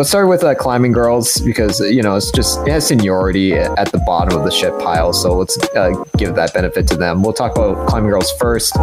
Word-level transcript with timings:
let's 0.00 0.08
start 0.08 0.30
with 0.30 0.42
uh, 0.42 0.54
climbing 0.54 0.92
girls 0.92 1.42
because 1.42 1.78
you 1.80 2.02
know 2.02 2.16
it's 2.16 2.30
just 2.30 2.66
it 2.66 2.70
has 2.70 2.86
seniority 2.86 3.52
at 3.52 3.92
the 3.92 3.98
bottom 4.06 4.34
of 4.38 4.46
the 4.46 4.50
shit 4.50 4.72
pile. 4.80 5.12
So 5.12 5.36
let's 5.36 5.58
uh, 5.76 5.90
give 6.16 6.34
that 6.36 6.54
benefit 6.54 6.88
to 6.88 6.96
them. 6.96 7.22
We'll 7.22 7.34
talk 7.34 7.52
about 7.52 7.86
climbing 7.86 8.08
girls 8.08 8.32
first. 8.38 8.74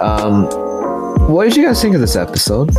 Um, 0.00 0.46
what 1.28 1.44
did 1.44 1.54
you 1.54 1.64
guys 1.64 1.80
think 1.80 1.94
of 1.94 2.00
this 2.00 2.16
episode? 2.16 2.74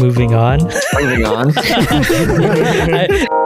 Moving 0.00 0.34
on. 0.34 0.60
Moving 0.94 1.26
on. 1.26 1.52
I- 1.58 3.39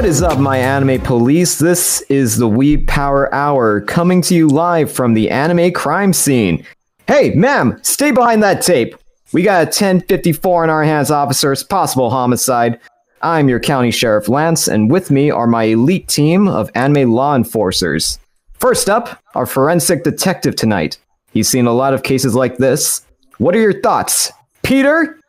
What 0.00 0.08
is 0.08 0.22
up, 0.22 0.38
my 0.38 0.56
anime 0.56 0.98
police? 1.02 1.58
This 1.58 2.00
is 2.08 2.38
the 2.38 2.48
Weeb 2.48 2.86
Power 2.86 3.32
Hour 3.34 3.82
coming 3.82 4.22
to 4.22 4.34
you 4.34 4.48
live 4.48 4.90
from 4.90 5.12
the 5.12 5.28
anime 5.28 5.72
crime 5.72 6.14
scene. 6.14 6.64
Hey, 7.06 7.34
ma'am, 7.34 7.78
stay 7.82 8.10
behind 8.10 8.42
that 8.42 8.62
tape. 8.62 8.96
We 9.34 9.42
got 9.42 9.60
a 9.60 9.66
1054 9.66 10.64
in 10.64 10.70
our 10.70 10.84
hands, 10.84 11.10
officers. 11.10 11.62
Possible 11.62 12.08
homicide. 12.08 12.80
I'm 13.20 13.50
your 13.50 13.60
county 13.60 13.90
sheriff, 13.90 14.26
Lance, 14.26 14.68
and 14.68 14.90
with 14.90 15.10
me 15.10 15.30
are 15.30 15.46
my 15.46 15.64
elite 15.64 16.08
team 16.08 16.48
of 16.48 16.70
anime 16.74 17.12
law 17.12 17.36
enforcers. 17.36 18.18
First 18.54 18.88
up, 18.88 19.22
our 19.34 19.44
forensic 19.44 20.02
detective 20.02 20.56
tonight. 20.56 20.96
He's 21.30 21.50
seen 21.50 21.66
a 21.66 21.74
lot 21.74 21.92
of 21.92 22.04
cases 22.04 22.34
like 22.34 22.56
this. 22.56 23.04
What 23.36 23.54
are 23.54 23.60
your 23.60 23.78
thoughts, 23.82 24.32
Peter? 24.62 25.20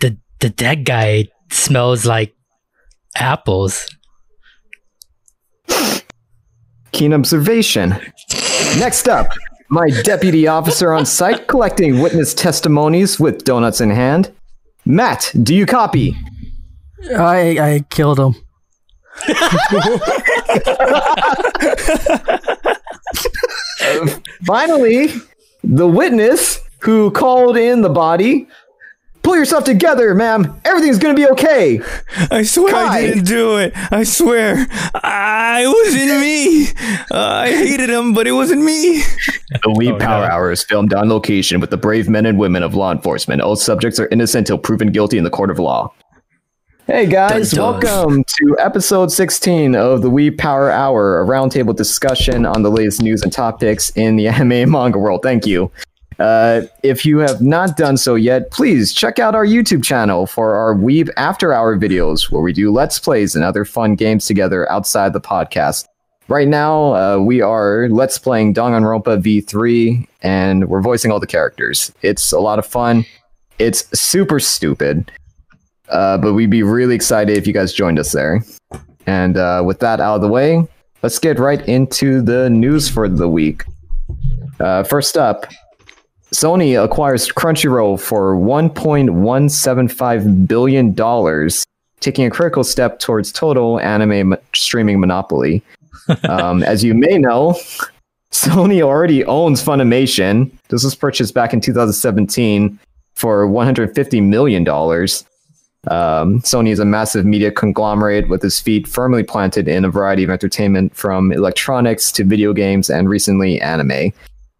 the 0.00 0.16
the 0.40 0.48
dead 0.48 0.86
guy 0.86 1.28
smells 1.50 2.06
like 2.06 2.35
apples. 3.20 3.88
Keen 6.92 7.12
observation. 7.12 7.90
Next 8.78 9.08
up, 9.08 9.28
my 9.68 9.88
deputy 10.02 10.46
officer 10.46 10.92
on 10.92 11.04
site 11.04 11.48
collecting 11.48 12.00
witness 12.00 12.34
testimonies 12.34 13.18
with 13.18 13.44
donuts 13.44 13.80
in 13.80 13.90
hand. 13.90 14.32
Matt, 14.84 15.32
do 15.42 15.54
you 15.54 15.66
copy? 15.66 16.16
I 17.16 17.58
I 17.58 17.84
killed 17.90 18.18
him. 18.18 18.34
Finally, 24.44 25.08
the 25.64 25.88
witness 25.88 26.60
who 26.80 27.10
called 27.10 27.56
in 27.56 27.80
the 27.82 27.88
body. 27.88 28.46
Pull 29.26 29.36
yourself 29.36 29.64
together, 29.64 30.14
ma'am. 30.14 30.54
Everything's 30.64 30.98
gonna 31.00 31.12
be 31.14 31.26
okay. 31.26 31.80
I 32.30 32.44
swear 32.44 32.72
Kai. 32.72 32.96
I 32.98 33.06
didn't 33.08 33.24
do 33.24 33.56
it. 33.56 33.72
I 33.92 34.04
swear. 34.04 34.68
I 34.94 35.64
it 35.64 35.66
wasn't 35.66 36.20
me. 36.20 36.68
Uh, 37.10 37.42
I 37.42 37.48
hated 37.48 37.90
him, 37.90 38.14
but 38.14 38.28
it 38.28 38.32
wasn't 38.32 38.62
me. 38.62 39.02
The 39.64 39.74
Wee 39.76 39.90
Oh, 39.90 39.98
Power 39.98 40.28
no. 40.28 40.32
Hour 40.32 40.52
is 40.52 40.62
filmed 40.62 40.94
on 40.94 41.08
location 41.08 41.58
with 41.58 41.70
the 41.70 41.76
brave 41.76 42.08
men 42.08 42.24
and 42.24 42.38
women 42.38 42.62
of 42.62 42.76
law 42.76 42.92
enforcement. 42.92 43.40
All 43.42 43.56
subjects 43.56 43.98
are 43.98 44.06
innocent 44.12 44.42
until 44.48 44.58
proven 44.58 44.92
guilty 44.92 45.18
in 45.18 45.24
the 45.24 45.30
court 45.30 45.50
of 45.50 45.58
law. 45.58 45.92
Hey 46.86 47.06
guys, 47.06 47.50
Dun, 47.50 47.80
dun. 47.80 47.82
welcome 47.82 48.24
to 48.24 48.56
episode 48.60 49.10
16 49.10 49.74
of 49.74 50.02
the 50.02 50.08
Weeb 50.08 50.38
Power 50.38 50.70
Hour, 50.70 51.20
a 51.20 51.26
roundtable 51.26 51.74
discussion 51.74 52.46
on 52.46 52.62
the 52.62 52.70
latest 52.70 53.02
news 53.02 53.22
and 53.24 53.32
topics 53.32 53.90
in 53.96 54.14
the 54.14 54.28
anime 54.28 54.52
and 54.52 54.70
manga 54.70 54.98
world. 55.00 55.22
Thank 55.24 55.46
you. 55.46 55.72
Uh, 56.18 56.62
if 56.82 57.04
you 57.04 57.18
have 57.18 57.40
not 57.40 57.76
done 57.76 57.96
so 57.96 58.14
yet, 58.14 58.50
please 58.50 58.92
check 58.92 59.18
out 59.18 59.34
our 59.34 59.44
YouTube 59.44 59.84
channel 59.84 60.26
for 60.26 60.54
our 60.54 60.74
Weeb 60.74 61.10
After 61.16 61.52
Hour 61.52 61.78
videos, 61.78 62.30
where 62.30 62.42
we 62.42 62.52
do 62.52 62.72
Let's 62.72 62.98
Plays 62.98 63.34
and 63.34 63.44
other 63.44 63.64
fun 63.64 63.94
games 63.94 64.26
together 64.26 64.70
outside 64.70 65.12
the 65.12 65.20
podcast. 65.20 65.86
Right 66.28 66.48
now, 66.48 66.94
uh, 66.94 67.18
we 67.18 67.40
are 67.40 67.88
Let's 67.88 68.18
Playing 68.18 68.54
Danganronpa 68.54 69.22
V3, 69.22 70.08
and 70.22 70.68
we're 70.68 70.80
voicing 70.80 71.12
all 71.12 71.20
the 71.20 71.26
characters. 71.26 71.92
It's 72.02 72.32
a 72.32 72.40
lot 72.40 72.58
of 72.58 72.66
fun. 72.66 73.04
It's 73.58 73.86
super 73.98 74.40
stupid, 74.40 75.12
uh, 75.88 76.18
but 76.18 76.32
we'd 76.32 76.50
be 76.50 76.62
really 76.62 76.94
excited 76.94 77.36
if 77.36 77.46
you 77.46 77.52
guys 77.52 77.72
joined 77.72 77.98
us 77.98 78.12
there. 78.12 78.42
And 79.06 79.36
uh, 79.36 79.62
with 79.64 79.78
that 79.80 80.00
out 80.00 80.16
of 80.16 80.20
the 80.20 80.28
way, 80.28 80.66
let's 81.02 81.18
get 81.18 81.38
right 81.38 81.66
into 81.68 82.22
the 82.22 82.50
news 82.50 82.88
for 82.88 83.08
the 83.08 83.28
week. 83.28 83.64
Uh, 84.58 84.82
first 84.82 85.16
up, 85.16 85.46
Sony 86.36 86.84
acquires 86.84 87.28
Crunchyroll 87.28 87.98
for 87.98 88.36
$1.175 88.36 90.46
billion, 90.46 90.94
taking 92.00 92.26
a 92.26 92.30
critical 92.30 92.62
step 92.62 92.98
towards 92.98 93.32
total 93.32 93.80
anime 93.80 94.36
streaming 94.54 95.00
monopoly. 95.00 95.62
um, 96.28 96.62
as 96.62 96.84
you 96.84 96.92
may 96.92 97.16
know, 97.16 97.52
Sony 98.32 98.82
already 98.82 99.24
owns 99.24 99.64
Funimation. 99.64 100.52
This 100.68 100.84
was 100.84 100.94
purchased 100.94 101.32
back 101.32 101.54
in 101.54 101.62
2017 101.62 102.78
for 103.14 103.48
$150 103.48 104.22
million. 104.22 104.68
Um, 104.68 106.42
Sony 106.42 106.68
is 106.68 106.80
a 106.80 106.84
massive 106.84 107.24
media 107.24 107.50
conglomerate 107.50 108.28
with 108.28 108.44
its 108.44 108.60
feet 108.60 108.86
firmly 108.86 109.22
planted 109.22 109.68
in 109.68 109.86
a 109.86 109.90
variety 109.90 110.24
of 110.24 110.28
entertainment 110.28 110.94
from 110.94 111.32
electronics 111.32 112.12
to 112.12 112.24
video 112.24 112.52
games 112.52 112.90
and 112.90 113.08
recently 113.08 113.58
anime. 113.58 114.12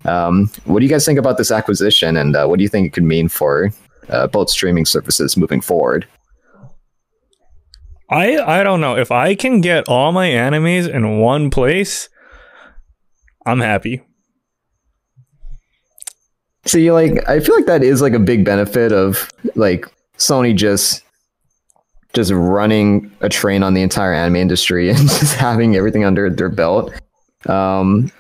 Um, 0.07 0.51
what 0.65 0.79
do 0.81 0.87
you 0.87 0.91
guys 0.91 1.05
think 1.05 1.19
about 1.19 1.37
this 1.37 1.51
acquisition 1.51 2.17
and 2.17 2.37
uh, 2.37 2.47
what 2.47 2.59
do 2.59 2.63
you 2.63 2.69
think 2.69 2.87
it 2.87 2.93
could 2.93 3.03
mean 3.05 3.29
for 3.29 3.71
uh, 4.09 4.29
both 4.29 4.51
streaming 4.51 4.87
services 4.87 5.37
moving 5.37 5.61
forward? 5.61 6.07
I 8.09 8.39
I 8.39 8.63
don't 8.63 8.81
know 8.81 8.97
if 8.97 9.11
I 9.11 9.35
can 9.35 9.61
get 9.61 9.89
all 9.89 10.13
my 10.13 10.29
animes 10.29 10.89
in 10.89 11.19
one 11.19 11.51
place. 11.51 12.09
I'm 13.45 13.61
happy. 13.61 14.03
See, 16.67 16.91
like 16.93 17.29
I 17.29 17.41
feel 17.41 17.57
like 17.57 17.67
that 17.67 17.83
is 17.83 18.03
like 18.03 18.13
a 18.13 18.21
big 18.21 18.45
benefit 18.45 18.93
of 18.93 19.29
like 19.55 19.87
Sony 20.19 20.55
just 20.55 21.03
just 22.13 22.31
running 22.33 23.11
a 23.21 23.29
train 23.29 23.63
on 23.63 23.75
the 23.75 23.83
entire 23.83 24.15
anime 24.15 24.37
industry 24.37 24.89
and 24.91 24.99
just 24.99 25.35
having 25.35 25.77
everything 25.77 26.05
under 26.05 26.31
their 26.31 26.49
belt. 26.49 26.93
Um, 27.47 28.11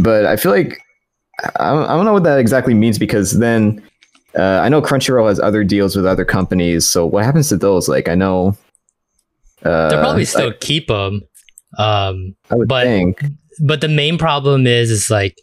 but 0.00 0.26
I 0.26 0.36
feel 0.36 0.52
like 0.52 0.80
I 1.60 1.70
don't, 1.72 1.84
I 1.84 1.96
don't 1.96 2.04
know 2.04 2.12
what 2.12 2.24
that 2.24 2.38
exactly 2.38 2.74
means 2.74 2.98
because 2.98 3.38
then 3.38 3.82
uh, 4.36 4.60
I 4.60 4.68
know 4.68 4.82
Crunchyroll 4.82 5.28
has 5.28 5.38
other 5.40 5.64
deals 5.64 5.94
with 5.96 6.04
other 6.06 6.24
companies. 6.24 6.86
So 6.86 7.06
what 7.06 7.24
happens 7.24 7.48
to 7.50 7.56
those? 7.56 7.88
Like 7.88 8.08
I 8.08 8.14
know 8.14 8.56
uh, 9.64 9.88
They'll 9.88 10.00
probably 10.00 10.24
still 10.24 10.50
I, 10.50 10.56
keep 10.60 10.88
them. 10.88 11.22
Um, 11.78 12.34
I 12.50 12.54
would 12.56 12.68
but- 12.68 12.84
think. 12.84 13.24
but 13.64 13.80
the 13.80 13.88
main 13.88 14.18
problem 14.18 14.66
is 14.66 14.90
is 14.90 15.10
like 15.10 15.36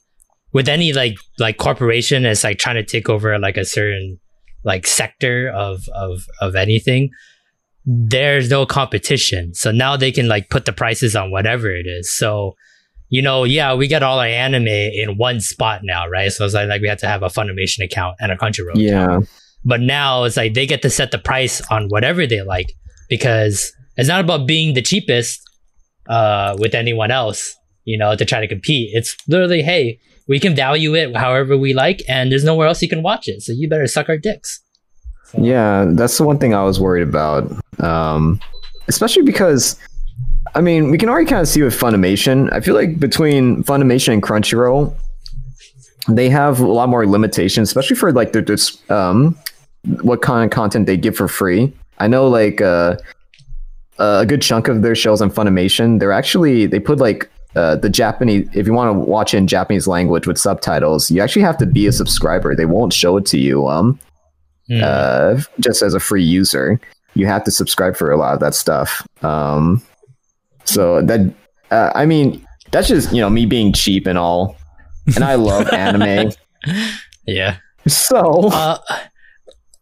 with 0.54 0.68
any 0.70 0.94
like 0.94 1.16
like 1.40 1.58
corporation 1.58 2.24
that's 2.24 2.44
like 2.44 2.58
trying 2.58 2.76
to 2.76 2.84
take 2.84 3.10
over 3.10 3.38
like 3.40 3.58
a 3.58 3.66
certain 3.66 4.20
like 4.64 4.88
sector 4.88 5.50
of 5.50 5.82
of 5.94 6.22
of 6.42 6.56
anything 6.56 7.10
there's 7.86 8.50
no 8.50 8.66
competition 8.66 9.54
so 9.54 9.70
now 9.72 9.96
they 9.96 10.12
can 10.12 10.28
like 10.28 10.50
put 10.50 10.66
the 10.66 10.74
prices 10.74 11.16
on 11.16 11.30
whatever 11.30 11.70
it 11.70 11.86
is 11.86 12.12
so 12.12 12.56
you 13.10 13.22
know 13.22 13.44
yeah 13.44 13.74
we 13.74 13.88
get 13.88 14.02
all 14.04 14.20
our 14.20 14.26
anime 14.26 14.68
in 14.68 15.18
one 15.18 15.40
spot 15.40 15.82
now 15.84 16.08
right 16.08 16.32
so 16.32 16.44
it's 16.46 16.54
like, 16.54 16.68
like 16.68 16.82
we 16.82 16.88
have 16.88 16.98
to 17.00 17.08
have 17.08 17.22
a 17.24 17.28
funimation 17.28 17.84
account 17.84 18.16
and 18.20 18.32
a 18.32 18.36
crunchyroll 18.36 18.72
account. 18.72 18.80
Yeah, 18.80 19.20
but 19.64 19.82
now 19.82 20.24
it's 20.24 20.38
like 20.38 20.54
they 20.54 20.66
get 20.66 20.82
to 20.84 20.90
set 20.90 21.12
the 21.12 21.18
price 21.20 21.62
on 21.70 21.88
whatever 21.90 22.26
they 22.28 22.42
like 22.42 22.72
because 23.10 23.72
it's 23.98 24.10
not 24.10 24.22
about 24.22 24.48
being 24.48 24.74
the 24.74 24.82
cheapest 24.82 25.42
uh, 26.10 26.56
with 26.60 26.76
anyone 26.76 27.12
else, 27.12 27.56
you 27.86 27.98
know, 27.98 28.16
to 28.16 28.26
try 28.26 28.40
to 28.42 28.48
compete. 28.48 28.90
It's 28.94 29.16
literally, 29.28 29.62
hey, 29.62 30.00
we 30.28 30.40
can 30.40 30.56
value 30.56 30.96
it 30.96 31.16
however 31.16 31.58
we 31.58 31.74
like, 31.74 32.02
and 32.10 32.32
there's 32.32 32.44
nowhere 32.44 32.68
else 32.68 32.82
you 32.82 32.90
can 32.90 33.02
watch 33.04 33.28
it. 33.28 33.42
So 33.42 33.54
you 33.54 33.70
better 33.70 33.88
suck 33.88 34.10
our 34.10 34.18
dicks. 34.18 34.60
So- 35.26 35.40
Yeah, 35.42 35.86
that's 35.90 36.18
the 36.18 36.24
one 36.26 36.38
thing 36.40 36.54
I 36.54 36.64
was 36.64 36.80
worried 36.80 37.08
about. 37.08 37.50
Um, 37.80 38.40
especially 38.88 39.24
because, 39.24 39.80
I 40.56 40.62
mean, 40.62 40.90
we 40.90 40.98
can 40.98 41.10
already 41.10 41.28
kind 41.28 41.42
of 41.42 41.48
see 41.48 41.62
with 41.62 41.78
Funimation. 41.78 42.52
I 42.52 42.62
feel 42.62 42.76
like 42.76 43.00
between 43.00 43.64
Funimation 43.64 44.14
and 44.14 44.24
Crunchyroll, 44.24 44.96
they 46.08 46.30
have 46.30 46.60
a 46.60 46.68
lot 46.68 46.90
more 46.90 47.06
limitations, 47.06 47.70
especially 47.70 47.96
for 47.96 48.12
like 48.12 48.32
their 48.32 48.46
um, 48.90 49.38
what 50.02 50.22
kind 50.22 50.46
of 50.46 50.52
content 50.52 50.86
they 50.88 50.98
give 50.98 51.16
for 51.16 51.28
free. 51.28 51.74
I 52.00 52.08
know 52.08 52.28
like 52.28 52.62
uh, 52.62 52.96
a 54.00 54.26
good 54.26 54.42
chunk 54.42 54.68
of 54.68 54.82
their 54.82 54.96
shows 54.96 55.22
on 55.22 55.30
Funimation, 55.30 56.00
they're 56.00 56.12
actually 56.12 56.66
they 56.66 56.80
put 56.80 57.00
like 57.00 57.30
uh, 57.56 57.76
the 57.76 57.90
Japanese. 57.90 58.48
If 58.54 58.66
you 58.68 58.74
want 58.74 58.90
to 58.96 59.00
watch 59.00 59.34
in 59.34 59.48
Japanese 59.48 59.88
language 59.88 60.26
with 60.28 60.38
subtitles, 60.38 61.12
you 61.12 61.22
actually 61.22 61.44
have 61.44 61.58
to 61.58 61.66
be 61.66 61.88
a 61.88 61.92
subscriber. 61.92 62.56
They 62.56 62.66
won't 62.66 62.94
show 62.94 63.18
it 63.18 63.26
to 63.28 63.38
you. 63.38 63.68
Um, 63.68 64.00
Hmm. 64.68 64.82
uh, 64.84 65.42
just 65.60 65.84
as 65.84 65.94
a 65.94 66.00
free 66.00 66.24
user. 66.24 66.80
You 67.14 67.28
have 67.28 67.44
to 67.44 67.52
subscribe 67.52 67.96
for 67.96 68.12
a 68.12 68.18
lot 68.18 68.34
of 68.34 68.40
that 68.40 68.56
stuff. 68.56 69.08
Um, 69.22 69.80
so 70.66 71.02
that 71.02 71.34
uh, 71.72 71.92
I 71.96 72.06
mean, 72.06 72.46
that's 72.72 72.88
just 72.88 73.14
you 73.14 73.22
know 73.22 73.30
me 73.30 73.46
being 73.46 73.74
cheap 73.74 74.06
and 74.08 74.18
all, 74.18 74.58
and 75.16 75.24
I 75.24 75.36
love 75.36 75.70
anime. 75.74 76.32
yeah. 77.26 77.58
So 77.88 78.50
Uh, 78.50 78.78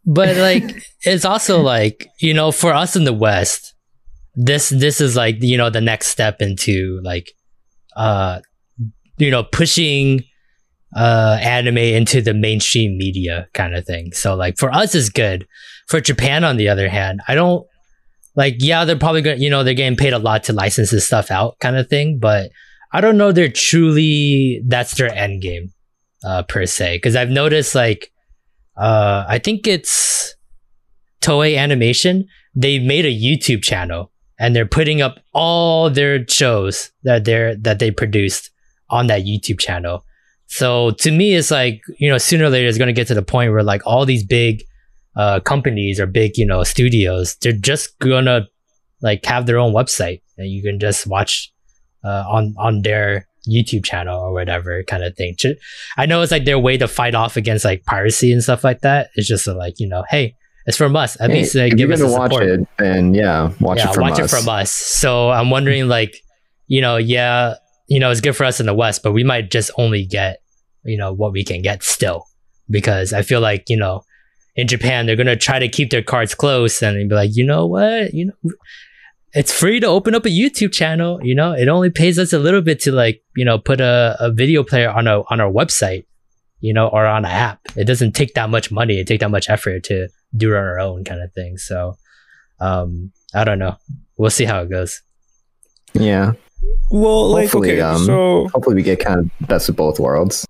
but 0.05 0.35
like, 0.35 0.85
it's 1.03 1.23
also 1.23 1.61
like, 1.61 2.09
you 2.19 2.33
know, 2.33 2.51
for 2.51 2.73
us 2.73 2.97
in 2.97 3.05
the 3.05 3.13
West, 3.13 3.73
this 4.35 4.69
this 4.69 4.99
is 4.99 5.15
like 5.15 5.37
you 5.41 5.57
know 5.57 5.69
the 5.69 5.81
next 5.81 6.07
step 6.07 6.41
into 6.41 6.99
like 7.03 7.31
uh 7.95 8.39
you 9.17 9.29
know 9.29 9.43
pushing 9.43 10.23
uh 10.95 11.37
anime 11.41 11.77
into 11.77 12.21
the 12.21 12.33
mainstream 12.33 12.97
media 12.97 13.47
kind 13.53 13.75
of 13.75 13.85
thing 13.85 14.11
so 14.11 14.35
like 14.35 14.57
for 14.57 14.73
us 14.73 14.95
is 14.95 15.09
good 15.09 15.47
for 15.87 16.01
japan 16.01 16.43
on 16.43 16.57
the 16.57 16.67
other 16.67 16.89
hand 16.89 17.21
i 17.27 17.35
don't 17.35 17.65
like 18.35 18.55
yeah 18.59 18.85
they're 18.85 18.97
probably 18.97 19.21
gonna 19.21 19.37
you 19.37 19.49
know 19.49 19.63
they're 19.63 19.73
getting 19.73 19.97
paid 19.97 20.13
a 20.13 20.19
lot 20.19 20.43
to 20.43 20.53
license 20.53 20.91
this 20.91 21.05
stuff 21.05 21.31
out 21.31 21.57
kind 21.59 21.77
of 21.77 21.87
thing 21.89 22.19
but 22.19 22.51
i 22.91 23.01
don't 23.01 23.17
know 23.17 23.31
they're 23.31 23.49
truly 23.49 24.61
that's 24.67 24.95
their 24.95 25.13
end 25.13 25.41
game 25.41 25.71
uh 26.25 26.43
per 26.43 26.65
se. 26.65 26.97
Because 26.97 27.15
i've 27.15 27.29
noticed 27.29 27.75
like 27.75 28.11
uh 28.77 29.25
i 29.27 29.39
think 29.39 29.67
it's 29.67 30.35
toei 31.21 31.57
animation 31.57 32.25
they 32.55 32.79
made 32.79 33.05
a 33.05 33.13
youtube 33.13 33.63
channel 33.63 34.11
and 34.39 34.55
they're 34.55 34.65
putting 34.65 35.01
up 35.01 35.19
all 35.33 35.89
their 35.89 36.27
shows 36.27 36.91
that 37.03 37.25
they're 37.25 37.55
that 37.55 37.79
they 37.79 37.91
produced 37.91 38.49
on 38.89 39.07
that 39.07 39.23
youtube 39.23 39.59
channel. 39.59 40.03
So 40.47 40.91
to 40.91 41.11
me 41.11 41.33
it's 41.33 41.51
like 41.51 41.81
you 41.97 42.09
know 42.09 42.17
sooner 42.17 42.45
or 42.45 42.49
later 42.49 42.67
it's 42.67 42.77
going 42.77 42.87
to 42.87 42.93
get 42.93 43.07
to 43.07 43.13
the 43.13 43.23
point 43.23 43.51
where 43.51 43.63
like 43.63 43.81
all 43.85 44.05
these 44.05 44.25
big 44.25 44.63
uh 45.15 45.39
companies 45.41 45.99
or 45.99 46.05
big 46.07 46.37
you 46.37 46.45
know 46.45 46.63
studios 46.63 47.35
they're 47.41 47.51
just 47.51 47.97
gonna 47.99 48.47
like 49.01 49.23
have 49.25 49.45
their 49.45 49.57
own 49.57 49.73
website 49.73 50.21
and 50.37 50.49
you 50.49 50.61
can 50.63 50.79
just 50.79 51.05
watch 51.07 51.51
uh 52.03 52.23
on 52.27 52.53
on 52.57 52.81
their 52.81 53.27
youtube 53.47 53.83
channel 53.83 54.19
or 54.19 54.31
whatever 54.33 54.83
kind 54.83 55.03
of 55.03 55.15
thing 55.15 55.35
i 55.97 56.05
know 56.05 56.21
it's 56.21 56.31
like 56.31 56.45
their 56.45 56.57
way 56.59 56.77
to 56.77 56.87
fight 56.87 57.13
off 57.13 57.35
against 57.37 57.65
like 57.65 57.83
piracy 57.85 58.31
and 58.31 58.41
stuff 58.41 58.63
like 58.63 58.81
that 58.81 59.09
it's 59.15 59.27
just 59.27 59.45
like 59.47 59.73
you 59.79 59.87
know 59.87 60.03
hey 60.09 60.35
it's 60.65 60.77
from 60.77 60.95
us 60.95 61.19
at 61.19 61.29
Hey, 61.29 61.39
least 61.39 61.55
if 61.55 61.75
give 61.75 61.91
us 61.91 61.99
a 61.99 62.07
watch 62.07 62.31
support 62.31 62.43
it, 62.43 62.67
then 62.79 63.13
yeah, 63.13 63.51
watch 63.59 63.79
yeah, 63.79 63.89
it 63.89 63.93
from 63.93 64.01
watch 64.03 64.19
us. 64.19 64.31
it 64.33 64.37
from 64.37 64.47
us. 64.47 64.71
So 64.71 65.29
I'm 65.29 65.49
wondering, 65.49 65.89
like, 65.89 66.15
you 66.67 66.79
know, 66.79 66.95
yeah, 66.95 67.55
you 67.89 67.99
know, 67.99 68.09
it's 68.11 68.21
good 68.21 68.31
for 68.33 68.45
us 68.45 68.61
in 68.61 68.65
the 68.65 68.73
West, 68.73 69.03
but 69.03 69.11
we 69.11 69.25
might 69.25 69.51
just 69.51 69.71
only 69.77 70.05
get, 70.05 70.37
you 70.85 70.97
know, 70.97 71.11
what 71.11 71.33
we 71.33 71.43
can 71.43 71.61
get 71.63 71.83
still, 71.83 72.27
because 72.69 73.11
I 73.11 73.23
feel 73.23 73.41
like, 73.41 73.65
you 73.67 73.75
know, 73.75 74.03
in 74.55 74.67
Japan 74.67 75.05
they're 75.05 75.15
gonna 75.15 75.35
try 75.35 75.59
to 75.59 75.67
keep 75.67 75.89
their 75.89 76.03
cards 76.03 76.35
close 76.35 76.81
and 76.81 77.09
be 77.09 77.15
like, 77.15 77.31
you 77.33 77.45
know 77.45 77.65
what, 77.65 78.13
you 78.13 78.25
know, 78.25 78.51
it's 79.33 79.51
free 79.51 79.79
to 79.79 79.87
open 79.87 80.13
up 80.13 80.25
a 80.25 80.29
YouTube 80.29 80.71
channel. 80.71 81.19
You 81.23 81.35
know, 81.35 81.53
it 81.53 81.67
only 81.67 81.89
pays 81.89 82.19
us 82.19 82.33
a 82.33 82.39
little 82.39 82.61
bit 82.61 82.79
to 82.81 82.91
like, 82.91 83.23
you 83.35 83.43
know, 83.43 83.57
put 83.57 83.81
a, 83.81 84.15
a 84.19 84.31
video 84.31 84.63
player 84.63 84.89
on 84.89 85.07
a 85.07 85.21
on 85.29 85.41
our 85.41 85.51
website, 85.51 86.05
you 86.59 86.73
know, 86.73 86.87
or 86.87 87.05
on 87.05 87.25
an 87.25 87.31
app. 87.31 87.59
It 87.75 87.85
doesn't 87.85 88.13
take 88.13 88.35
that 88.35 88.49
much 88.49 88.71
money. 88.71 88.99
It 88.99 89.07
take 89.07 89.21
that 89.21 89.31
much 89.31 89.49
effort 89.49 89.83
to 89.85 90.07
do 90.35 90.53
it 90.53 90.57
on 90.57 90.63
our 90.63 90.79
own 90.79 91.03
kind 91.03 91.21
of 91.21 91.33
thing. 91.33 91.57
So, 91.57 91.97
um, 92.59 93.11
I 93.33 93.43
don't 93.43 93.59
know. 93.59 93.77
We'll 94.17 94.29
see 94.29 94.45
how 94.45 94.61
it 94.61 94.69
goes. 94.69 95.01
Yeah, 95.93 96.33
Well, 96.89 97.29
like 97.29 97.45
Hopefully, 97.45 97.73
okay, 97.73 97.81
um, 97.81 98.03
so 98.05 98.47
hopefully 98.53 98.75
we 98.75 98.83
get 98.83 98.99
kind 98.99 99.19
of 99.19 99.47
best 99.47 99.69
of 99.69 99.75
both 99.75 99.99
worlds. 99.99 100.45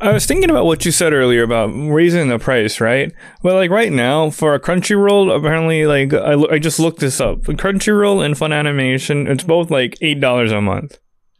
I 0.00 0.12
was 0.12 0.26
thinking 0.26 0.50
about 0.50 0.64
what 0.64 0.84
you 0.84 0.92
said 0.92 1.12
earlier 1.12 1.42
about 1.42 1.68
raising 1.68 2.28
the 2.28 2.38
price, 2.38 2.80
right? 2.80 3.12
But 3.42 3.54
like 3.54 3.70
right 3.70 3.90
now 3.92 4.30
for 4.30 4.54
a 4.54 4.60
Crunchyroll, 4.60 5.36
apparently, 5.36 5.86
like 5.86 6.14
I, 6.14 6.34
lo- 6.34 6.48
I 6.50 6.58
just 6.60 6.78
looked 6.78 7.00
this 7.00 7.20
up. 7.20 7.42
Crunchyroll 7.42 8.24
and 8.24 8.38
Fun 8.38 8.52
Animation, 8.52 9.26
it's 9.26 9.42
both 9.42 9.70
like 9.70 9.96
eight 10.00 10.20
dollars 10.20 10.52
a 10.52 10.60
month. 10.60 10.98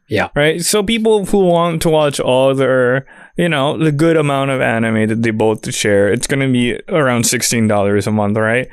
Yeah. 0.08 0.31
Right. 0.34 0.62
So 0.64 0.82
people 0.82 1.26
who 1.26 1.44
want 1.44 1.82
to 1.82 1.90
watch 1.90 2.19
all 2.19 2.55
their, 2.55 3.06
you 3.37 3.49
know, 3.49 3.76
the 3.76 3.93
good 3.93 4.16
amount 4.16 4.50
of 4.50 4.60
anime 4.60 5.06
that 5.08 5.22
they 5.22 5.31
both 5.31 5.72
share, 5.72 6.12
it's 6.12 6.26
gonna 6.26 6.50
be 6.50 6.81
around 6.88 7.26
sixteen 7.26 7.69
dollars 7.69 8.06
a 8.06 8.10
month, 8.10 8.37
right? 8.38 8.69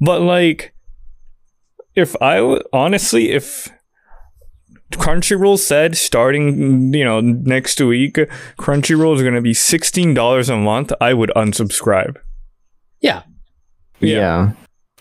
But 0.00 0.20
like, 0.20 0.74
if 1.96 2.14
I 2.20 2.36
w- 2.36 2.62
honestly, 2.72 3.30
if 3.30 3.68
Crunchyroll 4.92 5.58
said 5.58 5.96
starting, 5.96 6.92
you 6.94 7.04
know, 7.04 7.20
next 7.20 7.80
week, 7.80 8.14
Crunchyroll 8.58 9.16
is 9.16 9.22
going 9.22 9.34
to 9.34 9.40
be 9.40 9.54
sixteen 9.54 10.14
dollars 10.14 10.48
a 10.48 10.56
month. 10.56 10.92
I 11.00 11.14
would 11.14 11.30
unsubscribe, 11.34 12.16
Yeah. 13.00 13.22
Yeah. 14.00 14.16
Yeah, 14.18 14.50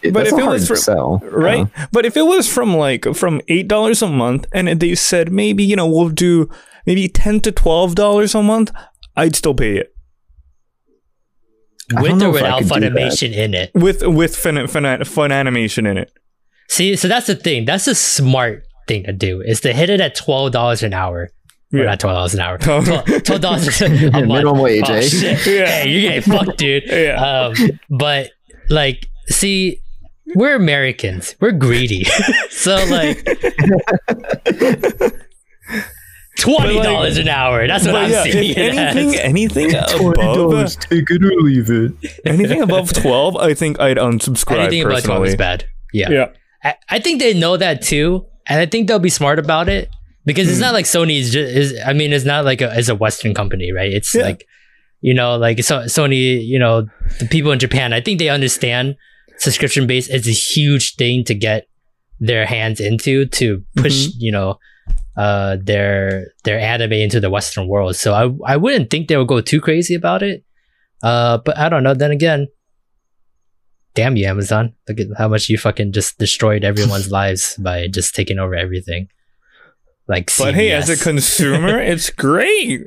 It- 0.02 0.14
But 0.14 0.24
that's 0.26 0.34
if 0.34 0.40
it 0.40 0.46
was 0.48 0.62
to 0.64 0.68
for- 0.68 0.76
sell, 0.76 1.22
right? 1.32 1.68
But 1.92 2.06
if 2.06 2.16
it 2.18 2.24
was 2.26 2.52
from 2.52 2.76
like 2.76 3.06
from 3.16 3.42
eight 3.48 3.68
dollars 3.68 4.02
a 4.02 4.08
month, 4.08 4.48
and 4.54 4.68
they 4.80 4.96
said 4.96 5.32
maybe 5.32 5.64
you 5.64 5.76
know 5.76 5.88
we'll 5.88 6.10
do 6.10 6.50
maybe 6.86 7.08
ten 7.08 7.40
to 7.42 7.52
twelve 7.52 7.96
dollars 7.96 8.34
a 8.36 8.42
month, 8.42 8.72
I'd 9.16 9.36
still 9.36 9.54
pay 9.54 9.78
it 9.78 9.94
I 11.92 11.96
don't 11.96 12.04
With 12.04 12.18
know 12.22 12.30
or 12.30 12.34
without 12.34 12.60
could. 12.62 12.68
Funimation 12.72 13.34
in 13.34 13.54
it. 13.54 13.72
with 13.76 14.02
with 14.08 14.36
fun, 14.36 14.66
fun, 14.68 15.04
fun 15.04 15.32
animation 15.32 15.86
in 15.86 15.98
it. 15.98 16.12
See, 16.70 16.96
so 16.96 17.08
that's 17.08 17.28
the 17.28 17.36
thing. 17.36 17.66
That's 17.66 17.88
a 17.88 17.96
smart 17.96 18.66
thing 18.88 19.04
to 19.06 19.14
do 19.14 19.42
is 19.42 19.62
to 19.62 19.74
hit 19.74 19.90
it 19.90 20.00
at 20.02 20.16
twelve 20.16 20.52
dollars 20.52 20.84
an 20.84 20.94
hour. 20.94 21.32
Or 21.74 21.80
Yeah. 21.80 21.86
not 21.86 22.00
twelve 22.00 22.16
dollars 22.16 22.34
an 22.36 22.40
hour. 22.42 22.58
Oh. 22.68 23.20
Twelve 23.20 23.42
dollars 23.42 23.82
a 23.82 23.90
month. 23.90 24.28
Minimum 24.28 24.60
wage, 24.60 24.84
Oh, 24.88 24.94
eh? 24.94 25.02
shit. 25.02 25.46
Yeah. 25.48 25.66
Hey, 25.66 25.90
you're 25.90 26.12
getting 26.12 26.32
fucked, 26.34 26.58
dude. 26.58 26.84
Yeah. 26.92 27.16
Um, 27.52 27.80
but 27.90 28.32
like, 28.70 29.08
see, 29.28 29.80
we're 30.36 30.56
Americans. 30.56 31.36
We're 31.40 31.52
greedy. 31.52 32.06
so 32.50 32.76
like, 32.90 33.24
twenty 36.40 36.82
dollars 36.82 37.18
an 37.18 37.28
hour. 37.28 37.68
That's 37.68 37.86
what 37.86 37.96
I'm 37.96 38.12
yeah, 38.12 38.24
seeing. 38.24 38.52
if 38.52 38.58
as. 38.58 38.96
anything, 38.96 39.20
anything 39.20 39.76
above 39.76 40.80
take 40.80 41.10
it 41.10 41.24
or 41.24 41.42
leave 41.42 41.70
it. 41.70 41.92
anything 42.26 42.62
above 42.62 42.94
twelve, 42.94 43.36
I 43.38 43.54
think 43.54 43.80
I'd 43.80 43.98
unsubscribe 43.98 44.60
Anything 44.68 44.84
about 44.86 45.04
twelve 45.04 45.26
is 45.26 45.36
bad. 45.36 45.66
Yeah. 45.94 46.10
Yeah. 46.10 46.26
I, 46.64 46.76
I 46.90 47.00
think 47.00 47.20
they 47.20 47.34
know 47.34 47.58
that 47.58 47.82
too, 47.82 48.26
and 48.48 48.60
I 48.60 48.66
think 48.66 48.88
they'll 48.88 49.00
be 49.00 49.10
smart 49.10 49.40
about 49.40 49.70
it 49.70 49.90
because 50.26 50.46
Hmm. 50.48 50.52
it's 50.52 50.60
not 50.62 50.74
like 50.74 50.86
Sony 50.86 51.20
is 51.20 51.32
just 51.32 51.56
is. 51.56 51.80
I 51.86 51.94
mean, 51.94 52.14
it's 52.14 52.26
not 52.26 52.46
like 52.46 52.62
a, 52.62 52.72
it's 52.78 52.90
a 52.90 52.96
Western 52.96 53.34
company, 53.34 53.72
right? 53.72 53.92
It's 53.92 54.14
Yeah. 54.14 54.24
like 54.24 54.46
you 55.02 55.14
know, 55.14 55.36
like 55.38 55.62
so, 55.64 55.80
Sony. 55.84 56.46
You 56.46 56.60
know, 56.60 56.88
the 57.20 57.28
people 57.28 57.52
in 57.52 57.60
Japan. 57.60 57.92
I 57.94 58.02
think 58.02 58.20
they 58.20 58.30
understand 58.30 58.96
subscription 59.38 59.86
base 59.88 60.08
is 60.10 60.28
a 60.28 60.32
huge 60.32 60.96
thing 60.96 61.24
to 61.26 61.34
get 61.36 61.68
their 62.20 62.46
hands 62.46 62.80
into 62.80 63.26
to 63.26 63.64
push. 63.76 64.08
Mm-hmm. 64.08 64.18
You 64.20 64.32
know. 64.32 64.60
Uh, 65.16 65.58
their 65.62 66.32
their 66.44 66.60
anime 66.60 66.92
into 66.94 67.20
the 67.20 67.30
Western 67.30 67.68
world, 67.68 67.96
so 67.96 68.14
I 68.16 68.54
I 68.54 68.58
wouldn't 68.58 68.90
think 68.90 69.08
they 69.08 69.16
would 69.16 69.28
go 69.28 69.42
too 69.42 69.62
crazy 69.62 69.94
about 69.94 70.24
it. 70.24 70.44
Uh, 71.04 71.38
but 71.38 71.56
I 71.56 71.70
don't 71.70 71.84
know. 71.84 71.94
Then 71.94 72.10
again, 72.10 72.48
damn 73.96 74.16
you, 74.16 74.26
Amazon! 74.26 74.74
Look 74.88 75.00
at 75.00 75.08
how 75.18 75.28
much 75.28 75.50
you 75.50 75.58
fucking 75.58 75.92
just 75.92 76.18
destroyed 76.18 76.64
everyone's 76.64 77.12
lives 77.20 77.56
by 77.58 77.88
just 77.88 78.16
taking 78.16 78.40
over 78.40 78.56
everything. 78.56 79.10
Like, 80.08 80.32
But 80.38 80.54
hey, 80.56 80.72
as 80.72 80.90
a 80.90 80.98
consumer, 81.02 81.80
it's 81.82 82.10
great. 82.10 82.82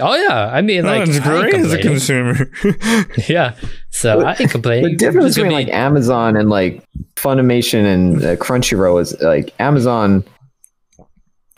oh 0.00 0.14
yeah, 0.16 0.50
I 0.52 0.60
mean, 0.60 0.82
No, 0.82 0.98
like, 0.98 1.08
it's 1.08 1.18
great 1.20 1.54
as 1.54 1.72
a 1.72 1.78
consumer. 1.80 2.50
yeah. 3.28 3.54
So 3.90 4.20
I 4.20 4.36
ain't 4.38 4.50
complaining. 4.50 4.90
The 4.92 4.96
difference 4.96 5.34
between 5.34 5.50
be- 5.50 5.54
like 5.54 5.68
Amazon 5.70 6.36
and 6.36 6.50
like 6.50 6.84
Funimation 7.16 7.84
and 7.86 8.16
uh, 8.24 8.36
Crunchyroll 8.36 9.00
is 9.00 9.18
like 9.22 9.54
Amazon, 9.58 10.22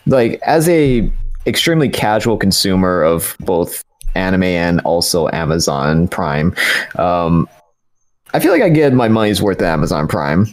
like 0.07 0.41
as 0.47 0.69
a 0.69 1.11
extremely 1.47 1.89
casual 1.89 2.37
consumer 2.37 3.03
of 3.03 3.37
both 3.41 3.83
anime 4.15 4.43
and 4.45 4.81
also 4.83 5.29
Amazon 5.33 6.07
Prime, 6.09 6.55
um, 6.97 7.49
I 8.35 8.39
feel 8.41 8.53
like 8.53 8.63
I 8.63 8.69
get 8.69 8.93
my 8.93 9.09
money's 9.09 9.43
worth 9.43 9.61
at 9.63 9.69
Amazon 9.73 10.07
Prime. 10.09 10.47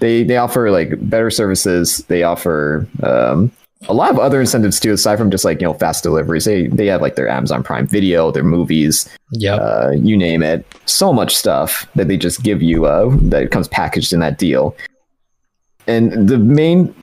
They 0.00 0.24
they 0.24 0.36
offer 0.36 0.70
like 0.70 0.90
better 1.08 1.30
services. 1.30 1.98
They 2.08 2.22
offer 2.22 2.86
um, 3.02 3.50
a 3.88 3.94
lot 3.94 4.10
of 4.10 4.18
other 4.18 4.40
incentives 4.40 4.80
too, 4.80 4.92
aside 4.92 5.16
from 5.16 5.30
just 5.30 5.44
like 5.44 5.60
you 5.60 5.66
know 5.66 5.74
fast 5.74 6.02
deliveries. 6.02 6.44
They 6.44 6.66
they 6.66 6.86
have 6.86 7.00
like 7.00 7.14
their 7.16 7.28
Amazon 7.28 7.62
Prime 7.62 7.86
Video, 7.86 8.30
their 8.30 8.42
movies 8.44 9.08
Yep. 9.32 9.60
uh, 9.60 9.90
you 9.92 10.16
name 10.16 10.42
it. 10.42 10.66
So 10.86 11.12
much 11.12 11.34
stuff 11.36 11.86
that 11.94 12.08
they 12.08 12.16
just 12.16 12.42
give 12.42 12.62
you 12.62 12.86
uh, 12.86 13.10
that 13.28 13.50
comes 13.50 13.68
packaged 13.68 14.12
in 14.12 14.20
that 14.20 14.38
deal. 14.38 14.76
And 15.86 16.28
the 16.28 16.38
main 16.38 16.94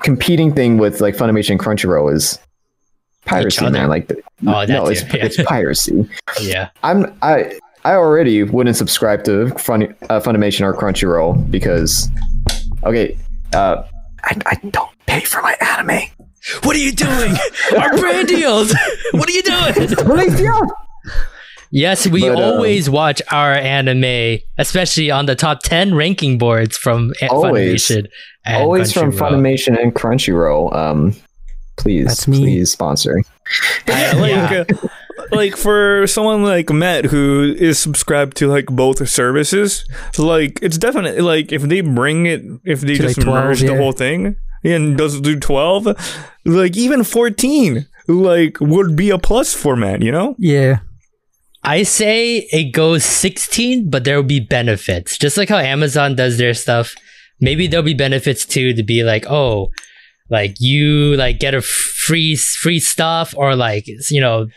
competing 0.00 0.52
thing 0.54 0.78
with 0.78 1.00
like 1.00 1.16
Funimation 1.16 1.50
and 1.52 1.60
Crunchyroll 1.60 2.12
is 2.12 2.38
piracy, 3.24 3.68
man. 3.70 3.88
Like, 3.88 4.08
the, 4.08 4.20
Oh, 4.46 4.64
no, 4.66 4.86
it's, 4.86 5.02
yeah. 5.02 5.08
it's 5.24 5.42
piracy. 5.44 6.08
yeah. 6.40 6.68
I'm 6.82 7.16
I 7.22 7.58
I 7.86 7.94
already 7.94 8.42
wouldn't 8.42 8.76
subscribe 8.76 9.22
to 9.24 9.50
Fun, 9.50 9.94
uh, 10.10 10.18
Funimation 10.20 10.62
or 10.62 10.74
Crunchyroll 10.74 11.48
because 11.50 12.08
okay, 12.84 13.16
uh, 13.54 13.84
I 14.24 14.36
I 14.44 14.54
don't 14.70 14.90
pay 15.06 15.20
for 15.20 15.40
my 15.40 15.54
anime. 15.60 16.00
What 16.64 16.74
are 16.74 16.80
you 16.80 16.90
doing? 16.92 17.34
Our 17.78 17.96
brand 17.96 18.26
deals. 18.28 18.74
what 19.12 19.28
are 19.28 19.32
you 19.32 19.42
doing? 19.42 20.70
Yes, 21.70 22.06
we 22.06 22.22
But, 22.22 22.38
uh, 22.38 22.40
always 22.42 22.88
watch 22.90 23.20
our 23.30 23.52
anime, 23.52 24.38
especially 24.58 25.10
on 25.10 25.26
the 25.26 25.34
top 25.36 25.60
ten 25.62 25.94
ranking 25.94 26.38
boards 26.38 26.76
from 26.76 27.12
A- 27.22 27.28
Always. 27.28 27.84
Funimation. 27.84 28.06
And 28.44 28.62
Always 28.62 28.92
from 28.92 29.12
Funimation 29.12 29.80
and 29.80 29.94
Crunchyroll. 29.94 30.74
Um, 30.74 31.14
please, 31.76 32.06
That's 32.06 32.28
me. 32.28 32.38
please 32.38 32.70
sponsor. 32.72 33.22
Yeah, 33.86 34.12
like 34.16 34.30
Yeah. 34.30 34.64
uh, 34.82 34.88
like 35.30 35.56
for 35.56 36.06
someone 36.06 36.42
like 36.42 36.70
Matt 36.70 37.06
who 37.06 37.54
is 37.58 37.78
subscribed 37.78 38.36
to 38.38 38.48
like 38.48 38.66
both 38.66 39.08
services, 39.08 39.84
like 40.18 40.58
it's 40.62 40.78
definitely 40.78 41.22
like 41.22 41.52
if 41.52 41.62
they 41.62 41.80
bring 41.80 42.26
it, 42.26 42.42
if 42.64 42.80
they 42.80 42.96
To, 42.96 43.02
just 43.02 43.18
like, 43.18 43.24
12, 43.24 43.44
merge 43.44 43.60
the 43.60 43.76
whole 43.76 43.92
thing 43.92 44.36
and 44.64 44.96
does 44.96 45.20
do 45.20 45.38
twelve, 45.38 45.86
like 46.44 46.76
even 46.76 47.04
fourteen, 47.04 47.86
like 48.08 48.58
would 48.60 48.96
be 48.96 49.10
a 49.10 49.18
plus 49.18 49.54
for 49.54 49.76
Matt. 49.76 50.02
You 50.02 50.12
know? 50.12 50.34
Yeah. 50.38 50.80
I 51.62 51.82
say 51.82 52.46
it 52.52 52.72
goes 52.72 53.04
16, 53.04 53.90
but 53.90 54.04
there 54.04 54.14
will 54.14 54.22
be 54.22 54.38
benefits. 54.38 55.18
Just 55.18 55.36
like 55.36 55.48
how 55.48 55.58
Amazon 55.58 56.14
does 56.14 56.38
their 56.38 56.54
stuff. 56.54 56.94
Maybe 57.40 57.66
there'll 57.66 57.84
be 57.84 57.92
benefits 57.92 58.46
too 58.46 58.72
to 58.72 58.84
be 58.84 59.02
like, 59.02 59.26
oh, 59.28 59.72
like 60.28 60.56
you 60.60 61.14
like 61.16 61.38
get 61.38 61.54
a 61.54 61.62
free 61.62 62.36
free 62.36 62.80
stuff 62.80 63.34
or 63.36 63.54
like 63.56 63.84
you 64.10 64.20
know 64.20 64.48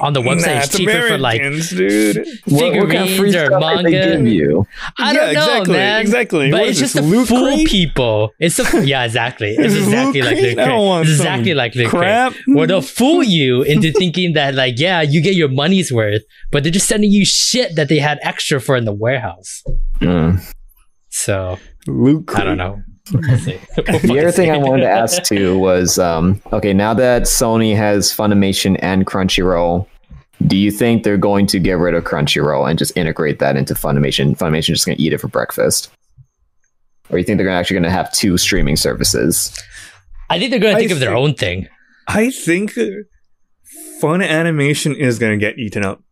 on 0.00 0.12
the 0.12 0.20
website 0.22 0.46
Nah, 0.46 0.58
it's 0.62 0.76
cheaper 0.76 1.08
for 1.08 1.18
like 1.18 1.40
Americans, 1.40 1.70
dude. 1.70 2.16
What, 2.46 2.74
what 2.76 2.90
kind 2.90 3.08
of 3.10 3.16
free 3.16 3.34
or 3.36 3.46
stuff 3.46 3.62
did 3.62 3.86
they 3.86 3.90
manga? 3.92 4.16
give 4.16 4.26
you? 4.28 4.66
I 4.98 5.12
don't 5.12 5.24
know, 5.34 5.40
exactly, 5.40 5.72
man. 5.74 6.00
exactly. 6.00 6.50
But 6.50 6.60
What 6.60 6.68
it's 6.70 6.78
just 6.78 6.94
this, 6.94 7.04
to 7.10 7.26
fool 7.26 7.54
Crate? 7.56 7.68
people. 7.68 8.30
It's 8.38 8.58
a 8.58 8.86
yeah, 8.86 9.04
exactly. 9.04 9.54
It's 9.58 9.74
exactly 9.84 10.20
Loot 10.22 10.30
like 10.30 10.38
Crate? 10.38 10.56
the 10.56 10.62
I 10.62 11.00
It's 11.02 11.10
exactly 11.10 11.54
like 11.54 11.72
the 11.72 11.86
crap. 11.86 12.34
Where 12.46 12.66
they'll 12.66 12.80
fool 12.82 13.22
you 13.22 13.62
into 13.62 13.92
thinking 13.92 14.34
that 14.34 14.54
like 14.54 14.78
yeah, 14.78 15.00
you 15.02 15.22
get 15.22 15.34
your 15.34 15.48
money's 15.48 15.92
worth, 15.92 16.22
but 16.52 16.62
they're 16.62 16.72
just 16.72 16.88
sending 16.88 17.10
you 17.10 17.24
shit 17.24 17.74
that 17.76 17.88
they 17.88 17.98
had 17.98 18.18
extra 18.22 18.60
for 18.60 18.76
in 18.76 18.84
the 18.84 18.92
warehouse. 18.94 19.62
Mm. 20.00 20.40
So 21.10 21.58
Loot 21.86 22.30
I 22.34 22.44
don't 22.44 22.58
know. 22.58 22.82
We'll 23.12 23.20
The 24.00 24.18
other 24.20 24.32
thing 24.32 24.50
I 24.50 24.56
wanted 24.56 24.82
to 24.82 24.90
ask 24.90 25.22
too 25.24 25.58
was, 25.58 25.98
um, 25.98 26.40
okay, 26.52 26.72
now 26.72 26.94
that 26.94 27.22
Sony 27.22 27.76
has 27.76 28.12
Funimation 28.12 28.76
and 28.82 29.06
Crunchyroll, 29.06 29.86
do 30.46 30.56
you 30.56 30.70
think 30.70 31.02
they're 31.02 31.16
going 31.16 31.46
to 31.48 31.58
get 31.58 31.78
rid 31.78 31.94
of 31.94 32.04
Crunchyroll 32.04 32.68
and 32.68 32.78
just 32.78 32.96
integrate 32.96 33.38
that 33.38 33.56
into 33.56 33.74
Funimation? 33.74 34.36
Funimation 34.36 34.68
just 34.68 34.86
going 34.86 34.98
to 34.98 35.02
eat 35.02 35.12
it 35.12 35.18
for 35.18 35.28
breakfast, 35.28 35.90
or 37.10 37.18
you 37.18 37.24
think 37.24 37.38
they're 37.38 37.48
actually 37.48 37.74
going 37.74 37.84
to 37.84 37.90
have 37.90 38.12
two 38.12 38.36
streaming 38.36 38.76
services? 38.76 39.56
I 40.28 40.38
think 40.38 40.50
they're 40.50 40.60
going 40.60 40.72
to 40.74 40.76
I 40.76 40.80
think 40.80 40.90
of 40.90 41.00
their 41.00 41.10
think- 41.10 41.18
own 41.18 41.34
thing. 41.34 41.68
I 42.08 42.30
think 42.30 42.72
fun 44.00 44.22
animation 44.22 44.94
is 44.94 45.18
gonna 45.18 45.36
get 45.36 45.58
eaten 45.58 45.84
up. 45.84 46.02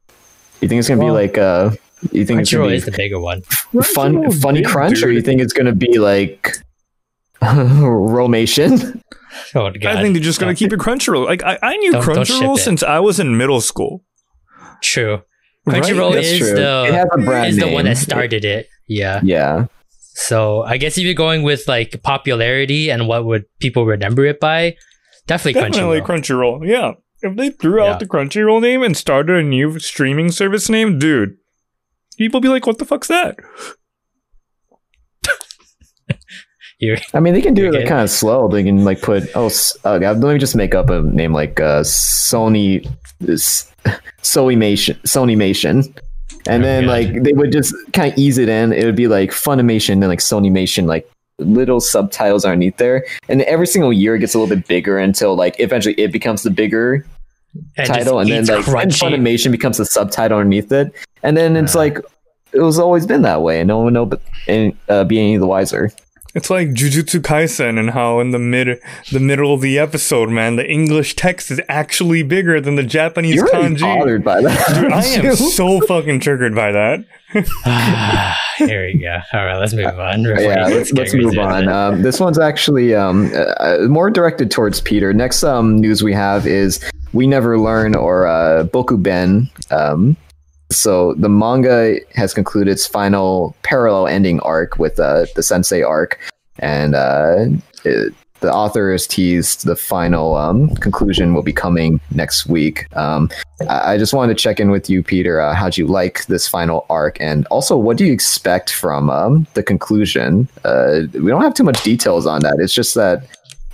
You 0.60 0.68
think 0.68 0.78
it's 0.78 0.88
going 0.88 1.00
to 1.00 1.06
be 1.06 1.10
like, 1.10 1.36
uh, 1.36 1.70
you 2.12 2.24
think 2.24 2.40
it's 2.40 2.52
going 2.52 2.70
to 2.70 2.74
is 2.74 2.84
the 2.84 2.90
bigger 2.92 3.20
one. 3.20 3.42
be 3.72 3.82
fun, 3.82 4.14
Crunchyroll's 4.14 4.40
funny 4.40 4.60
big, 4.60 4.68
crunch, 4.68 5.02
or 5.02 5.12
you 5.12 5.20
think 5.20 5.40
it's 5.40 5.52
going 5.52 5.66
to 5.66 5.74
be 5.74 5.98
like 5.98 6.56
Romation? 7.82 9.02
Oh. 9.54 9.66
I 9.66 9.72
think 10.00 10.14
they're 10.14 10.22
just 10.22 10.40
gonna 10.40 10.54
keep 10.54 10.72
it 10.72 10.78
Crunchyroll. 10.78 11.24
Like 11.26 11.42
I, 11.42 11.58
I 11.62 11.76
knew 11.76 11.92
Don't- 11.92 12.04
don't 12.04 12.16
Crunchyroll 12.18 12.58
since 12.58 12.82
I 12.82 13.00
was 13.00 13.18
in 13.20 13.36
middle 13.36 13.60
school. 13.60 14.04
True. 14.82 15.22
Crunchyroll 15.68 16.14
That's 16.14 16.26
is 16.28 16.38
true. 16.38 16.54
the 16.54 16.84
it 16.88 16.94
has 16.94 17.06
a 17.12 17.18
brand 17.18 17.48
is 17.48 17.56
the 17.56 17.68
one 17.72 17.86
that 17.86 17.96
started 17.96 18.44
it. 18.44 18.68
Yeah. 18.86 19.20
Yeah. 19.24 19.66
So 20.16 20.62
I 20.62 20.76
guess 20.76 20.96
if 20.98 21.04
you're 21.04 21.14
going 21.14 21.42
with 21.42 21.66
like 21.66 22.00
popularity 22.02 22.90
and 22.90 23.08
what 23.08 23.24
would 23.24 23.44
people 23.60 23.84
remember 23.86 24.24
it 24.26 24.38
by, 24.40 24.76
definitely, 25.26 25.60
Definitely 25.60 26.00
Crunchyroll. 26.02 26.60
Crunchyroll. 26.60 26.68
Yeah. 26.68 26.92
If 27.22 27.36
they 27.36 27.50
threw 27.50 27.82
Yeah. 27.82 27.92
out 27.94 28.00
the 28.00 28.06
Crunchyroll 28.06 28.60
name 28.60 28.82
and 28.82 28.96
started 28.96 29.36
a 29.36 29.42
new 29.42 29.78
streaming 29.80 30.30
service 30.30 30.68
name, 30.68 30.98
dude, 30.98 31.36
people 32.18 32.40
be 32.40 32.48
like, 32.48 32.66
"What 32.66 32.78
the 32.78 32.84
fuck's 32.84 33.08
that?" 33.08 33.36
I 37.14 37.20
mean, 37.20 37.34
they 37.34 37.40
can 37.40 37.54
do 37.54 37.68
it 37.68 37.72
good. 37.72 37.88
kind 37.88 38.02
of 38.02 38.10
slow. 38.10 38.48
They 38.48 38.62
can 38.62 38.84
like 38.84 39.00
put 39.00 39.24
oh, 39.34 39.50
uh, 39.84 39.98
let 39.98 40.20
me 40.20 40.38
just 40.38 40.54
make 40.56 40.74
up 40.74 40.90
a 40.90 41.00
name 41.02 41.32
like 41.32 41.60
uh, 41.60 41.80
Sony, 41.82 42.86
Sonymation, 44.22 44.96
Sonymation, 45.02 45.86
and 46.46 46.62
Oh, 46.62 46.66
then 46.66 46.84
God. 46.84 46.90
like 46.90 47.22
they 47.22 47.32
would 47.32 47.52
just 47.52 47.74
kind 47.92 48.12
of 48.12 48.18
ease 48.18 48.38
it 48.38 48.48
in. 48.48 48.72
It 48.72 48.84
would 48.84 48.96
be 48.96 49.08
like 49.08 49.30
Funimation 49.30 49.92
and 49.94 50.08
like 50.08 50.18
Sony 50.20 50.50
Sonymation, 50.50 50.86
like 50.86 51.08
little 51.38 51.80
subtitles 51.80 52.44
underneath 52.44 52.76
there. 52.76 53.04
And 53.28 53.42
every 53.42 53.66
single 53.66 53.92
year 53.92 54.16
it 54.16 54.20
gets 54.20 54.34
a 54.34 54.38
little 54.38 54.54
bit 54.54 54.66
bigger 54.68 54.98
until 54.98 55.34
like 55.36 55.58
eventually 55.60 55.94
it 55.98 56.12
becomes 56.12 56.42
the 56.42 56.50
bigger 56.50 57.06
and 57.76 57.86
title, 57.86 58.18
and 58.18 58.28
then 58.30 58.44
like 58.46 58.66
and. 58.66 58.90
Funimation 58.92 59.50
becomes 59.52 59.78
the 59.78 59.84
subtitle 59.86 60.38
underneath 60.38 60.72
it, 60.72 60.92
and 61.22 61.36
then 61.36 61.56
it's 61.56 61.74
Uh. 61.74 61.78
like 61.80 61.98
it 62.52 62.60
was 62.60 62.78
always 62.78 63.06
been 63.06 63.22
that 63.22 63.42
way, 63.42 63.60
and 63.60 63.68
no 63.68 63.78
one 63.80 63.92
know 63.92 64.06
but 64.06 64.20
and 64.48 64.76
uh, 64.88 65.04
be 65.04 65.18
any 65.18 65.36
the 65.36 65.46
wiser. 65.46 65.90
It's 66.34 66.50
like 66.50 66.70
Jujutsu 66.70 67.20
Kaisen 67.20 67.78
and 67.78 67.90
how 67.90 68.18
in 68.18 68.32
the 68.32 68.40
mid 68.40 68.80
the 69.12 69.20
middle 69.20 69.54
of 69.54 69.60
the 69.60 69.78
episode, 69.78 70.30
man, 70.30 70.56
the 70.56 70.68
English 70.68 71.14
text 71.14 71.50
is 71.52 71.60
actually 71.68 72.24
bigger 72.24 72.60
than 72.60 72.74
the 72.74 72.82
Japanese 72.82 73.36
You're 73.36 73.46
kanji. 73.46 73.80
bothered 73.80 74.24
by 74.24 74.40
that. 74.40 74.68
Dude, 74.74 74.92
I 74.92 75.04
am 75.04 75.36
so 75.36 75.80
fucking 75.82 76.18
triggered 76.18 76.54
by 76.56 76.72
that. 76.72 77.04
Here 78.58 78.86
we 78.86 78.98
go. 78.98 79.18
All 79.32 79.44
right, 79.44 79.58
let's 79.58 79.74
move 79.74 79.86
on. 79.86 80.22
before 80.24 80.40
yeah, 80.40 80.66
let's, 80.66 80.92
let's 80.92 81.14
move 81.14 81.38
on. 81.38 81.68
Um, 81.68 82.02
this 82.02 82.18
one's 82.18 82.38
actually 82.38 82.94
um, 82.94 83.30
uh, 83.34 83.78
more 83.88 84.10
directed 84.10 84.50
towards 84.50 84.80
Peter. 84.80 85.12
Next 85.12 85.44
um, 85.44 85.76
news 85.76 86.02
we 86.02 86.12
have 86.12 86.46
is 86.46 86.80
We 87.12 87.26
Never 87.28 87.58
Learn 87.58 87.94
or 87.94 88.26
uh, 88.26 88.64
Bokuben. 88.64 89.48
Um, 89.72 90.16
so 90.74 91.14
the 91.14 91.28
manga 91.28 91.96
has 92.14 92.34
concluded 92.34 92.70
its 92.70 92.86
final 92.86 93.56
parallel 93.62 94.06
ending 94.06 94.40
arc 94.40 94.78
with 94.78 94.98
uh, 94.98 95.26
the 95.34 95.42
Sensei 95.42 95.82
arc, 95.82 96.18
and 96.58 96.94
uh, 96.94 97.46
it, 97.84 98.14
the 98.40 98.52
author 98.52 98.92
has 98.92 99.06
teased 99.06 99.64
the 99.64 99.74
final 99.74 100.36
um, 100.36 100.68
conclusion 100.76 101.32
will 101.32 101.42
be 101.42 101.52
coming 101.52 101.98
next 102.10 102.46
week. 102.46 102.94
Um, 102.94 103.30
I 103.68 103.94
I 103.94 103.98
just 103.98 104.12
wanted 104.12 104.36
to 104.36 104.42
check 104.42 104.60
in 104.60 104.70
with 104.70 104.90
you, 104.90 105.02
Peter. 105.02 105.40
Uh, 105.40 105.54
how'd 105.54 105.76
you 105.78 105.86
like 105.86 106.26
this 106.26 106.46
final 106.46 106.84
arc, 106.90 107.16
and 107.20 107.46
also 107.46 107.76
what 107.76 107.96
do 107.96 108.04
you 108.04 108.12
expect 108.12 108.72
from 108.72 109.08
um, 109.08 109.46
the 109.54 109.62
conclusion? 109.62 110.48
Uh, 110.64 111.02
we 111.14 111.30
don't 111.30 111.42
have 111.42 111.54
too 111.54 111.64
much 111.64 111.82
details 111.82 112.26
on 112.26 112.40
that. 112.42 112.56
It's 112.58 112.74
just 112.74 112.94
that 112.94 113.24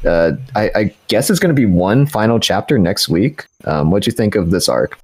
uh, 0.05 0.33
I, 0.55 0.71
I 0.75 0.95
guess 1.09 1.31
it's 1.31 1.41
going 1.41 1.55
to 1.55 1.61
be 1.61 1.67
one 1.67 2.07
final 2.07 2.39
chapter 2.39 2.79
next 2.79 3.09
week. 3.09 3.47
Um, 3.65 3.91
what 3.91 4.03
do 4.03 4.09
you 4.11 4.17
think 4.17 4.35
of 4.35 4.51
this 4.51 4.69
arc? 4.69 4.99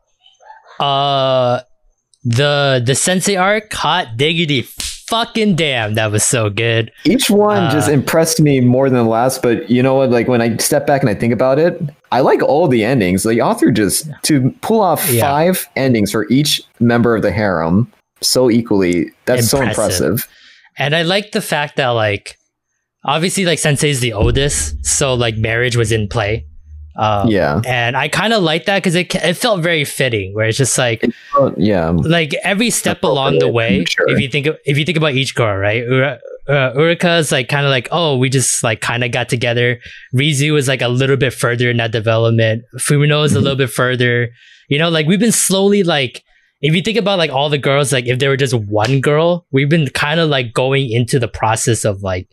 Uh, 0.78 1.60
the 2.26 2.82
the 2.84 2.94
Sensei 2.94 3.36
arc, 3.36 3.72
hot 3.72 4.16
diggity, 4.16 4.62
fucking 4.62 5.54
damn, 5.54 5.94
that 5.94 6.10
was 6.10 6.24
so 6.24 6.50
good. 6.50 6.90
Each 7.04 7.30
one 7.30 7.64
Uh, 7.64 7.70
just 7.70 7.88
impressed 7.88 8.40
me 8.40 8.60
more 8.60 8.90
than 8.90 8.98
the 9.04 9.08
last, 9.10 9.42
but 9.42 9.70
you 9.70 9.82
know 9.82 9.94
what? 9.94 10.10
Like 10.10 10.26
when 10.26 10.40
I 10.42 10.56
step 10.56 10.86
back 10.86 11.00
and 11.02 11.08
I 11.08 11.14
think 11.14 11.32
about 11.32 11.58
it, 11.60 11.80
I 12.10 12.20
like 12.20 12.42
all 12.42 12.66
the 12.66 12.84
endings. 12.84 13.22
The 13.22 13.40
author 13.40 13.70
just 13.70 14.08
to 14.24 14.50
pull 14.60 14.80
off 14.80 15.08
Yeah. 15.08 15.22
five 15.22 15.68
endings 15.76 16.10
for 16.10 16.26
each 16.28 16.60
member 16.80 17.14
of 17.14 17.22
the 17.22 17.30
harem 17.30 17.92
so 18.20 18.50
equally. 18.50 19.12
That's 19.26 19.48
so 19.48 19.58
Impressive. 19.62 20.06
impressive. 20.06 20.28
And 20.78 20.94
I 20.96 21.02
like 21.02 21.30
the 21.32 21.40
fact 21.40 21.76
that 21.76 21.88
like, 21.90 22.36
obviously 23.04 23.44
like 23.44 23.58
Sensei 23.60 23.90
is 23.90 24.00
the 24.00 24.12
oldest, 24.14 24.84
so 24.84 25.14
like 25.14 25.36
marriage 25.36 25.76
was 25.76 25.92
in 25.92 26.08
play. 26.08 26.44
Um, 26.98 27.28
yeah, 27.28 27.60
And 27.66 27.96
I 27.96 28.08
kind 28.08 28.32
of 28.32 28.42
like 28.42 28.64
that 28.66 28.78
because 28.78 28.94
it 28.94 29.14
it 29.14 29.34
felt 29.34 29.60
very 29.62 29.84
fitting, 29.84 30.32
where 30.34 30.46
it's 30.46 30.56
just 30.58 30.78
like 30.78 31.04
Oh, 31.34 31.52
yeah. 31.56 31.90
like 31.90 32.32
every 32.42 32.70
step 32.70 33.02
along 33.02 33.38
the 33.40 33.48
way. 33.48 33.84
Sure. 33.84 34.08
If 34.08 34.20
you 34.20 34.28
think 34.28 34.46
of, 34.46 34.56
if 34.64 34.78
you 34.78 34.84
think 34.84 34.96
about 34.96 35.12
each 35.14 35.34
girl, 35.34 35.56
right? 35.56 35.82
Ura, 35.84 36.18
uh, 36.48 36.72
Uruka's 36.74 37.30
like 37.32 37.48
kind 37.48 37.66
of 37.66 37.70
like 37.70 37.88
oh, 37.92 38.16
we 38.16 38.28
just 38.30 38.62
like 38.64 38.80
kind 38.80 39.04
of 39.04 39.10
got 39.12 39.28
together. 39.28 39.78
Rizu 40.14 40.56
is 40.58 40.68
like 40.68 40.80
a 40.82 40.88
little 40.88 41.16
bit 41.16 41.34
further 41.34 41.68
in 41.70 41.76
that 41.78 41.92
development. 41.92 42.62
Fumino 42.78 43.24
is 43.24 43.34
a 43.34 43.38
Mhm. 43.38 43.42
little 43.42 43.56
bit 43.56 43.70
further. 43.70 44.30
You 44.68 44.78
know, 44.78 44.88
like 44.88 45.06
we've 45.06 45.20
been 45.20 45.32
slowly 45.32 45.82
like. 45.82 46.22
If 46.62 46.74
you 46.74 46.80
think 46.80 46.96
about 46.96 47.18
like 47.18 47.30
all 47.30 47.50
the 47.50 47.58
girls, 47.58 47.92
like 47.92 48.06
if 48.06 48.18
there 48.18 48.30
were 48.30 48.36
just 48.38 48.54
one 48.54 49.02
girl, 49.02 49.44
we've 49.52 49.68
been 49.68 49.88
kind 49.90 50.18
of 50.18 50.30
like 50.30 50.54
going 50.54 50.90
into 50.90 51.18
the 51.18 51.28
process 51.28 51.84
of 51.84 52.02
like 52.02 52.26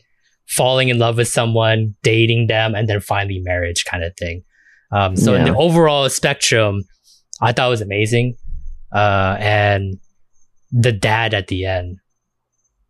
falling 0.47 0.87
in 0.89 0.97
love 0.97 1.17
with 1.17 1.27
someone, 1.27 1.95
dating 2.03 2.47
them, 2.47 2.73
and 2.73 2.87
then 2.87 3.01
finally 3.01 3.39
marriage 3.43 3.83
kind 3.83 4.03
of 4.03 4.15
thing. 4.17 4.41
Um, 4.93 5.15
so 5.15 5.33
in 5.33 5.43
the 5.45 5.55
overall 5.55 6.07
spectrum, 6.09 6.83
I 7.41 7.51
thought 7.51 7.67
it 7.67 7.69
was 7.71 7.81
amazing. 7.81 8.35
Uh, 8.93 9.37
and 9.39 9.95
the 10.71 10.91
dad 10.91 11.33
at 11.33 11.47
the 11.47 11.65
end. 11.65 11.97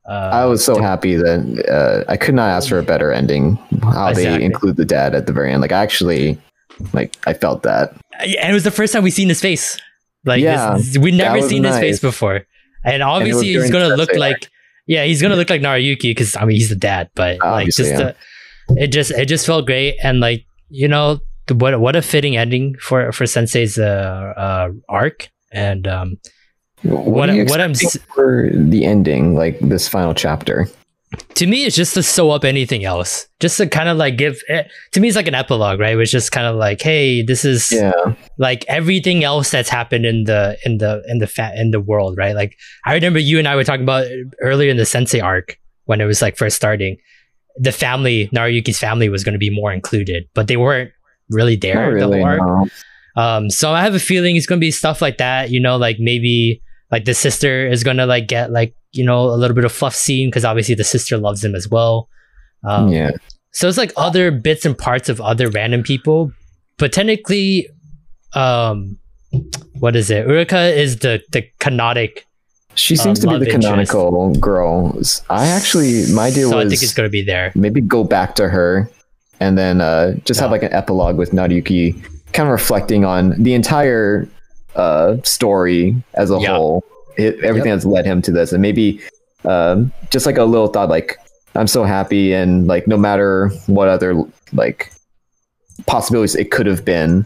Uh, 0.07 0.29
I 0.33 0.45
was 0.45 0.63
so 0.63 0.81
happy 0.81 1.15
that 1.15 1.65
uh, 1.69 2.11
I 2.11 2.17
could 2.17 2.35
not 2.35 2.49
ask 2.49 2.67
for 2.67 2.77
a 2.77 2.83
better 2.83 3.11
ending. 3.13 3.55
How 3.81 4.09
Exactly. 4.09 4.23
they 4.25 4.43
include 4.43 4.75
the 4.75 4.85
dad 4.85 5.15
at 5.15 5.27
the 5.27 5.33
very 5.33 5.51
end, 5.53 5.61
like 5.61 5.71
I 5.71 5.81
actually, 5.81 6.37
like 6.91 7.15
I 7.25 7.33
felt 7.33 7.63
that. 7.63 7.95
and 8.19 8.49
it 8.49 8.53
was 8.53 8.65
the 8.65 8.71
first 8.71 8.91
time 8.91 9.03
we 9.03 9.11
seen 9.11 9.29
his 9.29 9.39
face. 9.39 9.79
Like, 10.25 10.41
Yeah, 10.41 10.75
this, 10.75 10.97
we'd 10.97 11.13
never 11.13 11.37
was 11.37 11.47
seen 11.47 11.63
his 11.63 11.77
face 11.77 11.99
before, 11.99 12.45
and 12.83 13.01
obviously 13.01 13.47
he's 13.47 13.71
gonna 13.71 13.95
look 13.95 14.09
Sensei 14.09 14.19
like, 14.19 14.49
yeah, 14.87 15.05
he's 15.05 15.21
gonna 15.21 15.37
look 15.37 15.49
like 15.49 15.61
Nariyuki 15.61 16.01
because 16.11 16.35
I 16.35 16.43
mean 16.45 16.57
he's 16.57 16.69
the 16.69 16.75
dad, 16.75 17.09
but 17.15 17.39
like 17.39 17.67
just 17.67 17.91
yeah. 17.91 17.97
the, 17.97 18.15
it 18.75 18.87
just 18.87 19.11
it 19.11 19.27
just 19.27 19.45
felt 19.45 19.65
great, 19.65 19.95
and 20.03 20.19
like 20.19 20.45
you 20.69 20.89
know 20.89 21.15
the- 21.15 21.21
what 21.51 21.79
what 21.79 21.95
a 21.95 22.01
fitting 22.01 22.37
ending 22.37 22.75
for 22.79 23.11
for 23.11 23.25
Sensei's 23.25 23.77
uh, 23.77 24.33
uh 24.37 24.69
arc, 24.89 25.29
and 25.51 25.87
um 25.87 26.17
What, 26.83 27.05
What- 27.05 27.29
are 27.29 27.35
you 27.35 27.45
what 27.45 27.61
I'm 27.61 27.73
for 28.15 28.49
the 28.53 28.85
ending, 28.85 29.35
like 29.35 29.59
this 29.59 29.87
final 29.87 30.13
chapter? 30.13 30.67
to 31.35 31.45
me 31.45 31.63
it's 31.63 31.75
just 31.75 31.93
to 31.93 32.01
sew 32.01 32.31
up 32.31 32.43
anything 32.43 32.85
else. 32.85 33.27
Just 33.39 33.57
to 33.57 33.67
kind 33.67 33.87
of 33.87 33.97
like 33.97 34.17
give 34.17 34.41
it 34.47 34.71
to 34.93 34.99
me 34.99 35.07
it's 35.07 35.15
like 35.15 35.27
an 35.27 35.35
epilogue 35.35 35.79
right? 35.79 35.95
It's 35.99 36.09
just 36.11 36.31
kind 36.31 36.47
of 36.47 36.55
like 36.55 36.81
hey 36.81 37.21
this 37.21 37.45
is 37.45 37.71
Yeah. 37.71 37.91
like 38.39 38.65
everything 38.67 39.23
else 39.23 39.51
that's 39.51 39.69
happened 39.69 40.05
in 40.07 40.23
the 40.23 40.57
in 40.65 40.79
the 40.79 41.03
in 41.07 41.19
the 41.19 41.27
fa- 41.27 41.53
in 41.55 41.69
the 41.69 41.79
world 41.79 42.17
right? 42.17 42.33
Like 42.35 42.57
i 42.85 42.95
remember 42.95 43.19
you 43.19 43.37
and 43.37 43.47
i 43.47 43.55
were 43.55 43.63
talking 43.63 43.83
about 43.83 44.07
earlier 44.41 44.71
in 44.71 44.77
the 44.77 44.87
sensei 44.87 45.19
arc 45.19 45.59
when 45.85 46.01
it 46.01 46.05
was 46.05 46.19
like 46.21 46.35
first 46.35 46.55
starting. 46.55 46.97
The 47.57 47.71
family 47.71 48.27
nariyuki's 48.33 48.79
family 48.79 49.07
was 49.09 49.23
going 49.23 49.33
to 49.33 49.39
be 49.47 49.51
more 49.51 49.71
included 49.71 50.23
but 50.33 50.47
they 50.47 50.57
weren't 50.57 50.91
really 51.29 51.55
there 51.55 51.89
the 51.91 51.95
really. 51.95 52.21
whole 52.21 52.37
no. 53.15 53.21
um, 53.21 53.49
so 53.49 53.71
I 53.71 53.81
have 53.81 53.95
a 53.95 53.99
feeling 53.99 54.35
it's 54.35 54.45
gonna 54.45 54.59
be 54.59 54.71
stuff 54.71 55.01
like 55.01 55.17
that. 55.17 55.49
You 55.49 55.59
know, 55.59 55.77
like 55.77 55.97
maybe 55.99 56.61
like 56.91 57.05
the 57.05 57.13
sister 57.13 57.67
is 57.67 57.83
gonna 57.83 58.05
like 58.05 58.27
get 58.27 58.51
like 58.51 58.75
you 58.91 59.03
know 59.03 59.25
a 59.25 59.35
little 59.35 59.55
bit 59.55 59.65
of 59.65 59.71
fluff 59.71 59.95
scene 59.95 60.29
because 60.29 60.45
obviously 60.45 60.75
the 60.75 60.83
sister 60.83 61.17
loves 61.17 61.43
him 61.43 61.55
as 61.55 61.67
well. 61.67 62.09
Um, 62.63 62.89
yeah. 62.89 63.11
So 63.51 63.67
it's 63.67 63.77
like 63.77 63.91
other 63.97 64.31
bits 64.31 64.65
and 64.65 64.77
parts 64.77 65.09
of 65.09 65.21
other 65.21 65.49
random 65.49 65.83
people, 65.83 66.31
but 66.77 66.91
technically, 66.91 67.69
um, 68.33 68.97
what 69.79 69.95
is 69.95 70.09
it? 70.09 70.27
Uruka 70.27 70.75
is 70.75 70.99
the 70.99 71.21
the 71.31 71.47
canonic. 71.59 72.27
She 72.75 72.95
seems 72.95 73.19
uh, 73.19 73.29
to 73.29 73.39
be 73.39 73.45
the 73.45 73.51
interest. 73.51 73.91
canonical 73.91 74.33
girl. 74.35 74.99
I 75.29 75.47
actually, 75.47 76.11
my 76.11 76.27
idea 76.27 76.47
so 76.47 76.57
was 76.57 76.65
I 76.65 76.69
think 76.69 76.81
it's 76.81 76.93
gonna 76.93 77.09
be 77.09 77.23
there. 77.23 77.51
maybe 77.53 77.81
go 77.81 78.03
back 78.03 78.35
to 78.35 78.49
her 78.49 78.89
and 79.43 79.57
then 79.57 79.75
uh, 79.81 80.13
just 80.25 80.39
have 80.39 80.51
like 80.55 80.63
an 80.63 80.73
epilogue 80.73 81.17
with 81.17 81.31
Nariyuki 81.31 81.83
kind 82.33 82.47
of 82.49 82.53
reflecting 82.53 83.03
on 83.05 83.21
the 83.41 83.53
entire 83.53 84.27
uh, 84.75 85.17
story 85.23 85.95
as 86.15 86.31
a 86.31 86.39
Yeah. 86.39 86.55
whole, 86.55 86.83
it, 87.17 87.33
everything 87.43 87.71
that's 87.71 87.85
led 87.85 88.05
him 88.05 88.21
to 88.23 88.31
this, 88.31 88.53
and 88.53 88.61
maybe 88.61 88.99
um, 89.45 89.91
just 90.09 90.25
like 90.25 90.37
a 90.37 90.45
little 90.53 90.67
thought, 90.73 90.89
like 90.89 91.17
I'm 91.55 91.67
so 91.67 91.83
happy, 91.83 92.33
and 92.33 92.67
like 92.73 92.87
no 92.87 92.97
matter 92.97 93.49
what 93.67 93.87
other 93.87 94.09
like 94.53 94.91
possibilities 95.85 96.35
it 96.35 96.51
could 96.51 96.65
have 96.67 96.83
been. 96.85 97.25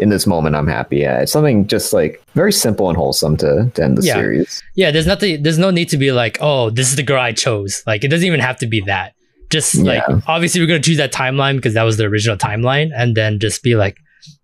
In 0.00 0.08
this 0.08 0.26
moment, 0.26 0.56
I'm 0.56 0.66
happy. 0.66 0.98
Yeah, 1.06 1.20
it's 1.22 1.30
something 1.30 1.68
just 1.68 1.92
like 1.92 2.20
very 2.34 2.50
simple 2.52 2.88
and 2.88 2.96
wholesome 2.98 3.36
to, 3.36 3.70
to 3.74 3.78
end 3.84 3.96
the 3.96 4.02
Yeah. 4.04 4.14
series. 4.14 4.60
Yeah, 4.74 4.90
there's 4.90 5.06
nothing. 5.06 5.44
There's 5.44 5.56
no 5.66 5.70
need 5.70 5.88
to 5.90 5.96
be 5.96 6.10
like, 6.10 6.36
oh, 6.40 6.70
this 6.70 6.90
is 6.90 6.96
the 6.96 7.04
girl 7.04 7.20
I 7.20 7.30
chose. 7.30 7.80
Like, 7.86 8.02
it 8.02 8.08
doesn't 8.08 8.26
even 8.26 8.40
have 8.40 8.58
to 8.58 8.66
be 8.66 8.80
that. 8.90 9.14
Just 9.54 9.70
like, 9.90 10.02
Yeah. 10.08 10.20
obviously, 10.34 10.60
we're 10.60 10.66
gonna 10.72 10.80
choose 10.88 10.96
that 11.04 11.12
timeline 11.12 11.56
because 11.56 11.74
that 11.74 11.84
was 11.90 11.96
the 11.96 12.04
original 12.12 12.36
timeline, 12.36 12.88
and 13.00 13.16
then 13.20 13.38
just 13.38 13.62
be 13.62 13.74
like, 13.84 13.96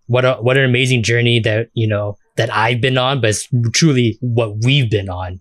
what 0.07 0.25
a 0.25 0.35
what 0.47 0.57
an 0.57 0.65
amazing 0.65 1.03
journey 1.11 1.41
that 1.41 1.69
you 1.75 1.89
know 1.93 2.17
that 2.37 2.49
I've 2.65 2.81
been 2.81 2.97
on, 3.09 3.21
but 3.21 3.31
it's 3.31 3.49
truly 3.73 4.19
what 4.21 4.51
we've 4.65 4.89
been 4.99 5.09
on 5.11 5.41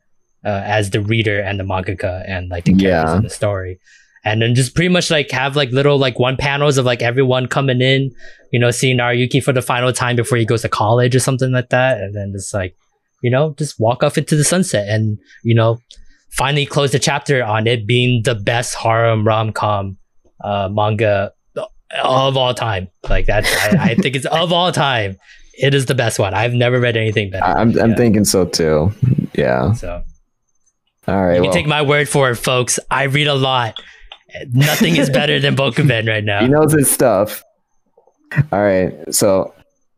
uh, 0.50 0.62
as 0.78 0.90
the 0.90 1.02
reader 1.02 1.40
and 1.48 1.60
the 1.60 1.64
mangaka 1.64 2.14
and 2.28 2.50
like 2.50 2.66
the 2.66 2.74
characters 2.74 3.12
Yeah. 3.12 3.18
in 3.18 3.24
the 3.24 3.30
story. 3.42 3.80
And 4.26 4.42
then 4.42 4.54
just 4.54 4.76
pretty 4.76 4.90
much 4.98 5.10
like 5.12 5.32
have 5.32 5.56
like 5.56 5.70
little 5.72 5.98
like 6.06 6.20
one 6.20 6.36
panels 6.36 6.78
of 6.78 6.86
like 6.86 7.02
everyone 7.02 7.48
coming 7.48 7.80
in, 7.82 8.12
you 8.52 8.60
know, 8.60 8.70
seeing 8.72 8.98
Nariyuki 8.98 9.42
for 9.42 9.54
the 9.54 9.62
final 9.62 9.94
time 9.94 10.16
before 10.18 10.38
he 10.38 10.46
goes 10.46 10.62
to 10.64 10.70
college 10.70 11.16
or 11.16 11.20
something 11.20 11.52
like 11.54 11.70
that, 11.70 11.94
and 12.02 12.14
then 12.16 12.34
just 12.36 12.54
like 12.54 12.76
you 13.22 13.30
know, 13.30 13.54
just 13.58 13.80
walk 13.80 14.04
off 14.04 14.18
into 14.18 14.36
the 14.36 14.44
sunset 14.46 14.88
and, 14.90 15.18
you 15.44 15.54
know, 15.54 15.78
finally 16.30 16.66
close 16.66 16.92
the 16.92 17.00
chapter 17.00 17.44
on 17.44 17.68
it 17.68 17.86
being 17.86 18.22
the 18.24 18.36
best 18.36 18.76
harem 18.76 19.26
rom 19.26 19.52
com 19.52 19.98
uh, 20.44 20.70
manga 20.72 21.34
of 22.04 22.38
all 22.38 22.54
time. 22.54 22.88
Like 23.10 23.26
that, 23.26 23.46
I, 23.46 23.92
I 23.92 23.96
think 23.96 24.16
it's 24.16 24.26
of 24.26 24.54
all 24.54 24.72
time. 24.72 25.18
It 25.54 25.74
is 25.74 25.88
the 25.88 25.96
best 25.96 26.20
one. 26.20 26.34
I've 26.34 26.54
never 26.54 26.80
read 26.80 26.96
anything 26.96 27.32
better. 27.32 27.44
I'm, 27.44 27.78
I'm 27.80 27.96
thinking 27.96 28.24
so 28.24 28.46
too. 28.46 28.94
Yeah. 29.34 29.74
So 29.74 30.04
All 31.08 31.26
right. 31.26 31.36
you 31.36 31.42
well, 31.42 31.52
can 31.52 31.54
take 31.54 31.68
my 31.68 31.82
word 31.82 32.08
for 32.08 32.32
it, 32.32 32.36
folks. 32.36 32.80
I 32.90 33.04
read 33.04 33.28
a 33.28 33.36
lot. 33.36 33.78
Nothing 34.54 34.96
is 34.96 35.10
better 35.10 35.40
than 35.40 35.56
Bokuben 35.56 36.08
right 36.08 36.24
now. 36.24 36.40
he 36.42 36.48
knows 36.48 36.72
his 36.72 36.90
stuff. 36.90 37.44
All 38.52 38.62
right, 38.62 38.94
so 39.14 39.54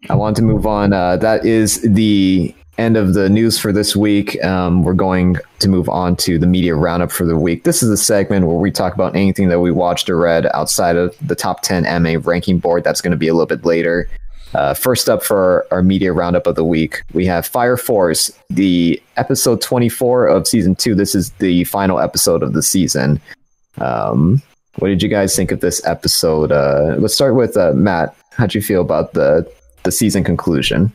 I 0.09 0.15
want 0.15 0.37
to 0.37 0.41
move 0.41 0.65
on. 0.65 0.93
Uh, 0.93 1.17
that 1.17 1.45
is 1.45 1.81
the 1.81 2.55
end 2.81 2.97
of 2.97 3.13
the 3.13 3.29
news 3.29 3.59
for 3.59 3.71
this 3.71 3.95
week. 3.95 4.43
Um, 4.43 4.83
we're 4.83 4.93
going 4.93 5.37
to 5.59 5.69
move 5.69 5.87
on 5.87 6.15
to 6.17 6.39
the 6.39 6.47
media 6.47 6.75
roundup 6.75 7.11
for 7.11 7.25
the 7.25 7.37
week. 7.37 7.63
This 7.63 7.83
is 7.83 7.89
a 7.89 7.97
segment 7.97 8.47
where 8.47 8.57
we 8.57 8.71
talk 8.71 8.93
about 8.93 9.15
anything 9.15 9.49
that 9.49 9.59
we 9.59 9.71
watched 9.71 10.09
or 10.09 10.17
read 10.17 10.47
outside 10.53 10.97
of 10.97 11.15
the 11.25 11.35
top 11.35 11.61
10 11.61 11.83
MA 12.01 12.19
ranking 12.23 12.57
board. 12.57 12.83
That's 12.83 12.99
going 12.99 13.11
to 13.11 13.17
be 13.17 13.27
a 13.27 13.33
little 13.33 13.45
bit 13.45 13.63
later. 13.63 14.09
Uh, 14.53 14.73
first 14.73 15.07
up 15.07 15.23
for 15.23 15.37
our, 15.71 15.77
our 15.77 15.83
media 15.83 16.11
roundup 16.11 16.45
of 16.45 16.55
the 16.55 16.65
week, 16.65 17.03
we 17.13 17.25
have 17.25 17.45
Fire 17.45 17.77
Force, 17.77 18.31
the 18.49 19.01
episode 19.15 19.61
24 19.61 20.27
of 20.27 20.47
season 20.47 20.75
two. 20.75 20.93
This 20.93 21.15
is 21.15 21.29
the 21.33 21.63
final 21.65 21.99
episode 21.99 22.43
of 22.43 22.53
the 22.53 22.63
season. 22.63 23.21
Um, 23.77 24.41
what 24.79 24.89
did 24.89 25.01
you 25.01 25.07
guys 25.07 25.35
think 25.35 25.51
of 25.51 25.61
this 25.61 25.85
episode? 25.85 26.51
Uh, 26.51 26.95
let's 26.97 27.13
start 27.13 27.35
with 27.35 27.55
uh, 27.55 27.71
Matt. 27.73 28.13
How'd 28.31 28.53
you 28.53 28.61
feel 28.61 28.81
about 28.81 29.13
the 29.13 29.49
the 29.83 29.91
season 29.91 30.23
conclusion? 30.23 30.91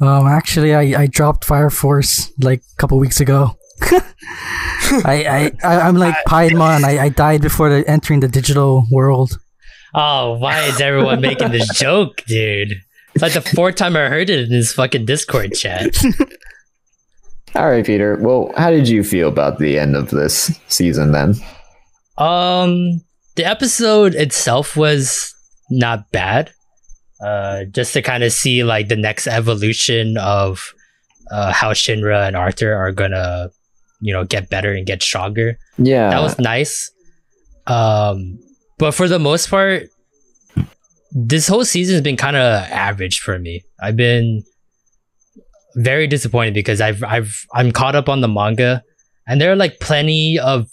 Um, 0.00 0.26
actually, 0.26 0.74
I, 0.74 1.02
I 1.02 1.06
dropped 1.06 1.44
Fire 1.44 1.70
Force 1.70 2.32
like 2.40 2.60
a 2.60 2.76
couple 2.76 2.98
weeks 2.98 3.20
ago. 3.20 3.56
I, 5.04 5.52
I, 5.64 5.68
I 5.68 5.80
I'm 5.80 5.96
like 5.96 6.14
Piedmon. 6.26 6.84
I, 6.84 7.04
I 7.04 7.08
died 7.08 7.42
before 7.42 7.68
the, 7.68 7.88
entering 7.88 8.20
the 8.20 8.28
digital 8.28 8.86
world. 8.90 9.38
Oh, 9.94 10.34
why 10.38 10.62
is 10.62 10.80
everyone 10.80 11.20
making 11.20 11.52
this 11.52 11.68
joke, 11.78 12.22
dude? 12.26 12.72
It's 13.14 13.22
like 13.22 13.32
the 13.32 13.40
fourth 13.40 13.76
time 13.76 13.96
I 13.96 14.08
heard 14.08 14.28
it 14.28 14.40
in 14.40 14.50
this 14.50 14.72
fucking 14.72 15.04
Discord 15.04 15.52
chat. 15.54 15.94
All 17.54 17.70
right, 17.70 17.86
Peter. 17.86 18.18
Well, 18.20 18.52
how 18.56 18.70
did 18.70 18.88
you 18.88 19.04
feel 19.04 19.28
about 19.28 19.60
the 19.60 19.78
end 19.78 19.94
of 19.94 20.10
this 20.10 20.58
season 20.66 21.12
then? 21.12 21.34
Um, 22.18 23.02
the 23.36 23.44
episode 23.44 24.16
itself 24.16 24.76
was 24.76 25.32
not 25.70 26.10
bad. 26.10 26.50
Uh, 27.24 27.64
just 27.64 27.94
to 27.94 28.02
kind 28.02 28.22
of 28.22 28.32
see 28.32 28.64
like 28.64 28.88
the 28.88 28.96
next 28.96 29.26
evolution 29.26 30.18
of 30.18 30.74
uh, 31.30 31.52
how 31.52 31.72
Shinra 31.72 32.26
and 32.26 32.36
Arthur 32.36 32.74
are 32.74 32.92
gonna, 32.92 33.48
you 34.00 34.12
know, 34.12 34.24
get 34.24 34.50
better 34.50 34.72
and 34.74 34.86
get 34.86 35.02
stronger. 35.02 35.56
Yeah, 35.78 36.10
That 36.10 36.20
was 36.20 36.38
nice. 36.38 36.90
Um, 37.66 38.38
but 38.78 38.92
for 38.92 39.08
the 39.08 39.18
most 39.18 39.48
part, 39.48 39.88
this 41.12 41.48
whole 41.48 41.64
season 41.64 41.94
has 41.94 42.02
been 42.02 42.18
kind 42.18 42.36
of 42.36 42.68
average 42.70 43.20
for 43.20 43.38
me. 43.38 43.62
I've 43.80 43.96
been 43.96 44.42
very 45.76 46.06
disappointed 46.06 46.52
because 46.52 46.82
I've 46.82 47.02
I've 47.02 47.46
I'm 47.54 47.72
caught 47.72 47.94
up 47.94 48.10
on 48.10 48.20
the 48.20 48.28
manga, 48.28 48.82
and 49.26 49.40
there 49.40 49.50
are 49.50 49.56
like 49.56 49.80
plenty 49.80 50.38
of 50.38 50.68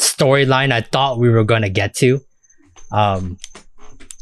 storyline 0.00 0.70
I 0.72 0.82
thought 0.82 1.18
we 1.18 1.28
were 1.28 1.44
gonna 1.44 1.70
get 1.70 1.94
to. 1.96 2.20
Um, 2.92 3.38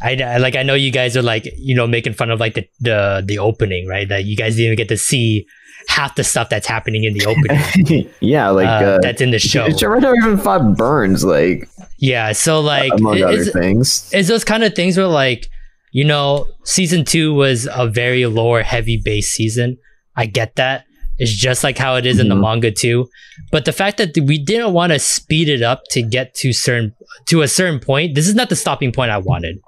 I, 0.02 0.16
I 0.22 0.36
like 0.38 0.56
I 0.56 0.62
know 0.62 0.74
you 0.74 0.90
guys 0.90 1.16
are 1.16 1.22
like 1.22 1.46
you 1.58 1.74
know 1.74 1.86
making 1.86 2.14
fun 2.14 2.30
of 2.30 2.40
like 2.40 2.54
the 2.54 2.66
the 2.80 3.22
the 3.26 3.38
opening 3.38 3.86
right 3.86 4.08
that 4.08 4.24
you 4.24 4.36
guys 4.36 4.56
didn't 4.56 4.66
even 4.66 4.76
get 4.76 4.88
to 4.88 4.96
see 4.96 5.46
half 5.88 6.14
the 6.14 6.24
stuff 6.24 6.48
that's 6.48 6.66
happening 6.66 7.04
in 7.04 7.14
the 7.14 7.24
opening 7.26 8.10
yeah, 8.20 8.48
like 8.50 8.66
uh, 8.66 8.70
uh, 8.84 8.98
that's 9.00 9.20
in 9.20 9.30
the 9.30 9.38
show. 9.38 9.66
Never 9.66 10.14
even 10.16 10.38
fought 10.38 10.76
Burns, 10.76 11.24
like 11.24 11.68
Yeah, 11.98 12.32
so 12.32 12.60
like 12.60 12.92
among 12.94 13.16
it- 13.18 13.22
other 13.24 13.44
things. 13.44 14.08
it's 14.12 14.28
those 14.28 14.44
kind 14.44 14.62
of 14.64 14.74
things 14.74 14.96
where 14.96 15.06
like 15.06 15.48
you 15.92 16.04
know 16.04 16.46
season 16.64 17.04
two 17.04 17.34
was 17.34 17.68
a 17.74 17.88
very 17.88 18.26
lore 18.26 18.62
heavy 18.62 19.00
base 19.02 19.28
season. 19.30 19.76
I 20.16 20.26
get 20.26 20.56
that. 20.56 20.84
It's 21.18 21.32
just 21.32 21.62
like 21.64 21.76
how 21.76 21.96
it 21.96 22.06
is 22.06 22.18
in 22.18 22.28
the 22.28 22.34
Mhm. 22.34 22.40
manga 22.42 22.70
too. 22.70 23.08
But 23.52 23.64
the 23.64 23.72
fact 23.72 23.98
that 23.98 24.16
we 24.24 24.38
didn't 24.42 24.72
want 24.72 24.92
to 24.92 24.98
speed 24.98 25.48
it 25.48 25.62
up 25.62 25.82
to 25.90 26.02
get 26.02 26.34
to 26.36 26.52
certain 26.52 26.94
to 27.26 27.42
a 27.42 27.48
certain 27.48 27.80
point, 27.80 28.14
this 28.14 28.26
is 28.28 28.34
not 28.34 28.48
the 28.48 28.56
stopping 28.56 28.92
point 28.92 29.10
I 29.10 29.18
wanted. 29.18 29.58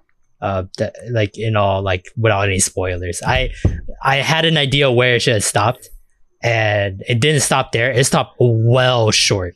Uh, 0.43 0.65
like 1.09 1.39
in 1.39 1.55
all 1.55 1.83
like 1.83 2.05
without 2.17 2.49
any 2.49 2.59
spoilers, 2.59 3.23
I 3.25 3.51
I 4.03 4.17
had 4.17 4.45
an 4.45 4.57
idea 4.57 4.91
where 4.91 5.15
it 5.15 5.23
should 5.23 5.35
have 5.35 5.45
stopped, 5.45 5.89
and 6.43 7.01
it 7.09 7.21
didn't 7.21 7.43
stop 7.43 7.71
there. 7.71 7.93
It 7.93 8.05
stopped 8.05 8.35
well 8.41 9.13
short 9.13 9.55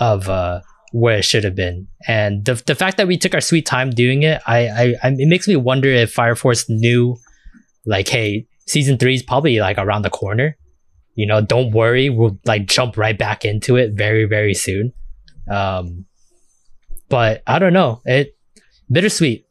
of 0.00 0.28
uh 0.28 0.60
where 0.92 1.18
it 1.18 1.24
should 1.24 1.42
have 1.42 1.56
been. 1.56 1.88
And 2.06 2.44
the 2.44 2.54
the 2.66 2.76
fact 2.76 2.98
that 2.98 3.08
we 3.08 3.18
took 3.18 3.34
our 3.34 3.40
sweet 3.40 3.66
time 3.66 3.90
doing 3.90 4.22
it, 4.22 4.40
I, 4.46 4.68
I, 4.68 4.94
I 5.02 5.08
it 5.18 5.26
makes 5.26 5.48
me 5.48 5.56
wonder 5.56 5.88
if 5.88 6.12
Fire 6.12 6.36
Force 6.36 6.70
knew, 6.70 7.16
like, 7.84 8.06
hey, 8.08 8.46
season 8.66 8.98
three 8.98 9.14
is 9.14 9.22
probably 9.24 9.58
like 9.58 9.78
around 9.78 10.02
the 10.02 10.10
corner. 10.10 10.56
You 11.14 11.26
know, 11.26 11.40
don't 11.40 11.72
worry, 11.72 12.10
we'll 12.10 12.38
like 12.46 12.66
jump 12.66 12.96
right 12.96 13.18
back 13.18 13.44
into 13.44 13.76
it 13.76 13.94
very 13.94 14.24
very 14.26 14.54
soon. 14.54 14.92
Um, 15.50 16.06
but 17.08 17.42
I 17.46 17.58
don't 17.58 17.72
know, 17.72 18.00
it 18.04 18.36
bittersweet. 18.88 19.46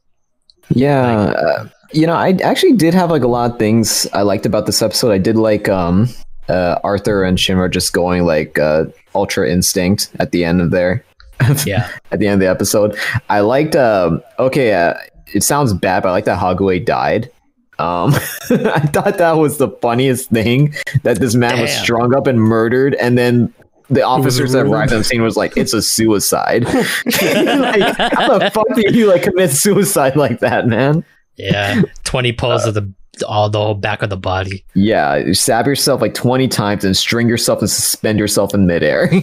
Yeah, 0.74 1.08
uh, 1.08 1.68
you 1.94 2.08
know, 2.08 2.14
I 2.14 2.30
actually 2.44 2.74
did 2.74 2.94
have 2.94 3.12
like 3.12 3.24
a 3.24 3.28
lot 3.28 3.52
of 3.52 3.60
things 3.60 4.08
I 4.14 4.22
liked 4.22 4.46
about 4.46 4.66
this 4.66 4.82
episode. 4.82 5.12
I 5.12 5.18
did 5.18 5.36
like 5.36 5.70
um, 5.70 6.08
uh, 6.50 6.80
Arthur 6.84 7.24
and 7.24 7.38
Shinra 7.38 7.70
just 7.70 7.94
going 7.94 8.26
like 8.26 8.58
uh, 8.60 8.86
Ultra 9.16 9.50
Instinct 9.50 10.12
at 10.20 10.32
the 10.32 10.46
end 10.46 10.62
of 10.62 10.72
there. 10.72 11.06
Yeah, 11.66 11.90
at 12.12 12.20
the 12.20 12.28
end 12.28 12.36
of 12.36 12.40
the 12.40 12.50
episode. 12.50 12.96
I 13.28 13.40
liked. 13.40 13.76
Um, 13.76 14.22
okay, 14.38 14.74
uh, 14.76 14.94
it 15.34 15.42
sounds 15.42 15.74
bad, 15.74 16.04
but 16.04 16.10
I 16.10 16.12
like 16.12 16.26
that 16.26 16.38
Hague 16.38 16.86
died. 16.86 17.32
Um, 17.80 18.14
I 18.52 18.80
thought 18.82 19.18
that 19.18 19.38
was 19.38 19.58
the 19.58 19.70
funniest 19.82 20.30
thing 20.30 20.76
that 21.02 21.20
this 21.20 21.34
man 21.34 21.60
was 21.60 21.72
strung 21.72 22.16
up 22.16 22.28
and 22.28 22.40
murdered, 22.40 22.94
and 22.96 23.18
then 23.18 23.52
the 23.92 24.04
officers 24.04 24.54
that 24.54 24.66
arrived 24.66 24.94
on 24.94 25.00
the 25.00 25.04
scene 25.04 25.22
was 25.22 25.36
like, 25.36 25.56
"It's 25.58 25.74
a 25.74 25.82
suicide." 25.82 26.64
like, 26.64 27.14
how 27.14 28.38
the 28.38 28.52
fuck 28.54 28.68
do 28.76 28.84
you 28.92 29.08
like 29.08 29.24
commit 29.24 29.52
suicide 29.52 30.16
like 30.16 30.40
that, 30.40 30.68
man? 30.68 31.04
Yeah, 31.36 31.82
twenty 32.04 32.32
pulls 32.32 32.66
of 32.66 32.74
the 32.74 32.92
all 33.28 33.50
the 33.50 33.60
whole 33.60 33.76
back 33.76 34.02
of 34.02 34.10
the 34.10 34.18
body. 34.18 34.64
Yeah, 34.74 35.18
you 35.18 35.34
stab 35.34 35.68
yourself 35.68 36.02
like 36.02 36.14
twenty 36.14 36.48
times 36.48 36.86
and 36.86 36.96
string 36.96 37.28
yourself 37.28 37.60
and 37.60 37.70
suspend 37.70 38.20
yourself 38.20 38.54
in 38.54 38.66
midair. 38.66 39.12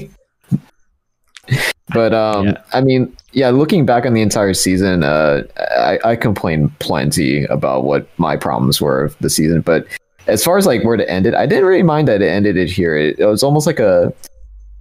but 1.88 2.12
um, 2.12 2.48
Yeah. 2.48 2.62
I 2.72 2.80
mean, 2.80 3.16
yeah, 3.32 3.50
looking 3.50 3.86
back 3.86 4.04
on 4.04 4.12
the 4.12 4.22
entire 4.22 4.54
season, 4.54 5.02
uh, 5.02 5.42
I, 5.78 5.98
I 6.04 6.16
complained 6.16 6.78
plenty 6.78 7.44
about 7.44 7.84
what 7.84 8.08
my 8.18 8.36
problems 8.36 8.80
were 8.80 9.04
of 9.04 9.16
the 9.20 9.30
season. 9.30 9.62
But 9.62 9.86
as 10.26 10.44
far 10.44 10.58
as 10.58 10.66
like 10.66 10.84
where 10.84 10.96
to 10.96 11.10
end 11.10 11.26
it, 11.26 11.34
I 11.34 11.46
didn't 11.46 11.64
really 11.64 11.82
mind 11.82 12.08
that 12.08 12.20
it 12.20 12.28
ended 12.28 12.56
it 12.56 12.70
here. 12.70 12.96
It, 12.96 13.18
it 13.18 13.26
was 13.26 13.42
almost 13.42 13.66
like 13.66 13.80
a 13.80 14.12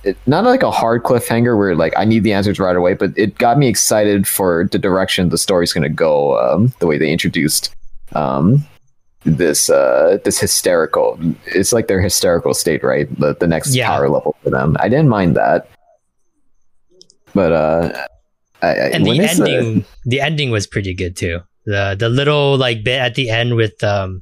it, 0.04 0.18
not 0.28 0.44
like 0.46 0.64
a 0.64 0.72
hard 0.72 1.04
cliffhanger 1.04 1.58
where 1.58 1.76
like 1.76 1.94
I 1.98 2.06
need 2.06 2.24
the 2.24 2.34
answers 2.34 2.60
right 2.60 2.76
away, 2.76 2.94
but 2.94 3.12
it 3.18 3.38
got 3.38 3.58
me 3.58 3.68
excited 3.68 4.28
for 4.28 4.68
the 4.72 4.80
direction 4.80 5.30
the 5.30 5.38
story's 5.38 5.74
going 5.74 5.84
to 5.84 5.90
go. 5.90 6.38
Um, 6.40 6.74
the 6.80 6.88
way 6.88 6.98
they 6.98 7.12
introduced 7.12 7.74
um, 8.14 8.64
this 9.26 9.70
uh, 9.70 10.20
this 10.24 10.40
hysterical, 10.40 11.20
it's 11.48 11.74
like 11.74 11.88
their 11.88 12.00
hysterical 12.02 12.54
state, 12.54 12.84
right? 12.84 13.08
The 13.20 13.36
the 13.36 13.48
next 13.48 13.76
Yeah. 13.76 13.88
power 13.88 14.08
level 14.10 14.36
for 14.44 14.50
them. 14.50 14.78
I 14.80 14.88
didn't 14.88 15.10
mind 15.10 15.36
that, 15.36 15.68
but 17.34 17.52
uh, 17.52 18.06
I, 18.62 18.68
I- 18.68 18.72
And 18.94 19.06
the 19.06 19.20
uh, 19.20 19.24
ending, 19.24 19.86
the 20.06 20.22
ending 20.22 20.52
was 20.52 20.68
pretty 20.68 20.94
good 20.94 21.16
too. 21.18 21.40
The 21.66 21.96
the 22.00 22.08
little 22.08 22.56
like 22.58 22.84
bit 22.84 23.00
at 23.00 23.16
the 23.16 23.30
end 23.30 23.56
with 23.56 23.84
um, 23.84 24.22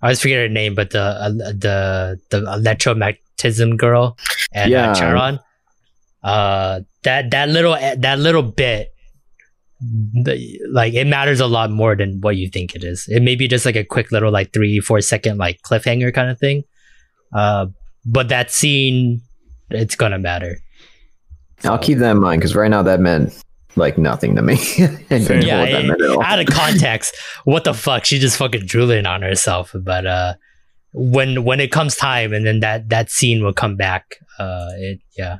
I 0.00 0.06
always 0.08 0.20
forget 0.20 0.38
her 0.38 0.48
name, 0.48 0.74
but 0.76 0.90
the 0.90 1.00
uh, 1.00 1.30
the 1.30 2.20
the 2.30 2.40
electromagnetism 3.38 3.76
girl 3.76 4.16
and 4.52 4.70
Yeah. 4.70 4.90
uh, 4.90 4.94
Charon. 4.94 5.40
Uh, 6.22 6.80
that 7.02 7.30
that 7.32 7.48
little 7.50 7.74
that 7.76 8.18
little 8.18 8.42
bit, 8.42 8.94
the- 9.80 10.58
like 10.70 10.94
it 10.94 11.06
matters 11.06 11.40
a 11.40 11.46
lot 11.46 11.70
more 11.70 11.94
than 11.94 12.20
what 12.20 12.36
you 12.36 12.48
think 12.48 12.74
it 12.74 12.82
is. 12.82 13.06
It 13.08 13.20
may 13.22 13.36
be 13.36 13.46
just 13.46 13.66
like 13.66 13.76
a 13.76 13.84
quick 13.84 14.10
little 14.10 14.30
like 14.32 14.52
three 14.52 14.80
four 14.80 15.00
second 15.00 15.38
like 15.38 15.60
cliffhanger 15.62 16.12
kind 16.14 16.30
of 16.30 16.38
thing. 16.38 16.64
Uh, 17.32 17.66
but 18.06 18.28
that 18.28 18.50
scene, 18.50 19.20
it's 19.70 19.96
gonna 19.96 20.18
matter. 20.18 20.58
I'll 21.64 21.78
keep 21.78 21.98
that 21.98 22.10
in 22.12 22.20
mind 22.20 22.40
because 22.40 22.54
right 22.54 22.70
now 22.70 22.82
that 22.82 23.00
meant 23.00 23.38
like 23.76 23.98
nothing 23.98 24.36
to 24.36 24.42
me. 24.42 24.54
I 24.78 24.78
yeah, 24.78 24.88
what 24.88 25.10
that 25.10 25.40
it- 25.84 25.86
meant 25.86 26.00
at 26.00 26.10
all. 26.10 26.22
out 26.22 26.38
of 26.38 26.46
context, 26.46 27.16
what 27.44 27.64
the 27.64 27.74
fuck? 27.74 28.06
She 28.06 28.18
just 28.18 28.38
fucking 28.38 28.64
drooling 28.64 29.04
on 29.04 29.20
herself. 29.20 29.72
But 29.74 30.06
uh, 30.06 30.34
when 30.94 31.44
when 31.44 31.60
it 31.60 31.72
comes 31.72 31.96
time, 31.96 32.32
and 32.32 32.46
then 32.46 32.60
that 32.60 32.88
that 32.88 33.10
scene 33.10 33.42
will 33.42 33.52
come 33.52 33.76
back. 33.76 34.16
Uh, 34.38 34.68
it 34.76 35.00
yeah. 35.18 35.38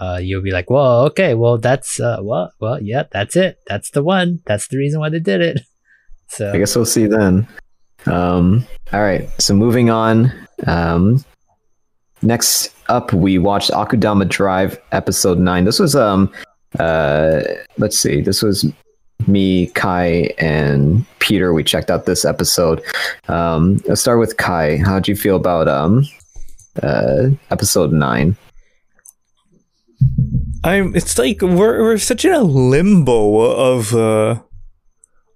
Uh, 0.00 0.20
you'll 0.22 0.42
be 0.42 0.52
like, 0.52 0.70
well, 0.70 1.04
okay, 1.06 1.34
well, 1.34 1.58
that's 1.58 1.98
uh, 1.98 2.18
well, 2.20 2.52
well, 2.60 2.80
yeah, 2.80 3.04
that's 3.10 3.34
it. 3.34 3.58
That's 3.66 3.90
the 3.90 4.04
one. 4.04 4.40
That's 4.46 4.68
the 4.68 4.78
reason 4.78 5.00
why 5.00 5.08
they 5.08 5.20
did 5.20 5.40
it. 5.40 5.60
So 6.32 6.52
I 6.52 6.58
guess 6.58 6.76
we'll 6.76 6.84
see 6.84 7.08
then. 7.08 7.48
Um, 8.06 8.64
all 8.92 9.00
right. 9.00 9.28
So 9.42 9.52
moving 9.52 9.90
on. 9.90 10.32
Um, 10.64 11.24
next 12.22 12.72
up, 12.88 13.12
we 13.12 13.36
watched 13.38 13.72
Akudama 13.72 14.28
Drive 14.28 14.80
episode 14.92 15.40
nine. 15.40 15.64
This 15.64 15.80
was 15.80 15.96
um, 15.96 16.32
uh, 16.78 17.40
let's 17.78 17.98
see. 17.98 18.20
This 18.20 18.42
was 18.42 18.64
me, 19.30 19.66
Kai, 19.68 20.34
and 20.38 21.04
Peter. 21.18 21.52
We 21.52 21.62
checked 21.64 21.90
out 21.90 22.06
this 22.06 22.24
episode. 22.24 22.82
Um, 23.28 23.80
let's 23.86 24.00
start 24.00 24.18
with 24.18 24.36
Kai. 24.36 24.78
How'd 24.78 25.08
you 25.08 25.16
feel 25.16 25.36
about 25.36 25.68
um, 25.68 26.04
uh, 26.82 27.28
episode 27.50 27.92
nine? 27.92 28.36
I'm. 30.64 30.94
It's 30.94 31.18
like 31.18 31.40
we're 31.42 31.80
we're 31.82 31.98
such 31.98 32.24
in 32.24 32.32
a 32.32 32.42
limbo 32.42 33.38
of 33.40 33.94
uh, 33.94 34.40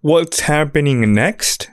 what's 0.01 0.41
happening 0.41 1.15
next. 1.15 1.71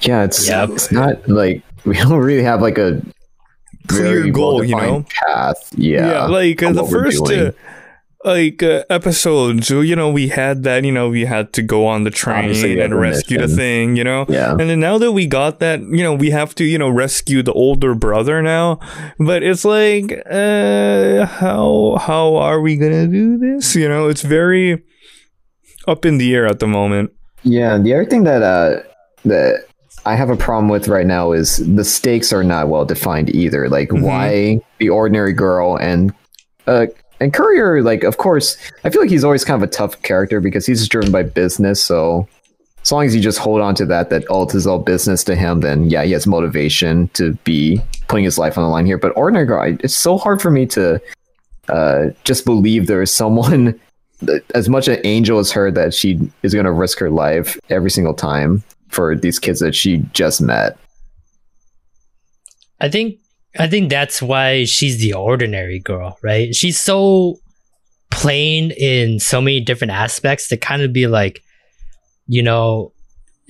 Yeah, 0.00 0.24
it's 0.24 0.48
Yep. 0.48 0.70
it's 0.70 0.92
not 0.92 1.26
like 1.28 1.62
we 1.84 1.96
don't 1.96 2.18
really 2.18 2.42
have 2.42 2.60
like 2.60 2.78
a 2.78 3.00
Clear 3.86 4.30
goal, 4.30 4.64
you 4.64 4.74
know. 4.76 5.04
path. 5.26 5.70
Yeah, 5.76 6.10
yeah 6.10 6.26
like 6.26 6.62
uh, 6.62 6.72
the 6.72 6.84
first 6.86 7.22
uh, 7.30 7.52
like 8.24 8.62
uh, 8.62 8.84
episodes. 8.90 9.70
You 9.70 9.94
know, 9.96 10.10
we 10.10 10.28
had 10.28 10.62
that. 10.64 10.84
You 10.84 10.92
know, 10.92 11.08
we 11.08 11.24
had 11.24 11.52
to 11.54 11.62
go 11.62 11.86
on 11.86 12.04
the 12.04 12.10
train 12.10 12.44
Obviously, 12.46 12.80
and 12.80 12.98
rescue 12.98 13.38
the 13.38 13.48
thing. 13.48 13.96
You 13.96 14.04
know, 14.04 14.26
yeah. 14.28 14.50
And 14.52 14.60
then 14.70 14.80
now 14.80 14.98
that 14.98 15.12
we 15.12 15.26
got 15.26 15.60
that, 15.60 15.80
you 15.80 16.02
know, 16.02 16.14
we 16.14 16.30
have 16.30 16.54
to, 16.56 16.64
you 16.64 16.78
know, 16.78 16.88
rescue 16.88 17.42
the 17.42 17.52
older 17.52 17.94
brother 17.94 18.42
now. 18.42 18.78
But 19.18 19.42
it's 19.42 19.64
like, 19.64 20.12
uh, 20.30 21.26
how 21.26 21.96
how 22.00 22.36
are 22.36 22.60
we 22.60 22.76
gonna 22.76 23.06
do 23.06 23.36
this? 23.38 23.74
You 23.76 23.88
know, 23.88 24.08
it's 24.08 24.22
very 24.22 24.82
up 25.86 26.04
in 26.06 26.18
the 26.18 26.34
air 26.34 26.46
at 26.46 26.60
the 26.60 26.66
moment. 26.66 27.10
Yeah, 27.42 27.76
the 27.78 27.92
other 27.94 28.06
thing 28.06 28.24
that 28.24 28.42
uh 28.42 28.80
that 29.24 29.64
I 30.06 30.16
have 30.16 30.30
a 30.30 30.36
problem 30.36 30.68
with 30.68 30.88
right 30.88 31.06
now 31.06 31.32
is 31.32 31.56
the 31.76 31.84
stakes 31.84 32.32
are 32.32 32.44
not 32.44 32.68
well 32.68 32.84
defined 32.84 33.34
either. 33.34 33.68
Like 33.68 33.88
Mhm. 33.90 34.02
why 34.02 34.60
the 34.78 34.88
ordinary 34.90 35.32
girl 35.32 35.76
and 35.76 36.12
uh 36.66 36.86
and 37.20 37.32
Courier, 37.32 37.82
like 37.82 38.04
of 38.04 38.16
course, 38.18 38.56
I 38.84 38.90
feel 38.90 39.00
like 39.00 39.10
he's 39.10 39.24
always 39.24 39.44
kind 39.44 39.62
of 39.62 39.68
a 39.68 39.72
tough 39.72 40.00
character 40.02 40.40
because 40.40 40.66
he's 40.66 40.80
just 40.80 40.90
driven 40.90 41.12
by 41.12 41.22
business, 41.22 41.82
so 41.82 42.28
as 42.82 42.92
long 42.92 43.06
as 43.06 43.14
you 43.14 43.22
just 43.22 43.38
hold 43.38 43.62
on 43.62 43.74
to 43.76 43.86
that 43.86 44.10
that 44.10 44.28
alt 44.28 44.54
is 44.54 44.66
all 44.66 44.78
business 44.78 45.24
to 45.24 45.34
him, 45.34 45.60
then 45.60 45.88
yeah, 45.88 46.02
he 46.04 46.12
has 46.12 46.26
motivation 46.26 47.08
to 47.14 47.32
be 47.44 47.80
putting 48.08 48.24
his 48.24 48.36
life 48.38 48.58
on 48.58 48.64
the 48.64 48.68
line 48.68 48.84
here. 48.84 48.98
But 48.98 49.16
ordinary 49.16 49.48
I- 49.72 49.78
it's 49.80 49.94
so 49.94 50.18
hard 50.18 50.42
for 50.42 50.50
me 50.50 50.66
to 50.66 51.00
uh 51.68 52.10
just 52.24 52.44
believe 52.44 52.86
there 52.86 53.00
is 53.00 53.10
someone 53.12 53.80
as 54.54 54.68
much 54.68 54.86
an 54.86 55.00
angel 55.04 55.38
as 55.38 55.50
her 55.52 55.70
that 55.70 55.94
she 55.94 56.20
is 56.42 56.52
going 56.52 56.66
to 56.66 56.72
risk 56.72 56.98
her 56.98 57.10
life 57.10 57.58
every 57.70 57.90
single 57.90 58.14
time 58.14 58.62
for 58.88 59.16
these 59.16 59.38
kids 59.38 59.60
that 59.60 59.74
she 59.74 59.98
just 60.12 60.40
met. 60.42 60.76
I 62.80 62.88
think 62.90 63.18
I 63.56 63.68
think 63.68 63.88
that's 63.88 64.20
why 64.20 64.64
she's 64.64 64.98
the 64.98 65.12
ordinary 65.12 65.78
girl, 65.78 66.18
right? 66.22 66.54
She's 66.54 66.78
so 66.78 67.38
plain 68.10 68.72
in 68.72 69.20
so 69.20 69.40
many 69.40 69.60
different 69.60 69.92
aspects 69.92 70.48
to 70.48 70.56
kind 70.56 70.82
of 70.82 70.92
be 70.92 71.06
like, 71.06 71.40
you 72.26 72.42
know, 72.42 72.92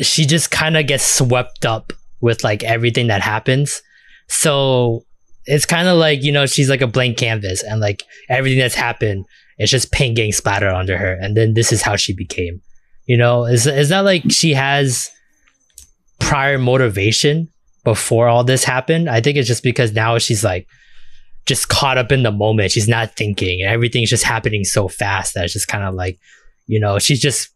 she 0.00 0.26
just 0.26 0.50
kind 0.50 0.76
of 0.76 0.86
gets 0.86 1.04
swept 1.04 1.64
up 1.64 1.92
with 2.20 2.44
like 2.44 2.62
everything 2.64 3.06
that 3.06 3.22
happens. 3.22 3.82
So 4.28 5.04
it's 5.46 5.66
kind 5.66 5.88
of 5.88 5.98
like, 5.98 6.22
you 6.22 6.32
know, 6.32 6.46
she's 6.46 6.70
like 6.70 6.80
a 6.80 6.86
blank 6.86 7.16
canvas 7.18 7.62
and 7.62 7.80
like 7.80 8.02
everything 8.28 8.58
that's 8.58 8.74
happened, 8.74 9.26
it's 9.58 9.70
just 9.70 9.92
paint 9.92 10.16
getting 10.16 10.32
splattered 10.32 10.72
onto 10.72 10.96
her. 10.96 11.12
And 11.14 11.36
then 11.36 11.54
this 11.54 11.72
is 11.72 11.82
how 11.82 11.96
she 11.96 12.14
became. 12.14 12.60
You 13.06 13.16
know, 13.16 13.44
it's, 13.44 13.66
it's 13.66 13.90
not 13.90 14.04
like 14.04 14.30
she 14.30 14.54
has 14.54 15.10
prior 16.20 16.58
motivation 16.58 17.48
before 17.84 18.28
all 18.28 18.44
this 18.44 18.64
happened. 18.64 19.08
I 19.08 19.20
think 19.20 19.36
it's 19.36 19.48
just 19.48 19.62
because 19.62 19.92
now 19.92 20.18
she's 20.18 20.42
like 20.42 20.66
just 21.46 21.68
caught 21.68 21.98
up 21.98 22.10
in 22.10 22.22
the 22.22 22.32
moment. 22.32 22.72
She's 22.72 22.88
not 22.88 23.14
thinking 23.16 23.62
and 23.62 23.70
everything's 23.70 24.10
just 24.10 24.24
happening 24.24 24.64
so 24.64 24.88
fast 24.88 25.34
that 25.34 25.44
it's 25.44 25.52
just 25.52 25.68
kind 25.68 25.84
of 25.84 25.94
like, 25.94 26.18
you 26.66 26.80
know, 26.80 26.98
she's 26.98 27.20
just 27.20 27.50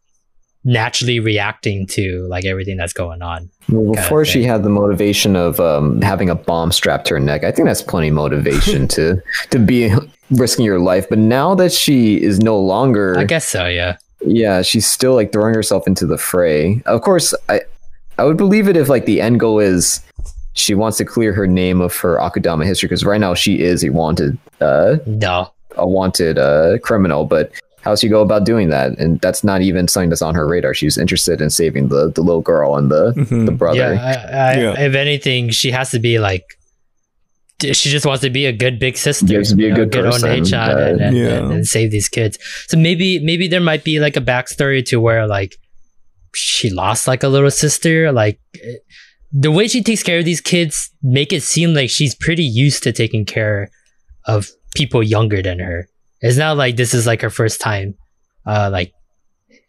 naturally 0.63 1.19
reacting 1.19 1.87
to 1.87 2.27
like 2.29 2.45
everything 2.45 2.77
that's 2.77 2.93
going 2.93 3.21
on. 3.21 3.49
Well, 3.69 3.93
before 3.93 4.25
she 4.25 4.43
had 4.43 4.63
the 4.63 4.69
motivation 4.69 5.35
of 5.35 5.59
um, 5.59 6.01
having 6.01 6.29
a 6.29 6.35
bomb 6.35 6.71
strapped 6.71 7.07
to 7.07 7.15
her 7.15 7.19
neck, 7.19 7.43
I 7.43 7.51
think 7.51 7.67
that's 7.67 7.81
plenty 7.81 8.11
motivation 8.11 8.87
to 8.89 9.21
to 9.49 9.59
be 9.59 9.93
risking 10.31 10.65
your 10.65 10.79
life. 10.79 11.07
But 11.09 11.17
now 11.17 11.55
that 11.55 11.71
she 11.71 12.21
is 12.21 12.39
no 12.39 12.59
longer, 12.59 13.17
I 13.17 13.23
guess 13.23 13.47
so, 13.47 13.65
yeah. 13.67 13.97
yeah, 14.21 14.61
she's 14.61 14.85
still 14.85 15.15
like 15.15 15.31
throwing 15.31 15.55
herself 15.55 15.87
into 15.87 16.05
the 16.05 16.17
fray. 16.17 16.83
Of 16.85 17.01
course, 17.01 17.33
I 17.47 17.61
I 18.17 18.25
would 18.25 18.37
believe 18.37 18.67
it 18.67 18.75
if 18.75 18.89
like 18.89 19.05
the 19.05 19.21
end 19.21 19.39
goal 19.39 19.59
is 19.59 20.01
she 20.59 20.75
wants 20.75 20.97
to 20.97 21.05
clear 21.05 21.33
her 21.33 21.47
name 21.47 21.81
of 21.81 21.95
her 21.97 22.17
Akudama 22.17 22.65
history 22.65 22.87
because 22.87 23.05
right 23.05 23.19
now 23.19 23.33
she 23.33 23.59
is 23.61 23.83
a 23.83 23.89
wanted 23.89 24.37
uh, 24.61 24.97
No. 25.05 25.51
a 25.77 25.87
wanted 25.87 26.37
uh, 26.37 26.77
criminal, 26.83 27.25
but 27.25 27.51
how's 27.81 28.01
she 28.01 28.09
go 28.09 28.21
about 28.21 28.43
doing 28.45 28.69
that? 28.69 28.97
And 28.99 29.19
that's 29.21 29.43
not 29.43 29.61
even 29.61 29.87
something 29.87 30.09
that's 30.09 30.21
on 30.21 30.35
her 30.35 30.45
radar. 30.47 30.73
She's 30.73 30.97
interested 30.97 31.39
in 31.41 31.49
saving 31.49 31.87
the, 31.87 32.11
the 32.11 32.21
little 32.21 32.41
girl 32.41 32.75
and 32.75 32.91
the, 32.91 33.13
Mhm. 33.13 33.45
the 33.45 33.51
brother. 33.53 33.93
Yeah, 33.93 34.01
I, 34.01 34.13
I, 34.53 34.61
Yeah. 34.61 34.79
if 34.81 34.95
anything, 34.95 35.49
she 35.49 35.71
has 35.71 35.91
to 35.91 35.99
be 35.99 36.19
like, 36.19 36.43
she 37.61 37.89
just 37.89 38.05
wants 38.05 38.21
to 38.21 38.29
be 38.29 38.45
a 38.45 38.53
good 38.53 38.79
big 38.79 38.97
sister. 38.97 39.27
She 39.43 39.49
to 39.51 39.55
be 39.55 39.65
a 39.65 39.67
you 39.67 39.73
know, 39.73 39.79
good 39.85 39.91
get 39.91 40.05
on 40.05 40.11
person, 40.13 40.29
H 40.31 40.53
on 40.53 40.69
uh, 40.71 40.75
and, 40.77 41.01
and, 41.01 41.17
Yeah. 41.17 41.27
and, 41.27 41.51
and 41.53 41.67
save 41.67 41.91
these 41.91 42.07
kids. 42.09 42.37
So 42.67 42.77
maybe 42.77 43.19
maybe 43.19 43.47
there 43.49 43.59
might 43.61 43.83
be 43.83 43.99
like 43.99 44.15
a 44.17 44.21
backstory 44.21 44.85
to 44.87 44.99
where 45.01 45.27
like 45.27 45.55
she 46.35 46.69
lost 46.69 47.05
like 47.07 47.21
a 47.23 47.27
little 47.27 47.51
sister. 47.51 48.11
Like 48.13 48.39
the 49.31 49.51
way 49.51 49.67
she 49.67 49.83
takes 49.83 50.03
care 50.03 50.19
of 50.19 50.25
these 50.25 50.41
kids 50.41 50.89
make 51.03 51.31
it 51.31 51.43
seem 51.43 51.73
like 51.73 51.89
she's 51.89 52.15
pretty 52.15 52.43
used 52.43 52.83
to 52.83 52.91
taking 52.91 53.25
care 53.25 53.69
of 54.25 54.49
people 54.75 55.03
younger 55.03 55.41
than 55.41 55.59
her. 55.59 55.87
It's 56.21 56.37
not 56.37 56.57
like 56.57 56.75
this 56.75 56.93
is 56.93 57.07
like 57.07 57.21
her 57.21 57.29
first 57.29 57.61
time, 57.61 57.95
uh, 58.45 58.69
like 58.71 58.93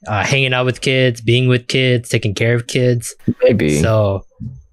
uh, 0.06 0.24
hanging 0.24 0.54
out 0.54 0.66
with 0.66 0.80
kids, 0.80 1.20
being 1.20 1.48
with 1.48 1.68
kids, 1.68 2.08
taking 2.08 2.34
care 2.34 2.54
of 2.54 2.66
kids. 2.66 3.14
Maybe. 3.42 3.80
So 3.80 4.24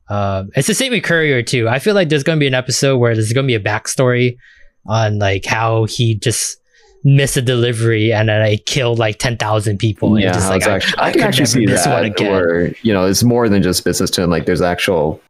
um, 0.09 0.49
it's 0.55 0.67
the 0.67 0.73
same 0.73 0.91
with 0.91 1.03
Courier 1.03 1.43
too. 1.43 1.67
I 1.67 1.79
feel 1.79 1.93
like 1.93 2.09
there's 2.09 2.23
going 2.23 2.37
to 2.37 2.43
be 2.43 2.47
an 2.47 2.53
episode 2.53 2.97
where 2.97 3.13
there's 3.13 3.33
going 3.33 3.45
to 3.45 3.47
be 3.47 3.55
a 3.55 3.59
backstory 3.59 4.37
on 4.85 5.19
like 5.19 5.45
how 5.45 5.83
he 5.83 6.15
just 6.15 6.57
missed 7.03 7.37
a 7.37 7.41
delivery 7.41 8.11
and 8.11 8.29
then 8.29 8.41
I 8.41 8.57
killed 8.57 8.99
like 8.99 9.17
ten 9.19 9.37
thousand 9.37 9.77
people. 9.79 10.15
And 10.15 10.23
yeah, 10.23 10.33
just 10.33 10.49
like 10.49 10.63
actually, 10.63 10.97
I, 10.99 11.07
I 11.07 11.11
can 11.11 11.21
actually 11.21 11.45
see 11.45 11.65
miss 11.65 11.85
one 11.85 11.95
that 12.03 12.05
again. 12.05 12.31
where 12.31 12.67
you 12.81 12.93
know 12.93 13.05
it's 13.05 13.23
more 13.23 13.47
than 13.49 13.61
just 13.63 13.83
business 13.85 14.09
to 14.11 14.23
him. 14.23 14.29
Like 14.29 14.45
there's 14.45 14.61
actual 14.61 15.21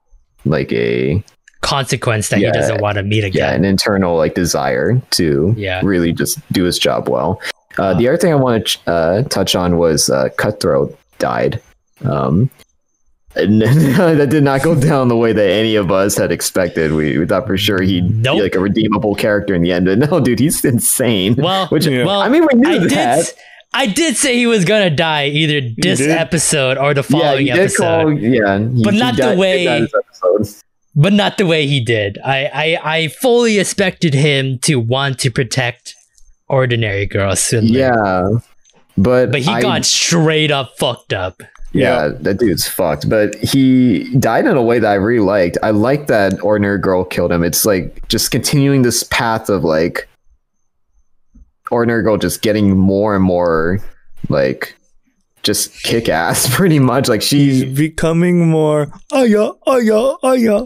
like 0.45 0.71
a 0.71 1.23
consequence 1.61 2.29
that 2.29 2.39
Yeah. 2.39 2.47
he 2.47 2.53
doesn't 2.53 2.81
want 2.81 2.97
to 2.97 3.03
meet 3.03 3.23
again. 3.23 3.41
yeah 3.49 3.53
an 3.53 3.65
internal 3.65 4.15
like 4.15 4.33
desire 4.35 5.01
to 5.11 5.53
Yeah. 5.57 5.81
really 5.83 6.13
just 6.13 6.39
do 6.53 6.63
his 6.63 6.77
job 6.79 7.09
well. 7.09 7.41
Uh, 7.77 7.93
the 7.93 8.07
other 8.07 8.17
thing 8.17 8.31
I 8.31 8.35
want 8.35 8.65
to 8.67 8.89
uh, 8.91 9.23
touch 9.23 9.55
on 9.55 9.77
was 9.77 10.09
uh, 10.09 10.29
Cutthroat 10.37 10.97
died. 11.19 11.61
Um, 12.05 12.49
that 14.17 14.27
did 14.29 14.43
not 14.43 14.63
go 14.63 14.79
down 14.79 15.07
the 15.07 15.15
way 15.17 15.33
that 15.33 15.49
any 15.49 15.75
of 15.75 15.91
us 15.91 16.17
had 16.17 16.31
expected. 16.31 16.93
We, 16.93 17.17
we 17.17 17.25
thought 17.25 17.47
for 17.47 17.57
sure 17.57 17.81
he'd 17.81 18.09
Nope. 18.23 18.37
be 18.37 18.41
like 18.43 18.55
a 18.55 18.59
redeemable 18.59 19.15
character 19.15 19.53
in 19.55 19.61
the 19.61 19.71
end, 19.71 19.85
but 19.85 19.97
no, 20.11 20.19
dude, 20.19 20.39
he's 20.39 20.63
insane. 20.65 21.35
Well, 21.35 21.67
Which 21.67 21.85
Yeah. 21.85 22.05
well, 22.05 22.21
I 22.21 22.29
mean, 22.29 22.47
we 22.51 22.59
knew 22.59 22.69
I 22.69 22.77
that. 22.87 23.25
did. 23.25 23.33
I 23.73 23.85
did 23.85 24.15
say 24.17 24.35
he 24.37 24.47
was 24.47 24.65
gonna 24.65 24.89
die 24.89 25.27
either 25.27 25.69
this 25.77 26.01
episode 26.01 26.77
or 26.77 26.93
the 26.93 27.03
following 27.03 27.45
he 27.47 27.51
did 27.51 27.59
episode. 27.59 28.03
call. 28.03 28.13
Yeah, 28.13 28.59
he- 28.59 28.83
But 28.83 28.93
he 28.93 28.99
not 28.99 29.17
the 29.17 29.35
way- 29.37 29.59
he 29.59 29.65
died 29.65 29.81
this 29.83 29.93
episode. 29.93 30.63
but 30.95 31.13
not 31.13 31.37
the 31.37 31.45
way 31.45 31.67
he 31.67 31.79
did. 31.83 32.17
I, 32.25 32.45
I, 32.83 32.95
I 32.95 33.07
fully 33.09 33.59
expected 33.59 34.13
him 34.13 34.57
to 34.59 34.77
want 34.79 35.19
to 35.19 35.29
protect 35.31 35.95
ordinary 36.47 37.05
girls. 37.05 37.51
Yeah, 37.53 38.29
but 38.97 39.31
but 39.31 39.41
he 39.41 39.51
I- 39.51 39.61
got 39.61 39.85
straight 39.85 40.49
up 40.49 40.77
fucked 40.79 41.13
up. 41.13 41.41
Yeah, 41.79 42.09
that 42.21 42.39
dude's 42.39 42.67
fucked. 42.67 43.09
But 43.09 43.35
he 43.35 44.13
died 44.19 44.45
in 44.45 44.55
a 44.57 44.61
way 44.61 44.79
that 44.79 44.89
I 44.91 44.95
really 44.95 45.23
liked. 45.25 45.57
I 45.63 45.69
like 45.71 46.07
that 46.07 46.41
ordinary 46.43 46.79
girl 46.79 47.03
killed 47.03 47.31
him. 47.31 47.43
It's 47.43 47.65
like 47.65 48.07
just 48.07 48.31
continuing 48.31 48.81
this 48.81 49.03
path 49.03 49.49
of 49.49 49.63
like 49.63 50.07
ordinary 51.71 52.03
girl 52.03 52.17
just 52.17 52.41
getting 52.41 52.77
more 52.77 53.13
and 53.15 53.23
more 53.23 53.79
like 54.29 54.73
just 55.43 55.83
kick 55.83 56.09
ass 56.09 56.47
pretty 56.55 56.79
much. 56.79 57.07
Like 57.07 57.21
He's 57.21 57.59
she 57.61 57.73
becoming 57.73 58.47
more. 58.49 58.87
Oh 59.11 59.23
yeah, 59.23 59.51
oh 59.65 59.77
yeah, 59.77 60.13
oh 60.23 60.33
yeah. 60.33 60.63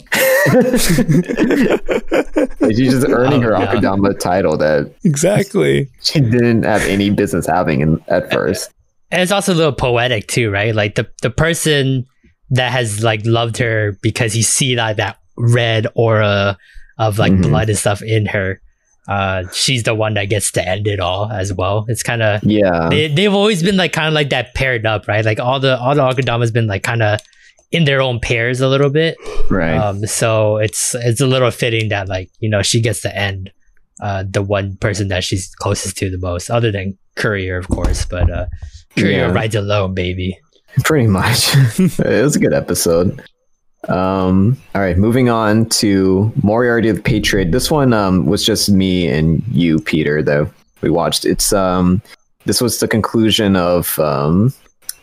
she's 2.69 2.91
just 2.91 3.07
earning 3.07 3.43
Oh, 3.43 3.47
her 3.47 3.51
yeah. 3.59 3.73
Akudama 3.73 4.17
title 4.19 4.57
that 4.57 4.91
Exactly. 5.03 5.89
she 6.01 6.19
didn't 6.19 6.63
have 6.63 6.81
any 6.83 7.09
business 7.09 7.45
having 7.45 7.81
in, 7.81 8.03
at 8.07 8.31
first. 8.31 8.71
And 9.11 9.21
it's 9.21 9.31
also 9.31 9.53
a 9.53 9.55
little 9.55 9.73
poetic 9.73 10.27
too, 10.27 10.49
right? 10.51 10.73
Like 10.73 10.95
the 10.95 11.07
the 11.21 11.29
person 11.29 12.05
that 12.51 12.71
has 12.71 13.03
like 13.03 13.21
loved 13.25 13.57
her 13.57 13.97
because 14.01 14.33
he 14.33 14.41
see 14.41 14.75
like 14.75 14.97
that 14.97 15.17
red 15.37 15.87
aura 15.95 16.57
of 16.97 17.17
like 17.19 17.31
Mhm. 17.33 17.43
blood 17.43 17.69
and 17.69 17.77
stuff 17.77 18.01
in 18.01 18.25
her. 18.27 18.61
Uh, 19.07 19.43
she's 19.53 19.83
the 19.83 19.95
one 19.95 20.13
that 20.13 20.25
gets 20.25 20.51
to 20.51 20.65
end 20.67 20.87
it 20.87 20.99
all 20.99 21.29
as 21.31 21.51
well. 21.51 21.85
It's 21.87 22.03
kind 22.03 22.21
of 22.21 22.43
Yeah. 22.43 22.87
they 22.89 23.07
they've 23.07 23.33
always 23.33 23.63
been 23.63 23.75
like 23.77 23.91
kind 23.93 24.07
of 24.07 24.13
like 24.13 24.29
that 24.29 24.53
paired 24.53 24.85
up, 24.85 25.07
right? 25.07 25.25
Like 25.25 25.39
all 25.39 25.59
the 25.59 25.77
all 25.79 25.95
the 25.95 26.01
Akudama's 26.01 26.51
been 26.51 26.67
like 26.67 26.83
kind 26.83 27.01
of 27.01 27.19
in 27.71 27.85
their 27.85 28.01
own 28.01 28.19
pairs 28.19 28.61
a 28.61 28.67
little 28.67 28.89
bit. 28.89 29.15
right. 29.49 29.75
Um, 29.77 30.05
so 30.05 30.57
it's 30.57 30.93
it's 30.95 31.19
a 31.21 31.27
little 31.27 31.51
fitting 31.51 31.89
that 31.89 32.07
like 32.07 32.29
you 32.39 32.49
know 32.49 32.61
she 32.61 32.81
gets 32.81 33.01
to 33.01 33.15
end 33.17 33.51
uh 34.01 34.23
the 34.29 34.41
one 34.41 34.77
person 34.77 35.07
that 35.09 35.23
she's 35.23 35.49
closest 35.55 35.97
to 35.97 36.09
the 36.09 36.17
most, 36.19 36.49
other 36.49 36.71
than 36.71 36.97
Courier, 37.15 37.57
of 37.57 37.67
course. 37.69 38.05
But 38.05 38.29
uh, 38.29 38.45
Courier 38.97 39.27
Yeah. 39.27 39.31
rides 39.31 39.55
alone, 39.55 39.93
baby. 39.93 40.37
Pretty 40.83 41.07
much. 41.07 41.53
it 41.79 42.23
was 42.23 42.35
a 42.35 42.39
good 42.39 42.53
episode. 42.53 43.21
Um, 43.87 44.57
all 44.75 44.81
right, 44.81 44.97
moving 44.97 45.29
on 45.29 45.67
to 45.69 46.31
Moriarty 46.43 46.91
the 46.91 47.01
Patriot. 47.01 47.51
This 47.51 47.71
one 47.71 47.93
um, 47.93 48.25
was 48.25 48.45
just 48.45 48.69
me 48.69 49.07
and 49.07 49.43
you, 49.47 49.79
Peter, 49.79 50.21
that 50.23 50.51
we 50.81 50.89
watched. 50.89 51.25
It's 51.25 51.51
um, 51.51 52.01
this 52.45 52.61
was 52.61 52.79
the 52.79 52.87
conclusion 52.87 53.55
of 53.55 53.97
um, 53.99 54.53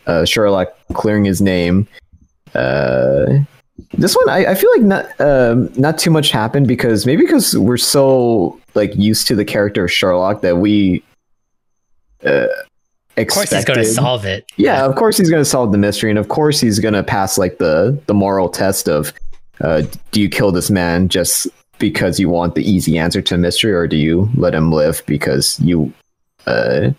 uh, 0.07 0.25
Sherlock 0.25 0.69
clearing 0.95 1.25
his 1.25 1.41
name. 1.41 1.89
Uh, 2.55 3.41
this 3.95 4.15
one, 4.17 4.29
I, 4.29 4.53
I 4.53 4.55
feel 4.55 4.71
like 4.73 4.83
not 4.83 5.21
um, 5.21 5.71
not 5.77 5.99
too 5.99 6.11
much 6.11 6.31
happened 6.31 6.69
because 6.69 7.05
maybe 7.05 7.23
because 7.23 7.57
we're 7.59 7.77
so 7.77 8.61
like 8.75 8.95
used 8.95 9.27
to 9.29 9.35
the 9.35 9.45
character 9.45 9.85
of 9.85 9.93
Sherlock 9.93 10.41
that 10.43 10.59
we. 10.59 11.03
Uh, 12.25 12.47
Of 13.23 13.29
course, 13.29 13.51
he's 13.51 13.65
going 13.65 13.79
to 13.81 13.85
solve 13.85 14.25
it. 14.25 14.51
yeah, 14.57 14.85
of 14.85 14.95
course 14.97 15.17
he's 15.19 15.31
going 15.31 15.41
to 15.43 15.49
solve 15.49 15.73
the 15.73 15.79
mystery, 15.79 16.11
and 16.11 16.19
of 16.19 16.29
course 16.29 16.61
he's 16.61 16.79
going 16.79 16.95
to 16.95 17.03
pass 17.03 17.39
like 17.39 17.59
the 17.59 17.99
the 18.07 18.15
moral 18.15 18.49
test 18.49 18.89
of, 18.89 19.13
uh, 19.61 19.83
do 20.13 20.21
you 20.21 20.29
kill 20.29 20.53
this 20.53 20.71
man 20.71 21.09
just 21.09 21.47
because 21.79 22.19
you 22.19 22.29
want 22.29 22.55
the 22.55 22.63
easy 22.69 22.99
answer 22.99 23.23
to 23.23 23.35
a 23.35 23.39
mystery, 23.39 23.73
or 23.73 23.87
do 23.87 23.97
you 23.97 24.29
let 24.37 24.55
him 24.55 24.73
live 24.73 25.03
because 25.07 25.59
you, 25.61 25.93
uh, 26.47 26.91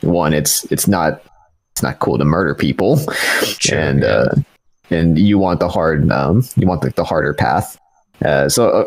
one, 0.00 0.32
it's 0.32 0.64
it's 0.72 0.86
not 0.88 1.22
it's 1.72 1.82
not 1.82 1.98
cool 2.00 2.18
to 2.18 2.24
murder 2.24 2.54
people, 2.54 2.98
Sure, 3.58 3.78
and 3.78 4.02
yeah. 4.02 4.08
uh, 4.08 4.34
and 4.90 5.18
you 5.18 5.38
want 5.38 5.60
the 5.60 5.68
hard 5.68 6.10
um 6.10 6.42
you 6.56 6.66
want 6.66 6.82
the, 6.82 6.90
the 6.90 7.04
harder 7.04 7.34
path. 7.34 7.78
Uh, 8.24 8.48
so. 8.48 8.68
Uh, 8.70 8.84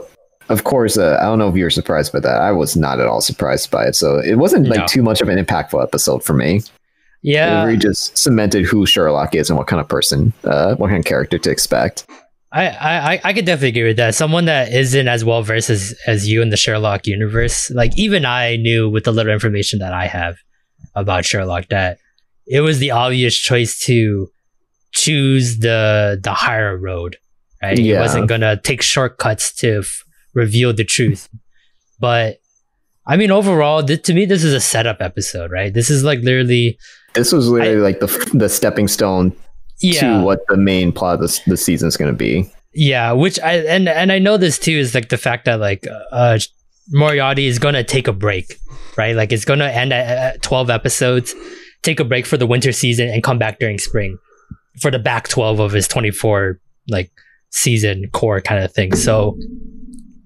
of 0.47 0.63
course, 0.63 0.95
uh, 0.95 1.17
I 1.19 1.23
don't 1.23 1.39
know 1.39 1.49
if 1.49 1.55
you 1.55 1.63
were 1.63 1.71
surprised 1.71 2.13
by 2.13 2.19
that. 2.19 2.39
I 2.39 2.51
was 2.51 2.75
not 2.77 2.99
at 2.99 3.07
all 3.07 3.19
surprised 3.19 3.71
by 3.71 3.85
it. 3.87 3.95
So 3.95 4.19
it 4.19 4.35
wasn't 4.35 4.67
like 4.67 4.81
No. 4.81 4.85
too 4.85 5.01
much 5.01 5.19
of 5.19 5.27
an 5.27 5.43
impactful 5.43 5.81
episode 5.81 6.23
for 6.23 6.33
me. 6.33 6.61
Yeah, 7.27 7.63
really 7.65 7.77
just 7.77 8.15
cemented 8.17 8.65
who 8.65 8.85
Sherlock 8.85 9.33
is 9.33 9.49
and 9.49 9.57
what 9.57 9.67
kind 9.67 9.79
of 9.81 9.87
person, 9.89 10.31
uh, 10.43 10.75
what 10.75 10.89
kind 10.89 10.99
of 10.99 11.05
character 11.05 11.37
to 11.39 11.49
expect. 11.49 12.05
I, 12.51 12.67
I 12.69 13.21
I- 13.23 13.33
could 13.33 13.45
definitely 13.45 13.69
agree 13.69 13.87
with 13.89 13.97
that. 13.97 14.15
Someone 14.15 14.45
that 14.45 14.71
isn't 14.71 15.07
as 15.07 15.25
well 15.25 15.41
versed 15.41 15.69
as 15.69 15.93
as 16.07 16.29
you 16.29 16.41
in 16.41 16.49
the 16.51 16.57
Sherlock 16.57 17.07
universe, 17.07 17.71
like 17.71 17.97
even 17.97 18.25
I 18.25 18.55
knew 18.57 18.89
with 18.89 19.03
the 19.05 19.11
little 19.11 19.33
information 19.33 19.79
that 19.79 19.91
I 19.93 20.05
have 20.07 20.35
about 20.93 21.25
Sherlock 21.25 21.67
that 21.69 21.97
it 22.47 22.61
was 22.61 22.77
the 22.79 22.91
obvious 22.91 23.35
choice 23.35 23.79
to 23.85 24.29
choose 24.91 25.57
the 25.59 26.19
the 26.23 26.31
higher 26.33 26.77
road. 26.77 27.17
Right, 27.61 27.77
he 27.77 27.93
wasn't 27.93 28.27
gonna 28.29 28.55
take 28.61 28.81
shortcuts 28.83 29.51
to 29.55 29.79
f- 29.79 30.03
reveal 30.35 30.73
the 30.73 30.83
truth. 30.85 31.27
But 31.99 32.37
I 33.07 33.17
mean, 33.17 33.31
overall, 33.31 33.83
th- 33.83 34.03
to 34.03 34.13
me, 34.13 34.25
this 34.25 34.43
is 34.43 34.53
a 34.53 34.59
setup 34.61 35.01
episode, 35.01 35.51
right? 35.51 35.73
This 35.73 35.89
is 35.89 36.03
like 36.03 36.19
literally, 36.19 36.77
This 37.15 37.31
was 37.31 37.49
literally 37.49 37.77
like 37.77 37.99
the 37.99 38.07
the 38.33 38.49
stepping 38.49 38.87
stone 38.87 39.35
yeah, 39.79 40.17
to 40.17 40.23
what 40.23 40.41
the 40.47 40.57
main 40.57 40.91
plot 40.91 41.15
of 41.15 41.21
this 41.21 41.39
the 41.39 41.57
season 41.57 41.87
is 41.87 41.97
going 41.97 42.11
to 42.11 42.17
be. 42.17 42.51
Yeah, 42.73 43.13
which 43.13 43.39
I 43.39 43.57
and 43.57 43.87
and 43.87 44.11
I 44.11 44.19
know 44.19 44.37
this 44.37 44.59
too 44.59 44.73
is 44.73 44.93
like 44.93 45.09
the 45.09 45.17
fact 45.17 45.45
that 45.45 45.59
like 45.59 45.85
uh 46.11 46.39
Moriarty 46.89 47.47
is 47.47 47.57
gonna 47.57 47.83
take 47.83 48.07
a 48.07 48.13
break, 48.13 48.59
right? 48.97 49.15
Like 49.15 49.31
it's 49.31 49.45
gonna 49.45 49.65
end 49.65 49.93
at, 49.93 50.35
at 50.35 50.41
twelve 50.41 50.69
episodes, 50.69 51.33
take 51.83 51.99
a 51.99 52.03
break 52.03 52.25
for 52.25 52.37
the 52.37 52.45
winter 52.45 52.71
season, 52.71 53.09
and 53.09 53.23
come 53.23 53.39
back 53.39 53.59
during 53.59 53.79
spring 53.79 54.17
for 54.81 54.91
the 54.91 54.99
back 54.99 55.29
twelve 55.29 55.59
of 55.59 55.71
his 55.71 55.87
twenty 55.87 56.11
four 56.11 56.59
like 56.89 57.11
season 57.49 58.09
core 58.11 58.41
kind 58.41 58.63
of 58.63 58.73
thing. 58.73 58.93
So 58.95 59.37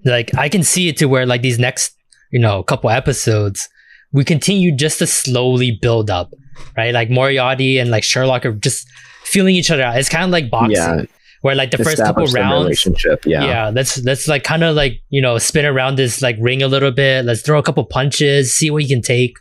like 0.04 0.34
I 0.36 0.48
can 0.48 0.64
see 0.64 0.88
it 0.88 0.96
to 0.98 1.06
where 1.06 1.26
like 1.26 1.42
these 1.42 1.58
next 1.58 1.96
you 2.32 2.40
know 2.40 2.62
couple 2.64 2.90
episodes 2.90 3.68
we 4.12 4.24
continue 4.24 4.74
just 4.74 4.98
to 4.98 5.06
slowly 5.06 5.78
build 5.80 6.10
up, 6.10 6.32
right? 6.76 6.92
Like 6.92 7.10
Moriarty 7.10 7.78
and 7.78 7.90
like 7.90 8.04
Sherlock 8.04 8.46
are 8.46 8.52
just 8.52 8.88
feeling 9.24 9.54
each 9.54 9.70
other 9.70 9.82
out. 9.82 9.98
It's 9.98 10.08
kind 10.08 10.24
of 10.24 10.30
like 10.30 10.50
boxing 10.50 10.76
Yeah, 10.76 11.04
where 11.40 11.54
like 11.54 11.70
the 11.70 11.78
first 11.78 11.98
couple 11.98 12.26
rounds 12.26 12.64
relationship. 12.64 13.24
Yeah. 13.26 13.44
yeah. 13.44 13.70
let's 13.70 14.02
let's 14.04 14.28
like 14.28 14.44
kind 14.44 14.62
of 14.62 14.76
like 14.76 15.02
you 15.08 15.22
know 15.22 15.38
spin 15.38 15.64
around 15.64 15.96
this 15.96 16.22
like 16.22 16.36
ring 16.38 16.62
a 16.62 16.68
little 16.68 16.90
bit 16.90 17.24
let's 17.24 17.42
throw 17.42 17.58
a 17.58 17.62
couple 17.62 17.84
punches 17.84 18.54
see 18.54 18.70
what 18.70 18.82
you 18.82 18.88
can 18.88 19.02
take 19.02 19.36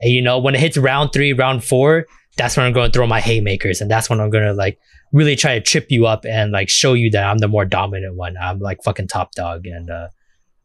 and 0.00 0.12
you 0.12 0.22
know 0.22 0.38
when 0.38 0.54
it 0.54 0.60
hits 0.60 0.76
round 0.76 1.12
three 1.12 1.32
round 1.32 1.64
four 1.64 2.06
that's 2.36 2.56
when 2.56 2.66
i'm 2.66 2.72
going 2.72 2.90
to 2.90 2.96
throw 2.96 3.06
my 3.06 3.20
haymakers 3.20 3.80
and 3.80 3.90
that's 3.90 4.08
when 4.08 4.20
i'm 4.20 4.30
going 4.30 4.44
to 4.44 4.52
like 4.52 4.78
really 5.12 5.34
try 5.34 5.58
to 5.58 5.60
trip 5.60 5.86
you 5.90 6.06
up 6.06 6.24
and 6.24 6.52
like 6.52 6.68
show 6.68 6.92
you 6.92 7.10
that 7.10 7.24
i'm 7.24 7.38
the 7.38 7.48
more 7.48 7.64
dominant 7.64 8.16
one 8.16 8.36
i'm 8.40 8.60
like 8.60 8.82
fucking 8.84 9.08
top 9.08 9.32
dog 9.32 9.66
and 9.66 9.90
uh, 9.90 10.08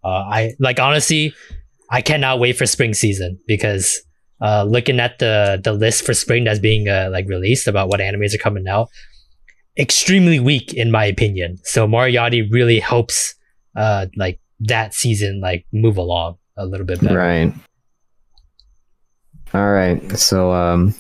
uh 0.04 0.08
i 0.08 0.54
like 0.60 0.80
honestly 0.80 1.34
i 1.90 2.02
cannot 2.02 2.40
wait 2.40 2.56
for 2.56 2.66
spring 2.66 2.94
season 2.94 3.40
because 3.48 4.02
uh 4.42 4.64
looking 4.64 5.00
at 5.00 5.20
the 5.20 5.60
the 5.64 5.74
list 5.74 6.06
for 6.06 6.14
spring 6.14 6.44
that's 6.44 6.60
being 6.60 6.88
uh, 6.88 7.10
like 7.12 7.28
released 7.28 7.68
about 7.68 7.88
what 7.88 8.00
animes 8.00 8.34
are 8.34 8.40
coming 8.40 8.68
out 8.68 8.90
extremely 9.78 10.40
weak 10.40 10.74
in 10.74 10.92
my 10.92 11.06
opinion. 11.06 11.58
So 11.64 11.88
Moriarty 11.88 12.42
really 12.42 12.80
helps 12.80 13.36
uh 13.76 14.08
like 14.16 14.40
that 14.62 14.94
season 14.94 15.42
like 15.42 15.66
move 15.72 15.98
along 15.98 16.38
a 16.58 16.66
little 16.66 16.86
bit 16.86 17.02
better. 17.02 17.18
Right. 17.18 17.54
All 19.54 19.72
right. 19.72 20.18
So, 20.18 20.52
um, 20.52 20.94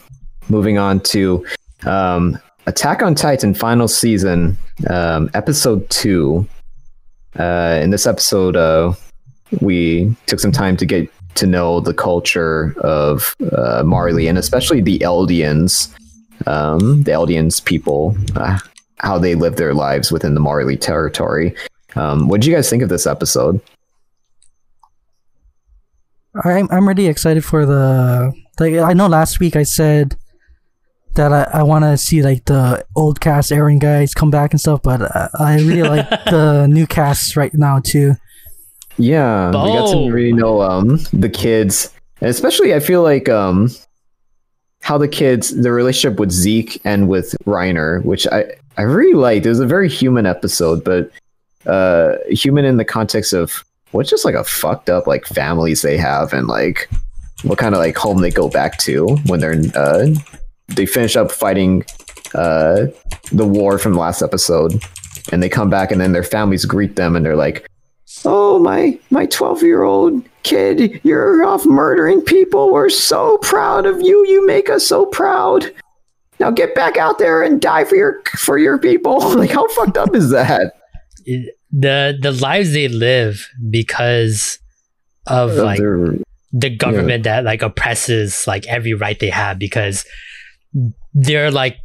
moving 0.50 0.78
on 0.78 1.00
to 1.02 1.46
um, 1.86 2.40
Attack 2.68 3.02
on 3.02 3.14
Titan 3.14 3.54
final 3.54 3.88
season, 3.88 4.58
um, 4.90 5.30
episode 5.34 5.90
two. 5.90 6.48
Uh, 7.38 7.80
in 7.84 7.90
this 7.90 8.08
episode, 8.08 8.56
uh, 8.56 8.94
we 9.60 10.16
took 10.26 10.40
some 10.40 10.52
time 10.52 10.78
to 10.78 10.86
get 10.86 11.10
to 11.36 11.46
know 11.48 11.80
the 11.80 11.94
culture 11.94 12.74
of 12.80 13.36
uh, 13.52 13.84
Marley 13.86 14.28
and 14.28 14.38
especially 14.38 14.82
the 14.82 15.00
Eldians, 15.00 15.94
um, 16.48 17.04
the 17.04 17.12
Eldians 17.12 17.64
people, 17.64 18.16
uh, 18.36 18.58
how 18.98 19.18
they 19.18 19.36
live 19.36 19.58
their 19.58 19.74
lives 19.74 20.12
within 20.12 20.34
the 20.34 20.40
Marley 20.40 20.78
territory. 20.78 21.56
Um, 21.96 22.28
what 22.28 22.42
did 22.42 22.48
you 22.48 22.56
guys 22.56 22.70
think 22.70 22.84
of 22.84 22.90
this 22.90 23.08
episode? 23.08 23.62
I'm 26.44 26.68
I'm 26.70 26.88
really 26.88 27.08
excited 27.08 27.46
for 27.46 27.66
the 27.66 28.34
like 28.60 28.74
I 28.74 28.94
know 28.94 29.08
last 29.08 29.40
week 29.40 29.56
I 29.56 29.64
said 29.64 30.18
that 31.14 31.32
I, 31.32 31.60
I 31.60 31.64
want 31.64 31.86
to 31.86 31.98
see 31.98 32.22
like 32.22 32.44
the 32.46 32.86
old 32.96 33.22
cast 33.22 33.52
Eren 33.52 33.80
guys 33.80 34.14
come 34.14 34.32
back 34.32 34.52
and 34.52 34.60
stuff, 34.60 34.82
but 34.84 35.02
I, 35.02 35.30
I 35.40 35.56
really 35.56 35.84
like 35.84 36.10
the 36.26 36.68
new 36.68 36.86
cast 36.88 37.38
right 37.38 37.54
now 37.54 37.80
too. 37.80 38.16
Yeah, 38.98 39.48
we 39.48 39.54
got 39.54 39.92
to 39.92 40.12
really 40.12 40.34
know 40.34 40.62
um 40.62 41.00
the 41.12 41.30
kids, 41.30 41.94
and 42.22 42.30
especially 42.30 42.74
I 42.74 42.80
feel 42.80 43.04
like 43.04 43.28
um 43.30 43.70
how 44.82 44.98
the 44.98 45.08
kids 45.08 45.50
the 45.50 45.72
relationship 45.72 46.20
with 46.20 46.32
Zeke 46.32 46.80
and 46.86 47.08
with 47.10 47.36
Reiner, 47.46 48.04
which 48.06 48.28
I 48.28 48.46
I 48.78 48.84
really 48.84 49.14
liked. 49.14 49.46
It 49.46 49.50
was 49.50 49.60
a 49.60 49.68
very 49.68 49.90
human 49.90 50.26
episode, 50.26 50.84
but 50.84 51.12
uh 51.66 52.18
human 52.30 52.66
in 52.66 52.78
the 52.78 52.86
context 52.86 53.34
of 53.34 53.64
what's 53.92 54.10
just 54.10 54.26
like 54.26 54.36
a 54.36 54.44
fucked 54.44 54.90
up 54.90 55.08
like 55.08 55.26
families 55.26 55.82
they 55.82 55.98
have 55.98 56.34
and 56.34 56.48
like 56.48 56.90
what 57.44 57.58
kind 57.58 57.74
of 57.74 57.80
like 57.80 57.98
home 57.98 58.22
they 58.22 58.30
go 58.32 58.50
back 58.50 58.78
to 58.78 59.08
when 59.26 59.40
they're 59.40 59.62
uh 59.76 60.08
they 60.68 60.86
finish 60.86 61.16
up 61.16 61.32
fighting 61.32 61.84
uh 62.34 62.86
the 63.32 63.46
war 63.46 63.78
from 63.78 63.94
last 63.94 64.22
episode. 64.22 64.82
And 65.32 65.42
they 65.42 65.50
come 65.50 65.72
back 65.72 65.92
and 65.92 66.00
then 66.00 66.12
their 66.12 66.24
families 66.24 66.66
greet 66.66 66.96
them 66.96 67.16
and 67.16 67.26
they're 67.26 67.36
like 67.36 67.68
oh 68.24 68.60
my 68.60 68.98
my 69.10 69.26
12 69.26 69.64
year 69.64 69.84
old 69.84 70.24
kid 70.44 71.02
you're 71.04 71.44
off 71.44 71.66
murdering 71.66 72.22
people. 72.22 72.72
We're 72.72 72.90
so 72.90 73.38
proud 73.40 73.86
of 73.86 74.02
you. 74.02 74.26
You 74.28 74.46
make 74.46 74.70
us 74.70 74.86
so 74.86 75.06
proud. 75.08 75.72
Now 76.40 76.52
get 76.52 76.76
back 76.76 76.98
out 76.98 77.18
there 77.18 77.42
and 77.42 77.62
die 77.62 77.84
for 77.84 77.96
your 77.96 78.22
for 78.38 78.58
your 78.58 78.78
people. 78.78 79.20
Like 79.36 79.52
how 79.52 79.68
fucked 79.70 79.98
up 79.98 80.16
is 80.16 80.30
that? 80.30 80.74
The 81.78 82.18
the 82.22 82.32
lives 82.32 82.72
they 82.72 82.88
live 82.88 83.50
because 83.70 84.60
of 85.28 85.56
like 85.56 85.80
the 86.54 86.70
government 86.70 87.26
that 87.26 87.44
like 87.44 87.62
oppresses 87.62 88.48
like 88.48 88.66
every 88.68 88.94
right 88.94 89.20
they 89.20 89.30
have 89.30 89.60
because 89.60 90.06
they're 91.14 91.52
like 91.52 91.76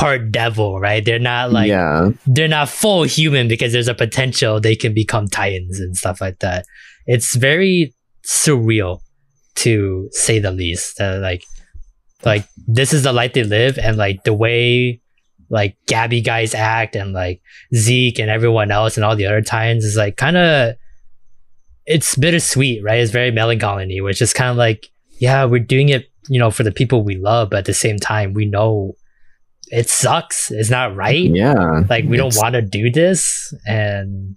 part 0.00 0.32
devil, 0.32 0.80
right? 0.80 1.04
They're 1.04 1.18
not 1.18 1.52
like 1.52 1.68
yeah 1.68 2.10
they're 2.26 2.48
not 2.48 2.68
full 2.68 3.02
human 3.02 3.48
because 3.48 3.72
there's 3.72 3.88
a 3.88 3.94
potential 3.94 4.58
they 4.58 4.74
can 4.74 4.94
become 4.94 5.28
titans 5.28 5.78
and 5.78 5.96
stuff 5.96 6.20
like 6.20 6.38
that. 6.38 6.64
It's 7.06 7.36
very 7.36 7.94
surreal 8.26 9.00
to 9.56 10.08
say 10.12 10.38
the 10.38 10.52
least. 10.52 10.96
That 10.96 11.20
like 11.20 11.44
like 12.24 12.46
this 12.66 12.92
is 12.92 13.02
the 13.02 13.12
life 13.12 13.34
they 13.34 13.44
live 13.44 13.78
and 13.78 13.96
like 13.96 14.24
the 14.24 14.32
way 14.34 15.00
like 15.50 15.76
Gabi 15.86 16.24
guys 16.24 16.54
act 16.54 16.96
and 16.96 17.12
like 17.12 17.42
Zeke 17.74 18.18
and 18.18 18.30
everyone 18.30 18.70
else 18.70 18.96
and 18.96 19.04
all 19.04 19.16
the 19.16 19.26
other 19.26 19.42
Titans 19.42 19.84
is 19.84 19.96
like 19.96 20.16
kind 20.16 20.36
of 20.36 20.76
it's 21.84 22.14
bittersweet, 22.14 22.82
right? 22.82 23.00
It's 23.00 23.10
very 23.10 23.32
melancholy, 23.32 24.00
which 24.00 24.22
is 24.22 24.32
kind 24.32 24.50
of 24.50 24.56
like, 24.56 24.88
yeah, 25.18 25.44
we're 25.44 25.58
doing 25.58 25.88
it, 25.88 26.08
you 26.28 26.38
know, 26.38 26.50
for 26.50 26.62
the 26.62 26.70
people 26.70 27.02
we 27.02 27.16
love, 27.16 27.50
but 27.50 27.58
at 27.58 27.64
the 27.64 27.74
same 27.74 27.98
time, 27.98 28.32
we 28.32 28.46
know 28.46 28.94
it 29.70 29.88
sucks. 29.88 30.50
It's 30.50 30.70
not 30.70 30.94
right. 30.96 31.30
Yeah. 31.30 31.82
Like 31.88 32.04
we 32.04 32.16
don't 32.16 32.34
want 32.36 32.54
to 32.54 32.62
do 32.62 32.90
this. 32.90 33.54
And 33.66 34.36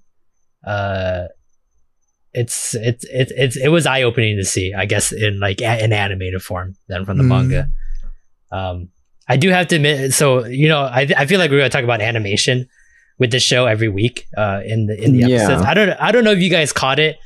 uh 0.65 1.25
it's 2.33 2.73
it's 2.75 3.05
it's 3.05 3.31
it's 3.35 3.55
it 3.57 3.67
was 3.69 3.85
eye 3.85 4.01
opening 4.03 4.37
to 4.37 4.45
see 4.45 4.73
I 4.73 4.85
guess 4.85 5.11
in 5.11 5.39
like 5.39 5.61
a- 5.61 5.83
in 5.83 5.93
animated 5.93 6.41
form 6.41 6.75
than 6.87 7.05
from 7.05 7.17
the 7.17 7.23
Mm. 7.23 7.27
manga. 7.27 7.67
Um 8.51 8.89
I 9.27 9.37
do 9.37 9.49
have 9.49 9.67
to 9.69 9.75
admit 9.77 10.13
so 10.13 10.45
you 10.45 10.67
know 10.67 10.81
I 10.81 11.07
I 11.17 11.25
feel 11.25 11.39
like 11.39 11.51
we're 11.51 11.57
gonna 11.59 11.69
talk 11.69 11.83
about 11.83 12.01
animation 12.01 12.67
with 13.19 13.31
the 13.31 13.39
show 13.39 13.65
every 13.67 13.89
week 13.89 14.25
uh 14.37 14.61
in 14.65 14.87
the 14.87 15.01
in 15.03 15.13
the 15.13 15.19
Yeah. 15.29 15.35
episodes. 15.37 15.61
I 15.63 15.73
don't 15.73 15.89
I 15.99 16.11
don't 16.11 16.23
know 16.23 16.31
if 16.31 16.39
you 16.39 16.49
guys 16.49 16.73
caught 16.73 16.99
it. 16.99 17.17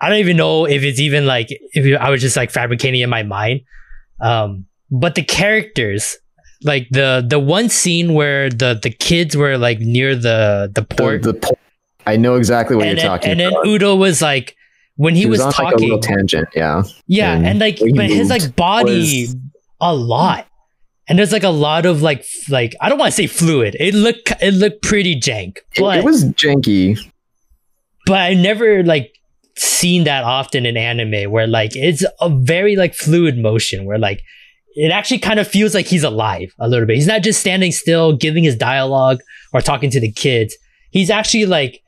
I 0.00 0.08
don't 0.08 0.18
even 0.18 0.36
know 0.36 0.64
if 0.66 0.82
it's 0.82 1.00
even 1.00 1.26
like 1.26 1.48
if 1.72 1.98
I 2.00 2.10
was 2.10 2.20
just 2.20 2.36
like 2.36 2.50
fabricating 2.50 3.00
in 3.00 3.10
my 3.10 3.22
mind. 3.22 3.60
Um 4.20 4.66
but 4.90 5.14
the 5.14 5.22
characters 5.22 6.18
like 6.62 6.88
the 6.90 7.24
the 7.26 7.38
one 7.38 7.68
scene 7.68 8.14
where 8.14 8.50
the 8.50 8.78
the 8.82 8.90
kids 8.90 9.36
were 9.36 9.56
like 9.58 9.80
near 9.80 10.14
the 10.14 10.70
the 10.74 10.82
the, 10.82 10.94
port. 10.96 11.22
the 11.22 11.34
po- 11.34 11.58
i 12.06 12.16
know 12.16 12.34
exactly 12.36 12.76
what 12.76 12.86
and 12.86 12.98
you're 12.98 13.08
then, 13.08 13.18
talking 13.18 13.30
and 13.30 13.40
then 13.40 13.52
Udo 13.66 13.96
was 13.96 14.20
like 14.22 14.56
when 14.96 15.14
he, 15.14 15.22
He 15.22 15.26
was, 15.26 15.40
on, 15.40 15.46
like, 15.46 15.54
a 15.54 15.62
talking 15.62 15.80
little 15.80 16.00
tangent 16.00 16.48
yeah. 16.54 16.82
Yeah 17.06 17.34
and 17.34 17.46
and 17.46 17.58
like 17.58 17.78
but 17.96 18.10
his 18.10 18.28
like 18.28 18.54
body 18.56 19.26
was- 19.26 19.36
a 19.80 19.94
lot. 19.94 20.46
And 21.08 21.18
there's 21.18 21.32
like 21.32 21.42
a 21.42 21.48
lot 21.48 21.86
of 21.86 22.02
like 22.02 22.20
f- 22.20 22.50
like 22.50 22.76
I 22.80 22.88
don't 22.88 22.98
want 22.98 23.10
to 23.10 23.16
say 23.16 23.26
fluid. 23.26 23.76
It 23.80 23.94
looked 23.94 24.30
it 24.40 24.52
looked 24.54 24.82
pretty 24.82 25.18
jank 25.18 25.56
it, 25.74 25.80
but 25.80 25.98
it 25.98 26.04
was 26.04 26.24
janky. 26.24 26.98
But 28.06 28.18
I 28.18 28.34
never 28.34 28.84
like 28.84 29.12
seen 29.56 30.04
that 30.04 30.22
often 30.22 30.66
in 30.66 30.76
anime 30.76 31.30
where 31.30 31.46
like 31.46 31.74
it's 31.74 32.04
a 32.20 32.28
very 32.28 32.76
like 32.76 32.94
fluid 32.94 33.38
motion 33.38 33.86
where 33.86 33.98
like 33.98 34.22
it 34.76 34.90
actually 34.92 35.18
kind 35.18 35.40
of 35.40 35.48
feels 35.48 35.74
like 35.74 35.86
he's 35.86 36.04
alive 36.04 36.54
a 36.58 36.68
little 36.68 36.86
bit. 36.86 36.96
He's 36.96 37.06
not 37.06 37.22
just 37.22 37.40
standing 37.40 37.72
still 37.72 38.16
giving 38.16 38.44
his 38.44 38.56
dialogue 38.56 39.20
or 39.52 39.60
talking 39.60 39.90
to 39.90 40.00
the 40.00 40.12
kids. 40.12 40.56
He's 40.90 41.10
actually 41.10 41.46
like 41.46 41.82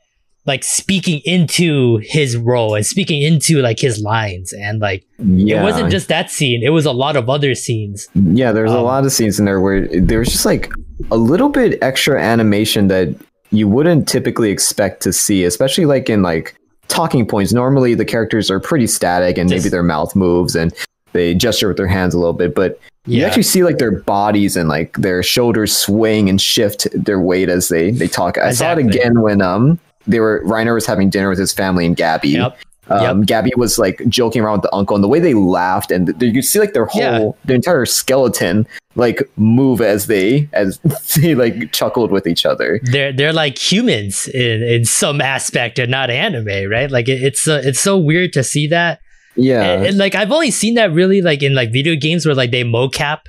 like 0.45 0.61
speaking 0.63 1.21
into 1.23 1.97
his 2.03 2.35
role 2.35 2.75
and 2.75 2.85
speaking 2.85 3.21
into 3.21 3.61
like 3.61 3.79
his 3.79 4.01
lines 4.01 4.51
and 4.51 4.81
like 4.81 5.05
yeah 5.19 5.61
it 5.61 5.63
wasn't 5.63 5.89
just 5.89 6.09
that 6.09 6.29
scene, 6.29 6.61
it 6.61 6.71
was 6.71 6.85
a 6.85 6.91
lot 6.91 7.15
of 7.15 7.29
other 7.29 7.55
scenes. 7.55 8.07
Yeah, 8.13 8.51
there's 8.51 8.71
a 8.71 8.77
Um, 8.77 8.83
lot 8.83 9.05
of 9.05 9.11
scenes 9.13 9.39
in 9.39 9.45
there 9.45 9.61
where 9.61 9.87
there's 10.01 10.29
just 10.29 10.45
like 10.45 10.69
a 11.11 11.17
little 11.17 11.47
bit 11.49 11.77
extra 11.81 12.21
animation 12.21 12.87
that 12.89 13.15
you 13.51 13.67
wouldn't 13.69 14.07
typically 14.07 14.49
expect 14.49 15.01
to 15.03 15.13
see, 15.13 15.45
especially 15.45 15.85
like 15.85 16.09
in 16.09 16.21
like 16.23 16.55
talking 16.89 17.25
points. 17.25 17.53
Normally 17.53 17.95
the 17.95 18.03
characters 18.05 18.51
are 18.51 18.59
pretty 18.59 18.87
static 18.87 19.37
and 19.37 19.49
maybe 19.49 19.69
their 19.69 19.83
mouth 19.83 20.13
moves 20.15 20.55
and 20.55 20.73
they 21.13 21.33
gesture 21.33 21.67
with 21.69 21.77
their 21.77 21.87
hands 21.87 22.13
a 22.13 22.17
little 22.19 22.33
bit, 22.33 22.53
but 22.55 22.79
you 23.05 23.23
actually 23.25 23.43
see 23.43 23.63
like 23.63 23.79
their 23.79 23.91
bodies 23.91 24.55
and 24.55 24.69
like 24.69 24.95
their 24.97 25.21
shoulders 25.23 25.75
swaying 25.75 26.29
and 26.29 26.41
shift 26.41 26.87
their 26.93 27.19
weight 27.19 27.49
as 27.49 27.67
they 27.69 27.91
they 27.91 28.07
talk. 28.07 28.37
I 28.37 28.51
saw 28.51 28.71
it 28.73 28.77
again 28.79 29.21
when 29.21 29.41
um 29.41 29.79
they 30.07 30.19
were 30.19 30.41
Reiner 30.45 30.73
was 30.73 30.85
having 30.85 31.09
dinner 31.09 31.29
with 31.29 31.39
his 31.39 31.53
family 31.53 31.85
and 31.85 31.95
Gabi. 31.97 32.33
Yep. 32.33 32.57
Um, 32.89 33.23
Gabi 33.25 33.55
was 33.55 33.79
like 33.79 34.01
joking 34.09 34.41
around 34.41 34.55
with 34.57 34.63
the 34.63 34.75
uncle, 34.75 34.95
and 34.95 35.01
the 35.03 35.07
way 35.07 35.19
they 35.21 35.33
laughed, 35.33 35.89
and 35.89 36.13
you 36.21 36.41
see 36.41 36.59
like 36.59 36.73
their 36.73 36.85
whole, 36.85 37.01
Yeah. 37.01 37.45
their 37.45 37.55
entire 37.55 37.85
skeleton 37.85 38.67
like 38.95 39.23
move 39.37 39.79
as 39.81 40.07
they 40.07 40.49
as 40.53 40.79
they 41.21 41.33
like 41.33 41.71
chuckled 41.71 42.11
with 42.11 42.27
each 42.27 42.45
other. 42.45 42.79
they're 42.83 43.13
they're 43.13 43.33
like 43.33 43.57
humans 43.57 44.27
in 44.27 44.61
in 44.63 44.83
some 44.85 45.21
aspect 45.21 45.79
and 45.79 45.89
not 45.91 46.09
anime, 46.09 46.69
right? 46.69 46.91
Like 46.91 47.07
it, 47.07 47.23
it's 47.23 47.47
uh, 47.47 47.61
it's 47.63 47.79
so 47.79 47.97
weird 47.97 48.33
to 48.33 48.43
see 48.43 48.67
that. 48.67 48.99
Yeah, 49.35 49.63
and, 49.63 49.85
and, 49.85 49.97
like 49.97 50.15
I've 50.15 50.31
only 50.31 50.51
seen 50.51 50.75
that 50.75 50.91
really 50.91 51.21
like 51.21 51.41
in 51.41 51.55
like 51.55 51.71
video 51.71 51.95
games 51.95 52.25
where 52.25 52.35
like 52.35 52.51
they 52.51 52.63
mocap 52.63 53.19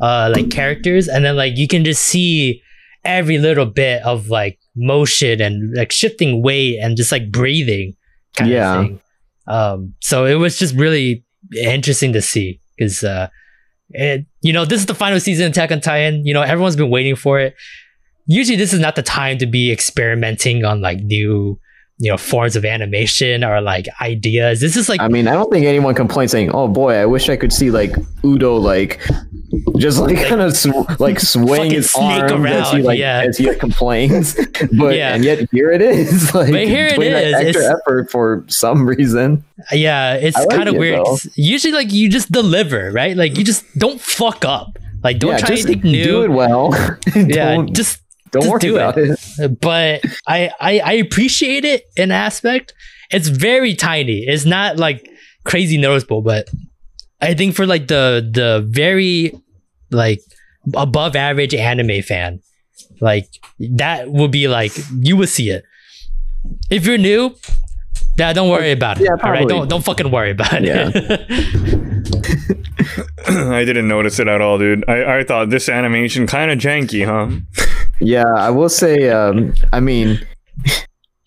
uh 0.00 0.30
like 0.34 0.50
characters 0.50 1.08
and 1.08 1.24
then 1.24 1.36
like 1.36 1.56
you 1.56 1.66
can 1.68 1.84
just 1.84 2.02
see 2.02 2.62
every 3.04 3.38
little 3.38 3.66
bit 3.66 4.02
of 4.02 4.28
like 4.28 4.58
motion 4.74 5.40
and 5.40 5.74
like 5.74 5.90
shifting 5.92 6.42
weight 6.42 6.78
and 6.82 6.96
just 6.96 7.10
like 7.12 7.30
breathing 7.30 7.94
kind 8.34 8.50
Yeah. 8.50 8.74
of 8.80 8.86
thing. 8.86 9.00
Um 9.46 9.94
so 10.00 10.24
it 10.26 10.34
was 10.34 10.58
just 10.58 10.74
really 10.74 11.24
interesting 11.62 12.12
to 12.12 12.20
see 12.22 12.60
because 12.76 13.04
uh 13.04 13.28
it, 13.90 14.26
you 14.42 14.52
know 14.52 14.64
this 14.64 14.80
is 14.80 14.86
the 14.86 14.94
final 14.94 15.20
season 15.20 15.46
of 15.46 15.52
Attack 15.52 15.70
on 15.72 15.80
Titan. 15.80 16.26
You 16.26 16.34
know 16.34 16.42
everyone's 16.42 16.76
been 16.76 16.90
waiting 16.90 17.16
for 17.16 17.38
it. 17.40 17.54
Usually 18.26 18.56
this 18.56 18.72
is 18.72 18.80
not 18.80 18.96
the 18.96 19.02
time 19.02 19.38
to 19.38 19.46
be 19.46 19.70
experimenting 19.72 20.64
on 20.64 20.80
like 20.80 20.98
new 20.98 21.58
you 21.98 22.10
know 22.10 22.16
forms 22.18 22.56
of 22.56 22.64
animation 22.64 23.42
or 23.42 23.60
like 23.60 23.86
ideas. 24.00 24.60
This 24.60 24.76
is 24.76 24.88
like 24.88 25.00
I 25.00 25.08
mean, 25.08 25.26
I 25.28 25.32
don't 25.32 25.50
think 25.50 25.66
anyone 25.66 25.94
complains 25.94 26.30
saying, 26.30 26.50
"Oh 26.52 26.68
boy, 26.68 26.94
I 26.94 27.06
wish 27.06 27.28
I 27.28 27.36
could 27.36 27.52
see 27.52 27.70
like 27.70 27.92
Udo 28.24 28.56
like 28.56 29.00
just 29.78 29.98
like 29.98 30.16
kind 30.26 30.42
of 30.42 30.54
sw- 30.56 31.00
like 31.00 31.18
swaying 31.32 31.70
his 31.70 31.90
snake 31.90 32.30
arms 32.30 32.46
as 32.50 32.70
he 32.72 32.82
like 32.82 32.98
yeah. 32.98 33.24
as 33.26 33.38
he 33.38 33.46
like, 33.48 33.58
complains." 33.58 34.34
but 34.78 34.94
Yeah. 34.94 35.14
and 35.14 35.24
yet 35.24 35.48
here 35.50 35.70
it 35.70 35.80
is, 35.80 36.34
like 36.34 36.52
But 36.52 36.64
here 36.66 36.86
it 36.86 36.98
is, 37.00 37.34
extra 37.34 37.48
it's- 37.48 37.74
effort 37.80 38.10
for 38.10 38.44
some 38.48 38.86
reason. 38.86 39.42
Yeah, 39.72 40.14
it's 40.14 40.36
like 40.36 40.50
kind 40.50 40.68
of 40.68 40.76
weird. 40.76 40.98
though. 40.98 41.16
Usually, 41.34 41.72
like 41.72 41.92
you 41.92 42.10
just 42.10 42.30
deliver, 42.30 42.90
right? 42.92 43.16
Like 43.16 43.38
you 43.38 43.44
just 43.44 43.64
don't 43.78 44.00
fuck 44.00 44.44
up. 44.44 44.78
Like 45.02 45.18
don't 45.18 45.30
yeah, 45.32 45.38
try 45.38 45.54
anything 45.56 45.80
new. 45.80 46.04
do 46.04 46.22
it 46.24 46.30
well. 46.30 46.74
yeah, 47.14 47.64
just 47.72 48.00
don't 48.40 48.42
just 48.42 48.52
worry 48.52 48.60
do 48.60 48.76
about 48.76 48.98
it. 48.98 49.18
it. 49.38 49.60
but 49.60 50.02
I, 50.26 50.50
I 50.60 50.78
I 50.80 50.92
appreciate 50.92 51.64
it 51.64 51.84
in 51.96 52.10
aspect. 52.10 52.74
It's 53.10 53.28
very 53.28 53.74
tiny. 53.74 54.24
It's 54.26 54.44
not 54.44 54.76
like 54.78 55.08
crazy 55.44 55.78
noticeable, 55.78 56.22
but 56.22 56.48
I 57.20 57.34
think 57.34 57.54
for 57.54 57.66
like 57.66 57.88
the 57.88 58.28
the 58.30 58.66
very 58.68 59.32
like 59.90 60.20
above 60.74 61.16
average 61.16 61.54
anime 61.54 62.02
fan, 62.02 62.40
like 63.00 63.28
that 63.58 64.10
would 64.10 64.30
be 64.30 64.48
like 64.48 64.72
you 64.98 65.16
would 65.16 65.28
see 65.28 65.50
it. 65.50 65.64
If 66.70 66.86
you're 66.86 66.98
new, 66.98 67.34
yeah, 68.18 68.32
don't 68.32 68.48
worry 68.48 68.70
oh, 68.70 68.72
about 68.72 69.00
it. 69.00 69.04
Yeah, 69.04 69.10
all 69.10 69.30
right, 69.30 69.46
probably. 69.46 69.46
don't 69.46 69.68
don't 69.68 69.84
fucking 69.84 70.10
worry 70.10 70.30
about 70.30 70.62
Yeah. 70.62 70.90
it. 70.94 72.56
I 73.28 73.64
didn't 73.64 73.88
notice 73.88 74.18
it 74.18 74.28
at 74.28 74.40
all, 74.40 74.58
dude. 74.58 74.84
I, 74.88 75.18
I 75.18 75.24
thought 75.24 75.50
this 75.50 75.68
animation 75.68 76.26
kind 76.26 76.50
of 76.50 76.58
janky, 76.58 77.04
huh? 77.04 77.28
Yeah, 78.00 78.26
I 78.34 78.50
will 78.50 78.68
say. 78.68 79.10
Um, 79.10 79.54
I 79.72 79.80
mean, 79.80 80.20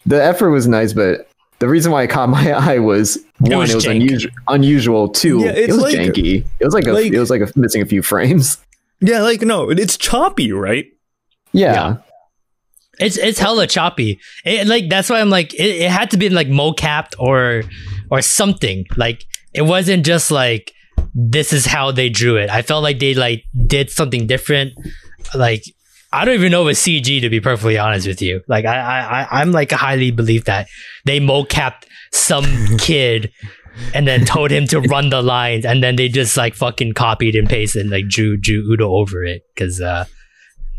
the 0.05 0.21
effort 0.23 0.51
was 0.51 0.67
nice, 0.67 0.93
but 0.93 1.27
the 1.59 1.67
reason 1.67 1.91
why 1.91 2.03
it 2.03 2.09
caught 2.09 2.29
my 2.29 2.51
eye 2.57 2.79
was 2.79 3.17
one, 3.39 3.51
it 3.51 3.55
was 3.55 3.73
was, 3.75 3.85
unusual. 3.85 4.31
Unusual. 4.47 5.09
Two, 5.09 5.39
Yeah, 5.41 5.51
it's 5.51 5.69
it 5.69 5.71
was 5.73 5.81
like- 5.83 5.95
janky. 5.95 6.45
It 6.59 6.65
was 6.65 6.73
like 6.73 6.85
a. 6.87 6.93
like- 6.93 7.11
it 7.13 7.19
was 7.19 7.29
like 7.29 7.41
a, 7.41 7.51
missing 7.55 7.81
a 7.81 7.85
few 7.85 8.01
frames. 8.01 8.57
Yeah, 9.01 9.21
like 9.21 9.41
no, 9.41 9.69
it's 9.69 9.97
choppy, 9.97 10.51
right? 10.51 10.85
Yeah. 11.53 11.73
Yeah. 11.73 11.97
It's 12.99 13.17
it's 13.17 13.39
hella 13.39 13.65
choppy. 13.65 14.19
It, 14.43 14.67
like 14.67 14.89
that's 14.89 15.09
why 15.09 15.21
I'm 15.21 15.29
like 15.29 15.53
it, 15.53 15.83
it 15.83 15.89
had 15.89 16.11
to 16.11 16.17
be 16.17 16.29
like 16.29 16.47
mocapped 16.47 17.13
or 17.17 17.63
or 18.11 18.21
something. 18.21 18.85
Like 18.97 19.23
it 19.53 19.61
wasn't 19.61 20.05
just 20.05 20.31
like 20.31 20.73
this 21.15 21.53
is 21.53 21.65
how 21.65 21.91
they 21.93 22.09
drew 22.09 22.35
it. 22.35 22.49
I 22.49 22.61
felt 22.61 22.83
like 22.83 22.99
they 22.99 23.13
like 23.13 23.45
did 23.67 23.89
something 23.89 24.27
different. 24.27 24.73
Like 25.33 25.63
I 26.11 26.25
don't 26.25 26.33
even 26.33 26.51
know 26.51 26.67
if 26.67 26.71
it's 26.71 26.81
CG 26.81 27.21
to 27.21 27.29
be 27.29 27.39
perfectly 27.39 27.77
honest 27.77 28.07
with 28.07 28.21
you. 28.21 28.41
Like 28.47 28.65
I 28.65 28.77
I 28.79 29.41
I'm 29.41 29.51
like 29.51 29.71
highly 29.71 30.11
believe 30.11 30.45
that 30.45 30.67
they 31.05 31.19
mocapped 31.19 31.83
some 32.11 32.45
kid 32.79 33.31
and 33.93 34.07
then 34.07 34.25
told 34.25 34.51
him 34.51 34.65
to 34.67 34.81
run 34.81 35.09
the 35.09 35.21
lines 35.21 35.65
and 35.65 35.83
then 35.83 35.95
they 35.95 36.09
just 36.09 36.35
like 36.35 36.55
fucking 36.55 36.93
copied 36.93 37.35
and 37.35 37.47
pasted 37.47 37.83
and 37.83 37.91
like 37.91 38.07
drew 38.07 38.35
drew 38.35 38.61
Udo 38.71 38.89
over 38.91 39.23
it 39.23 39.43
because 39.53 39.79
uh 39.79 40.05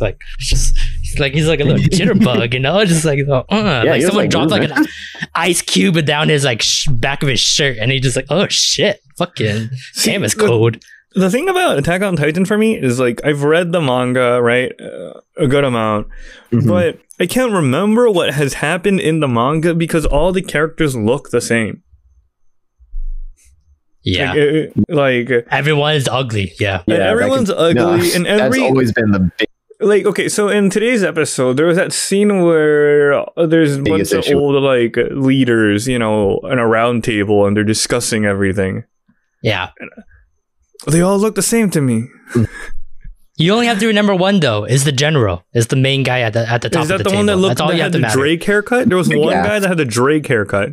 like 0.00 0.18
just 0.38 0.76
like 1.18 1.32
he's 1.32 1.46
like 1.46 1.60
a 1.60 1.64
little 1.64 1.78
jitterbug, 1.80 2.54
you 2.54 2.60
know, 2.60 2.84
just 2.84 3.04
like 3.04 3.18
uh, 3.28 3.42
Yeah, 3.50 3.82
like 3.84 4.02
someone 4.02 4.24
like, 4.24 4.30
dropped 4.30 4.50
like 4.50 4.70
an 4.70 4.86
ice 5.34 5.62
cube 5.62 6.04
down 6.06 6.28
his 6.28 6.44
like 6.44 6.62
sh- 6.62 6.88
back 6.88 7.22
of 7.22 7.28
his 7.28 7.40
shirt, 7.40 7.78
and 7.78 7.90
he 7.92 8.00
just 8.00 8.16
like 8.16 8.26
oh 8.30 8.46
shit, 8.48 9.00
fucking 9.18 9.68
damn, 10.04 10.24
it's 10.24 10.34
the- 10.34 10.46
cold. 10.46 10.82
The 11.14 11.28
thing 11.30 11.48
about 11.48 11.76
Attack 11.78 12.02
on 12.02 12.14
Titan 12.16 12.44
for 12.44 12.56
me 12.56 12.76
is 12.80 13.00
like 13.00 13.20
I've 13.24 13.42
read 13.42 13.72
the 13.72 13.80
manga, 13.80 14.40
right, 14.40 14.72
uh, 14.80 15.20
a 15.36 15.48
good 15.48 15.64
amount, 15.64 16.06
Mhm. 16.52 16.68
but 16.68 16.98
I 17.18 17.26
can't 17.26 17.52
remember 17.52 18.08
what 18.08 18.32
has 18.34 18.54
happened 18.54 19.00
in 19.00 19.18
the 19.20 19.26
manga 19.28 19.74
because 19.74 20.06
all 20.06 20.30
the 20.32 20.40
characters 20.42 20.94
look 20.96 21.30
the 21.30 21.40
same. 21.40 21.82
Yeah, 24.02 24.30
Like, 24.32 24.38
it- 24.38 24.72
like 24.88 25.46
everyone 25.50 25.94
is 25.94 26.08
ugly. 26.10 26.52
Yeah, 26.58 26.82
and 26.86 26.96
that 26.96 27.02
everyone's 27.08 27.50
can- 27.50 27.58
ugly, 27.58 27.74
no, 27.74 27.92
and 28.14 28.26
that's 28.26 28.58
always 28.58 28.92
been 28.92 29.10
the 29.10 29.30
big. 29.36 29.48
like 29.80 30.06
okay. 30.06 30.28
So 30.28 30.48
in 30.48 30.70
today's 30.70 31.02
episode, 31.04 31.56
there 31.58 31.66
was 31.66 31.76
that 31.76 31.92
scene 31.92 32.42
where 32.44 33.12
uh, 33.14 33.46
there's 33.46 33.74
a 33.76 33.82
bunch 33.82 34.10
Biggest 34.10 34.28
of 34.30 34.36
old 34.36 34.62
like 34.62 34.96
leaders, 35.10 35.86
you 35.86 35.98
know, 35.98 36.38
in 36.50 36.58
a 36.58 36.66
round 36.66 37.04
table, 37.04 37.46
and 37.46 37.54
they're 37.56 37.64
discussing 37.64 38.24
everything. 38.24 38.84
yeah. 39.42 39.70
They 40.86 41.00
all 41.02 41.18
look 41.18 41.34
the 41.34 41.42
same 41.42 41.70
to 41.70 41.80
me. 41.80 42.04
You 43.36 43.52
only 43.54 43.66
have 43.66 43.78
to 43.80 43.86
remember 43.86 44.14
one 44.14 44.40
though. 44.40 44.64
Is 44.64 44.84
the 44.84 44.92
general? 44.92 45.44
Is 45.54 45.68
the 45.68 45.76
main 45.76 46.02
guy 46.02 46.20
at 46.20 46.32
the 46.34 46.48
at 46.48 46.62
the 46.62 46.68
top 46.70 46.82
Is 46.82 46.88
that 46.88 47.00
of 47.00 47.04
the, 47.04 47.10
the, 47.10 47.16
one 47.16 47.26
that 47.26 47.36
looked 47.36 47.52
That's 47.58 47.60
all 47.62 47.68
that 47.68 47.76
you 47.76 47.82
had 47.82 47.86
have 47.86 47.92
to 47.92 47.98
the 47.98 48.02
matter. 48.02 48.18
Drake 48.18 48.44
haircut? 48.44 48.88
There 48.88 48.98
was 48.98 49.08
one 49.14 49.32
ass. 49.34 49.46
guy 49.46 49.58
that 49.60 49.68
had 49.68 49.78
the 49.78 49.84
Drake 49.84 50.26
haircut. 50.26 50.70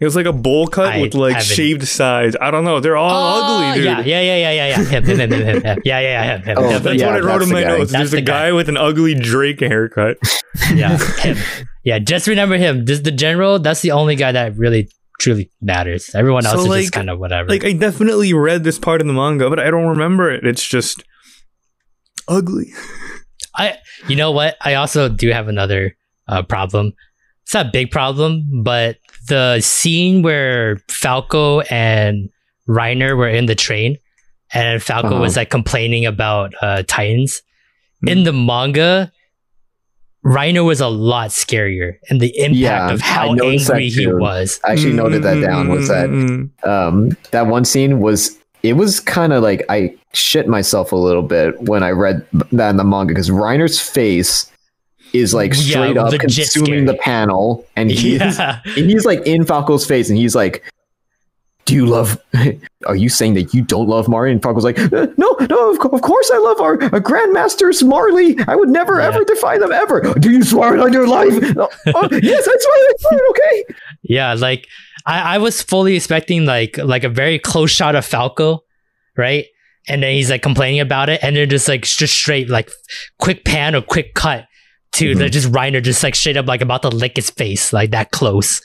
It 0.00 0.04
was 0.04 0.16
like 0.16 0.26
a 0.26 0.32
bowl 0.32 0.66
cut 0.66 0.94
I 0.94 1.00
with 1.00 1.14
like 1.14 1.34
haven't- 1.34 1.46
shaved 1.54 1.86
sides. 1.86 2.36
I 2.40 2.50
don't 2.50 2.64
know. 2.64 2.80
They're 2.80 2.96
all 2.96 3.10
Oh, 3.10 3.64
ugly, 3.70 3.76
dude. 3.82 3.84
Yeah, 3.84 4.00
yeah, 4.00 4.20
yeah, 4.20 4.36
yeah, 4.36 4.50
yeah, 4.50 4.66
yeah. 4.66 4.84
Him, 4.84 5.04
him, 5.04 5.18
him, 5.20 5.30
him, 5.32 5.40
him, 5.46 5.62
him. 5.62 5.82
Yeah, 5.84 6.00
yeah, 6.00 6.00
yeah, 6.00 6.24
him, 6.38 6.42
him. 6.42 6.58
Oh, 6.58 6.68
him. 6.68 6.82
That's 6.82 7.00
Yeah, 7.00 7.06
what 7.06 7.14
I 7.16 7.18
wrote 7.20 7.38
that's 7.38 7.44
in 7.46 7.52
my 7.52 7.62
guy. 7.62 7.68
notes. 7.68 7.92
That's 7.92 7.92
There's 7.92 8.10
the 8.10 8.18
a 8.18 8.20
guy. 8.22 8.48
guy 8.48 8.52
with 8.52 8.68
an 8.68 8.76
ugly 8.76 9.14
Drake 9.14 9.60
haircut. 9.60 10.16
yeah, 10.74 10.98
him. 11.20 11.36
Yeah, 11.84 12.00
just 12.00 12.26
remember 12.26 12.56
him. 12.56 12.84
This 12.84 12.98
the 13.00 13.12
general. 13.12 13.60
That's 13.60 13.80
the 13.80 13.92
only 13.92 14.16
guy 14.16 14.32
that 14.32 14.56
really 14.56 14.90
truly 15.22 15.50
matters. 15.60 16.14
Everyone 16.14 16.44
else 16.44 16.56
So, 16.56 16.62
is 16.62 16.68
like- 16.68 16.80
just 16.82 16.92
kind 16.92 17.08
of 17.10 17.18
whatever. 17.18 17.48
Like 17.48 17.64
I 17.64 17.72
definitely 17.72 18.32
read 18.34 18.64
this 18.64 18.78
part 18.78 19.00
in 19.00 19.06
the 19.06 19.12
manga, 19.12 19.48
but 19.48 19.58
I 19.58 19.70
don't 19.70 19.86
remember 19.86 20.30
it. 20.30 20.44
It's 20.46 20.66
just 20.66 21.02
ugly. 22.28 22.72
I, 23.54 23.76
you 24.08 24.16
know 24.16 24.30
what? 24.30 24.56
I 24.62 24.74
also 24.74 25.08
do 25.08 25.30
have 25.30 25.48
another 25.48 25.96
uh, 26.28 26.42
problem. 26.42 26.92
It's 27.42 27.54
not 27.54 27.66
a 27.66 27.70
big 27.70 27.90
problem, 27.90 28.62
but 28.62 28.96
the 29.28 29.60
scene 29.60 30.22
where 30.22 30.78
Falco 30.88 31.60
and 31.62 32.30
Reiner 32.68 33.16
were 33.16 33.28
in 33.28 33.46
the 33.46 33.54
train, 33.54 33.98
and 34.54 34.82
Falco 34.82 35.08
Uh-huh. 35.08 35.20
was 35.20 35.36
like 35.36 35.50
complaining 35.50 36.06
about 36.06 36.54
uh, 36.62 36.82
Titans. 36.86 37.42
Hmm. 38.00 38.08
In 38.08 38.22
the 38.24 38.32
manga, 38.32 39.12
Reiner 40.24 40.64
was 40.64 40.80
a 40.80 40.88
lot 40.88 41.30
scarier, 41.30 41.96
and 42.08 42.20
the 42.20 42.28
impact 42.38 42.56
Yeah, 42.56 42.92
of 42.92 43.00
how 43.00 43.34
angry 43.34 43.88
he 43.88 44.06
was. 44.06 44.60
I 44.64 44.72
actually 44.72 44.92
noted 44.92 45.22
that 45.24 45.40
down. 45.40 45.68
Was 45.68 45.88
that 45.88 46.08
Mm, 46.10 46.50
um 46.66 47.16
that 47.32 47.46
one 47.48 47.64
scene 47.64 47.98
was 48.00 48.38
it 48.62 48.74
was 48.74 49.00
kind 49.00 49.32
of 49.32 49.42
like 49.42 49.64
I 49.68 49.96
shit 50.12 50.46
myself 50.46 50.92
a 50.92 50.96
little 50.96 51.22
bit 51.22 51.60
when 51.62 51.82
I 51.82 51.90
read 51.90 52.24
that 52.52 52.70
in 52.70 52.76
the 52.76 52.84
manga 52.84 53.08
because 53.12 53.30
Reiner's 53.30 53.80
face 53.80 54.48
is 55.12 55.34
like 55.34 55.54
Yeah, 55.54 55.60
straight 55.60 55.96
up 55.96 56.12
legit 56.12 56.20
consuming 56.20 56.84
the 56.84 56.94
panel, 56.94 57.66
and 57.74 57.90
he 57.90 58.14
is 58.14 58.20
Yeah, 58.38 58.60
and 58.64 58.88
he's 58.90 59.04
like 59.04 59.26
in 59.26 59.44
Falco's 59.44 59.84
face, 59.84 60.08
and 60.08 60.16
he's 60.16 60.36
like, 60.36 60.62
"Do 61.72 61.76
you 61.78 61.86
love? 61.86 62.20
Are 62.86 62.94
you 62.96 63.08
saying 63.08 63.32
that 63.34 63.54
you 63.54 63.62
don't 63.62 63.88
love 63.88 64.06
Marley?" 64.08 64.30
And 64.32 64.42
Falco's 64.42 64.64
like, 64.64 64.78
"Uh, 64.78 65.06
"No, 65.16 65.36
no, 65.48 65.70
of, 65.72 65.78
co- 65.78 65.88
of 65.88 66.02
course 66.02 66.30
I 66.32 66.38
love 66.38 66.60
our, 66.60 66.72
our 66.92 67.00
grandmasters, 67.00 67.82
Marley. 67.82 68.36
I 68.46 68.56
would 68.56 68.68
never 68.68 69.00
Yeah. 69.00 69.06
ever 69.08 69.24
defy 69.24 69.56
them 69.58 69.72
ever. 69.72 70.00
Do 70.18 70.30
you 70.30 70.42
swear 70.42 70.74
it 70.74 70.80
on 70.80 70.92
your 70.92 71.06
life? 71.08 71.32
"Oh, 71.56 71.68
oh, 71.94 72.08
yes, 72.12 72.46
I 72.46 72.56
swear, 72.58 72.76
I 72.76 72.92
swear. 72.98 73.20
Okay." 73.30 73.64
yeah. 74.02 74.34
Like 74.34 74.66
I, 75.06 75.36
I 75.36 75.38
was 75.38 75.62
fully 75.62 75.96
expecting 75.96 76.44
like 76.44 76.76
like 76.78 77.04
a 77.04 77.08
very 77.08 77.38
close 77.38 77.70
shot 77.70 77.94
of 77.94 78.04
Falco, 78.04 78.64
right? 79.16 79.46
And 79.88 80.02
then 80.02 80.12
he's 80.14 80.30
like 80.30 80.42
complaining 80.42 80.80
about 80.80 81.08
it, 81.08 81.20
and 81.22 81.34
then 81.36 81.48
just 81.48 81.68
like 81.68 81.82
just 81.82 82.14
straight 82.14 82.48
like 82.50 82.70
quick 83.18 83.44
pan 83.44 83.74
or 83.74 83.80
quick 83.82 84.14
cut 84.14 84.46
to 84.92 85.14
the 85.14 85.24
Mhm. 85.24 85.30
just 85.32 85.50
Reiner 85.52 85.82
just 85.82 86.02
like 86.02 86.14
straight 86.14 86.36
up 86.36 86.46
like 86.46 86.60
about 86.60 86.82
to 86.82 86.88
lick 86.90 87.16
his 87.16 87.30
face 87.30 87.72
like 87.72 87.92
that 87.92 88.10
close, 88.10 88.60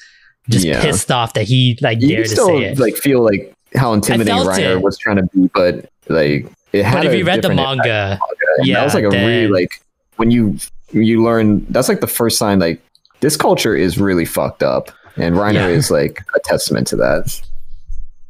just 0.49 0.65
Yeah. 0.65 0.81
pissed 0.81 1.11
off 1.11 1.33
that 1.33 1.43
he 1.43 1.77
like 1.81 2.01
You 2.01 2.09
dared 2.09 2.23
can 2.25 2.29
to 2.29 2.35
still 2.35 2.47
say 2.47 2.63
it. 2.65 2.79
like 2.79 2.95
feel 2.95 3.23
like 3.23 3.53
how 3.75 3.93
intimidating 3.93 4.37
it. 4.63 4.81
was 4.81 4.97
trying 4.97 5.17
to 5.17 5.23
be, 5.33 5.49
but 5.53 5.89
like 6.07 6.47
it 6.73 6.83
had. 6.85 6.93
but 6.95 7.05
if 7.05 7.11
a 7.13 7.17
you 7.17 7.25
read 7.25 7.37
the 7.37 7.49
different 7.49 7.59
impact 7.59 7.77
manga, 7.87 8.19
yeah, 8.63 8.75
that 8.75 8.83
was 8.85 8.93
like 8.93 9.03
a 9.03 9.09
really 9.09 9.47
like 9.47 9.81
when 10.17 10.31
you 10.31 10.57
you 10.91 11.21
learn 11.23 11.65
that's 11.69 11.89
like 11.89 11.99
the 11.99 12.07
first 12.07 12.37
sign 12.37 12.59
like 12.59 12.81
this 13.19 13.35
culture 13.35 13.75
is 13.75 13.97
really 13.99 14.25
fucked 14.25 14.63
up, 14.63 14.91
and 15.17 15.35
Reiner 15.35 15.53
Yeah. 15.55 15.67
is 15.67 15.89
like 15.91 16.23
a 16.35 16.39
testament 16.39 16.87
to 16.87 16.95
that. 16.97 17.41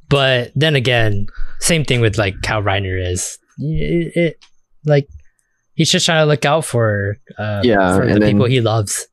But 0.09 0.51
then 0.55 0.75
again, 0.75 1.27
same 1.59 1.83
thing 1.83 1.99
with 2.01 2.17
like 2.17 2.35
how 2.45 2.61
Reiner 2.61 2.97
is. 3.11 3.37
It, 3.59 4.15
it 4.15 4.45
like 4.85 5.07
he's 5.73 5.91
just 5.91 6.05
trying 6.05 6.21
to 6.21 6.25
look 6.25 6.45
out 6.45 6.63
for 6.65 7.17
uh, 7.37 7.61
Yeah, 7.63 7.97
for 7.97 8.05
the 8.05 8.19
then- 8.19 8.31
people 8.31 8.45
he 8.45 8.61
loves. 8.61 9.07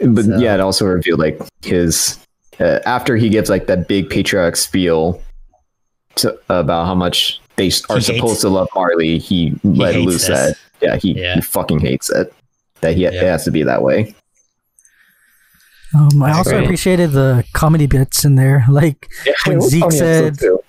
But 0.00 0.26
So- 0.26 0.36
yeah, 0.38 0.54
it 0.54 0.60
also 0.60 0.84
revealed 0.86 1.18
like 1.20 1.40
his 1.62 2.18
uh, 2.60 2.80
after 2.86 3.16
he 3.16 3.28
gives 3.28 3.48
like 3.50 3.66
that 3.66 3.88
big 3.88 4.10
patriarch 4.10 4.56
spiel 4.56 5.20
to, 6.16 6.38
about 6.48 6.86
how 6.86 6.94
much 6.94 7.40
they 7.56 7.68
s- 7.68 7.84
are 7.90 7.96
He 7.96 8.02
supposed 8.02 8.22
hates- 8.32 8.40
to 8.42 8.48
love 8.48 8.68
Marley. 8.74 9.18
He, 9.18 9.54
let 9.64 9.94
loose 9.96 10.26
this. 10.26 10.38
that 10.38 10.56
yeah 10.80 10.96
he, 10.96 11.12
Yeah. 11.20 11.34
he 11.36 11.40
fucking 11.40 11.80
hates 11.80 12.10
it. 12.10 12.32
That 12.80 12.94
he 12.96 13.04
it 13.04 13.14
has 13.14 13.44
to 13.44 13.50
be 13.50 13.62
that 13.64 13.82
way. 13.82 14.14
Um, 15.94 16.22
I 16.22 16.32
also 16.32 16.50
agree. 16.50 16.64
appreciated 16.64 17.12
the 17.12 17.44
comedy 17.54 17.86
bits 17.86 18.24
in 18.24 18.34
there. 18.34 18.64
Like 18.70 19.08
When 19.46 19.60
Zeke 19.62 19.90
said- 19.92 20.38
too. 20.38 20.60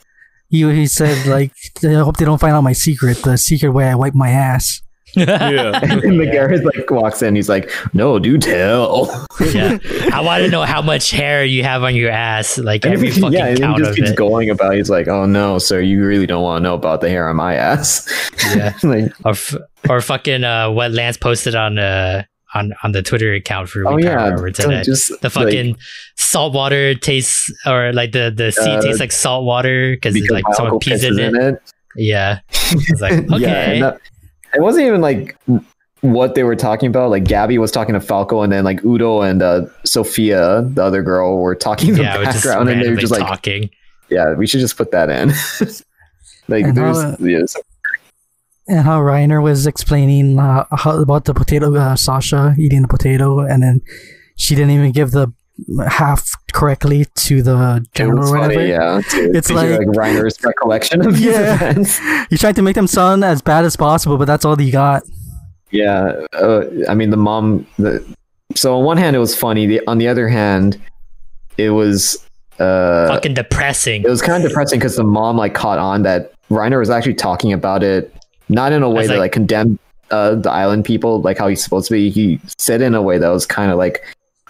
he 0.49 0.63
he 0.73 0.87
said, 0.87 1.27
like 1.27 1.51
I 1.83 1.93
hope 1.95 2.17
they 2.17 2.25
don't 2.25 2.39
find 2.39 2.53
out 2.53 2.61
my 2.63 2.73
secret, 2.73 3.17
the 3.23 3.37
secret 3.37 3.69
way 3.71 3.87
I 3.89 3.95
wipe 3.95 4.15
my 4.15 4.29
ass. 4.29 4.81
Yeah. 5.15 5.79
and 5.83 6.19
the 6.19 6.29
Garrett 6.31 6.63
like 6.65 6.89
walks 6.89 7.21
in. 7.21 7.35
He's 7.35 7.49
like, 7.49 7.71
"No, 7.93 8.19
do 8.19 8.37
tell." 8.37 9.05
yeah. 9.53 9.77
I 10.13 10.21
want 10.21 10.43
to 10.43 10.49
know 10.49 10.63
how 10.63 10.81
much 10.81 11.11
hair 11.11 11.43
you 11.43 11.63
have 11.63 11.83
on 11.83 11.95
your 11.95 12.11
ass, 12.11 12.57
like 12.57 12.85
And 12.85 12.93
every 12.93 13.09
he- 13.11 13.19
fucking 13.21 13.33
yeah, 13.37 13.47
and 13.47 13.57
he 13.57 13.75
just 13.77 13.89
of 13.91 13.95
keeps 13.95 14.09
it. 14.11 14.15
going 14.17 14.49
about. 14.49 14.75
He's 14.75 14.89
like, 14.89 15.07
"Oh 15.07 15.25
no, 15.25 15.57
sir, 15.59 15.81
you 15.81 16.05
really 16.05 16.25
don't 16.27 16.43
want 16.43 16.61
to 16.61 16.63
know 16.69 16.75
about 16.75 17.01
the 17.01 17.09
hair 17.09 17.27
on 17.29 17.35
my 17.37 17.55
ass." 17.55 18.07
Yeah. 18.55 18.73
like, 18.83 19.11
Or 19.25 19.31
f- 19.31 19.55
or 19.89 20.01
fucking 20.01 20.43
uh, 20.43 20.69
what 20.71 20.91
Lance 20.91 21.17
posted 21.17 21.55
on 21.55 21.77
uh 21.79 22.23
on 22.55 22.73
on 22.83 22.91
the 22.93 23.01
Twitter 23.03 23.33
account 23.33 23.69
for 23.69 23.87
oh 23.87 23.95
We 23.95 24.03
Power 24.03 24.11
yeah, 24.11 24.33
Hour 24.37 24.51
today. 24.51 24.81
just 24.83 25.09
the 25.09 25.17
like, 25.27 25.31
fucking 25.33 25.77
salt 26.17 26.53
water 26.53 26.95
tastes 26.95 27.51
or 27.67 27.93
like 27.93 28.11
the 28.11 28.33
the 28.35 28.51
sea 28.51 28.71
Uh, 28.71 28.81
tastes 28.81 28.99
like 28.99 29.11
salt 29.11 29.45
water 29.45 29.91
because 29.95 30.13
because 30.15 30.31
like 30.31 30.43
someone 30.53 30.79
pees 30.79 31.03
in 31.03 31.13
pisses 31.15 31.35
it. 31.35 31.53
it. 31.55 31.73
Yeah, 31.95 32.39
it's 32.71 33.01
like 33.01 33.13
okay. 33.13 33.39
Yeah, 33.39 33.69
and 33.71 33.83
that- 33.83 33.99
it 34.53 34.61
wasn't 34.61 34.85
even 34.87 35.01
like 35.01 35.37
what 36.01 36.35
they 36.35 36.43
were 36.43 36.55
talking 36.55 36.87
about. 36.87 37.09
Like 37.09 37.23
Gabi 37.25 37.57
was 37.59 37.71
talking 37.71 37.93
to 37.93 37.99
Falco, 38.01 38.41
and 38.41 38.51
then 38.51 38.63
like 38.63 38.83
Udo 38.83 39.21
and 39.21 39.41
uh, 39.41 39.65
Sophia, 39.85 40.61
the 40.63 40.83
other 40.83 41.03
girl, 41.03 41.39
were 41.39 41.55
talking 41.55 41.89
in 41.89 41.95
the 41.95 42.01
yeah, 42.03 42.17
we're 42.17 42.23
background, 42.25 42.69
and 42.69 42.81
they 42.81 42.87
were 42.87 42.95
randomly 42.95 43.01
just 43.01 43.11
like, 43.11 43.21
talking. 43.21 43.69
"Yeah, 44.09 44.33
we 44.33 44.47
should 44.47 44.59
just 44.61 44.77
put 44.77 44.91
that 44.91 45.09
in." 45.09 45.29
like 46.47 46.65
And 46.65 46.77
there's 46.77 47.01
how- 47.01 47.17
yeah, 47.19 47.45
some- 47.45 47.61
And 48.67 48.79
how 48.81 48.99
Reiner 49.01 49.41
was 49.41 49.67
explaining 49.67 50.39
uh, 50.39 50.65
how, 50.71 51.01
about 51.01 51.25
the 51.25 51.33
potato, 51.33 51.75
uh, 51.75 51.95
Sasha 51.95 52.55
eating 52.57 52.81
the 52.81 52.87
potato, 52.87 53.39
and 53.39 53.61
then 53.63 53.81
she 54.37 54.55
didn't 54.55 54.71
even 54.71 54.91
give 54.91 55.11
the 55.11 55.33
half 55.87 56.29
correctly 56.53 57.05
to 57.15 57.41
the 57.41 57.85
general 57.93 58.19
was 58.19 58.31
or 58.31 58.39
whatever. 58.39 58.53
funny, 58.55 58.69
yeah. 58.69 59.01
To, 59.09 59.31
It's 59.37 59.49
like- 59.51 59.69
like 59.79 59.87
Reiner's 59.89 60.37
recollection 60.43 61.05
of 61.05 61.13
these 61.15 61.25
Yeah. 61.25 61.53
events. 61.55 61.99
He's 62.29 62.39
trying 62.39 62.55
to 62.55 62.61
make 62.61 62.75
them 62.75 62.87
sound 62.87 63.23
as 63.23 63.41
bad 63.41 63.65
as 63.65 63.75
possible, 63.75 64.17
but 64.17 64.25
that's 64.25 64.45
all 64.45 64.59
you 64.61 64.71
got. 64.71 65.03
Yeah, 65.71 66.13
uh, 66.33 66.63
I 66.87 66.95
mean 66.95 67.11
the 67.11 67.17
mom. 67.17 67.67
The, 67.77 68.03
so 68.55 68.75
on 68.77 68.83
one 68.85 68.97
hand, 68.97 69.15
it 69.15 69.19
was 69.19 69.35
funny. 69.35 69.67
The, 69.67 69.81
on 69.87 69.99
the 69.99 70.07
other 70.07 70.27
hand, 70.27 70.81
it 71.57 71.69
was 71.69 72.17
uh, 72.59 73.07
Fucking 73.09 73.35
depressing. 73.35 74.01
it 74.03 74.09
was 74.09 74.21
kind 74.21 74.43
of 74.43 74.49
depressing 74.49 74.79
because 74.79 74.95
the 74.95 75.03
mom 75.03 75.37
like 75.37 75.53
caught 75.53 75.77
on 75.77 76.01
that 76.03 76.31
Reiner 76.49 76.79
was 76.79 76.89
actually 76.89 77.13
talking 77.13 77.53
about 77.53 77.83
it, 77.83 78.11
not 78.49 78.71
in 78.71 78.81
a 78.81 78.89
way 78.89 79.03
As, 79.03 79.07
that 79.09 79.13
like- 79.15 79.19
like 79.21 79.31
condemned 79.31 79.77
uh, 80.09 80.33
the 80.33 80.49
island 80.49 80.85
people 80.85 81.21
like 81.21 81.37
how 81.37 81.47
he's 81.47 81.63
supposed 81.63 81.87
to 81.89 81.93
be. 81.93 82.09
He 82.09 82.39
said 82.57 82.81
in 82.81 82.95
a 82.95 83.01
way 83.03 83.19
that 83.19 83.29
was 83.29 83.45
kind 83.45 83.71
of 83.71 83.77
like 83.77 84.03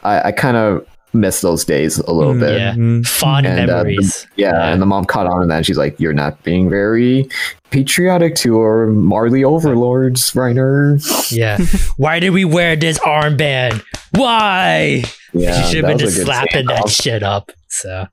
I, 0.03 0.29
I 0.29 0.31
kind 0.31 0.55
of 0.55 0.87
miss 1.13 1.41
those 1.41 1.65
days 1.65 1.97
a 1.97 2.11
little 2.11 2.33
Mm, 2.35 2.39
bit. 2.39 2.59
Yeah. 2.59 2.73
Mhm. 2.73 3.07
Fond 3.07 3.45
And, 3.47 3.69
uh, 3.69 3.77
the- 3.79 3.83
memories. 3.89 4.27
Yeah, 4.35 4.51
Yeah. 4.51 4.73
and 4.73 4.81
the 4.81 4.85
mom 4.85 5.05
caught 5.05 5.25
on 5.27 5.41
to 5.41 5.47
that. 5.47 5.65
She's 5.65 5.77
like, 5.77 5.99
"You're 5.99 6.13
not 6.13 6.43
being 6.43 6.69
very 6.69 7.27
patriotic 7.71 8.35
to 8.35 8.59
our 8.59 8.87
Marley 8.87 9.43
overlords, 9.43 10.31
Reiner." 10.31 10.99
yeah. 11.31 11.57
Why 11.97 12.19
did 12.19 12.29
we 12.31 12.45
wear 12.45 12.75
this 12.75 12.99
armband? 12.99 13.83
Why? 14.11 15.03
Yeah, 15.33 15.61
she 15.61 15.67
should 15.75 15.83
have 15.83 15.87
been 15.91 15.97
just 15.99 16.21
slapping 16.21 16.67
that 16.67 16.83
standoff. 16.85 17.01
shit 17.03 17.23
up. 17.23 17.51
So, 17.69 18.07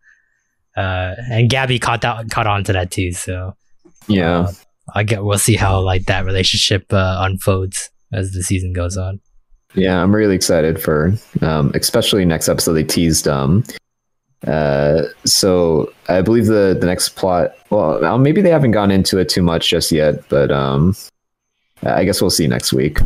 uh, 0.76 1.14
and 1.30 1.50
Gabi 1.50 1.80
caught 1.80 2.00
that 2.02 2.30
caught 2.30 2.46
on 2.46 2.64
to 2.64 2.72
that 2.74 2.90
too. 2.90 3.12
So, 3.12 3.54
Yeah, 4.08 4.40
uh, 4.40 4.52
I 4.94 5.02
get 5.02 5.24
we'll 5.24 5.38
see 5.38 5.56
how 5.56 5.80
like 5.80 6.06
that 6.06 6.24
relationship 6.24 6.92
uh, 6.92 7.18
unfolds 7.20 7.90
as 8.12 8.32
the 8.32 8.42
season 8.42 8.72
goes 8.72 8.96
on. 8.96 9.20
Yeah, 9.76 10.02
I'm 10.02 10.14
really 10.14 10.34
excited 10.34 10.82
for, 10.82 11.12
um, 11.42 11.70
especially 11.74 12.24
next 12.24 12.48
episode. 12.48 12.72
They 12.72 12.84
teased, 12.84 13.28
um, 13.28 13.62
uh, 14.46 15.02
so 15.24 15.92
I 16.08 16.22
believe 16.22 16.46
the 16.46 16.76
the 16.78 16.86
next 16.86 17.10
plot. 17.10 17.54
Well, 17.70 18.18
maybe 18.18 18.40
they 18.40 18.50
haven't 18.50 18.70
gone 18.70 18.90
into 18.90 19.18
it 19.18 19.28
too 19.28 19.42
much 19.42 19.68
just 19.68 19.92
yet, 19.92 20.26
but 20.28 20.50
um, 20.50 20.96
I 21.82 22.04
guess 22.04 22.20
we'll 22.20 22.30
see 22.30 22.46
next 22.46 22.72
week. 22.72 22.98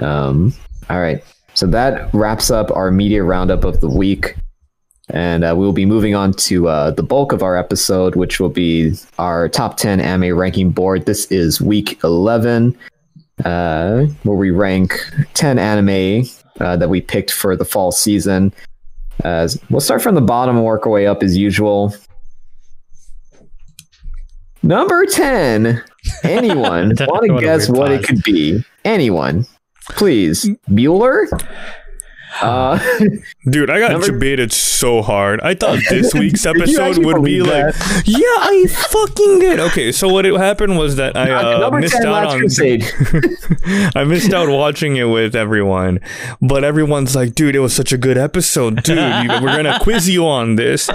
Um, 0.00 0.52
all 0.90 1.00
right, 1.00 1.24
so 1.54 1.66
that 1.68 2.12
wraps 2.12 2.50
up 2.50 2.70
our 2.72 2.90
media 2.90 3.22
roundup 3.22 3.64
of 3.64 3.80
the 3.80 3.88
week. 3.88 4.36
And 5.10 5.44
uh, 5.44 5.54
we'll 5.54 5.72
be 5.72 5.84
moving 5.84 6.14
on 6.14 6.32
to 6.32 6.66
uh, 6.66 6.90
the 6.90 7.02
bulk 7.02 7.32
of 7.32 7.42
our 7.42 7.58
episode, 7.58 8.16
which 8.16 8.40
will 8.40 8.48
be 8.48 8.94
our 9.18 9.50
top 9.50 9.76
10 9.76 10.00
anime 10.00 10.34
ranking 10.34 10.70
board. 10.70 11.04
This 11.04 11.26
is 11.26 11.60
week 11.60 12.02
11, 12.02 12.74
uh, 13.44 14.04
where 14.22 14.36
we 14.36 14.50
rank 14.50 14.94
10 15.34 15.58
anime 15.58 16.24
uh, 16.60 16.76
that 16.76 16.88
we 16.88 17.00
picked 17.00 17.32
for 17.32 17.56
the 17.56 17.64
fall 17.64 17.90
season. 17.90 18.52
Uh, 19.22 19.48
we'll 19.70 19.80
start 19.80 20.02
from 20.02 20.14
the 20.14 20.20
bottom 20.20 20.56
and 20.56 20.64
work 20.64 20.86
our 20.86 20.92
way 20.92 21.06
up 21.06 21.22
as 21.22 21.36
usual. 21.36 21.94
Number 24.62 25.04
10. 25.06 25.82
Anyone 26.22 26.94
want 27.00 27.26
to 27.26 27.38
guess 27.40 27.68
what 27.68 27.90
it 27.90 28.04
could 28.04 28.22
be? 28.22 28.64
Anyone? 28.84 29.46
Please. 29.90 30.48
Bueller? 30.68 31.26
Uh, 32.40 32.80
Dude, 33.48 33.68
I 33.68 33.78
got 33.78 33.92
Number- 33.92 34.06
debated 34.06 34.52
so 34.52 35.02
hard. 35.02 35.40
I 35.42 35.54
thought 35.54 35.78
this 35.90 36.14
week's 36.14 36.46
episode 36.46 37.04
would 37.04 37.22
be 37.22 37.40
believe 37.40 37.46
like, 37.46 37.74
yeah, 38.06 38.18
I 38.26 38.66
fucking 38.68 39.38
did. 39.38 39.60
Okay, 39.60 39.92
so 39.92 40.08
what 40.08 40.24
it 40.24 40.34
happened 40.34 40.78
was 40.78 40.96
that 40.96 41.16
I 41.16 41.30
uh, 41.30 41.70
missed 41.72 41.94
out 41.96 42.26
on. 42.26 42.44
I 43.94 44.04
missed 44.04 44.32
out 44.32 44.48
watching 44.48 44.96
it 44.96 45.04
with 45.04 45.36
everyone, 45.36 46.00
but 46.40 46.64
everyone's 46.64 47.14
like, 47.14 47.34
"Dude, 47.34 47.54
it 47.54 47.60
was 47.60 47.74
such 47.74 47.92
a 47.92 47.98
good 47.98 48.16
episode, 48.16 48.82
dude. 48.82 48.96
We're 48.96 49.56
gonna 49.56 49.78
quiz 49.80 50.08
you 50.08 50.26
on 50.26 50.56
this," 50.56 50.88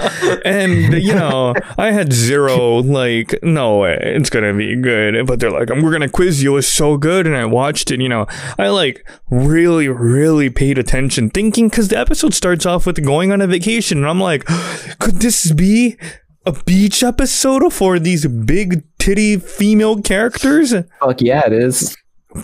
and 0.44 0.94
you 1.02 1.14
know, 1.14 1.54
I 1.78 1.92
had 1.92 2.12
zero 2.12 2.78
like, 2.80 3.38
"No 3.44 3.78
way, 3.80 3.98
it's 4.02 4.30
gonna 4.30 4.54
be 4.54 4.76
good." 4.76 5.28
But 5.28 5.40
they're 5.40 5.52
like, 5.52 5.70
"We're 5.70 5.92
gonna 5.92 6.10
quiz 6.10 6.42
you." 6.44 6.50
It 6.50 6.56
was 6.56 6.68
so 6.68 6.98
good, 6.98 7.28
and 7.28 7.36
I 7.36 7.46
watched 7.46 7.92
it. 7.92 8.02
You 8.02 8.10
know, 8.10 8.26
I 8.58 8.70
like 8.70 9.08
really, 9.30 9.88
really 9.88 10.50
paid 10.50 10.78
attention, 10.80 11.30
thinking 11.30 11.70
because 11.70 11.90
the 11.90 11.98
episode 11.98 12.34
starts 12.40 12.66
off 12.66 12.86
with 12.86 13.04
going 13.04 13.34
on 13.34 13.42
a 13.42 13.48
vacation, 13.48 13.98
and 13.98 14.08
I'm 14.08 14.20
like, 14.22 14.46
"Could 15.00 15.16
this 15.16 15.52
be?" 15.52 15.98
A 16.46 16.54
beach 16.64 17.04
episode 17.04 17.72
for 17.74 18.00
these 18.00 18.26
big 18.26 18.82
titty 18.98 19.36
female 19.38 20.02
characters? 20.02 20.74
Fuck 21.02 21.20
yeah, 21.22 21.46
it 21.46 21.52
is. 21.52 21.96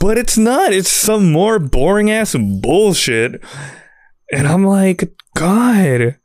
but 0.01 0.17
it's 0.17 0.37
not. 0.37 0.73
It's 0.73 0.91
some 0.91 1.31
more 1.31 1.59
boring 1.59 2.11
ass 2.11 2.35
bullshit. 2.37 3.41
And 4.33 4.47
I'm 4.47 4.65
like, 4.65 5.13
God, 5.35 6.17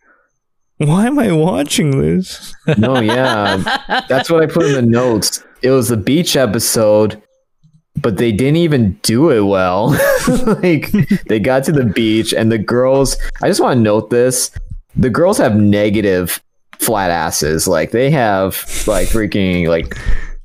why 0.79 1.07
am 1.07 1.21
I 1.21 1.31
watching 1.31 2.01
this? 2.01 2.53
No, 2.77 2.99
yeah. 3.01 3.59
That's 4.09 4.29
what 4.29 4.43
I 4.43 4.47
put 4.47 4.67
in 4.67 4.73
the 4.73 4.83
notes. 4.83 5.45
It 5.63 5.71
was 5.71 5.89
the 5.89 5.97
beach 5.97 6.35
episode, 6.37 7.23
but 7.97 8.17
they 8.17 8.33
didn't 8.33 8.57
even 8.57 8.93
do 9.03 9.31
it 9.31 9.43
well. 9.43 9.89
like 10.63 10.91
they 11.27 11.39
got 11.39 11.65
to 11.65 11.73
the 11.73 11.85
beach 11.85 12.33
and 12.33 12.51
the 12.51 12.59
girls 12.59 13.17
I 13.43 13.49
just 13.49 13.61
want 13.61 13.79
to 13.79 13.83
note 13.83 14.11
this. 14.11 14.51
The 14.97 15.11
girls 15.11 15.39
have 15.39 15.57
negative 15.57 16.43
flat 16.79 17.11
asses. 17.11 17.69
Like 17.69 17.91
they 17.91 18.11
have 18.11 18.55
like 18.87 19.09
freaking 19.09 19.69
like 19.69 19.97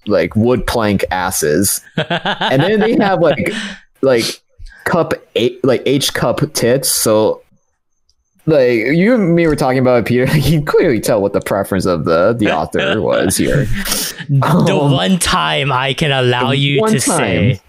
like 0.08 0.36
wood 0.36 0.68
plank 0.68 1.04
asses. 1.12 1.82
And 1.98 2.62
then 2.62 2.80
they 2.80 2.96
have 2.96 3.22
like 3.22 3.52
like 4.02 4.42
cup 4.84 5.14
eight 5.36 5.64
like 5.64 5.82
H 5.86 6.14
cup 6.14 6.42
tits. 6.54 6.90
So 6.90 7.42
like 8.46 8.72
you 8.72 9.16
and 9.16 9.36
me 9.36 9.48
were 9.48 9.56
talking 9.56 9.80
about 9.80 10.00
it, 10.00 10.06
Peter. 10.06 10.26
You 10.38 10.60
can 10.60 10.66
clearly 10.66 11.00
tell 11.00 11.22
what 11.22 11.34
the 11.34 11.42
preference 11.42 11.86
of 11.86 12.06
the 12.06 12.34
the 12.34 12.52
author 12.52 13.02
was 13.12 13.38
here. 13.38 13.66
the 14.30 14.78
Um, 14.80 14.92
one 14.92 15.18
time 15.20 15.72
I 15.72 15.94
can 15.94 16.12
allow 16.12 16.52
you 16.52 16.86
to 16.88 17.00
time. 17.00 17.02
say 17.02 17.62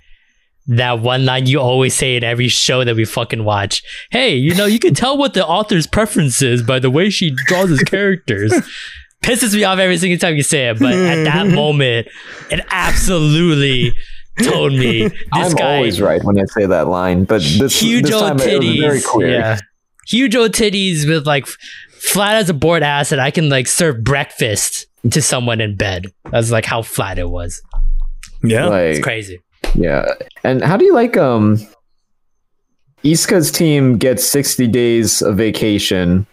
that 0.68 1.00
one 1.00 1.24
line 1.24 1.46
you 1.46 1.60
always 1.60 1.94
say 1.94 2.16
in 2.16 2.24
every 2.24 2.48
show 2.48 2.82
that 2.84 2.96
we 2.96 3.04
fucking 3.04 3.44
watch. 3.44 3.82
Hey, 4.10 4.34
you 4.34 4.54
know, 4.54 4.66
you 4.66 4.78
can 4.80 4.94
tell 4.94 5.16
what 5.16 5.32
the 5.34 5.46
author's 5.46 5.86
preference 5.86 6.42
is 6.42 6.62
by 6.62 6.78
the 6.80 6.90
way 6.90 7.08
she 7.10 7.30
draws 7.30 7.68
his 7.70 7.82
characters. 7.82 8.52
Pisses 9.22 9.54
me 9.54 9.64
off 9.64 9.78
every 9.78 9.96
single 9.96 10.18
time 10.18 10.36
you 10.36 10.42
say 10.42 10.68
it, 10.68 10.78
but 10.78 10.92
at 10.92 11.24
that 11.24 11.46
moment, 11.48 12.06
it 12.50 12.60
absolutely 12.70 13.92
told 14.42 14.72
me 14.72 15.08
this 15.08 15.14
I'm 15.32 15.52
guy 15.54 15.76
always 15.76 16.00
right 16.00 16.22
when 16.22 16.38
I 16.38 16.44
say 16.44 16.66
that 16.66 16.86
line, 16.88 17.24
but 17.24 17.40
this, 17.42 17.80
huge 17.80 18.04
this 18.04 18.20
time 18.20 18.38
it 18.38 18.58
was 18.58 18.76
very 18.78 18.98
titties. 18.98 19.04
clear. 19.04 19.30
Yeah. 19.30 19.58
Huge 20.06 20.36
old 20.36 20.52
titties 20.52 21.08
with 21.08 21.26
like 21.26 21.46
flat 21.46 22.36
as 22.36 22.48
a 22.48 22.54
board 22.54 22.82
ass 22.82 23.12
and 23.12 23.20
I 23.20 23.30
can 23.30 23.48
like 23.48 23.66
serve 23.66 24.02
breakfast 24.04 24.86
to 25.10 25.20
someone 25.22 25.60
in 25.60 25.76
bed. 25.76 26.06
That's 26.30 26.50
like 26.50 26.64
how 26.64 26.82
flat 26.82 27.18
it 27.18 27.28
was. 27.28 27.60
Yeah. 28.42 28.74
It's 28.76 29.02
crazy. 29.02 29.40
yeah. 29.74 30.06
And 30.44 30.62
how 30.62 30.76
do 30.76 30.84
you 30.84 30.94
like 30.94 31.16
um 31.16 31.58
Iska's 33.02 33.50
team 33.50 33.98
gets 33.98 34.24
60 34.24 34.66
days 34.68 35.22
of 35.22 35.36
vacation 35.36 36.26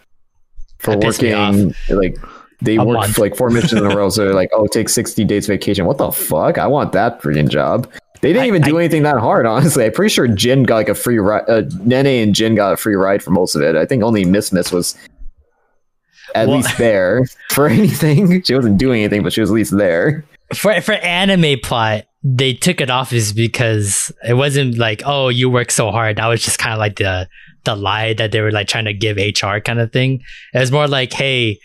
for 0.80 0.92
That 0.92 1.02
pissed 1.02 1.22
me 1.22 1.34
working 1.34 1.74
like 1.90 2.18
they 2.64 2.78
A 2.78 2.84
work 2.84 3.18
like 3.18 3.36
four 3.36 3.50
missions 3.50 3.74
in 3.74 3.92
a 3.92 3.96
row, 3.96 4.10
so 4.10 4.24
they're 4.24 4.34
like, 4.34 4.50
"Oh, 4.54 4.68
take 4.68 4.88
sixty 4.88 5.26
days 5.26 5.48
vacation." 5.48 5.86
What 5.86 5.98
the 5.98 6.12
fuck? 6.12 6.58
I 6.58 6.66
want 6.68 6.94
that 6.94 7.22
freaking 7.22 7.50
job. 7.50 7.92
They 8.24 8.30
didn't 8.34 8.46
I- 8.46 8.48
even 8.48 8.62
do 8.64 8.78
I- 8.78 8.82
anything 8.82 9.04
that 9.04 9.18
hard, 9.20 9.46
honestly. 9.54 9.86
I'm 9.86 9.92
pretty 9.92 10.12
sure 10.14 10.28
Jhin 10.28 10.66
got 10.66 10.76
like 10.78 10.90
a 10.90 10.96
free 10.96 11.20
ride. 11.20 11.44
Uh, 11.48 11.62
Nene 11.84 12.08
and 12.24 12.34
Jhin 12.34 12.56
got 12.56 12.74
a 12.74 12.78
free 12.78 12.96
ride 12.96 13.22
for 13.22 13.30
most 13.32 13.54
of 13.56 13.62
it. 13.62 13.76
I 13.76 13.86
think 13.86 14.02
only 14.02 14.24
Mismis 14.26 14.72
was 14.74 14.96
at 16.34 16.48
Well- 16.48 16.58
least 16.58 16.78
there 16.78 17.26
for 17.52 17.68
anything. 17.68 18.42
She 18.46 18.56
wasn't 18.56 18.78
doing 18.78 19.02
anything, 19.04 19.24
but 19.24 19.34
she 19.34 19.42
was 19.42 19.52
at 19.52 19.54
least 19.54 19.78
there. 19.78 20.26
for 20.56 20.80
for 20.82 20.94
anime 20.94 21.60
plot, 21.62 22.06
they 22.24 22.54
took 22.54 22.80
it 22.82 22.90
off 22.90 23.12
is 23.14 23.34
because 23.34 24.12
it 24.28 24.34
wasn't 24.36 24.78
like, 24.78 25.04
oh, 25.06 25.28
you 25.30 25.50
work 25.50 25.70
so 25.72 25.92
hard. 25.92 26.16
That 26.18 26.28
was 26.28 26.42
just 26.42 26.58
kind 26.60 26.74
of 26.74 26.80
like 26.80 26.96
the 26.96 27.28
the 27.66 27.76
lie 27.76 28.14
that 28.14 28.32
they 28.32 28.42
were 28.42 28.52
like 28.52 28.68
trying 28.68 28.86
to 28.86 28.94
give 28.94 29.18
HR 29.18 29.60
kind 29.60 29.80
of 29.80 29.92
thing. 29.92 30.22
It 30.54 30.60
was 30.60 30.72
more 30.72 30.88
like, 30.88 31.14
hey, 31.14 31.60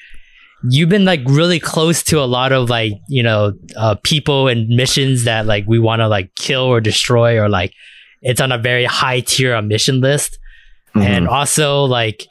you've 0.65 0.89
been 0.89 1.05
like 1.05 1.21
really 1.27 1.61
close 1.61 2.03
to 2.03 2.19
a 2.21 2.25
lot 2.27 2.53
of 2.53 2.69
like 2.69 2.93
you 3.09 3.23
know 3.23 3.53
uh, 3.77 3.95
people 4.03 4.49
and 4.49 4.69
missions 4.69 5.25
that 5.25 5.47
like 5.47 5.65
we 5.69 5.79
want 5.79 6.01
to 6.01 6.09
like 6.09 6.35
kill 6.35 6.63
or 6.63 6.81
destroy 6.81 7.39
or 7.39 7.49
like 7.49 7.73
it's 8.23 8.41
on 8.41 8.51
a 8.51 8.59
very 8.59 8.85
high 8.85 9.21
tier 9.21 9.55
of 9.55 9.65
mission 9.65 10.01
list. 10.01 10.39
And 10.95 11.27
Mhm. 11.27 11.31
also 11.31 11.85
like 11.85 12.27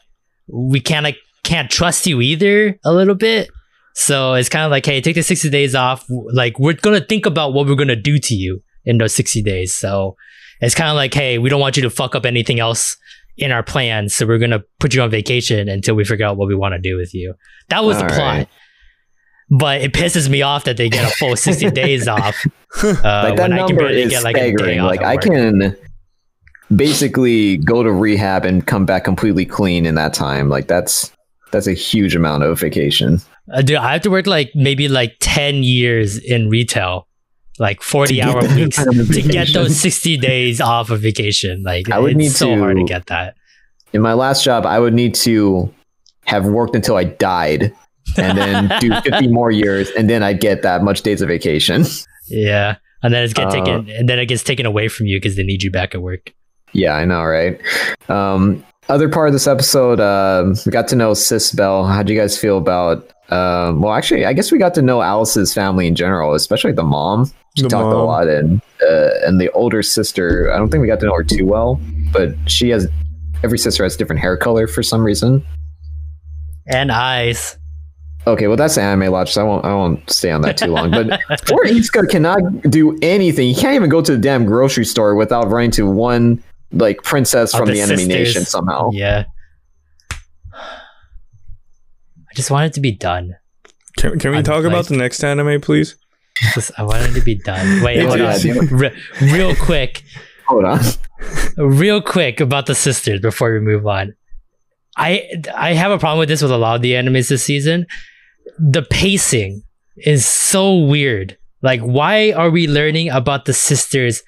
we 0.48 0.80
can't 0.82 1.04
like 1.04 1.18
can't 1.44 1.70
trust 1.72 2.06
you 2.08 2.20
either 2.22 2.78
a 2.84 2.92
little 2.92 3.16
bit. 3.16 3.50
So 3.94 4.34
it's 4.34 4.50
kind 4.50 4.66
of 4.66 4.72
like 4.72 4.86
hey 4.86 5.00
take 5.00 5.16
the 5.16 5.24
60 5.24 5.50
days 5.50 5.76
off. 5.76 6.06
Like 6.10 6.60
we're 6.60 6.74
gonna 6.74 7.00
think 7.02 7.26
about 7.26 7.54
what 7.54 7.68
we're 7.68 7.76
gonna 7.76 7.96
do 7.96 8.18
to 8.20 8.36
you 8.36 8.62
in 8.86 8.98
those 8.98 9.14
60 9.16 9.42
days. 9.44 9.74
So 9.74 10.16
it's 10.60 10.76
kind 10.76 10.90
of 10.90 10.96
like 10.96 11.14
hey 11.14 11.38
we 11.38 11.50
don't 11.50 11.62
want 11.62 11.78
you 11.78 11.84
to 11.84 11.90
fuck 11.90 12.16
up 12.16 12.26
anything 12.26 12.60
else 12.60 12.98
in 13.38 13.52
our 13.52 13.64
plans 13.64 14.16
so 14.16 14.26
we're 14.26 14.38
gonna 14.40 14.64
put 14.80 14.94
you 14.94 15.02
on 15.02 15.10
vacation 15.10 15.70
until 15.70 15.96
we 15.96 16.04
figure 16.04 16.26
out 16.26 16.38
what 16.38 16.48
we 16.48 16.56
want 16.56 16.74
to 16.74 16.80
do 16.80 16.98
with 16.98 17.14
you 17.14 17.34
that 17.70 17.84
was 17.84 17.98
the 17.98 18.04
All 18.04 18.10
plot 18.10 18.38
right. 18.38 18.50
but 19.50 19.82
it 19.82 19.94
pisses 19.94 20.28
me 20.30 20.42
off 20.42 20.64
that 20.66 20.78
they 20.78 20.90
get 20.90 21.06
a 21.12 21.16
full 21.16 21.36
60 21.36 21.72
days 21.84 22.08
off 22.08 22.36
uh, 22.84 22.94
like 23.04 23.04
that 23.04 23.38
when 23.38 23.54
I 23.54 23.58
can 23.68 23.76
number 23.76 23.88
is 23.88 24.10
get 24.10 24.24
like 24.24 24.36
a 24.38 24.40
day 24.40 24.54
staggering. 24.56 24.80
off 24.80 24.88
Like 24.90 25.02
I 25.02 25.16
work. 25.16 25.24
can 25.24 25.78
basically 26.76 27.58
go 27.58 27.84
to 27.84 27.92
rehab 27.92 28.46
and 28.46 28.66
come 28.66 28.86
back 28.86 29.04
completely 29.04 29.46
clean 29.46 29.86
in 29.86 29.96
that 29.96 30.14
time. 30.14 30.50
Like 30.50 30.68
that's 30.68 31.12
that's 31.52 31.68
a 31.68 31.74
huge 31.74 32.16
amount 32.16 32.44
of 32.44 32.60
vacation. 32.60 33.22
Uh, 33.54 33.62
dude, 33.62 33.78
I 33.78 33.94
have 33.94 34.02
to 34.02 34.10
work 34.10 34.28
like 34.28 34.52
maybe 34.54 34.90
like 34.90 35.16
10 35.22 35.64
years 35.64 36.18
in 36.18 36.50
retail, 36.50 37.08
like 37.60 37.82
40 37.82 38.16
get 38.16 38.28
hour 38.28 38.42
weeks 38.56 38.78
to 38.84 39.22
get 39.22 39.54
those 39.54 39.80
60 39.80 40.18
days 40.18 40.62
off 40.62 40.90
of 40.90 41.02
vacation. 41.02 41.64
Like, 41.64 41.90
I 41.90 42.00
would 42.00 42.12
it's 42.12 42.18
need 42.18 42.32
so 42.32 42.48
to- 42.54 42.60
hard 42.60 42.78
to 42.78 42.84
get 42.84 43.08
that. 43.08 43.36
In 43.94 44.02
my 44.02 44.14
last 44.14 44.44
job, 44.44 44.66
I 44.66 44.80
would 44.80 44.94
need 44.94 45.16
to 45.16 45.74
have 46.26 46.46
worked 46.46 46.76
until 46.76 46.98
I 46.98 47.06
died 47.06 47.74
and 48.18 48.38
then 48.38 48.72
do 48.82 48.94
50 49.02 49.28
more 49.30 49.50
years, 49.50 49.90
and 49.92 50.10
then 50.10 50.24
I'd 50.24 50.40
get 50.42 50.62
that 50.64 50.84
much 50.84 51.02
days 51.04 51.22
of 51.22 51.30
vacation. 51.30 51.86
Yeah, 52.28 52.76
and 53.02 53.14
then 53.14 53.24
it's 53.24 53.34
get 53.34 53.48
Uh, 53.48 53.52
taken, 53.52 53.90
and 53.90 54.10
then 54.10 54.20
it 54.20 54.26
gets 54.26 54.44
taken 54.44 54.66
away 54.66 54.88
from 54.90 55.06
you 55.08 55.18
because 55.18 55.36
they 55.38 55.44
need 55.44 55.64
you 55.64 55.72
back 55.72 55.96
at 55.96 56.02
work. 56.02 56.34
Yeah, 56.74 56.94
I 56.96 57.06
know, 57.06 57.24
right? 57.24 57.60
Um, 58.10 58.64
other 58.90 59.08
part 59.08 59.28
of 59.30 59.34
this 59.34 59.48
episode, 59.48 60.00
um, 60.02 60.56
we 60.66 60.72
got 60.72 60.88
to 60.90 60.96
know 60.98 61.12
Sisbell. 61.14 61.88
How 61.90 62.04
do 62.04 62.14
you 62.14 62.20
guys 62.20 62.38
feel 62.38 62.58
about? 62.58 63.10
Um, 63.30 63.82
well, 63.82 63.94
actually, 63.94 64.26
I 64.26 64.34
guess 64.34 64.52
we 64.52 64.58
got 64.58 64.74
to 64.76 64.82
know 64.82 65.02
Alice's 65.02 65.54
family 65.54 65.88
in 65.88 65.96
general, 65.96 66.34
especially 66.34 66.72
the 66.72 66.84
mom. 66.84 67.32
She 67.58 67.64
The 67.64 67.70
talked 67.70 67.94
a 67.94 67.98
lot, 67.98 68.28
and 68.28 68.62
uh, 68.88 69.10
and 69.26 69.42
the 69.42 69.52
older 69.52 69.84
sister. 69.84 70.52
I 70.54 70.58
don't 70.58 70.70
think 70.70 70.82
we 70.82 70.88
got 70.88 71.00
to 71.02 71.06
know 71.08 71.16
her 71.16 71.24
too 71.24 71.46
well, 71.46 71.80
but 72.14 72.30
she 72.46 72.70
has 72.70 72.88
every 73.44 73.58
sister 73.58 73.84
has 73.84 73.98
different 73.98 74.22
hair 74.22 74.38
color 74.38 74.68
for 74.68 74.82
some 74.84 75.04
reason. 75.04 75.46
And 76.68 76.92
eyes. 76.92 77.58
Okay, 78.26 78.48
well 78.48 78.58
that's 78.58 78.78
anime 78.78 79.12
logic. 79.12 79.34
So 79.34 79.42
I 79.42 79.44
won't 79.46 79.66
I 79.66 79.74
won't 79.74 80.10
stay 80.10 80.32
on 80.32 80.42
that 80.42 80.58
too 80.58 80.68
long. 80.68 80.92
But 80.92 81.08
poor 81.48 81.66
Itsuka 81.66 82.10
cannot 82.10 82.42
do 82.64 82.98
anything. 83.02 83.48
He 83.48 83.56
can't 83.56 83.74
even 83.76 83.90
go 83.90 84.02
to 84.02 84.12
the 84.14 84.18
damn 84.22 84.46
grocery 84.46 84.86
store 84.86 85.16
without 85.16 85.50
running 85.50 85.72
to 85.72 85.90
one 85.90 86.44
like 86.72 86.98
princess 87.04 87.54
Of 87.54 87.60
from 87.60 87.68
the 87.68 87.76
the, 87.76 87.82
enemy 87.82 87.98
sisters. 88.04 88.16
nation 88.36 88.44
somehow. 88.46 88.90
Yeah. 88.92 89.24
I 92.27 92.27
just 92.38 92.50
want 92.52 92.66
it 92.68 92.74
to 92.76 92.80
be 92.82 92.92
done. 92.94 93.36
Can, 93.98 94.18
can 94.20 94.32
we 94.32 94.38
I'd 94.38 94.46
talk 94.46 94.64
like- 94.64 94.72
about 94.72 94.86
the 94.88 94.96
next 94.96 95.24
anime, 95.24 95.60
please? 95.60 95.96
Just- 96.54 96.72
I 96.78 96.84
want 96.84 97.02
it 97.04 97.14
to 97.16 97.22
be 97.22 97.36
done. 97.36 97.82
Wait, 97.84 98.00
hold 98.06 98.22
on. 98.22 98.68
Re- 98.70 98.96
real 99.22 99.56
quick, 99.56 100.04
Hold 100.48 100.66
on. 100.66 100.80
real 101.58 102.00
quick 102.02 102.40
about 102.40 102.68
the 102.68 102.76
sisters 102.76 103.20
before 103.20 103.52
we 103.54 103.60
move 103.60 103.86
on. 103.88 104.14
I 104.96 105.28
I 105.56 105.74
have 105.74 105.92
a 105.92 105.98
problem 105.98 106.20
with 106.20 106.30
this 106.30 106.42
with 106.42 106.52
a 106.52 106.58
lot 106.58 106.76
of 106.76 106.82
the 106.84 106.94
animes 106.94 107.28
this 107.30 107.44
season. 107.44 107.86
The 108.60 108.84
pacing 108.84 109.64
is 109.98 110.26
so 110.28 110.76
weird. 110.78 111.38
Like, 111.64 111.82
why 111.82 112.32
are 112.34 112.50
we 112.52 112.68
learning 112.68 113.10
about 113.10 113.46
the 113.46 113.54
sisters 113.54 114.22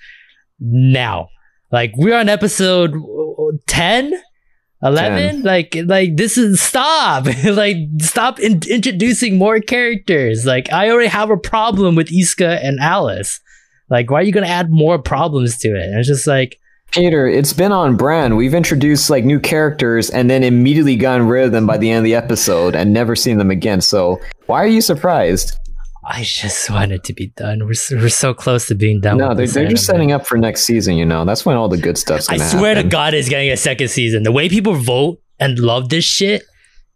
now? 0.60 1.30
Like, 1.72 1.92
we're 1.96 2.18
on 2.18 2.28
episode 2.28 2.94
10, 3.68 4.20
11. 4.82 5.44
Like, 5.44 5.76
like 5.86 6.16
this 6.16 6.38
is 6.38 6.62
stop. 6.62 7.26
like, 7.46 7.78
stop 8.02 8.40
in- 8.40 8.62
introducing 8.70 9.38
more 9.38 9.60
characters. 9.60 10.46
Like, 10.46 10.72
I 10.72 10.90
already 10.90 11.10
have 11.10 11.30
a 11.30 11.38
problem 11.38 11.96
with 11.96 12.10
Iska 12.10 12.64
and 12.64 12.80
Alice. 12.80 13.40
Like, 13.90 14.10
why 14.12 14.20
are 14.20 14.24
you 14.24 14.32
gonna 14.32 14.48
add 14.48 14.72
more 14.72 15.00
problems 15.00 15.58
to 15.60 15.70
it? 15.70 15.84
And 15.84 16.00
it's 16.00 16.08
just 16.08 16.28
like, 16.28 16.60
Peter, 16.92 17.28
it's 17.28 17.54
been 17.54 17.72
on 17.72 17.98
brand. 17.98 18.36
We've 18.36 18.56
introduced 18.56 19.10
like 19.10 19.24
new 19.24 19.40
characters 19.40 20.10
and 20.10 20.30
then 20.30 20.44
immediately 20.44 20.96
gotten 20.96 21.28
rid 21.28 21.46
of 21.46 21.52
them 21.52 21.68
by 21.68 21.78
the 21.78 21.90
end 21.90 22.00
of 22.00 22.04
the 22.04 22.16
episode 22.16 22.76
and 22.76 22.92
never 22.92 23.16
seen 23.16 23.38
them 23.38 23.52
again. 23.52 23.82
So 23.82 24.20
why 24.48 24.64
are 24.64 24.68
you 24.68 24.82
surprised? 24.82 25.56
I 26.12 26.24
just 26.24 26.70
want 26.72 26.92
it 26.92 27.04
to 27.04 27.14
be 27.14 27.28
done. 27.38 27.66
We're 27.68 27.76
so, 27.76 27.96
we're 27.98 28.10
so 28.10 28.34
close 28.34 28.66
to 28.68 28.76
being 28.76 29.00
done. 29.00 29.18
no, 29.20 29.36
they're, 29.36 29.46
they're 29.46 29.68
just 29.68 29.86
setting 29.86 30.12
up 30.12 30.26
for 30.26 30.38
next 30.40 30.64
season. 30.64 30.96
You 30.98 31.06
know, 31.06 31.24
that's 31.24 31.46
when 31.46 31.56
all 31.56 31.70
the 31.70 31.78
good 31.78 31.98
stuff's 32.00 32.28
I 32.28 32.38
gonna 32.38 32.50
be. 32.50 32.56
I 32.56 32.60
swear 32.60 32.76
happen. 32.76 32.90
to 32.90 32.90
God, 32.90 33.14
it's 33.14 33.30
getting 33.30 33.52
a 33.52 33.58
second 33.58 33.90
season. 33.90 34.24
The 34.24 34.32
way 34.32 34.50
people 34.50 34.74
vote 34.74 35.22
and 35.40 35.60
love 35.60 35.90
this 35.90 36.04
shit 36.06 36.42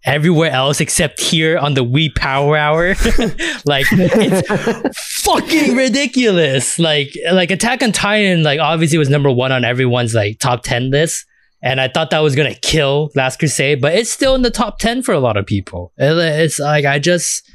everywhere 0.05 0.49
else 0.51 0.81
except 0.81 1.21
here 1.21 1.57
on 1.59 1.75
the 1.75 1.83
We 1.83 2.09
Power 2.09 2.57
Hour, 2.57 2.89
like 3.65 3.85
it's 3.91 4.91
fucking 5.21 5.75
ridiculous. 5.75 6.79
Like 6.79 7.13
like 7.31 7.51
Attack 7.51 7.83
on 7.83 7.91
Titan, 7.91 8.41
like 8.43 8.59
obviously 8.59 8.97
was 8.97 9.09
number 9.09 9.31
one 9.31 9.51
on 9.51 9.63
everyone's 9.63 10.13
like 10.15 10.39
top 10.39 10.63
ten 10.63 10.89
list. 10.89 11.25
And 11.61 11.79
I 11.79 11.87
thought 11.87 12.09
that 12.09 12.19
was 12.19 12.35
gonna 12.35 12.55
kill 12.55 13.11
Last 13.15 13.37
Crusade, 13.39 13.79
but 13.79 13.93
it's 13.95 14.09
still 14.09 14.35
in 14.35 14.41
the 14.41 14.51
top 14.51 14.79
ten 14.79 15.01
for 15.03 15.13
a 15.13 15.19
lot 15.19 15.37
of 15.37 15.45
people. 15.45 15.93
It- 15.97 16.17
It's 16.41 16.59
like 16.59 16.83
I 16.85 16.97
just 16.99 17.47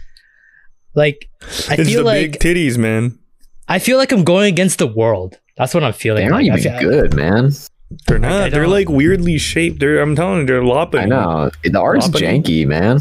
like 0.94 1.28
I 1.68 1.74
it's 1.74 1.88
feel 1.90 2.00
the 2.00 2.04
like 2.04 2.32
big 2.32 2.40
titties, 2.40 2.76
man. 2.78 3.18
I 3.68 3.78
feel 3.78 3.98
like 3.98 4.12
I'm 4.12 4.24
going 4.24 4.52
against 4.52 4.78
the 4.78 4.86
world. 4.86 5.38
That's 5.56 5.74
what 5.74 5.84
I'm 5.84 5.92
feeling. 5.92 6.26
They 6.26 6.32
aren't 6.32 6.48
like. 6.48 6.58
I 6.66 6.68
even 6.68 6.78
feel- 6.80 6.90
good, 6.90 7.14
man. 7.14 7.52
They're 8.06 8.16
I 8.18 8.20
not. 8.20 8.50
They're 8.50 8.68
like 8.68 8.88
weirdly 8.88 9.38
shaped. 9.38 9.80
They're. 9.80 10.00
I'm 10.00 10.14
telling 10.14 10.40
you, 10.40 10.46
they're 10.46 10.62
lopping. 10.64 11.00
I 11.00 11.04
know 11.06 11.50
the 11.64 11.80
art's 11.80 12.06
Flopping. 12.08 12.42
janky, 12.42 12.66
man. 12.66 12.98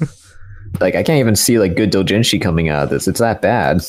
like 0.80 0.94
I 0.94 1.02
can't 1.02 1.20
even 1.20 1.36
see 1.36 1.58
like 1.58 1.74
good 1.76 1.90
doujinshi 1.90 2.40
coming 2.40 2.68
out 2.68 2.84
of 2.84 2.90
this. 2.90 3.08
It's 3.08 3.20
that 3.20 3.40
bad. 3.40 3.80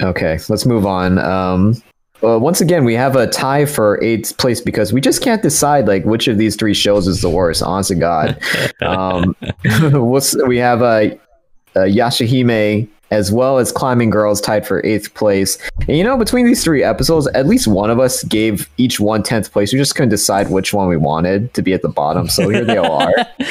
Okay, 0.00 0.38
let's 0.48 0.66
move 0.66 0.86
on. 0.86 1.18
Um, 1.18 1.80
well, 2.20 2.40
once 2.40 2.60
again, 2.60 2.84
we 2.84 2.94
have 2.94 3.16
a 3.16 3.26
tie 3.26 3.64
for 3.64 4.02
eighth 4.02 4.36
place 4.38 4.60
because 4.60 4.92
we 4.92 5.00
just 5.00 5.22
can't 5.22 5.42
decide 5.42 5.86
like 5.86 6.04
which 6.04 6.28
of 6.28 6.38
these 6.38 6.56
three 6.56 6.74
shows 6.74 7.06
is 7.06 7.20
the 7.20 7.30
worst. 7.30 7.62
Honest 7.62 7.88
to 7.88 7.94
God, 7.94 8.42
um, 8.82 9.36
what's 9.92 10.36
we 10.46 10.58
have 10.58 10.82
uh, 10.82 11.10
uh, 11.76 11.80
Yashahime 11.80 12.88
as 13.10 13.32
well 13.32 13.58
as 13.58 13.72
Climbing 13.72 14.10
Girls 14.10 14.40
tied 14.40 14.66
for 14.66 14.84
eighth 14.84 15.14
place. 15.14 15.58
And 15.80 15.96
you 15.96 16.04
know, 16.04 16.16
between 16.16 16.46
these 16.46 16.62
three 16.62 16.82
episodes, 16.82 17.26
at 17.28 17.46
least 17.46 17.66
one 17.66 17.90
of 17.90 17.98
us 17.98 18.22
gave 18.24 18.68
each 18.76 19.00
one 19.00 19.22
tenth 19.22 19.52
place. 19.52 19.72
We 19.72 19.78
just 19.78 19.94
couldn't 19.94 20.10
decide 20.10 20.50
which 20.50 20.74
one 20.74 20.88
we 20.88 20.96
wanted 20.96 21.54
to 21.54 21.62
be 21.62 21.72
at 21.72 21.82
the 21.82 21.88
bottom. 21.88 22.28
So 22.28 22.48
here 22.48 22.64
they 22.64 22.76
all 22.76 23.02
are. 23.02 23.14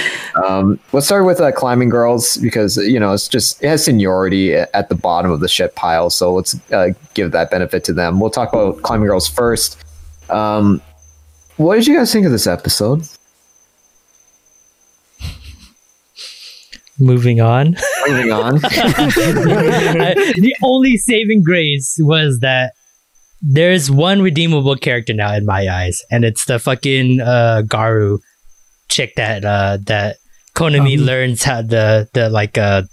Um, 0.45 0.79
let's 0.93 1.07
start 1.07 1.25
with 1.25 1.41
uh, 1.41 1.51
Climbing 1.51 1.89
Girls 1.89 2.37
because 2.37 2.77
you 2.77 2.99
know 2.99 3.11
it's 3.13 3.27
just 3.27 3.63
it 3.63 3.69
has 3.69 3.83
seniority 3.83 4.53
at 4.53 4.87
the 4.87 4.93
bottom 4.93 5.31
of 5.31 5.39
the 5.39 5.47
shit 5.47 5.73
pile. 5.73 6.11
So 6.11 6.31
let's 6.31 6.55
uh, 6.71 6.89
give 7.15 7.31
that 7.31 7.49
benefit 7.49 7.83
to 7.85 7.93
them. 7.93 8.19
We'll 8.19 8.29
talk 8.29 8.53
about 8.53 8.83
Climbing 8.83 9.07
Girls 9.07 9.27
first. 9.27 9.83
Um, 10.29 10.79
what 11.55 11.75
did 11.75 11.87
you 11.87 11.97
guys 11.97 12.13
think 12.13 12.27
of 12.27 12.31
this 12.31 12.45
episode? 12.45 13.07
Moving 16.99 17.41
on. 17.41 17.75
Moving 18.07 18.31
on. 18.31 18.59
The 18.61 20.55
only 20.63 20.97
saving 20.97 21.43
grace 21.43 21.97
was 21.99 22.39
that 22.39 22.73
there's 23.41 23.89
one 23.91 24.21
redeemable 24.21 24.75
character 24.75 25.13
now 25.13 25.33
in 25.35 25.45
my 25.45 25.67
eyes, 25.67 26.01
and 26.09 26.25
it's 26.25 26.45
the 26.45 26.57
fucking 26.59 27.21
uh, 27.21 27.61
Garu 27.65 28.19
chick 28.89 29.13
that 29.15 29.45
uh, 29.45 29.77
that 29.85 30.17
Konomi 30.55 30.97
Um. 30.97 31.05
learns 31.05 31.43
how 31.43 31.61
the 31.61 32.09
the 32.13 32.29
like 32.29 32.57
uh 32.57 32.83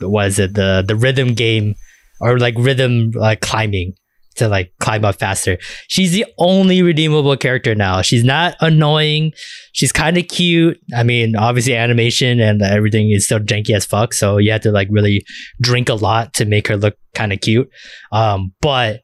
what 0.00 0.28
is 0.28 0.38
it 0.38 0.54
the 0.54 0.82
the 0.86 0.96
rhythm 0.96 1.34
game 1.34 1.74
or 2.20 2.38
like 2.38 2.54
rhythm 2.56 3.10
like 3.14 3.40
climbing 3.40 3.92
to 4.36 4.48
like 4.48 4.72
climb 4.80 5.04
up 5.04 5.16
faster. 5.18 5.58
She's 5.88 6.12
the 6.12 6.24
only 6.38 6.82
redeemable 6.82 7.36
character 7.36 7.74
now. 7.74 8.02
She's 8.02 8.24
not 8.24 8.56
annoying. 8.60 9.32
She's 9.72 9.92
kind 9.92 10.16
of 10.18 10.28
cute. 10.28 10.78
I 10.96 11.02
mean, 11.02 11.36
obviously 11.36 11.76
animation 11.76 12.40
and 12.40 12.62
everything 12.62 13.10
is 13.10 13.24
still 13.26 13.38
janky 13.40 13.74
as 13.74 13.84
fuck, 13.84 14.14
so 14.14 14.38
you 14.38 14.52
have 14.52 14.62
to 14.62 14.72
like 14.72 14.88
really 14.90 15.24
drink 15.60 15.88
a 15.88 15.94
lot 15.94 16.34
to 16.34 16.44
make 16.44 16.68
her 16.68 16.76
look 16.76 16.94
kind 17.14 17.32
of 17.32 17.40
cute. 17.40 17.68
Um, 18.10 18.52
but 18.60 19.00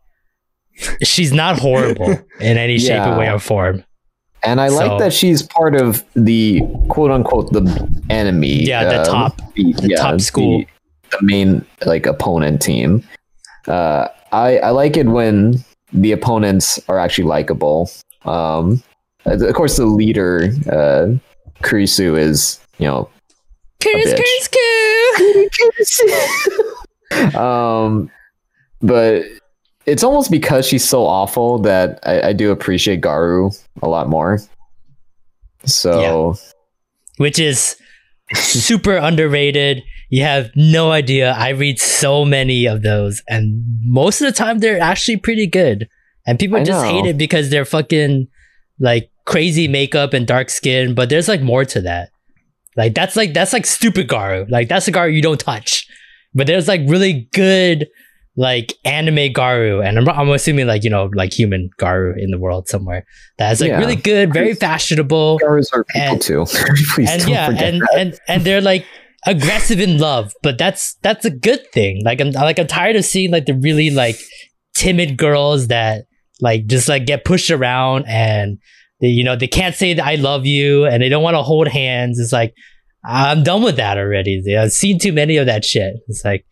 she's 1.02 1.32
not 1.32 1.58
horrible 1.58 2.10
in 2.40 2.56
any 2.56 2.78
shape 2.78 3.02
or 3.06 3.18
way 3.18 3.30
or 3.30 3.38
form. 3.38 3.84
And 4.44 4.60
I 4.60 4.68
So- 4.68 4.76
like 4.76 4.98
that 5.00 5.12
she's 5.12 5.42
part 5.42 5.74
of 5.74 6.04
the 6.14 6.60
quote 6.88 7.10
unquote 7.10 7.52
the 7.52 7.62
enemy. 8.08 8.62
Yeah, 8.64 8.84
the 8.84 9.00
uh, 9.00 9.04
top- 9.04 9.54
the, 9.54 9.72
the 9.72 9.96
top 9.96 10.20
school. 10.20 10.60
The, 10.60 10.66
the 11.18 11.22
main 11.22 11.64
like 11.84 12.06
opponent 12.06 12.62
team. 12.62 13.02
Uh, 13.66 14.08
I 14.32 14.58
I 14.58 14.70
like 14.70 14.96
it 14.96 15.06
when 15.06 15.64
the 15.92 16.12
opponents 16.12 16.80
are 16.88 16.98
actually 16.98 17.24
likable. 17.24 17.90
Um, 18.24 18.82
of 19.24 19.54
course, 19.54 19.76
the 19.76 19.86
leader, 19.86 20.50
uh, 20.70 21.16
Kurisu, 21.62 22.18
is 22.18 22.60
you 22.78 22.86
know 22.86 23.08
Kiss, 23.80 24.12
bitch. 24.12 24.50
kiss, 25.76 26.02
kiss. 27.10 27.34
um, 27.36 28.10
but 28.80 29.24
it's 29.86 30.02
almost 30.02 30.30
because 30.30 30.66
she's 30.66 30.86
so 30.86 31.06
awful 31.06 31.58
that 31.60 32.00
I, 32.02 32.28
I 32.28 32.32
do 32.32 32.50
appreciate 32.50 33.00
Garu 33.00 33.56
a 33.82 33.88
lot 33.88 34.08
more. 34.08 34.40
So 35.64 36.36
which 37.18 37.38
is 37.38 37.76
super 38.34 38.96
underrated. 38.96 39.82
You 40.10 40.22
have 40.22 40.50
no 40.56 40.90
idea. 40.90 41.32
I 41.32 41.50
read 41.50 41.78
so 41.78 42.24
many 42.24 42.66
of 42.66 42.82
those, 42.82 43.22
and 43.28 43.62
most 43.84 44.20
of 44.20 44.26
the 44.26 44.32
time 44.32 44.58
they're 44.58 44.80
actually 44.80 45.18
pretty 45.18 45.46
good. 45.46 45.88
And 46.26 46.38
people 46.38 46.58
I 46.58 46.64
just 46.64 46.84
know. 46.84 46.90
hate 46.90 47.06
it 47.06 47.18
because 47.18 47.50
they're 47.50 47.64
fucking 47.64 48.28
like 48.78 49.10
crazy 49.24 49.68
makeup 49.68 50.12
and 50.12 50.26
dark 50.26 50.50
skin. 50.50 50.94
But 50.94 51.08
there's 51.08 51.28
like 51.28 51.40
more 51.40 51.64
to 51.66 51.80
that. 51.82 52.10
Like 52.76 52.94
that's 52.94 53.16
like 53.16 53.34
that's 53.34 53.52
like 53.52 53.66
stupid 53.66 54.08
Garu. 54.08 54.48
Like 54.50 54.68
that's 54.68 54.88
a 54.88 54.92
Garu 54.92 55.14
you 55.14 55.22
don't 55.22 55.40
touch. 55.40 55.86
But 56.34 56.46
there's 56.46 56.68
like 56.68 56.82
really 56.86 57.28
good 57.32 57.88
like 58.41 58.74
anime 58.84 59.32
Garu, 59.34 59.84
and 59.84 59.99
I'm, 59.99 60.09
I'm 60.09 60.28
assuming 60.30 60.68
like 60.68 60.84
you 60.84 60.91
know 60.91 61.11
like 61.14 61.32
human 61.32 61.70
Garu 61.80 62.14
in 62.16 62.30
the 62.30 62.39
world 62.39 62.68
somewhere. 62.68 63.05
That's 63.36 63.61
like 63.61 63.70
Yeah. 63.70 63.78
really 63.78 63.97
good, 63.97 64.32
very 64.32 64.55
fashionable 64.55 65.41
Garus 65.43 65.72
are 65.74 65.82
people 65.84 66.01
And- 66.12 66.22
too. 66.22 66.45
Please 66.95 67.11
and 67.11 67.22
don't 67.22 67.30
yeah, 67.30 67.47
forget 67.47 67.64
and, 67.74 67.82
that. 67.82 67.95
and 67.99 68.18
and 68.28 68.45
they're 68.45 68.61
like 68.61 68.86
aggressive 69.26 69.80
in 69.80 69.99
love, 69.99 70.32
but 70.43 70.57
that's 70.57 70.95
that's 71.03 71.24
a 71.24 71.30
good 71.30 71.66
thing. 71.72 72.03
Like 72.05 72.20
I'm 72.20 72.30
like 72.30 72.59
I'm 72.61 72.68
tired 72.68 72.95
of 72.95 73.05
seeing 73.05 73.32
like 73.32 73.47
the 73.47 73.55
really 73.55 73.91
like 73.91 74.16
timid 74.74 75.16
girls 75.16 75.66
that 75.68 76.05
like 76.41 76.66
just 76.66 76.89
like 76.89 77.05
get 77.07 77.24
pushed 77.24 77.51
around 77.51 78.05
and 78.07 78.59
they 79.01 79.09
you 79.09 79.24
know 79.24 79.34
they 79.34 79.49
can't 79.49 79.74
say 79.74 79.95
that 79.95 80.05
I 80.07 80.14
love 80.14 80.47
you 80.47 80.86
and 80.86 81.03
they 81.03 81.09
don't 81.09 81.24
want 81.24 81.34
to 81.34 81.43
hold 81.43 81.66
hands. 81.66 82.20
It's 82.20 82.32
like 82.32 82.55
I'm 83.05 83.43
done 83.43 83.62
with 83.64 83.76
that 83.76 83.99
already. 83.99 84.43
I've 84.57 84.70
seen 84.72 84.99
too 85.01 85.12
many 85.12 85.36
of 85.39 85.47
that 85.47 85.64
shit. 85.64 85.95
It's 86.09 86.24
like, 86.24 86.45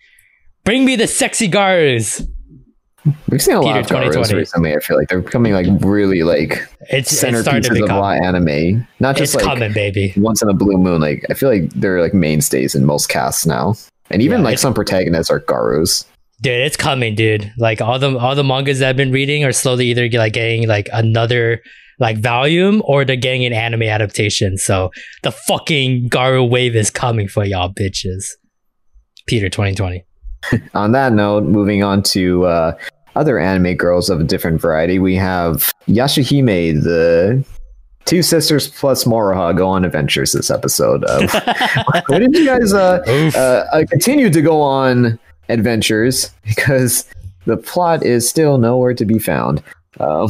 bring 0.66 0.84
me 0.84 0.96
the 0.96 1.06
sexy 1.06 1.48
Garus. 1.48 2.28
We've 3.30 3.40
seen 3.40 3.54
a 3.54 3.60
lot 3.60 3.68
Peter 3.68 3.78
of 3.80 3.86
Garus 3.86 4.12
2020. 4.14 4.34
recently. 4.34 4.74
I 4.74 4.80
feel 4.80 4.96
like 4.98 5.08
they're 5.08 5.20
becoming 5.20 5.52
like 5.52 5.66
really 5.80 6.24
like 6.24 6.68
It's, 6.90 7.12
it's 7.12 7.22
centerpieces 7.22 7.82
of 7.82 7.88
a 7.88 7.94
lot 7.98 8.18
of 8.18 8.24
anime. 8.24 8.86
Not 8.98 9.16
just 9.16 9.34
It's 9.34 9.44
like 9.44 9.54
coming, 9.54 9.72
baby. 9.72 10.12
once 10.16 10.42
in 10.42 10.48
a 10.48 10.54
blue 10.54 10.76
moon. 10.76 11.00
Like 11.00 11.24
I 11.30 11.34
feel 11.34 11.48
like 11.48 11.70
they're 11.70 12.02
like 12.02 12.12
mainstays 12.14 12.74
in 12.74 12.84
most 12.84 13.08
casts 13.08 13.46
now, 13.46 13.74
and 14.10 14.20
even 14.22 14.40
Yeah, 14.40 14.44
like 14.46 14.58
some 14.58 14.74
protagonists 14.74 15.30
are 15.30 15.40
Garus. 15.40 16.04
Dude, 16.42 16.52
it's 16.60 16.76
coming, 16.76 17.14
dude. 17.14 17.50
Like 17.58 17.80
all 17.80 17.98
the 18.00 18.18
all 18.18 18.34
the 18.34 18.44
mangas 18.44 18.80
that 18.80 18.90
I've 18.90 18.96
been 18.96 19.12
reading 19.12 19.44
are 19.44 19.52
slowly 19.52 19.86
either 19.86 20.08
like 20.18 20.32
getting 20.32 20.66
like 20.66 20.88
another 20.92 21.62
like 22.00 22.18
volume 22.18 22.82
or 22.84 23.04
they're 23.04 23.14
getting 23.16 23.44
an 23.46 23.52
anime 23.52 23.84
adaptation. 23.84 24.58
So 24.58 24.90
the 25.22 25.30
fucking 25.30 26.10
Garu 26.10 26.46
wave 26.50 26.74
is 26.76 26.90
coming 26.90 27.28
for 27.28 27.44
y'all 27.44 27.72
bitches. 27.72 28.32
Peter 29.26 29.48
2020. 29.48 30.04
On 30.74 30.92
that 30.92 31.12
note, 31.12 31.44
moving 31.44 31.82
on 31.82 32.02
to 32.04 32.44
uh, 32.46 32.76
other 33.14 33.38
anime 33.38 33.74
girls 33.74 34.10
of 34.10 34.20
a 34.20 34.24
different 34.24 34.60
variety, 34.60 34.98
we 34.98 35.14
have 35.16 35.72
Yashahime, 35.88 36.82
the 36.82 37.44
two 38.06 38.22
sisters 38.22 38.68
plus 38.68 39.04
Moroha 39.04 39.56
go 39.56 39.68
on 39.68 39.84
adventures 39.84 40.32
this 40.32 40.50
episode. 40.50 41.04
Uh, 41.04 41.26
why 42.06 42.18
did 42.18 42.34
you 42.34 42.46
guys 42.46 42.72
uh, 42.72 43.02
uh, 43.34 43.66
uh, 43.72 43.84
continue 43.90 44.30
to 44.30 44.40
go 44.40 44.60
on 44.60 45.18
adventures? 45.48 46.30
Because 46.46 47.04
the 47.46 47.56
plot 47.56 48.04
is 48.04 48.28
still 48.28 48.58
nowhere 48.58 48.94
to 48.94 49.04
be 49.04 49.18
found. 49.18 49.62
Um, 49.98 50.28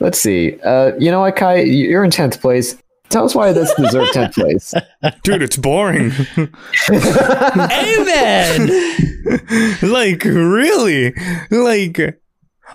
let's 0.00 0.20
see. 0.20 0.58
Uh, 0.60 0.92
you 0.98 1.10
know 1.10 1.20
what, 1.20 1.36
Kai? 1.36 1.60
You're 1.60 2.04
in 2.04 2.10
10th 2.10 2.40
place. 2.40 2.76
Tell 3.10 3.24
us 3.24 3.34
why 3.34 3.52
this 3.52 3.72
deserved 3.74 4.12
10th 4.12 4.34
place. 4.34 4.74
Dude, 5.22 5.42
it's 5.42 5.56
boring. 5.56 6.12
Amen. 7.70 8.70
like 9.82 10.24
really 10.24 11.14
like 11.50 12.20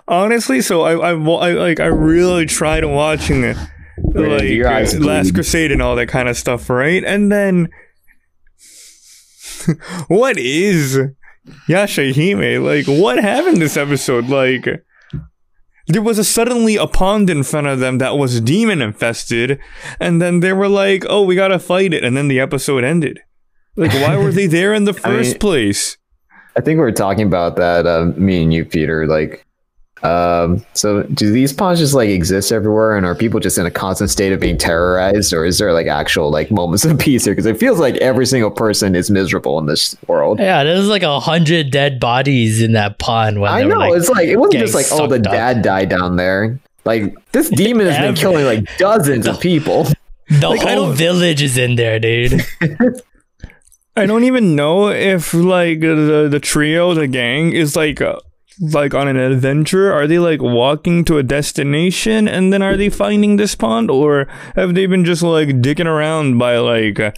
honestly 0.08 0.60
so 0.60 0.82
I, 0.82 1.10
I 1.10 1.12
I 1.12 1.52
like 1.52 1.80
i 1.80 1.86
really 1.86 2.46
tried 2.46 2.84
watching 2.84 3.44
it 3.44 3.56
like 4.12 4.42
your 4.42 4.68
eyes 4.68 4.94
uh, 4.94 4.98
last 4.98 5.34
crusade 5.34 5.72
and 5.72 5.80
all 5.80 5.96
that 5.96 6.08
kind 6.08 6.28
of 6.28 6.36
stuff 6.36 6.68
right 6.68 7.02
and 7.04 7.30
then 7.32 7.68
what 10.08 10.36
is 10.36 10.98
yashahime 11.68 12.62
like 12.64 12.86
what 12.86 13.18
happened 13.18 13.62
this 13.62 13.76
episode 13.76 14.28
like 14.28 14.66
there 15.86 16.02
was 16.02 16.18
a 16.18 16.24
suddenly 16.24 16.76
a 16.76 16.86
pond 16.86 17.28
in 17.28 17.42
front 17.42 17.66
of 17.66 17.78
them 17.78 17.98
that 17.98 18.16
was 18.16 18.40
demon 18.40 18.80
infested 18.80 19.58
and 20.00 20.20
then 20.20 20.40
they 20.40 20.52
were 20.52 20.68
like 20.68 21.04
oh 21.08 21.22
we 21.22 21.34
gotta 21.34 21.58
fight 21.58 21.92
it 21.92 22.02
and 22.04 22.16
then 22.16 22.28
the 22.28 22.40
episode 22.40 22.84
ended 22.84 23.20
like 23.76 23.92
why 23.92 24.16
were 24.16 24.32
they 24.32 24.46
there 24.46 24.72
in 24.72 24.84
the 24.84 24.98
I 25.04 25.10
mean- 25.10 25.18
first 25.18 25.40
place 25.40 25.96
I 26.56 26.60
think 26.60 26.76
we 26.78 26.82
were 26.82 26.92
talking 26.92 27.26
about 27.26 27.56
that, 27.56 27.84
um, 27.84 28.14
me 28.16 28.40
and 28.40 28.54
you, 28.54 28.64
Peter. 28.64 29.08
Like, 29.08 29.44
um, 30.02 30.64
so 30.74 31.04
do 31.04 31.30
these 31.32 31.52
ponds 31.52 31.80
just 31.80 31.94
like 31.94 32.08
exist 32.10 32.52
everywhere, 32.52 32.96
and 32.96 33.06
are 33.06 33.14
people 33.14 33.40
just 33.40 33.56
in 33.56 33.64
a 33.64 33.70
constant 33.70 34.10
state 34.10 34.32
of 34.32 34.40
being 34.40 34.58
terrorized, 34.58 35.32
or 35.32 35.46
is 35.46 35.58
there 35.58 35.72
like 35.72 35.86
actual 35.86 36.30
like 36.30 36.50
moments 36.50 36.84
of 36.84 36.98
peace 36.98 37.24
here? 37.24 37.32
Because 37.32 37.46
it 37.46 37.58
feels 37.58 37.78
like 37.78 37.94
every 37.96 38.26
single 38.26 38.50
person 38.50 38.94
is 38.94 39.10
miserable 39.10 39.58
in 39.58 39.66
this 39.66 39.96
world. 40.06 40.40
yeah, 40.40 40.64
there's 40.64 40.88
like 40.88 41.02
a 41.02 41.20
hundred 41.20 41.70
dead 41.70 42.00
bodies 42.00 42.60
in 42.60 42.72
that 42.72 42.98
pond. 42.98 43.40
When 43.40 43.50
I 43.50 43.60
they 43.60 43.66
were, 43.66 43.74
know 43.74 43.78
like, 43.80 43.96
it's 43.96 44.08
like 44.10 44.28
it 44.28 44.36
wasn't 44.36 44.60
just 44.60 44.74
like 44.74 44.86
getting 44.86 45.00
oh 45.00 45.06
the 45.06 45.16
sucked 45.16 45.26
up. 45.28 45.32
dad 45.32 45.62
died 45.62 45.88
down 45.88 46.16
there. 46.16 46.58
Like 46.84 47.14
this 47.32 47.48
demon 47.56 47.86
has 47.86 47.98
been 47.98 48.14
killing 48.14 48.44
like 48.44 48.76
dozens 48.78 49.26
of 49.26 49.40
people. 49.40 49.86
the 50.28 50.48
like, 50.50 50.60
whole 50.60 50.92
village 50.92 51.40
is 51.40 51.56
in 51.56 51.76
there, 51.76 51.98
dude. 51.98 52.44
I 53.96 54.06
don't 54.06 54.24
even 54.24 54.56
know 54.56 54.88
if 54.90 55.32
like 55.32 55.80
the 55.80 56.28
the 56.30 56.40
trio, 56.40 56.92
the 56.94 57.06
gang, 57.06 57.52
is 57.52 57.74
like 57.76 58.00
uh, 58.02 58.18
like 58.60 58.94
on 58.94 59.08
an 59.08 59.16
adventure. 59.16 59.92
Are 59.92 60.06
they 60.06 60.18
like 60.18 60.40
walking 60.42 61.04
to 61.06 61.18
a 61.18 61.22
destination 61.22 62.28
and 62.28 62.52
then 62.52 62.62
are 62.62 62.76
they 62.76 62.90
finding 62.90 63.36
this 63.36 63.54
pond, 63.54 63.90
or 63.90 64.26
have 64.54 64.74
they 64.74 64.86
been 64.86 65.04
just 65.04 65.22
like 65.22 65.48
dicking 65.48 65.86
around 65.86 66.38
by 66.38 66.58
like 66.58 66.98
a, 66.98 67.12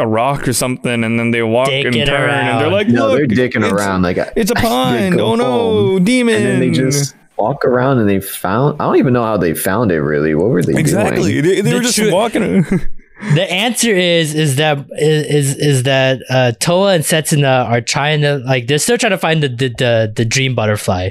a 0.00 0.06
rock 0.06 0.46
or 0.48 0.52
something, 0.52 1.04
and 1.04 1.18
then 1.18 1.30
they 1.30 1.42
walk 1.42 1.68
and 1.68 1.94
Dicking 1.94 2.06
turn 2.06 2.30
and 2.30 2.60
they're 2.60 2.70
like, 2.70 2.88
No, 2.88 3.08
look, 3.08 3.18
they're 3.18 3.26
dicking 3.26 3.64
it's, 3.64 3.72
around 3.72 4.02
like 4.02 4.18
It's 4.36 4.50
a 4.50 4.54
pond. 4.54 5.20
Oh 5.20 5.34
no, 5.34 5.98
demon! 5.98 6.34
and 6.34 6.44
then 6.44 6.60
they 6.60 6.70
just 6.70 7.14
walk 7.36 7.64
around 7.64 7.98
and 7.98 8.08
they 8.08 8.20
found. 8.20 8.80
I 8.80 8.86
don't 8.86 8.96
even 8.96 9.12
know 9.12 9.22
how 9.22 9.36
they 9.36 9.54
found 9.54 9.92
it. 9.92 10.00
Really, 10.00 10.34
what 10.34 10.48
were 10.50 10.62
they 10.62 10.78
exactly. 10.78 11.40
doing? 11.40 11.44
They, 11.44 11.60
they 11.60 11.70
The 11.70 11.76
were 11.76 11.82
just 11.82 11.96
tru- 11.96 12.12
walking. 12.12 12.64
The 13.34 13.50
answer 13.50 13.94
is 13.94 14.34
is 14.34 14.56
that 14.56 14.86
is 14.98 15.56
is 15.56 15.84
that 15.84 16.20
uh, 16.28 16.52
Towa 16.60 16.94
and 16.94 17.02
Setsuna 17.04 17.66
are 17.66 17.80
trying 17.80 18.20
to 18.20 18.38
like 18.38 18.66
they're 18.66 18.78
still 18.78 18.98
trying 18.98 19.12
to 19.12 19.18
find 19.18 19.42
the 19.42 19.48
the, 19.48 19.68
the, 19.70 20.12
the 20.14 20.24
dream 20.24 20.54
butterfly. 20.54 21.10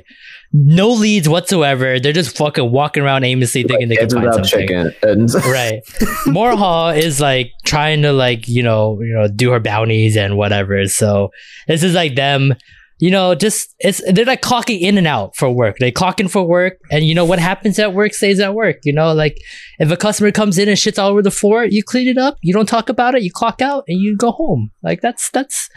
No 0.54 0.90
leads 0.90 1.28
whatsoever. 1.28 2.00
They're 2.00 2.14
just 2.14 2.38
fucking 2.38 2.72
walking 2.72 3.04
around 3.04 3.24
aimlessly 3.24 3.64
thinking 3.64 3.90
they 3.90 3.96
can 3.98 4.10
find 4.10 4.34
something. 4.34 4.68
chicken. 4.68 4.92
Right. 5.52 5.82
Moroha 6.28 6.96
is 6.98 7.20
like 7.20 7.52
trying 7.66 8.04
to 8.04 8.14
like 8.14 8.48
you 8.48 8.62
know 8.62 9.02
you 9.02 9.14
know 9.14 9.28
do 9.28 9.52
her 9.52 9.60
bounties 9.60 10.16
and 10.16 10.38
whatever. 10.38 10.88
So 10.88 11.32
this 11.68 11.82
is 11.84 11.96
like 11.96 12.16
them. 12.16 12.54
You 12.98 13.12
know, 13.12 13.36
just 13.36 13.76
it's 13.80 14.02
they're 14.12 14.26
like 14.26 14.42
clocking 14.42 14.80
in 14.80 14.98
and 14.98 15.08
out 15.08 15.36
for 15.36 15.50
work. 15.50 15.78
They 15.80 15.92
clock 15.92 16.20
in 16.20 16.28
for 16.30 16.44
work, 16.44 16.80
and 16.92 17.06
you 17.06 17.14
know 17.14 17.26
what 17.26 17.40
happens 17.40 17.78
at 17.78 17.94
work 17.94 18.14
stays 18.14 18.40
at 18.40 18.54
work. 18.54 18.78
You 18.84 18.94
know, 18.94 19.14
like 19.14 19.38
if 19.80 19.92
a 19.92 19.98
customer 19.98 20.32
comes 20.32 20.58
in 20.58 20.70
and 20.70 20.78
shits 20.78 20.98
all 20.98 21.10
over 21.10 21.22
the 21.22 21.32
floor, 21.32 21.66
you 21.66 21.84
clean 21.84 22.08
it 22.08 22.18
up. 22.18 22.38
You 22.42 22.54
don't 22.54 22.70
talk 22.70 22.88
about 22.88 23.16
it. 23.16 23.24
You 23.24 23.32
clock 23.32 23.62
out 23.62 23.84
and 23.88 24.00
you 24.00 24.16
go 24.16 24.32
home. 24.32 24.72
Like 24.82 25.02
that's 25.02 25.30
that's 25.30 25.70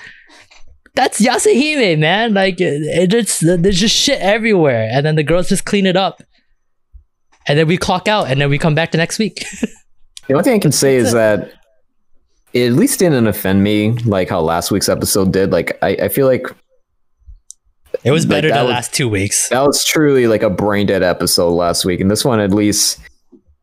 that's 0.95 1.21
Yashahime, 1.21 1.99
man. 1.99 2.35
Like 2.35 2.61
it, 2.61 2.83
it 2.83 3.11
just 3.11 3.41
there's 3.41 3.81
just 3.81 3.97
shit 3.97 4.21
everywhere, 4.21 4.89
and 4.93 5.05
then 5.05 5.17
the 5.17 5.25
girls 5.25 5.49
just 5.49 5.65
clean 5.65 5.87
it 5.87 5.97
up, 5.97 6.23
and 7.49 7.59
then 7.59 7.67
we 7.67 7.77
clock 7.77 8.07
out, 8.07 8.29
and 8.31 8.41
then 8.41 8.49
we 8.49 8.59
come 8.59 8.77
back 8.77 8.93
the 8.93 8.99
next 8.99 9.19
week. 9.19 9.45
The 10.29 10.35
only 10.35 10.45
thing 10.45 10.55
I 10.55 10.59
can 10.59 10.73
say 10.73 10.97
is 10.97 11.13
that 11.13 11.55
it 12.53 12.67
at 12.67 12.73
least 12.75 12.99
didn't 12.99 13.27
offend 13.27 13.65
me 13.65 13.93
like 14.05 14.29
how 14.29 14.41
last 14.41 14.71
week's 14.71 14.91
episode 14.91 15.33
did. 15.33 15.51
Like 15.51 15.79
I, 15.83 15.89
I 16.03 16.09
feel 16.09 16.27
like 16.27 16.47
It 18.05 18.11
was 18.13 18.27
better 18.27 18.49
that 18.49 18.59
the 18.59 18.65
was- 18.65 18.73
last 18.73 18.95
two 18.95 19.09
weeks. 19.09 19.49
that 19.49 19.67
was 19.67 19.85
truly 19.85 20.27
like 20.27 20.43
a 20.43 20.51
brain 20.51 20.87
dead 20.87 21.03
episode 21.03 21.51
last 21.51 21.85
week, 21.85 22.01
and 22.01 22.11
this 22.11 22.25
one 22.25 22.41
at 22.41 22.53
least. 22.53 22.99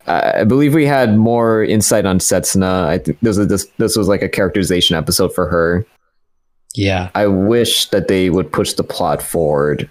Uh, 0.08 0.34
I 0.42 0.44
believe 0.44 0.76
we 0.76 0.86
had 0.86 1.18
more 1.18 1.64
insight 1.64 2.06
on 2.06 2.20
Setsuna. 2.20 2.86
I 2.86 3.00
think 3.00 3.18
this 3.22 3.38
was 3.38 3.48
this 3.48 3.66
this 3.78 3.96
was 3.98 4.08
like 4.08 4.22
a 4.22 4.30
characterization 4.30 4.96
episode 4.96 5.34
for 5.34 5.48
her. 5.50 5.86
Yeah. 6.76 7.10
I 7.16 7.26
wish 7.28 7.88
that 7.90 8.08
they 8.08 8.30
would 8.30 8.52
push 8.52 8.74
the 8.74 8.84
plot 8.84 9.22
forward 9.24 9.90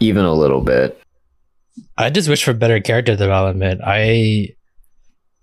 even 0.00 0.24
a 0.24 0.34
little 0.34 0.60
bit. 0.60 1.00
I 1.96 2.10
just 2.10 2.28
wish 2.28 2.44
for 2.44 2.52
better 2.52 2.80
character 2.80 3.16
development. 3.16 3.80
I 3.82 4.50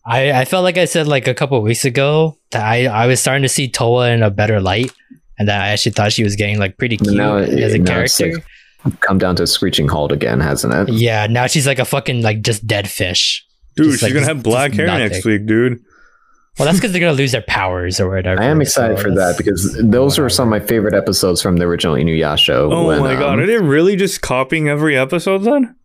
I 0.06 0.32
I 0.42 0.46
felt 0.46 0.64
like 0.64 0.78
I 0.78 0.86
said 0.86 1.08
like 1.08 1.28
a 1.28 1.34
couple 1.34 1.58
of 1.58 1.64
weeks 1.64 1.86
ago 1.86 2.38
that 2.52 2.64
I, 2.64 2.86
I 2.86 3.08
was 3.08 3.20
starting 3.20 3.44
to 3.44 3.50
see 3.50 3.68
Towa 3.70 4.14
in 4.14 4.22
a 4.22 4.30
better 4.30 4.62
light 4.62 4.92
and 5.40 5.48
that 5.48 5.62
I 5.62 5.70
actually 5.70 5.94
thought 5.94 6.12
she 6.12 6.24
was 6.24 6.36
getting 6.36 6.60
like 6.60 6.78
pretty 6.78 6.98
cute 6.98 7.16
Now 7.16 7.38
as 7.38 7.74
a 7.74 7.78
now 7.80 8.00
it's, 8.02 8.18
character. 8.18 8.44
like, 8.86 9.00
Come 9.00 9.18
down 9.18 9.36
to 9.38 9.44
a 9.44 9.48
screeching 9.48 9.88
halt 9.88 10.12
again, 10.12 10.40
hasn't 10.42 10.74
it? 10.74 10.94
yeah, 10.94 11.26
now 11.28 11.48
she's 11.48 11.66
like 11.66 11.80
a 11.80 11.86
fucking 11.86 12.22
like 12.22 12.42
just 12.42 12.68
dead 12.68 12.90
fish. 12.90 13.46
Dude, 13.76 13.86
Just 13.88 14.00
she's 14.00 14.04
like- 14.04 14.14
gonna 14.14 14.26
have 14.26 14.44
black 14.44 14.74
hair 14.74 14.88
nothing. 14.88 15.10
next 15.10 15.26
week, 15.26 15.46
dude. 15.46 15.80
Well, 16.60 16.68
that's 16.68 16.78
because 16.78 16.92
they're 16.92 17.02
gonna 17.02 17.14
lose 17.14 17.32
their 17.32 17.42
powers 17.42 18.00
or 18.00 18.10
whatever. 18.10 18.40
I 18.42 18.46
am 18.46 18.62
excited 18.62 18.98
so 18.98 19.04
for 19.04 19.12
that 19.16 19.38
because 19.38 19.76
those 19.84 20.20
were 20.20 20.30
some 20.30 20.52
of 20.54 20.62
my 20.62 20.66
favorite 20.66 20.94
episodes 20.94 21.42
from 21.42 21.58
the 21.58 21.66
original 21.66 21.96
Inuyasha. 21.96 22.50
Oh 22.54 22.86
when, 22.88 23.00
my 23.00 23.14
god, 23.16 23.34
um, 23.34 23.40
are 23.40 23.46
they 23.48 23.58
really 23.58 23.96
just 23.96 24.22
copying 24.22 24.70
every 24.70 24.96
episode 24.96 25.40
then? 25.40 25.76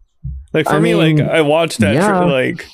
Like 0.53 0.67
for 0.67 0.73
I 0.75 0.81
me, 0.81 0.93
mean, 0.95 1.17
like 1.19 1.27
I 1.29 1.41
watched 1.41 1.79
that 1.79 1.95
yeah. 1.95 2.21
like 2.25 2.67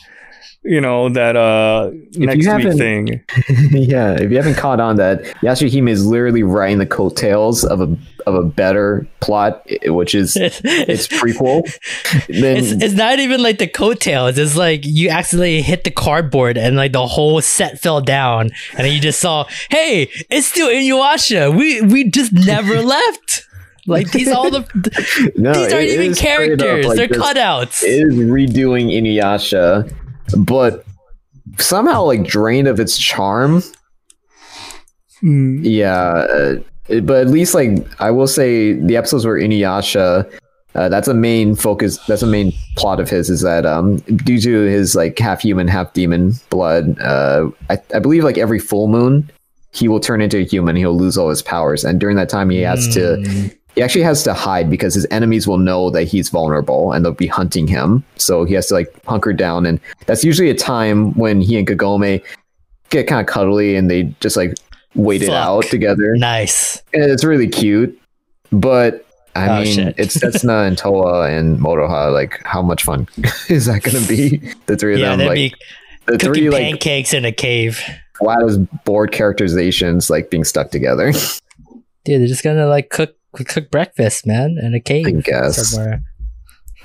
you 0.65 0.81
know 0.81 1.09
that 1.11 1.37
uh 1.37 1.91
next 2.17 2.47
week 2.65 2.77
thing. 2.77 3.23
yeah, 3.73 4.13
if 4.15 4.31
you 4.31 4.37
haven't 4.37 4.57
caught 4.57 4.81
on 4.81 4.97
that, 4.97 5.23
Yashahime 5.43 5.89
is 5.89 6.07
literally 6.07 6.43
riding 6.43 6.79
the 6.79 6.87
coattails 6.87 7.65
of 7.65 7.81
a 7.81 7.97
of 8.27 8.35
a 8.35 8.43
better 8.43 9.07
plot, 9.21 9.67
which 9.87 10.15
is 10.15 10.35
its 10.37 10.61
it's, 10.65 11.09
prequel. 11.09 11.63
Then 12.29 12.57
it's 12.57 12.71
it's 12.83 12.95
not 12.95 13.19
even 13.19 13.43
like 13.43 13.59
the 13.59 13.67
coattails. 13.69 14.39
It's 14.39 14.57
like 14.57 14.81
you 14.85 15.11
accidentally 15.11 15.61
hit 15.63 15.85
the 15.85 15.91
cardboard 15.91 16.57
and 16.57 16.77
like 16.77 16.93
the 16.93 17.07
whole 17.07 17.41
set 17.43 17.81
fell 17.81 18.01
down, 18.01 18.51
and 18.73 18.87
then 18.87 18.93
you 18.93 19.01
just 19.01 19.21
saw, 19.21 19.47
hey, 19.71 20.09
it's 20.31 20.47
still 20.47 20.69
Inuyasha. 20.69 21.57
We 21.57 21.83
we 21.83 22.11
just 22.11 22.33
never 22.33 22.81
left. 22.83 23.47
Like 23.87 24.11
these 24.13 24.29
all 24.33 24.51
the 24.51 24.61
no, 25.37 25.53
these 25.53 25.71
aren't 25.71 25.89
even 25.89 26.13
is 26.13 26.17
straight 26.19 26.53
up 26.53 26.59
characters. 26.59 26.87
like 26.87 26.97
They're 26.97 27.09
this- 27.09 27.19
cutouts. 27.19 27.83
It 27.83 28.07
is 28.09 28.15
redoing 28.15 28.87
Inuyasha, 28.87 29.93
but 30.37 30.85
somehow 31.59 32.05
like 32.05 32.25
drained 32.25 32.69
of 32.69 32.81
its 32.81 32.99
charm. 32.99 33.63
Hmm. 35.21 35.59
Yeah, 35.63 35.95
uh, 35.97 36.55
but 37.01 37.23
at 37.23 37.29
least 37.29 37.55
like 37.55 37.87
I 38.01 38.11
will 38.11 38.27
say 38.27 38.73
the 38.73 38.97
episodes 38.97 39.25
where 39.25 39.39
Inuyasha 39.39 40.31
Uh, 40.75 40.89
that's 40.89 41.07
a 41.07 41.15
main 41.15 41.55
focus. 41.55 41.99
That's 42.09 42.23
a 42.23 42.27
main 42.27 42.53
plot 42.77 42.99
of 42.99 43.09
his. 43.09 43.31
Is 43.31 43.43
that 43.43 43.65
um, 43.65 43.99
due 43.99 44.41
to 44.41 44.63
his 44.63 44.97
like 44.97 45.17
half 45.21 45.41
human, 45.41 45.69
half 45.69 45.93
demon 45.93 46.33
blood? 46.51 46.99
Uh, 47.01 47.51
I, 47.71 47.79
I 47.95 48.01
believe 48.01 48.25
like 48.25 48.39
every 48.39 48.59
full 48.59 48.89
moon, 48.89 49.31
he 49.71 49.87
will 49.87 50.01
turn 50.01 50.21
into 50.21 50.39
a 50.39 50.45
human. 50.45 50.75
He'll 50.75 50.97
lose 50.97 51.17
all 51.17 51.31
his 51.31 51.43
powers, 51.43 51.85
and 51.85 52.01
during 52.01 52.17
that 52.17 52.29
time, 52.29 52.51
he 52.51 52.61
has 52.63 52.93
to. 52.95 53.51
He 53.75 53.83
actually 53.83 54.03
has 54.03 54.23
to 54.25 54.35
hide 54.35 54.71
because 54.71 54.95
his 54.95 55.07
enemies 55.11 55.49
will 55.49 55.59
know 55.59 55.91
that 55.91 56.05
he's 56.05 56.29
vulnerable, 56.29 56.93
and 56.93 57.05
they'll 57.05 57.13
be 57.13 57.27
hunting 57.27 57.67
him. 57.67 58.05
So 58.17 58.45
he 58.45 58.55
has 58.55 58.69
to 58.69 58.75
like 58.75 58.95
hunker 59.07 59.33
down, 59.33 59.67
and 59.67 59.81
that's 60.07 60.23
usually 60.25 60.51
a 60.51 60.55
time 60.55 61.13
when 61.15 61.41
he 61.41 61.57
and 61.59 61.67
Kagome 61.67 62.23
get 62.91 63.07
kind 63.09 63.21
of 63.21 63.27
cuddly, 63.27 63.75
and 63.77 63.91
they 63.91 64.05
just 64.21 64.37
like 64.37 64.55
wait 64.95 65.23
it 65.23 65.31
out 65.31 65.65
together. 65.65 66.15
nice. 66.17 66.83
And 66.93 67.11
it's 67.11 67.25
really 67.25 67.49
cute, 67.49 67.99
but 68.53 69.05
I 69.35 69.49
Oh, 69.49 69.63
mean, 69.65 69.75
shit. 69.75 69.95
it's 69.99 70.17
Setsuna 70.17 70.69
and 70.69 70.77
Towa 70.79 71.29
and 71.37 71.59
Moroha. 71.59 72.13
Like, 72.13 72.41
how 72.45 72.63
much 72.63 72.85
fun 72.85 73.09
is 73.49 73.67
that 73.67 73.83
going 73.83 74.01
to 74.01 74.09
be? 74.09 74.37
The 74.67 74.77
three 74.77 74.95
of 74.95 75.01
Yeah, 75.01 75.17
them, 75.17 75.27
like 75.27 75.55
the 76.07 76.17
three 76.19 76.49
like 76.51 76.63
pancakes 76.63 77.13
in 77.13 77.25
a 77.25 77.33
cave. 77.33 77.81
flat 78.19 78.41
as 78.45 78.59
board 78.85 79.11
characterizations, 79.11 80.09
like 80.11 80.31
being 80.31 80.45
stuck 80.45 80.71
together. 80.71 81.11
Dude, 82.05 82.21
they're 82.21 82.29
just 82.29 82.45
gonna 82.45 82.67
like 82.69 82.91
cook 82.91 83.17
cook 83.43 83.71
breakfast, 83.71 84.27
man, 84.27 84.57
in 84.63 84.75
a 84.75 84.81
cave 84.81 85.25
guess. 85.25 85.71
somewhere. 85.71 86.03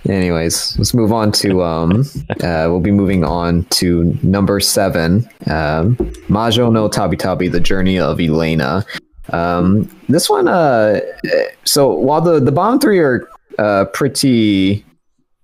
Anyways, 0.08 0.78
let's 0.78 0.94
move 0.94 1.12
on 1.12 1.32
to 1.34 1.62
um. 1.64 2.06
uh, 2.30 2.68
we'll 2.70 2.80
be 2.80 2.92
moving 2.92 3.24
on 3.24 3.66
to 3.66 4.18
number 4.24 4.60
seven. 4.60 5.30
Um, 5.48 5.98
Majo 6.30 6.72
no 6.72 6.88
Tabi 6.88 7.18
Tabi: 7.18 7.50
The 7.50 7.60
Journey 7.60 8.00
of 8.00 8.18
Elaina. 8.18 8.86
Um, 9.34 9.90
this 10.08 10.30
one. 10.30 10.48
Uh, 10.48 11.02
so 11.66 11.92
while 11.92 12.22
the 12.22 12.40
the 12.40 12.52
bottom 12.52 12.80
three 12.80 13.00
are 13.00 13.30
uh 13.58 13.86
pretty 13.94 14.86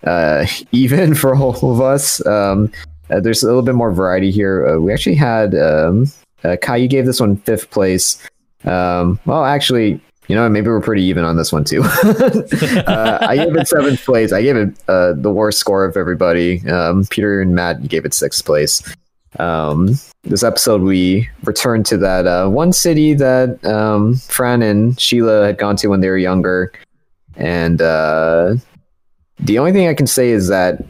uh 0.05 0.45
even 0.71 1.13
for 1.13 1.35
all 1.35 1.71
of 1.71 1.81
us, 1.81 2.25
um, 2.25 2.71
uh, 3.09 3.19
there's 3.19 3.43
a 3.43 3.47
little 3.47 3.61
bit 3.61 3.75
more 3.75 3.91
variety 3.91 4.31
here. 4.31 4.67
Uh, 4.67 4.79
we 4.79 4.91
actually 4.91 5.15
had 5.15 5.53
um, 5.55 6.05
uh, 6.43 6.55
Kai 6.61 6.77
you 6.77 6.87
gave 6.87 7.05
this 7.05 7.19
one 7.19 7.37
fifth 7.37 7.69
place. 7.71 8.17
Um, 8.63 9.19
well, 9.25 9.45
actually, 9.45 10.01
you 10.27 10.35
know, 10.35 10.47
maybe 10.49 10.67
we're 10.67 10.81
pretty 10.81 11.03
even 11.03 11.23
on 11.23 11.35
this 11.35 11.51
one 11.51 11.63
too. 11.63 11.83
uh, 11.83 13.17
I 13.21 13.35
gave 13.35 13.55
it 13.55 13.67
seventh 13.67 14.03
place. 14.03 14.31
I 14.31 14.41
gave 14.41 14.55
it 14.55 14.69
uh, 14.87 15.13
the 15.13 15.31
worst 15.31 15.59
score 15.59 15.85
of 15.85 15.97
everybody. 15.97 16.67
Um, 16.67 17.05
Peter 17.09 17.41
and 17.41 17.55
Matt 17.55 17.87
gave 17.87 18.05
it 18.05 18.13
sixth 18.13 18.45
place. 18.45 18.83
Um, 19.37 19.99
this 20.23 20.43
episode, 20.43 20.81
we 20.81 21.29
returned 21.43 21.85
to 21.87 21.97
that 21.97 22.25
uh, 22.25 22.47
one 22.47 22.73
city 22.73 23.13
that 23.15 23.63
um, 23.65 24.15
Fran 24.15 24.61
and 24.61 24.99
Sheila 24.99 25.45
had 25.45 25.57
gone 25.57 25.75
to 25.77 25.87
when 25.87 25.99
they 25.99 26.09
were 26.09 26.17
younger, 26.17 26.71
and 27.35 27.81
uh, 27.81 28.55
the 29.39 29.59
only 29.59 29.73
thing 29.73 29.87
I 29.87 29.93
can 29.93 30.07
say 30.07 30.29
is 30.29 30.47
that 30.47 30.81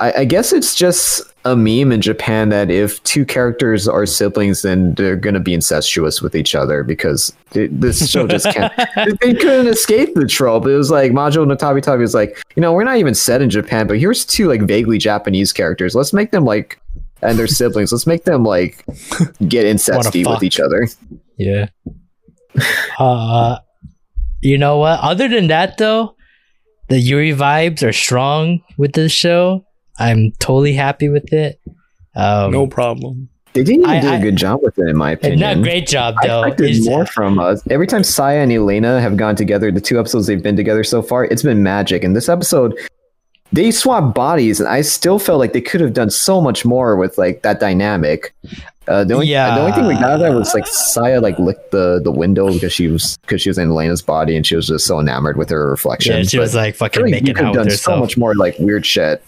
I, 0.00 0.12
I 0.12 0.24
guess 0.24 0.52
it's 0.52 0.74
just 0.74 1.22
a 1.44 1.56
meme 1.56 1.92
in 1.92 2.00
Japan 2.00 2.48
that 2.48 2.70
if 2.70 3.02
two 3.04 3.24
characters 3.24 3.86
are 3.86 4.04
siblings, 4.04 4.62
then 4.62 4.94
they're 4.94 5.16
going 5.16 5.34
to 5.34 5.40
be 5.40 5.54
incestuous 5.54 6.20
with 6.20 6.34
each 6.34 6.54
other 6.54 6.82
because 6.82 7.32
th- 7.52 7.70
this 7.72 8.10
show 8.10 8.26
just 8.26 8.46
can't. 8.50 8.72
they 9.20 9.34
couldn't 9.34 9.68
escape 9.68 10.14
the 10.14 10.26
trope. 10.26 10.66
It 10.66 10.76
was 10.76 10.90
like 10.90 11.12
Majo 11.12 11.44
no 11.44 11.54
Tabi 11.54 11.80
Tabi 11.80 12.02
was 12.02 12.14
like, 12.14 12.42
you 12.56 12.60
know, 12.60 12.72
we're 12.72 12.84
not 12.84 12.96
even 12.96 13.14
set 13.14 13.42
in 13.42 13.48
Japan, 13.48 13.86
but 13.86 13.98
here's 13.98 14.24
two 14.24 14.48
like 14.48 14.62
vaguely 14.62 14.98
Japanese 14.98 15.52
characters. 15.52 15.94
Let's 15.94 16.12
make 16.12 16.30
them 16.30 16.44
like, 16.44 16.80
and 17.22 17.38
their 17.38 17.46
siblings. 17.46 17.92
Let's 17.92 18.06
make 18.06 18.24
them 18.24 18.44
like 18.44 18.84
get 19.48 19.66
incesty 19.66 20.28
with 20.28 20.42
each 20.42 20.60
other. 20.60 20.88
Yeah. 21.38 21.68
uh, 22.98 23.58
you 24.42 24.58
know 24.58 24.78
what? 24.78 25.00
Other 25.00 25.28
than 25.28 25.46
that, 25.48 25.78
though, 25.78 26.16
the 26.88 26.98
Yuri 26.98 27.32
vibes 27.32 27.82
are 27.82 27.92
strong 27.92 28.62
with 28.76 28.92
this 28.92 29.12
show. 29.12 29.65
I'm 29.98 30.32
totally 30.38 30.74
happy 30.74 31.08
with 31.08 31.32
it. 31.32 31.60
Um, 32.14 32.50
no 32.52 32.66
problem. 32.66 33.28
They 33.52 33.62
didn't 33.64 33.82
even 33.82 33.90
I- 33.90 34.00
do 34.00 34.08
a 34.08 34.12
I- 34.12 34.20
good 34.20 34.36
job 34.36 34.60
with 34.62 34.78
it, 34.78 34.88
in 34.88 34.96
my 34.96 35.12
opinion. 35.12 35.40
not 35.40 35.56
a 35.56 35.60
great 35.62 35.86
job 35.86 36.14
I 36.22 36.26
though. 36.26 36.42
expected 36.42 36.70
It's- 36.70 36.84
more 36.86 37.06
from 37.06 37.38
us. 37.38 37.62
Every 37.70 37.86
time 37.86 38.04
Saya 38.04 38.40
and 38.40 38.52
Elaina 38.52 39.00
have 39.00 39.16
gone 39.16 39.34
together, 39.36 39.72
the 39.72 39.80
two 39.80 39.98
episodes 39.98 40.26
they've 40.26 40.42
been 40.42 40.56
together 40.56 40.84
so 40.84 41.00
far, 41.02 41.24
it's 41.24 41.42
been 41.42 41.62
magic. 41.62 42.04
And 42.04 42.14
this 42.14 42.28
episode, 42.28 42.74
they 43.52 43.70
swapped 43.70 44.14
bodies, 44.14 44.60
and 44.60 44.68
I 44.68 44.82
still 44.82 45.18
felt 45.18 45.38
like 45.38 45.52
they 45.54 45.60
could 45.62 45.80
have 45.80 45.94
done 45.94 46.10
so 46.10 46.40
much 46.40 46.64
more 46.66 46.96
with 46.96 47.16
like 47.16 47.42
that 47.42 47.60
dynamic. 47.60 48.34
Uh, 48.88 49.04
the 49.04 49.14
only 49.14 49.26
Yeah. 49.28 49.54
the 49.54 49.60
only 49.62 49.72
thing 49.72 49.86
we 49.86 49.94
got 49.94 50.04
out 50.04 50.12
of 50.14 50.20
that 50.20 50.34
was 50.34 50.52
like 50.54 50.66
Saya 50.66 51.20
like 51.20 51.38
licked 51.38 51.70
the 51.72 52.00
the 52.04 52.12
window 52.12 52.52
because 52.52 52.72
she 52.72 52.88
was 52.88 53.16
because 53.22 53.40
she 53.42 53.48
was 53.50 53.56
in 53.58 53.70
Elaina's 53.70 54.02
body 54.02 54.36
and 54.36 54.46
she 54.46 54.54
was 54.54 54.66
just 54.68 54.84
so 54.86 55.00
enamored 55.00 55.36
with 55.36 55.48
her 55.50 55.68
reflection. 55.70 56.16
yeah, 56.18 56.22
she 56.24 56.36
But 56.36 56.42
was 56.42 56.54
like 56.54 56.74
I 56.74 56.76
fucking 56.76 57.02
feel 57.04 57.12
like 57.12 57.26
you 57.26 57.34
could 57.34 57.46
have 57.46 57.54
done 57.54 57.70
so 57.70 57.96
much 57.96 58.16
more 58.16 58.34
like 58.34 58.54
weird 58.60 58.84
shit 58.86 59.22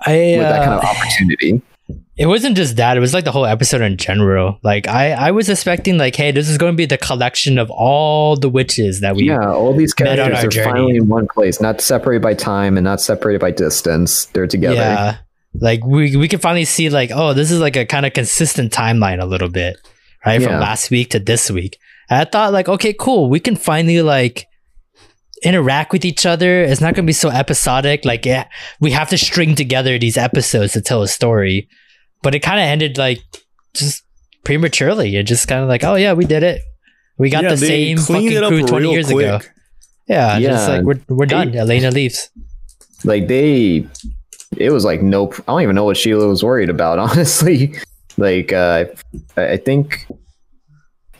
I, 0.00 0.12
with 0.12 0.40
that 0.40 0.64
kind 0.64 0.74
of 0.74 0.84
uh, 0.84 0.88
opportunity. 0.88 1.62
it 2.16 2.26
wasn't 2.26 2.56
just 2.56 2.76
that; 2.76 2.96
it 2.96 3.00
was 3.00 3.12
like 3.12 3.24
the 3.24 3.32
whole 3.32 3.46
episode 3.46 3.82
in 3.82 3.96
general. 3.96 4.58
Like 4.62 4.88
I, 4.88 5.12
I 5.12 5.30
was 5.32 5.48
expecting 5.48 5.98
like, 5.98 6.16
hey, 6.16 6.30
this 6.30 6.48
is 6.48 6.56
going 6.56 6.72
to 6.72 6.76
be 6.76 6.86
the 6.86 6.98
collection 6.98 7.58
of 7.58 7.70
all 7.70 8.36
the 8.36 8.48
witches 8.48 9.00
that 9.00 9.16
we. 9.16 9.24
Yeah, 9.24 9.52
all 9.52 9.74
these 9.74 9.92
characters 9.92 10.44
are 10.44 10.48
journey. 10.48 10.70
finally 10.70 10.96
in 10.96 11.08
one 11.08 11.28
place, 11.28 11.60
not 11.60 11.80
separated 11.80 12.22
by 12.22 12.34
time 12.34 12.76
and 12.76 12.84
not 12.84 13.00
separated 13.00 13.40
by 13.40 13.50
distance. 13.50 14.26
They're 14.26 14.46
together. 14.46 14.76
Yeah. 14.76 15.18
Like 15.60 15.84
we 15.84 16.16
we 16.16 16.28
can 16.28 16.40
finally 16.40 16.64
see 16.64 16.88
like, 16.88 17.10
oh, 17.12 17.34
this 17.34 17.50
is 17.50 17.60
like 17.60 17.76
a 17.76 17.84
kind 17.84 18.06
of 18.06 18.12
consistent 18.12 18.72
timeline 18.72 19.22
a 19.22 19.26
little 19.26 19.48
bit, 19.48 19.76
right? 20.24 20.42
From 20.42 20.60
last 20.60 20.90
week 20.90 21.10
to 21.10 21.18
this 21.18 21.50
week. 21.50 21.78
And 22.08 22.20
I 22.20 22.24
thought 22.24 22.52
like, 22.52 22.68
okay, 22.68 22.92
cool. 22.92 23.28
We 23.28 23.40
can 23.40 23.56
finally 23.56 24.02
like 24.02 24.46
interact 25.42 25.92
with 25.92 26.04
each 26.04 26.24
other. 26.26 26.62
It's 26.62 26.80
not 26.80 26.94
gonna 26.94 27.06
be 27.06 27.12
so 27.12 27.28
episodic. 27.30 28.04
Like 28.04 28.24
yeah, 28.26 28.48
we 28.80 28.90
have 28.92 29.08
to 29.10 29.18
string 29.18 29.54
together 29.54 29.98
these 29.98 30.16
episodes 30.16 30.72
to 30.74 30.80
tell 30.80 31.02
a 31.02 31.08
story. 31.08 31.68
But 32.22 32.34
it 32.34 32.40
kind 32.40 32.58
of 32.58 32.64
ended 32.64 32.98
like 32.98 33.20
just 33.74 34.02
prematurely. 34.44 35.14
It 35.16 35.24
just 35.24 35.46
kind 35.48 35.62
of 35.62 35.68
like, 35.68 35.84
oh 35.84 35.94
yeah, 35.96 36.12
we 36.14 36.24
did 36.24 36.42
it. 36.42 36.62
We 37.18 37.30
got 37.30 37.44
Yeah, 37.44 37.50
the 37.50 37.56
same 37.58 37.98
fucking 37.98 38.32
it 38.32 38.42
up 38.42 38.48
crew 38.50 38.62
twenty 38.66 38.84
real 38.86 38.92
years 38.92 39.10
ago. 39.10 39.38
quick. 39.38 39.50
Yeah, 40.08 40.38
just 40.40 40.68
Yeah. 40.68 40.74
like 40.76 40.84
we're 40.84 41.00
we're 41.08 41.26
done. 41.26 41.50
They- 41.52 41.58
Elaina 41.58 41.90
leaves. 41.90 42.30
Like 43.04 43.28
they, 43.28 43.86
it 44.56 44.70
was 44.70 44.84
like 44.84 45.02
nope. 45.02 45.34
I 45.40 45.52
don't 45.52 45.62
even 45.62 45.74
know 45.74 45.84
what 45.84 45.96
Sheila 45.96 46.26
was 46.28 46.42
worried 46.42 46.70
about. 46.70 46.98
Honestly, 47.10 47.74
like 48.16 48.52
uh, 48.52 48.86
I 49.36 49.42
I 49.48 49.56
think 49.58 50.06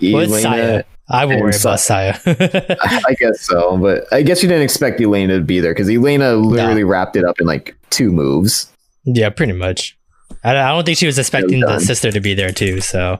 What's 0.00 0.30
Elaina. 0.30 0.84
I 1.08 1.24
will 1.24 1.32
and 1.32 1.42
worry 1.42 1.52
Sa- 1.52 1.70
about 1.70 1.80
Saya. 1.80 2.18
I 2.26 3.14
guess 3.18 3.40
so, 3.40 3.76
but 3.76 4.12
I 4.12 4.22
guess 4.22 4.42
you 4.42 4.48
didn't 4.48 4.64
expect 4.64 5.00
Elaina 5.00 5.38
to 5.38 5.40
be 5.40 5.60
there 5.60 5.72
because 5.72 5.88
Elaina 5.88 6.34
literally 6.34 6.84
wrapped 6.84 7.16
it 7.16 7.24
up 7.24 7.40
in 7.40 7.46
like 7.46 7.76
two 7.90 8.10
moves. 8.10 8.70
yeah, 9.04 9.30
pretty 9.30 9.52
much. 9.52 9.96
I, 10.42 10.56
I 10.56 10.68
don't 10.68 10.84
think 10.84 10.98
she 10.98 11.06
was 11.06 11.18
expecting 11.18 11.60
the 11.60 11.78
sister 11.78 12.10
to 12.10 12.20
be 12.20 12.34
there 12.34 12.50
too. 12.50 12.80
So, 12.80 13.18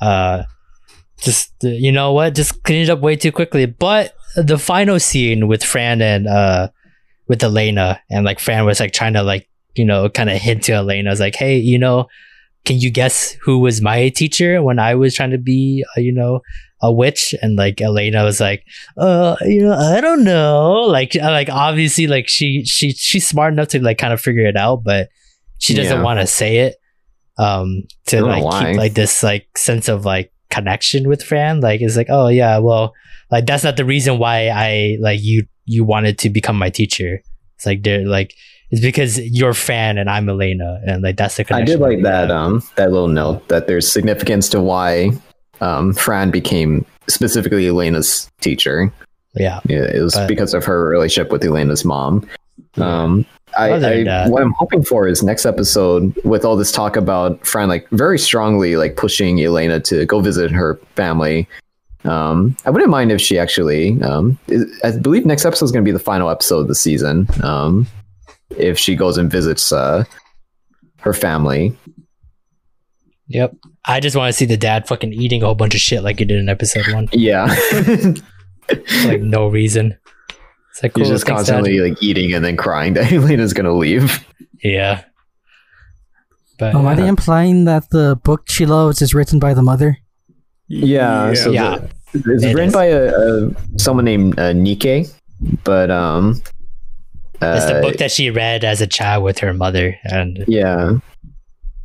uh, 0.00 0.44
just 1.18 1.52
you 1.62 1.92
know 1.92 2.12
what, 2.12 2.34
just 2.34 2.62
cleaned 2.62 2.88
it 2.88 2.92
up 2.92 3.00
way 3.00 3.16
too 3.16 3.32
quickly. 3.32 3.66
But 3.66 4.14
the 4.36 4.58
final 4.58 5.00
scene 5.00 5.48
with 5.48 5.64
Fran 5.64 6.02
and 6.02 6.26
uh, 6.26 6.68
with 7.28 7.40
Elaina, 7.40 8.00
and 8.10 8.24
like 8.24 8.38
Fran 8.38 8.66
was 8.66 8.80
like 8.80 8.92
trying 8.92 9.14
to 9.14 9.22
like 9.22 9.48
you 9.74 9.84
know 9.84 10.08
kind 10.10 10.28
of 10.28 10.36
hint 10.40 10.64
to 10.64 10.72
Elaina, 10.72 11.10
was 11.10 11.20
like, 11.20 11.36
hey, 11.36 11.56
you 11.56 11.78
know, 11.78 12.06
can 12.64 12.78
you 12.78 12.90
guess 12.90 13.32
who 13.42 13.58
was 13.58 13.80
my 13.80 14.08
teacher 14.10 14.62
when 14.62 14.78
I 14.78 14.94
was 14.94 15.14
trying 15.14 15.30
to 15.30 15.38
be, 15.38 15.84
uh, 15.96 16.00
you 16.00 16.12
know, 16.12 16.40
a 16.82 16.92
witch? 16.92 17.34
And 17.42 17.56
like 17.56 17.80
Elaina 17.80 18.24
was 18.24 18.40
like, 18.40 18.64
uh, 18.96 19.36
you 19.42 19.62
know, 19.62 19.74
I 19.74 20.00
don't 20.00 20.24
know. 20.24 20.82
Like, 20.82 21.16
uh, 21.16 21.30
like 21.30 21.48
obviously, 21.50 22.06
like 22.06 22.28
she 22.28 22.64
she 22.64 22.92
she's 22.92 23.26
smart 23.26 23.52
enough 23.52 23.68
to 23.68 23.82
like 23.82 23.98
kind 23.98 24.12
of 24.12 24.20
figure 24.20 24.46
it 24.46 24.56
out, 24.56 24.82
but 24.84 25.08
she 25.58 25.74
doesn't 25.74 25.98
Yeah. 25.98 26.02
want 26.02 26.20
to 26.20 26.26
say 26.26 26.58
it. 26.58 26.76
Um, 27.36 27.82
to 28.06 28.18
I 28.18 28.20
don't 28.20 28.28
know 28.28 28.34
like 28.34 28.44
why. 28.44 28.70
keep 28.70 28.76
like 28.78 28.94
this 28.94 29.22
like 29.22 29.58
sense 29.58 29.88
of 29.88 30.04
like 30.04 30.32
connection 30.50 31.08
with 31.08 31.22
Fran. 31.22 31.60
Like, 31.60 31.80
it's 31.80 31.96
like, 31.96 32.06
oh 32.10 32.28
yeah, 32.28 32.58
well, 32.58 32.94
like 33.30 33.46
that's 33.46 33.64
not 33.64 33.76
the 33.76 33.84
reason 33.84 34.18
why 34.18 34.48
I 34.50 34.98
like 35.00 35.20
you 35.22 35.46
you 35.64 35.82
wanted 35.84 36.18
to 36.20 36.30
become 36.30 36.56
my 36.58 36.70
teacher. 36.70 37.22
It's 37.56 37.66
like 37.66 37.82
they're 37.82 38.06
like 38.06 38.34
it's 38.70 38.80
because 38.82 39.18
you're 39.20 39.54
Fran 39.54 39.98
and 39.98 40.08
I'm 40.08 40.26
Elaina, 40.28 40.80
and 40.86 41.02
like 41.02 41.16
that's 41.16 41.36
the 41.36 41.46
I 41.54 41.62
did 41.62 41.80
like 41.80 42.02
that 42.02 42.30
um 42.30 42.62
that 42.76 42.92
little 42.92 43.08
note 43.08 43.48
that 43.48 43.66
there's 43.66 43.90
significance 43.90 44.48
to 44.50 44.60
why 44.60 45.10
um 45.60 45.92
Fran 45.94 46.30
became 46.30 46.84
specifically 47.08 47.66
Elaina's 47.66 48.30
teacher. 48.40 48.92
yeah. 49.34 49.60
Yeah, 49.68 49.82
it 49.84 50.00
was 50.02 50.14
But- 50.14 50.28
because 50.28 50.54
of 50.54 50.64
her 50.64 50.88
relationship 50.88 51.30
with 51.32 51.42
Elaina's 51.44 51.84
mom. 51.84 52.26
Um, 52.76 53.24
I, 53.56 53.70
I 53.72 54.28
what 54.28 54.42
I'm 54.42 54.52
hoping 54.58 54.82
for 54.82 55.06
is 55.06 55.22
next 55.22 55.46
episode 55.46 56.12
with 56.24 56.44
all 56.44 56.56
this 56.56 56.72
talk 56.72 56.96
about 56.96 57.46
Fran, 57.46 57.68
like 57.68 57.88
very 57.90 58.18
strongly 58.18 58.76
like 58.76 58.96
pushing 58.96 59.36
Elaina 59.38 59.78
to 59.84 60.06
go 60.06 60.20
visit 60.20 60.50
her 60.50 60.80
family. 60.96 61.46
Um, 62.04 62.56
I 62.66 62.70
wouldn't 62.70 62.90
mind 62.90 63.12
if 63.12 63.20
she 63.20 63.38
actually. 63.38 64.00
Um, 64.02 64.38
is- 64.48 64.66
I 64.82 64.90
believe 64.98 65.24
next 65.24 65.44
episode 65.44 65.66
is 65.66 65.72
going 65.72 65.84
to 65.84 65.88
be 65.88 65.92
the 65.92 65.98
final 66.02 66.30
episode 66.30 66.60
of 66.60 66.68
the 66.68 66.74
season. 66.74 67.28
Um, 67.44 67.86
if 68.56 68.76
she 68.78 68.96
goes 68.96 69.18
and 69.18 69.30
visits 69.30 69.72
uh, 69.72 70.04
her 71.00 71.12
family, 71.12 71.76
Yep. 73.28 73.54
I 73.86 74.00
just 74.00 74.16
want 74.16 74.30
to 74.30 74.32
see 74.32 74.46
the 74.46 74.56
dad 74.56 74.88
fucking 74.88 75.12
eating 75.12 75.42
a 75.42 75.46
whole 75.46 75.54
bunch 75.54 75.74
of 75.74 75.80
shit 75.80 76.02
like 76.02 76.18
he 76.18 76.24
did 76.24 76.38
in 76.38 76.48
episode 76.48 76.86
one. 76.92 77.08
yeah. 77.12 77.54
Like 79.04 79.20
no 79.20 79.48
reason. 79.48 79.96
It's 80.70 80.82
like 80.82 80.94
cool. 80.94 81.04
He's 81.04 81.10
just 81.12 81.26
thanks, 81.26 81.42
Dad. 81.46 81.52
constantly 81.56 81.78
like 81.90 82.02
eating 82.02 82.32
and 82.32 82.44
then 82.44 82.56
crying 82.56 82.94
that 82.94 83.12
Elaina's 83.12 83.52
gonna 83.52 83.74
leave. 83.74 84.24
Yeah. 84.62 85.04
But 86.58 86.74
Um, 86.74 86.86
are 86.86 86.92
uh, 86.92 86.96
they 86.96 87.06
implying 87.06 87.64
that 87.66 87.90
the 87.90 88.18
book 88.24 88.48
she 88.48 88.64
loves 88.64 89.02
is 89.02 89.12
written 89.12 89.38
by 89.38 89.54
the 89.54 89.62
mother? 89.62 89.98
Yeah, 90.68 91.34
so 91.34 91.50
Yeah. 91.50 91.78
the- 92.12 92.32
it's 92.32 92.44
It 92.44 92.54
written 92.54 92.68
is. 92.68 92.72
by 92.72 92.86
a, 92.86 93.12
a 93.12 93.50
someone 93.78 94.04
named 94.06 94.38
uh, 94.38 94.52
Nike, 94.54 95.06
but 95.64 95.90
um, 95.90 96.40
it's 97.42 97.66
the 97.66 97.78
uh, 97.78 97.82
book 97.82 97.96
that 97.98 98.10
she 98.12 98.30
read 98.30 98.64
as 98.64 98.80
a 98.80 98.86
child 98.86 99.24
with 99.24 99.40
her 99.40 99.52
mother, 99.52 99.96
and 100.04 100.42
Yeah. 100.48 100.98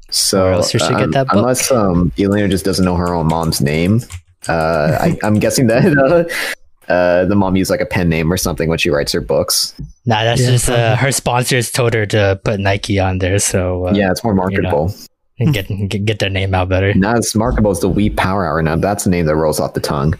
So 0.09 0.43
Where 0.45 0.53
else 0.53 0.71
did 0.71 0.81
she 0.81 0.89
get 0.89 1.01
um, 1.03 1.11
that 1.11 1.27
book? 1.27 1.35
unless 1.37 1.71
um 1.71 2.11
Elaina 2.17 2.49
just 2.49 2.65
doesn't 2.65 2.85
know 2.85 2.95
her 2.95 3.13
own 3.13 3.27
mom's 3.27 3.61
name, 3.61 4.01
uh, 4.47 4.97
I, 4.99 5.17
I'm 5.23 5.39
guessing 5.39 5.67
that 5.67 5.85
uh, 5.97 6.91
uh, 6.91 7.25
the 7.25 7.35
mom 7.35 7.55
used 7.55 7.69
like 7.69 7.81
a 7.81 7.85
pen 7.85 8.09
name 8.09 8.31
or 8.31 8.37
something 8.37 8.69
when 8.69 8.77
she 8.77 8.89
writes 8.89 9.11
her 9.11 9.21
books. 9.21 9.73
nah, 10.05 10.23
that's 10.23 10.41
Yeah, 10.41 10.51
just 10.51 10.69
uh, 10.69 10.95
her 10.95 11.11
sponsors 11.11 11.71
told 11.71 11.93
her 11.93 12.05
to 12.07 12.39
put 12.43 12.59
Nike 12.59 12.99
on 12.99 13.19
there, 13.19 13.39
so 13.39 13.87
uh, 13.87 13.93
yeah, 13.93 14.09
it's 14.11 14.23
more 14.23 14.33
marketable. 14.33 14.93
and 15.39 15.53
get, 15.53 15.67
get 15.87 16.05
get 16.05 16.19
their 16.19 16.29
name 16.29 16.53
out 16.55 16.69
better. 16.69 16.93
Not 16.93 17.17
as 17.17 17.35
marketable 17.35 17.71
as 17.71 17.79
the 17.79 17.89
We 17.89 18.09
Power 18.09 18.45
Hour. 18.45 18.61
Now 18.61 18.75
that's 18.75 19.03
the 19.03 19.09
name 19.09 19.25
that 19.27 19.35
rolls 19.35 19.59
off 19.59 19.73
the 19.73 19.79
tongue. 19.79 20.17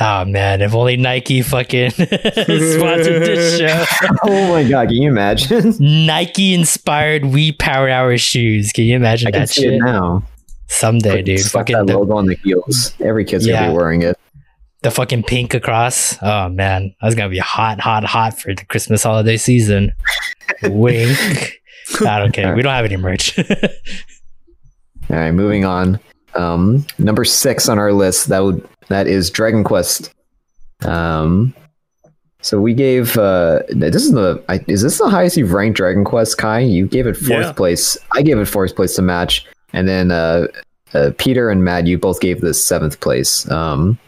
Oh 0.00 0.24
man, 0.24 0.62
if 0.62 0.74
only 0.74 0.96
Nike 0.96 1.42
fucking 1.42 1.90
sponsored 1.90 3.22
this 3.22 3.58
show. 3.60 3.84
oh 4.24 4.48
my 4.52 4.66
god, 4.68 4.88
can 4.88 4.96
you 4.96 5.10
imagine? 5.10 5.74
Nike 5.78 6.54
inspired 6.54 7.26
We 7.26 7.52
Power 7.52 7.88
Hour 7.90 8.16
shoes. 8.16 8.72
Can 8.72 8.84
you 8.84 8.96
imagine 8.96 9.28
I 9.28 9.30
can 9.32 9.40
that 9.40 9.48
see 9.50 9.62
shit? 9.62 9.74
it 9.74 9.78
now. 9.80 10.22
Someday, 10.68 11.20
dude. 11.22 11.40
Slap 11.40 11.62
Fucking 11.66 11.76
that 11.76 11.86
the, 11.92 11.98
logo 11.98 12.16
on 12.16 12.24
the 12.26 12.36
heels. 12.36 12.94
Every 13.00 13.24
kid's 13.26 13.46
gonna 13.46 13.70
be 13.70 13.76
wearing 13.76 14.00
it. 14.02 14.18
the 14.80 14.90
fucking 14.90 15.24
pink 15.24 15.52
across. 15.52 16.16
Oh 16.22 16.48
man, 16.48 16.94
that's 17.02 17.14
gonna 17.14 17.28
be 17.28 17.38
hot, 17.38 17.78
hot, 17.78 18.04
hot 18.04 18.38
for 18.40 18.54
the 18.54 18.64
Christmas 18.64 19.02
holiday 19.02 19.36
season. 19.36 19.92
Wink. 20.62 21.60
I 22.06 22.18
don't 22.18 22.32
care. 22.32 22.54
We 22.56 22.62
don't 22.62 22.72
have 22.72 22.86
any 22.86 22.96
merch. 22.96 23.38
All 23.38 23.44
right, 25.10 25.32
moving 25.32 25.66
on. 25.66 26.00
Um, 26.34 26.86
number 26.98 27.24
six 27.26 27.68
on 27.68 27.78
our 27.78 27.92
list 27.92 28.28
that 28.28 28.38
would 28.38 28.66
that 28.88 29.06
is 29.06 29.30
Dragon 29.30 29.64
Quest. 29.64 30.12
Um, 30.84 31.54
so 32.40 32.60
we 32.60 32.74
gave 32.74 33.16
uh, 33.16 33.60
this 33.70 34.04
is 34.04 34.12
the 34.12 34.42
I, 34.48 34.64
is 34.66 34.82
this 34.82 34.98
the 34.98 35.08
highest 35.08 35.36
you've 35.36 35.52
ranked 35.52 35.76
Dragon 35.76 36.04
Quest, 36.04 36.38
Kai? 36.38 36.60
You 36.60 36.86
gave 36.88 37.06
it 37.06 37.16
fourth 37.16 37.28
Yeah. 37.46 37.52
place. 37.52 37.96
I 38.14 38.22
gave 38.22 38.38
it 38.38 38.46
fourth 38.46 38.74
place 38.74 38.96
to 38.96 39.02
match, 39.02 39.46
and 39.72 39.86
then 39.88 40.10
uh, 40.10 40.46
uh, 40.94 41.10
Peter 41.18 41.50
and 41.50 41.62
Matt, 41.64 41.86
you 41.86 41.98
both 41.98 42.20
gave 42.20 42.40
this 42.40 42.62
seventh 42.64 42.98
place. 43.00 43.48
Um, 43.50 43.98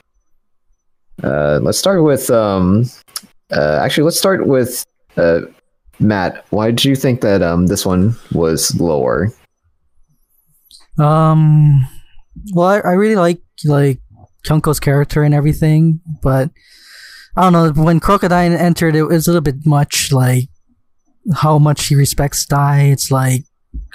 uh, 1.23 1.61
let's 1.63 1.79
start 1.79 2.03
with 2.03 2.29
um, 2.31 2.85
uh, 3.53 3.79
actually 3.81 4.03
let's 4.05 4.19
start 4.19 4.49
with 4.49 4.85
uh, 5.17 5.43
Matt. 6.01 6.45
Why 6.51 6.73
did 6.73 6.85
you 6.85 6.97
think 6.97 7.21
that 7.21 7.41
um 7.41 7.69
this 7.69 7.87
one 7.87 8.17
was 8.33 8.75
lower? 8.81 9.31
Um, 10.99 11.87
well, 12.53 12.67
I, 12.69 12.79
I 12.81 12.93
really 12.93 13.17
like 13.17 13.41
like 13.65 14.01
Kyunko's 14.45 14.81
character 14.81 15.23
and 15.23 15.35
everything, 15.35 16.01
but 16.23 16.51
I 17.37 17.43
don't 17.43 17.53
know. 17.53 17.83
When 17.83 18.01
Crocodile 18.01 18.53
entered, 18.53 18.95
it 18.95 19.05
was 19.05 19.27
a 19.27 19.31
little 19.31 19.43
bit 19.43 19.67
much. 19.67 20.13
Like 20.13 20.49
how 21.33 21.59
much 21.59 21.87
he 21.87 21.95
respects 21.95 22.45
Dai. 22.47 22.83
It's 22.83 23.11
like, 23.11 23.43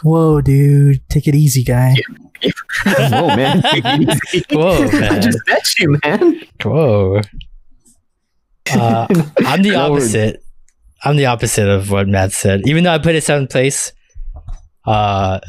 whoa, 0.03 0.41
dude, 0.41 1.07
take 1.09 1.27
it 1.27 1.35
easy, 1.35 1.63
guy. 1.63 1.95
Whoa, 2.85 3.35
man. 3.35 3.61
Whoa, 4.51 4.91
man. 4.91 5.13
I 5.13 5.19
just 5.19 5.39
bet 5.45 5.79
you, 5.79 5.99
man. 6.03 6.41
Whoa. 6.63 7.21
Uh, 8.71 9.07
I'm 9.45 9.61
the 9.61 9.75
opposite. 9.75 10.43
I'm 11.03 11.17
the 11.17 11.25
opposite 11.25 11.67
of 11.67 11.91
what 11.91 12.07
Matt 12.07 12.31
said. 12.31 12.61
Even 12.65 12.83
though 12.83 12.93
I 12.93 12.97
put 12.99 13.15
it 13.15 13.23
seventh 13.23 13.49
place, 13.49 13.91
uh, 14.85 15.39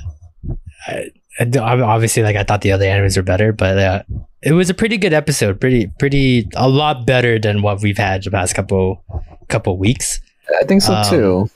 I, 0.86 1.10
I 1.38 1.80
obviously 1.80 2.22
like 2.22 2.36
I 2.36 2.44
thought 2.44 2.60
the 2.62 2.72
other 2.72 2.86
animes 2.86 3.16
were 3.16 3.22
better, 3.22 3.52
but 3.52 3.78
uh, 3.78 4.02
it 4.42 4.52
was 4.52 4.70
a 4.70 4.74
pretty 4.74 4.96
good 4.96 5.12
episode. 5.12 5.60
Pretty, 5.60 5.88
pretty, 5.98 6.48
a 6.54 6.68
lot 6.68 7.06
better 7.06 7.38
than 7.38 7.62
what 7.62 7.82
we've 7.82 7.98
had 7.98 8.22
the 8.24 8.30
past 8.30 8.54
couple 8.54 9.04
couple 9.48 9.76
weeks. 9.78 10.20
I 10.60 10.64
think 10.64 10.82
so 10.82 10.94
Um, 10.94 11.04
too. 11.10 11.50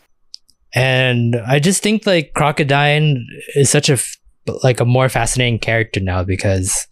and 0.74 1.36
I 1.46 1.58
just 1.60 1.82
think 1.82 2.06
like 2.06 2.32
Crocodile 2.34 3.16
is 3.54 3.70
such 3.70 3.88
a 3.88 3.94
f- 3.94 4.16
like 4.62 4.80
a 4.80 4.84
more 4.84 5.08
fascinating 5.08 5.58
character 5.58 6.00
now 6.00 6.22
because 6.24 6.86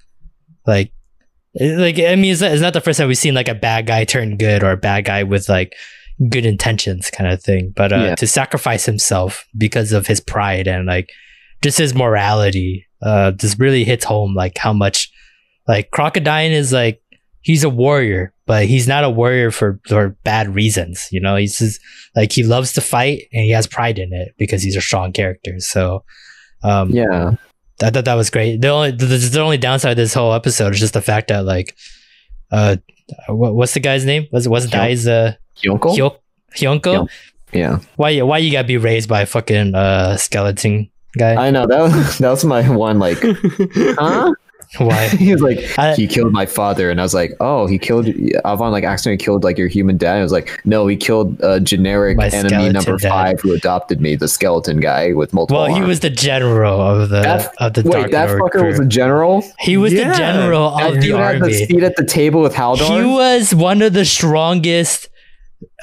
like 0.66 0.92
like 1.60 1.98
I 1.98 2.16
mean 2.16 2.32
it's 2.32 2.40
not, 2.40 2.52
it's 2.52 2.62
not 2.62 2.72
the 2.72 2.80
first 2.80 2.98
time 2.98 3.08
we've 3.08 3.18
seen 3.18 3.34
like 3.34 3.48
a 3.48 3.54
bad 3.54 3.86
guy 3.86 4.04
turn 4.04 4.36
good 4.38 4.62
or 4.62 4.70
a 4.70 4.76
bad 4.76 5.04
guy 5.04 5.22
with 5.22 5.48
like 5.48 5.74
good 6.30 6.46
intentions 6.46 7.10
kind 7.10 7.30
of 7.30 7.42
thing 7.42 7.72
but 7.76 7.92
uh 7.92 7.96
Yeah. 7.96 8.14
to 8.14 8.26
sacrifice 8.26 8.86
himself 8.86 9.46
because 9.58 9.92
of 9.92 10.06
his 10.06 10.20
pride 10.20 10.66
and 10.66 10.86
like 10.86 11.10
just 11.62 11.76
his 11.78 11.94
morality 11.94 12.86
uh 13.02 13.32
just 13.32 13.58
really 13.58 13.84
hits 13.84 14.04
home 14.06 14.34
like 14.34 14.56
how 14.56 14.72
much 14.72 15.11
like 15.68 15.90
Crocodile 15.90 16.50
is 16.50 16.72
like 16.72 17.00
he's 17.40 17.64
a 17.64 17.68
warrior 17.70 18.32
but 18.46 18.66
he's 18.66 18.86
not 18.88 19.04
a 19.04 19.10
warrior 19.10 19.50
for 19.50 19.80
for 19.86 20.10
bad 20.24 20.54
reasons 20.54 21.08
you 21.10 21.20
know 21.20 21.36
he's 21.36 21.58
just 21.58 21.80
like 22.16 22.30
he 22.32 22.42
loves 22.44 22.72
to 22.72 22.80
fight 22.80 23.22
and 23.32 23.44
he 23.44 23.50
has 23.50 23.66
pride 23.66 23.98
in 23.98 24.12
it 24.12 24.34
because 24.38 24.62
he's 24.62 24.76
a 24.76 24.80
strong 24.80 25.12
character 25.12 25.58
so 25.58 26.04
um 26.62 26.90
Yeah. 26.90 27.32
I 27.82 27.90
thought 27.90 28.04
that 28.04 28.14
was 28.14 28.30
great. 28.30 28.60
The 28.60 28.68
only 28.68 28.92
the, 28.92 29.06
the 29.06 29.40
only 29.40 29.58
downside 29.58 29.90
of 29.92 29.96
this 29.96 30.14
whole 30.14 30.32
episode 30.34 30.72
is 30.74 30.78
just 30.78 30.92
the 30.94 31.02
fact 31.02 31.28
that 31.28 31.44
like, 31.44 31.74
uh, 32.52 32.76
what, 33.26 33.56
what's 33.56 33.74
the 33.74 33.80
guy's 33.80 34.04
name? 34.04 34.28
Was 34.30 34.46
it 34.46 34.50
was 34.50 34.66
Hyo- 34.66 34.70
Dai's 34.70 35.08
uh 35.08 35.34
Hyunko? 35.56 35.96
Hyo- 35.96 36.16
Hyunko? 36.54 37.08
Yeah. 37.52 37.80
Why 37.96 38.10
you 38.10 38.24
why 38.24 38.38
you 38.38 38.52
gotta 38.52 38.68
be 38.68 38.76
raised 38.76 39.08
by 39.08 39.22
a 39.22 39.26
fucking 39.26 39.74
uh 39.74 40.16
skeleton 40.16 40.90
guy? 41.18 41.34
I 41.34 41.50
know 41.50 41.66
that 41.66 41.80
was 41.80 42.18
that 42.22 42.30
was 42.30 42.44
my 42.44 42.68
one 42.70 43.00
like 43.00 43.18
huh? 43.98 44.32
Why? 44.78 45.08
he 45.18 45.32
was 45.32 45.42
like 45.42 45.78
I- 45.78 45.94
he 45.94 46.06
killed 46.06 46.32
my 46.32 46.46
father 46.46 46.90
and 46.90 46.98
I 47.00 47.02
was 47.02 47.12
like, 47.14 47.32
"Oh, 47.40 47.66
he 47.66 47.78
killed 47.78 48.06
Avan 48.06 48.70
like 48.72 48.84
accidentally 48.84 49.18
killed 49.22 49.44
like 49.44 49.58
your 49.58 49.68
human 49.68 49.96
dad." 49.98 50.16
I 50.16 50.22
was 50.22 50.32
like, 50.32 50.60
"No, 50.64 50.86
he 50.86 50.96
killed 50.96 51.38
a 51.42 51.60
generic 51.60 52.18
enemy 52.20 52.70
number 52.70 52.96
dad. 52.96 53.08
5 53.38 53.40
who 53.40 53.52
adopted 53.52 54.00
me, 54.00 54.16
the 54.16 54.28
skeleton 54.28 54.80
guy 54.80 55.12
with 55.12 55.32
multiple 55.34 55.62
Well, 55.62 55.74
he 55.74 55.82
was 55.82 56.00
the 56.00 56.10
general 56.10 56.80
of 56.80 57.08
the 57.10 57.20
That- 57.20 57.52
of 57.58 57.74
the 57.74 57.82
Wait, 57.82 57.92
Dark 57.92 58.10
that 58.12 58.28
Lord 58.30 58.40
fucker 58.52 58.58
crew. 58.60 58.68
was 58.68 58.80
a 58.80 58.86
general? 58.86 59.44
he 59.58 59.76
was 59.76 59.92
Yeah. 59.92 60.10
the 60.12 60.16
general 60.16 60.76
That 60.76 60.88
of 60.88 60.94
the 60.96 61.00
dude 61.02 61.16
had 61.18 61.42
the 61.42 61.52
seat 61.52 61.82
at 61.82 61.96
the 61.96 62.04
table 62.04 62.40
with 62.40 62.54
Hadlar? 62.54 62.98
He 63.00 63.06
was 63.06 63.54
one 63.54 63.82
of 63.82 63.92
the 63.92 64.04
strongest 64.06 65.08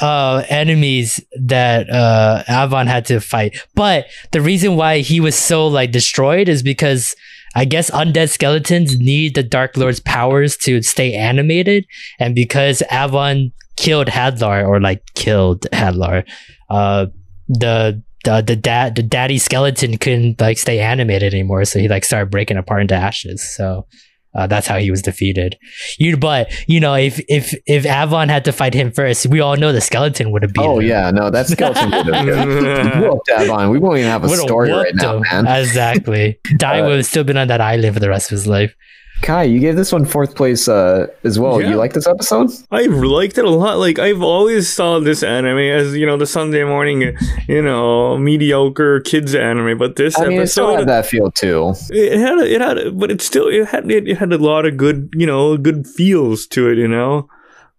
uh 0.02 0.44
enemies 0.50 1.24
that 1.40 1.90
uh 1.90 2.44
Avan 2.48 2.88
had 2.88 3.06
to 3.06 3.20
fight. 3.22 3.58
But 3.76 4.08
the 4.32 4.42
reason 4.42 4.76
why 4.76 5.00
he 5.00 5.20
was 5.20 5.36
so 5.36 5.68
like 5.68 5.92
destroyed 5.92 6.50
is 6.50 6.64
because 6.64 7.16
I 7.56 7.66
guess 7.66 7.90
undead 7.92 8.30
skeletons 8.30 8.98
need 9.00 9.36
the 9.36 9.44
Dark 9.44 9.78
Lord's 9.78 10.00
powers 10.00 10.58
to 10.58 10.82
stay 10.82 11.14
animated, 11.14 11.86
and 12.20 12.36
because 12.36 12.84
Avan 12.92 13.52
killed 13.76 14.08
Hadlar 14.08 14.68
or 14.68 14.80
like 14.80 15.04
killed 15.16 15.62
Hadlar, 15.72 16.28
uh, 16.70 17.08
the 17.48 18.02
the 18.26 18.42
the 18.42 18.56
dad 18.56 18.96
the 18.96 19.04
daddy 19.04 19.38
skeleton 19.38 19.98
couldn't 19.98 20.40
like 20.40 20.58
stay 20.58 20.80
animated 20.80 21.34
anymore, 21.34 21.66
so 21.66 21.80
he 21.80 21.88
like 21.88 22.06
started 22.06 22.30
breaking 22.30 22.58
apart 22.58 22.82
into 22.82 22.96
ashes. 22.96 23.42
So 23.42 23.88
uh, 24.36 24.46
that's 24.48 24.68
how 24.68 24.78
he 24.78 24.92
was 24.92 25.02
defeated. 25.02 25.58
You 25.98 26.18
but 26.18 26.52
you 26.68 26.80
know 26.80 26.94
if 26.96 27.20
if 27.28 27.54
if 27.66 27.84
Avan 27.84 28.30
had 28.30 28.46
to 28.46 28.52
fight 28.52 28.74
him 28.74 28.92
first, 28.92 29.26
we 29.28 29.40
all 29.40 29.56
know 29.58 29.72
the 29.74 29.82
skeleton 29.82 30.32
would 30.32 30.44
have 30.44 30.54
beaten. 30.54 30.70
Oh 30.70 30.80
him. 30.80 30.88
yeah, 30.88 31.12
no, 31.12 31.30
that 31.30 31.48
skeleton 31.48 31.90
would 31.92 32.14
have 32.14 33.02
whooped 33.04 33.28
Avan. 33.30 33.72
We 33.72 33.80
won't 33.80 33.98
even 34.00 34.10
have 34.12 34.24
a 34.24 34.28
Would've 34.28 34.42
story 34.44 34.72
right 34.72 34.86
whooped 34.94 34.96
now, 35.02 35.18
him. 35.18 35.46
man. 35.46 35.60
Exactly. 35.60 36.40
Dai 36.58 36.80
Uh, 36.82 36.88
would 36.88 36.98
have 36.98 37.06
still 37.06 37.24
been 37.24 37.38
on 37.38 37.48
that 37.48 37.62
island 37.62 37.94
for 37.94 38.00
the 38.00 38.10
rest 38.10 38.32
of 38.32 38.36
his 38.38 38.46
life. 38.48 38.74
Kai, 39.22 39.44
you 39.44 39.60
gave 39.60 39.76
this 39.76 39.92
one 39.92 40.06
fourth 40.06 40.36
place 40.36 40.68
uh, 40.68 41.08
as 41.24 41.38
well. 41.38 41.62
Yeah. 41.62 41.72
You 41.72 41.76
like 41.76 41.94
this 41.94 42.08
episode? 42.08 42.52
I 42.72 42.86
liked 42.86 43.38
it 43.38 43.46
a 43.46 43.50
lot. 43.50 43.78
Like 43.78 44.00
I've 44.00 44.22
always 44.22 44.72
saw 44.72 45.00
this 45.00 45.24
anime 45.24 45.58
as 45.58 45.96
you 45.96 46.06
know 46.06 46.18
the 46.18 46.26
Sunday 46.26 46.64
morning, 46.64 47.18
you 47.48 47.62
know, 47.62 48.18
mediocre 48.18 49.02
kids 49.02 49.36
anime. 49.36 49.78
But 49.78 49.98
this 49.98 50.18
I 50.18 50.28
mean, 50.28 50.42
it 50.42 50.48
still 50.48 50.70
episode, 50.70 50.80
had 50.80 50.88
that 50.88 51.06
feel 51.06 51.32
too. 51.32 51.74
it 51.90 52.18
had 52.18 52.40
a, 52.40 52.54
it 52.54 52.62
had, 52.62 52.78
a, 52.78 52.92
but 52.92 53.12
it 53.12 53.22
still 53.22 53.48
it 53.48 53.68
had 53.68 53.92
it, 53.92 54.08
it 54.08 54.18
had 54.18 54.32
a 54.32 54.38
lot 54.38 54.66
of 54.66 54.78
good 54.78 55.10
you 55.16 55.28
know 55.28 55.58
good 55.58 55.86
feels 55.86 56.48
to 56.48 56.70
it. 56.70 56.78
You 56.78 56.88
know, 56.88 57.28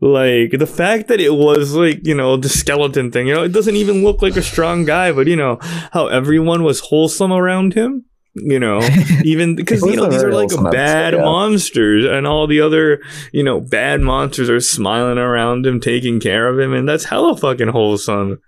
like 0.00 0.50
the 0.50 0.66
fact 0.66 1.08
that 1.08 1.20
it 1.20 1.34
was 1.34 1.72
like 1.74 2.06
you 2.06 2.14
know 2.14 2.36
the 2.36 2.50
skeleton 2.50 3.10
thing. 3.10 3.26
You 3.26 3.34
know, 3.34 3.44
it 3.44 3.52
doesn't 3.52 3.76
even 3.76 4.04
look 4.04 4.20
like 4.20 4.36
a 4.36 4.42
strong 4.42 4.84
guy, 4.84 5.10
but 5.10 5.26
you 5.26 5.36
know 5.36 5.58
how 5.92 6.08
everyone 6.08 6.64
was 6.64 6.80
wholesome 6.80 7.32
around 7.32 7.72
him. 7.74 8.04
You 8.34 8.60
know, 8.60 8.80
even 9.24 9.56
because 9.56 9.82
you 9.82 9.96
know 9.96 10.06
these 10.08 10.22
are 10.22 10.32
like 10.32 10.50
bad 10.70 11.14
yeah. 11.14 11.20
monsters, 11.24 12.04
and 12.04 12.26
all 12.26 12.46
the 12.46 12.60
other 12.60 13.02
you 13.32 13.42
know 13.42 13.60
bad 13.60 14.00
monsters 14.00 14.48
are 14.48 14.60
smiling 14.60 15.18
around 15.18 15.66
him, 15.66 15.80
taking 15.80 16.20
care 16.20 16.46
of 16.48 16.58
him, 16.58 16.72
and 16.72 16.88
that's 16.88 17.04
hella 17.04 17.36
fucking 17.36 17.68
wholesome. 17.68 18.40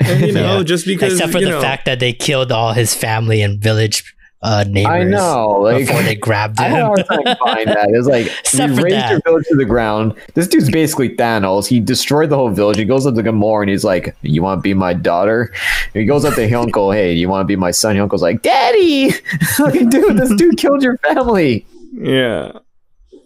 And 0.00 0.26
you 0.26 0.32
know, 0.32 0.58
Yeah. 0.58 0.62
just 0.64 0.86
because 0.86 1.12
Except 1.14 1.32
for 1.32 1.40
the 1.40 1.50
know, 1.50 1.60
fact 1.60 1.84
that 1.84 2.00
they 2.00 2.12
killed 2.12 2.50
all 2.50 2.72
his 2.72 2.94
family 2.94 3.40
and 3.42 3.62
village 3.62 4.12
uh, 4.42 4.64
neighbors. 4.68 4.90
I 4.92 5.04
know, 5.04 5.58
like 5.62 5.86
before 5.86 6.02
they 6.02 6.14
grabbed 6.14 6.60
I 6.60 6.64
had 6.68 6.72
a 6.72 6.76
him. 6.80 6.86
hard 6.86 7.06
time 7.06 7.36
buying 7.44 7.66
that. 7.66 7.88
It's 7.90 8.06
like 8.06 8.26
Except 8.40 8.70
you 8.70 8.76
for 8.76 8.82
raised 8.84 8.96
that. 8.96 9.10
your 9.10 9.20
village 9.24 9.46
to 9.48 9.56
the 9.56 9.64
ground. 9.64 10.14
This 10.34 10.46
dude's 10.46 10.70
basically 10.72 11.16
Thanos. 11.16 11.66
He 11.66 11.80
destroyed 11.80 12.30
the 12.30 12.36
whole 12.36 12.50
village. 12.50 12.76
He 12.76 12.84
goes 12.84 13.06
up 13.06 13.14
to 13.16 13.22
Gamora 13.22 13.62
and 13.62 13.70
he's 13.70 13.84
like, 13.84 14.16
"You 14.22 14.42
want 14.42 14.58
to 14.58 14.62
be 14.62 14.74
my 14.74 14.92
daughter?" 14.94 15.52
And 15.94 16.00
he 16.00 16.04
goes 16.06 16.24
up 16.24 16.34
to 16.34 16.48
Hyunko, 16.48 16.94
"Hey, 16.94 17.12
you 17.14 17.28
want 17.28 17.42
to 17.42 17.46
be 17.46 17.56
my 17.56 17.70
son?" 17.72 17.96
Hyunko's 17.96 18.22
like, 18.22 18.42
"Daddy, 18.42 19.12
like, 19.58 19.88
dude, 19.90 20.16
this 20.16 20.34
dude 20.36 20.56
killed 20.56 20.82
your 20.82 20.98
family." 20.98 21.66
Yeah. 21.94 22.52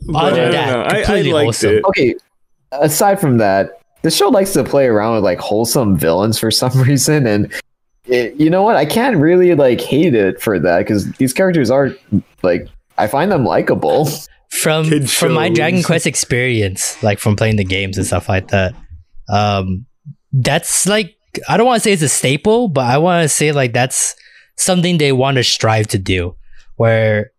But 0.06 0.32
Other 0.32 0.42
I 0.42 0.44
than 0.44 0.52
don't 0.52 0.52
that, 0.52 0.66
know. 0.92 1.14
I, 1.14 1.18
I 1.18 1.20
liked 1.22 1.44
wholesome. 1.44 1.74
it. 1.74 1.84
Okay, 1.84 2.14
aside 2.72 3.20
from 3.20 3.38
that, 3.38 3.80
the 4.02 4.10
show 4.10 4.28
likes 4.30 4.52
to 4.54 4.64
play 4.64 4.86
around 4.86 5.14
with 5.14 5.24
like 5.24 5.38
wholesome 5.38 5.96
villains 5.96 6.38
for 6.38 6.50
some 6.50 6.72
reason, 6.82 7.26
and 7.26 7.52
it, 8.06 8.34
you 8.40 8.50
know 8.50 8.62
what? 8.62 8.76
I 8.76 8.84
can't 8.84 9.16
really 9.16 9.54
like 9.54 9.80
hate 9.80 10.14
it 10.14 10.40
for 10.40 10.58
that 10.58 10.78
because 10.78 11.10
these 11.12 11.32
characters 11.32 11.70
are 11.70 11.90
like 12.42 12.68
I 12.98 13.06
find 13.06 13.30
them 13.30 13.44
likable. 13.44 14.08
from 14.50 14.88
Kid 14.88 15.10
from 15.10 15.32
my. 15.32 15.48
Dragon 15.48 15.82
Quest 15.82 16.06
experience, 16.06 17.02
like 17.02 17.18
from 17.18 17.36
playing 17.36 17.56
the 17.56 17.64
games 17.64 17.96
and 17.96 18.06
stuff 18.06 18.28
like 18.28 18.48
that. 18.48 18.74
Um, 19.28 19.86
that's 20.32 20.86
like 20.86 21.16
I 21.48 21.56
don't 21.56 21.66
want 21.66 21.82
to 21.82 21.84
say 21.84 21.92
it's 21.92 22.02
a 22.02 22.08
staple, 22.08 22.68
but 22.68 22.84
I 22.84 22.98
want 22.98 23.22
to 23.22 23.28
say 23.28 23.52
like 23.52 23.72
that's 23.72 24.14
something 24.56 24.98
they 24.98 25.12
want 25.12 25.36
to 25.36 25.44
strive 25.44 25.86
to 25.88 25.98
do. 25.98 26.36
Where 26.76 27.32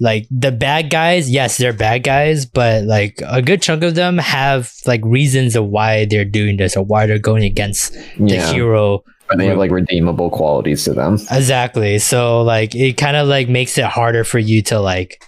like 0.00 0.26
the 0.30 0.52
bad 0.52 0.90
guys, 0.90 1.30
yes, 1.30 1.56
they're 1.56 1.72
bad 1.72 2.02
guys, 2.02 2.46
but 2.46 2.84
like 2.84 3.20
a 3.26 3.42
good 3.42 3.62
chunk 3.62 3.82
of 3.82 3.94
them 3.94 4.18
have 4.18 4.72
like 4.86 5.00
reasons 5.04 5.56
of 5.56 5.66
why 5.66 6.04
they're 6.04 6.24
doing 6.24 6.56
this 6.56 6.76
or 6.76 6.84
why 6.84 7.06
they're 7.06 7.18
going 7.18 7.44
against 7.44 7.92
the 8.18 8.40
hero 8.52 9.02
and 9.30 9.40
they 9.40 9.46
have 9.46 9.58
like 9.58 9.70
redeemable 9.70 10.30
qualities 10.30 10.84
to 10.84 10.92
them. 10.92 11.14
Exactly. 11.30 11.98
So 11.98 12.42
like 12.42 12.74
it 12.74 12.96
kind 12.96 13.16
of 13.16 13.26
like 13.28 13.48
makes 13.48 13.78
it 13.78 13.84
harder 13.84 14.24
for 14.24 14.38
you 14.38 14.62
to 14.64 14.80
like 14.80 15.22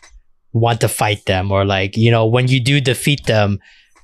want 0.53 0.81
to 0.83 0.89
fight 0.89 1.25
them 1.27 1.51
or 1.51 1.65
like, 1.65 1.97
you 1.97 2.11
know, 2.11 2.27
when 2.27 2.49
you 2.49 2.61
do 2.61 2.81
defeat 2.81 3.27
them, 3.27 3.59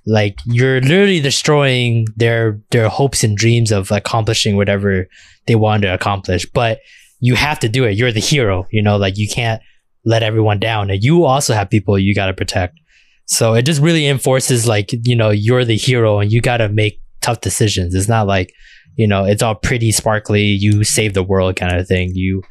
like 0.07 0.39
you're 0.47 0.81
literally 0.81 1.21
destroying 1.21 2.07
their 2.17 2.61
their 2.71 2.89
hopes 2.89 3.23
and 3.23 3.37
dreams 3.37 3.71
of 3.71 3.91
accomplishing 3.91 4.57
whatever 4.57 5.07
they 5.47 5.55
want 5.55 5.83
to 5.83 5.95
accomplish. 5.95 6.47
But 6.47 6.81
you 7.21 7.37
have 7.37 7.61
to 7.61 7.69
do 7.69 7.85
it. 7.85 7.97
You're 7.97 8.13
the 8.13 8.21
hero, 8.21 8.67
you 8.73 8.83
know, 8.83 8.97
like 8.97 9.17
you 9.17 9.29
can't 9.29 9.63
let 10.05 10.23
everyone 10.25 10.59
down. 10.59 10.91
And 10.91 11.03
you 11.03 11.25
also 11.25 11.55
have 11.55 11.71
people 11.71 11.99
you 11.99 12.15
got 12.15 12.27
to 12.27 12.35
protect. 12.35 12.79
So 13.27 13.55
it 13.55 13.63
just 13.63 13.81
really 13.81 14.09
enforces 14.09 14.67
like, 14.67 14.91
you 15.05 15.15
know, 15.15 15.31
you're 15.31 15.65
the 15.65 15.77
hero 15.77 16.19
and 16.19 16.33
you 16.33 16.41
got 16.41 16.57
to 16.57 16.69
make 16.69 17.01
tough 17.21 17.41
decisions. 17.41 17.95
It's 17.95 18.09
not 18.09 18.27
like, 18.27 18.53
you 18.97 19.07
know, 19.07 19.25
it's 19.25 19.43
all 19.43 19.55
pretty 19.55 19.93
sparkly, 19.93 20.43
you 20.43 20.85
save 20.85 21.15
the 21.15 21.23
world 21.23 21.57
kind 21.57 21.77
of 21.79 21.87
thing. 21.87 22.11
You, 22.15 22.43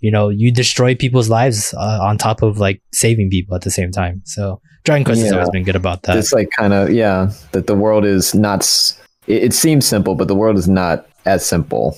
you 0.00 0.10
know, 0.10 0.28
you 0.28 0.52
destroy 0.52 0.94
people's 0.94 1.28
lives 1.28 1.74
uh, 1.74 1.98
on 2.02 2.18
top 2.18 2.42
of 2.42 2.58
like 2.58 2.80
saving 2.92 3.30
people 3.30 3.54
at 3.56 3.62
the 3.62 3.70
same 3.70 3.90
time. 3.90 4.22
So 4.24 4.60
Dragon 4.84 5.04
Quest 5.04 5.22
has 5.22 5.32
always 5.32 5.50
been 5.50 5.64
good 5.64 5.76
about 5.76 6.04
that. 6.04 6.16
It's 6.16 6.32
like 6.32 6.50
kind 6.50 6.72
of 6.72 6.90
yeah 6.90 7.32
that 7.52 7.66
the 7.66 7.74
world 7.74 8.04
is 8.04 8.34
not. 8.34 8.60
It, 9.26 9.44
it 9.44 9.52
seems 9.52 9.86
simple, 9.86 10.14
but 10.14 10.28
the 10.28 10.34
world 10.36 10.56
is 10.56 10.68
not 10.68 11.06
as 11.26 11.44
simple. 11.44 11.96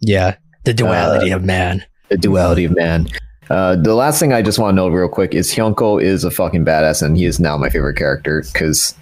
yeah. 0.00 0.36
The 0.64 0.74
duality 0.74 1.30
of 1.30 1.44
man. 1.44 1.84
The 2.08 2.18
duality 2.18 2.64
of 2.64 2.74
man. 2.74 3.06
Uh, 3.48 3.76
the 3.76 3.94
last 3.94 4.18
thing 4.18 4.32
I 4.32 4.42
just 4.42 4.58
want 4.58 4.72
to 4.72 4.76
know 4.76 4.88
real 4.88 5.08
quick 5.08 5.32
is 5.32 5.54
Hyunko 5.54 6.02
is 6.02 6.24
a 6.24 6.30
fucking 6.32 6.64
badass, 6.64 7.02
and 7.02 7.16
he 7.16 7.24
is 7.24 7.38
now 7.38 7.56
my 7.56 7.70
favorite 7.70 7.96
character 7.96 8.42
because 8.52 8.92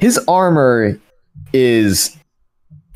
his 0.00 0.18
armor 0.26 0.98
is 1.52 2.16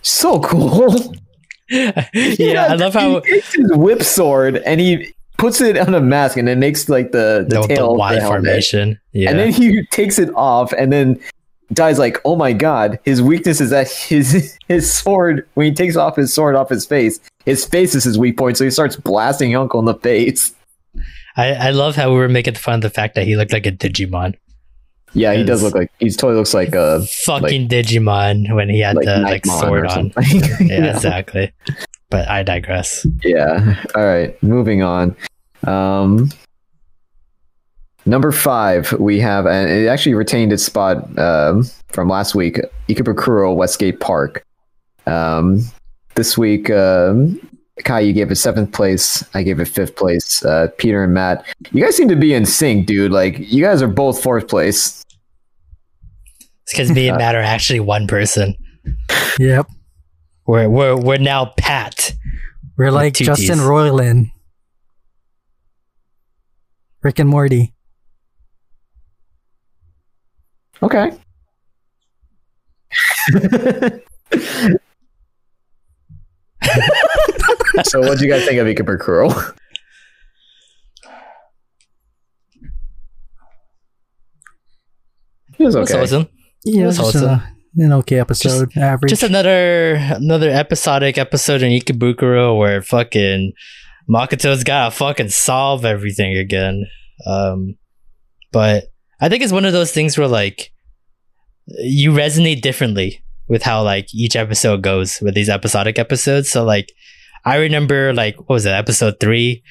so 0.02 0.40
cool. 0.40 1.14
yeah, 1.68 2.66
I 2.68 2.74
love 2.74 2.94
how 2.94 3.20
he 3.22 3.30
takes 3.32 3.54
his 3.54 3.70
whip 3.72 4.02
sword 4.02 4.56
and 4.56 4.80
he 4.80 5.14
puts 5.42 5.60
it 5.60 5.76
on 5.76 5.94
a 5.94 6.00
mask, 6.00 6.36
and 6.36 6.48
it 6.48 6.56
makes 6.56 6.88
like 6.88 7.12
the 7.12 7.44
the 7.48 7.56
the, 7.56 7.66
the 7.66 7.74
tail 7.74 7.92
of 7.92 7.98
Y 7.98 8.14
the 8.14 8.20
formation. 8.20 9.00
Yeah. 9.12 9.30
And 9.30 9.38
then 9.38 9.52
he 9.52 9.84
takes 9.86 10.18
it 10.18 10.30
off, 10.34 10.72
and 10.72 10.92
then 10.92 11.20
dies 11.72 11.98
like, 11.98 12.18
"Oh 12.24 12.36
my 12.36 12.52
god!" 12.52 13.00
His 13.04 13.20
weakness 13.20 13.60
is 13.60 13.70
that 13.70 13.90
his 13.90 14.56
his 14.68 14.92
sword. 14.92 15.48
When 15.54 15.66
he 15.66 15.72
takes 15.72 15.96
off 15.96 16.16
his 16.16 16.32
sword 16.32 16.54
off 16.54 16.68
his 16.68 16.86
face, 16.86 17.18
his 17.44 17.64
face 17.64 17.94
is 17.94 18.04
his 18.04 18.16
weak 18.16 18.36
point. 18.36 18.56
So 18.56 18.64
he 18.64 18.70
starts 18.70 18.96
blasting 18.96 19.50
Yonko 19.50 19.80
in 19.80 19.84
the 19.86 19.94
face. 19.94 20.54
I, 21.36 21.54
I 21.54 21.70
love 21.70 21.96
how 21.96 22.10
we 22.10 22.16
were 22.16 22.28
making 22.28 22.54
fun 22.54 22.76
of 22.76 22.80
the 22.82 22.90
fact 22.90 23.14
that 23.14 23.26
he 23.26 23.36
looked 23.36 23.52
like 23.52 23.66
a 23.66 23.72
Digimon. 23.72 24.36
Yeah, 25.14 25.34
he 25.34 25.44
does 25.44 25.62
look 25.62 25.74
like 25.74 25.90
he 25.98 26.10
totally 26.10 26.36
looks 26.36 26.54
like 26.54 26.74
a 26.74 27.04
Fucking 27.04 27.68
Digimon 27.68 28.54
when 28.54 28.68
he 28.68 28.80
had 28.80 28.96
like 28.96 29.04
the 29.04 29.18
like 29.18 29.46
sword 29.46 29.86
on. 29.86 30.12
something. 30.12 30.40
Yeah, 30.68 30.94
exactly. 30.94 31.52
But 32.10 32.28
I 32.28 32.42
digress. 32.42 33.06
Yeah. 33.22 33.82
All 33.94 34.04
right. 34.04 34.40
Moving 34.42 34.82
on. 34.82 35.16
Um, 35.64 36.30
number 38.06 38.32
five, 38.32 38.92
we 38.94 39.18
have, 39.20 39.46
and 39.46 39.70
it 39.70 39.86
actually 39.86 40.14
retained 40.14 40.52
its 40.52 40.64
spot 40.64 41.18
um, 41.18 41.64
from 41.88 42.08
last 42.08 42.34
week. 42.34 42.60
Ikebukuro 42.88 43.54
Westgate 43.54 44.00
Park. 44.00 44.44
Um, 45.06 45.64
this 46.14 46.36
week, 46.36 46.70
um, 46.70 47.40
Kai, 47.84 48.00
you 48.00 48.12
gave 48.12 48.30
it 48.30 48.36
seventh 48.36 48.72
place. 48.72 49.24
I 49.34 49.42
gave 49.42 49.58
it 49.58 49.64
fifth 49.66 49.96
place. 49.96 50.44
Uh, 50.44 50.68
Peter 50.76 51.02
and 51.02 51.14
Matt, 51.14 51.44
you 51.72 51.82
guys 51.82 51.96
seem 51.96 52.08
to 52.08 52.16
be 52.16 52.34
in 52.34 52.44
sync, 52.44 52.86
dude. 52.86 53.12
Like 53.12 53.38
you 53.38 53.64
guys 53.64 53.80
are 53.82 53.88
both 53.88 54.22
fourth 54.22 54.46
place. 54.48 55.02
It's 56.64 56.72
because 56.72 56.92
me 56.92 57.08
and 57.08 57.18
Matt 57.18 57.34
are 57.34 57.40
actually 57.40 57.80
one 57.80 58.06
person. 58.06 58.54
Yep. 59.38 59.68
We're 60.46 60.68
we're 60.68 60.96
we're 60.96 61.18
now 61.18 61.46
Pat. 61.56 62.14
We're 62.76 62.90
like 62.90 63.14
Justin 63.14 63.56
Ts. 63.56 63.66
Roiland. 63.66 64.32
Rick 67.02 67.18
and 67.18 67.28
Morty. 67.28 67.72
Okay. 70.82 71.12
so, 77.84 78.00
what 78.00 78.18
do 78.18 78.24
you 78.24 78.30
guys 78.30 78.44
think 78.44 78.58
of 78.58 78.66
Ikebukuro? 78.66 79.54
It 85.58 85.64
was 85.64 85.74
That's 85.74 85.90
okay. 85.90 86.02
awesome. 86.02 86.28
Yeah, 86.64 86.84
That's 86.84 86.98
it's 86.98 87.12
just 87.12 87.24
awesome. 87.24 87.40
a, 87.78 87.84
an 87.84 87.92
okay 87.94 88.18
episode. 88.18 88.76
average. 88.76 89.10
Just 89.10 89.22
another 89.22 89.94
another 89.94 90.50
episodic 90.50 91.18
episode 91.18 91.62
in 91.62 91.70
Ikebukuro 91.78 92.58
where 92.58 92.82
fucking 92.82 93.52
Makoto's 94.08 94.64
gotta 94.64 94.90
fucking 94.90 95.28
solve 95.28 95.84
everything 95.84 96.36
again. 96.36 96.86
Um, 97.26 97.76
but 98.50 98.84
I 99.20 99.28
think 99.28 99.42
it's 99.42 99.52
one 99.52 99.64
of 99.64 99.72
those 99.72 99.92
things 99.92 100.18
where 100.18 100.28
like 100.28 100.72
you 101.66 102.12
resonate 102.12 102.60
differently 102.62 103.22
with 103.48 103.62
how 103.62 103.82
like 103.82 104.12
each 104.14 104.36
episode 104.36 104.82
goes 104.82 105.20
with 105.20 105.34
these 105.34 105.48
episodic 105.48 105.98
episodes. 105.98 106.48
So 106.50 106.64
like 106.64 106.92
I 107.44 107.56
remember 107.56 108.12
like 108.12 108.36
what 108.38 108.48
was 108.50 108.66
it 108.66 108.70
episode 108.72 109.20
three? 109.20 109.62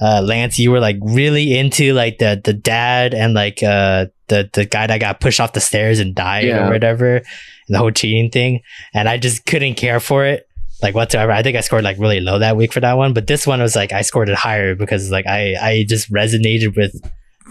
Uh, 0.00 0.20
Lance, 0.22 0.58
you 0.58 0.70
were 0.70 0.80
like 0.80 0.96
really 1.00 1.56
into 1.58 1.92
like 1.94 2.18
the 2.18 2.40
the 2.42 2.52
dad 2.52 3.14
and 3.14 3.32
like 3.34 3.62
uh 3.62 4.06
the 4.28 4.48
the 4.52 4.64
guy 4.66 4.86
that 4.86 5.00
got 5.00 5.20
pushed 5.20 5.40
off 5.40 5.52
the 5.54 5.60
stairs 5.60 6.00
and 6.00 6.14
died 6.14 6.44
Yeah. 6.44 6.66
or 6.68 6.70
whatever, 6.72 7.16
and 7.16 7.24
the 7.68 7.78
whole 7.78 7.90
cheating 7.90 8.30
thing, 8.30 8.60
and 8.92 9.08
I 9.08 9.16
just 9.18 9.46
couldn't 9.46 9.74
care 9.76 10.00
for 10.00 10.24
it 10.26 10.46
like 10.82 10.94
whatsoever. 10.94 11.32
I 11.32 11.42
think 11.42 11.56
I 11.56 11.60
scored 11.62 11.84
like 11.84 11.98
really 11.98 12.20
low 12.20 12.38
that 12.38 12.56
week 12.56 12.72
for 12.74 12.80
that 12.80 12.98
one, 12.98 13.14
but 13.14 13.26
this 13.26 13.46
one 13.46 13.60
was 13.62 13.74
like 13.74 13.92
I 13.92 14.02
scored 14.02 14.28
it 14.28 14.36
higher 14.36 14.74
because 14.74 15.10
like 15.10 15.26
I 15.26 15.54
I 15.60 15.84
just 15.88 16.12
resonated 16.12 16.76
with 16.76 16.92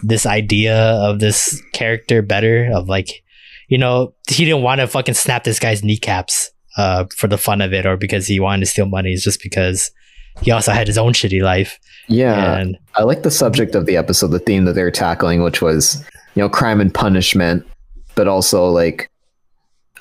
this 0.03 0.25
idea 0.27 0.75
of 0.77 1.19
this 1.19 1.59
character 1.73 2.21
better 2.21 2.69
of 2.71 2.87
like 2.87 3.23
you 3.69 3.79
know 3.79 4.13
he 4.29 4.45
didn't 4.45 4.61
want 4.61 4.81
to 4.81 4.87
fucking 4.87 5.15
snap 5.15 5.43
this 5.45 5.57
guy's 5.57 5.83
kneecaps 5.83 6.51
uh 6.77 7.05
for 7.15 7.27
the 7.27 7.37
fun 7.37 7.61
of 7.61 7.73
it 7.73 7.85
or 7.85 7.97
because 7.97 8.27
he 8.27 8.39
wanted 8.39 8.61
to 8.61 8.65
steal 8.65 8.85
money 8.85 9.11
it's 9.11 9.23
just 9.23 9.41
because 9.41 9.91
he 10.41 10.51
also 10.51 10.71
had 10.71 10.87
his 10.87 10.97
own 10.97 11.13
shitty 11.13 11.41
life. 11.41 11.79
Yeah, 12.07 12.57
and 12.57 12.77
I 12.95 13.03
like 13.03 13.23
the 13.23 13.31
subject 13.31 13.75
of 13.75 13.85
the 13.85 13.97
episode, 13.97 14.27
the 14.27 14.39
theme 14.39 14.65
that 14.65 14.73
they 14.73 14.83
were 14.83 14.91
tackling, 14.91 15.43
which 15.43 15.61
was 15.61 16.03
you 16.35 16.41
know 16.41 16.49
crime 16.49 16.81
and 16.81 16.93
punishment, 16.93 17.65
but 18.15 18.27
also 18.27 18.67
like 18.67 19.09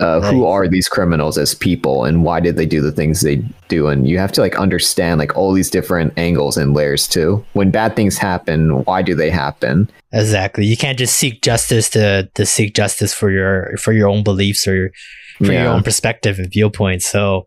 uh, 0.01 0.21
who 0.21 0.45
are 0.45 0.67
these 0.67 0.89
criminals 0.89 1.39
as 1.39 1.55
people 1.55 2.05
and 2.05 2.25
why 2.25 2.41
did 2.41 2.57
they 2.57 2.67
do 2.67 2.81
the 2.81 2.91
things 2.91 3.21
they 3.21 3.37
do? 3.69 3.87
And 3.87 4.09
you 4.09 4.19
have 4.19 4.33
to 4.33 4.41
like 4.41 4.59
understand 4.59 5.21
like 5.21 5.37
all 5.37 5.53
these 5.53 5.71
different 5.71 6.13
angles 6.17 6.57
and 6.57 6.75
layers 6.75 7.07
too. 7.07 7.45
When 7.53 7.71
bad 7.71 7.95
things 7.95 8.19
happen 8.19 8.83
why 8.85 9.03
do 9.03 9.15
they 9.15 9.31
happen? 9.31 9.89
Exactly. 10.13 10.67
You 10.67 10.77
can't 10.77 10.99
just 10.99 11.15
seek 11.15 11.43
justice 11.43 11.89
to 11.91 12.29
to 12.35 12.45
seek 12.45 12.75
justice 12.75 13.15
for 13.15 13.31
your 13.31 13.77
for 13.77 13.93
your 13.93 14.09
own 14.09 14.25
beliefs 14.25 14.67
or 14.67 14.93
for 15.39 15.53
your 15.53 15.69
own 15.69 15.83
perspective 15.83 16.39
and 16.39 16.51
viewpoint. 16.51 17.03
So 17.03 17.47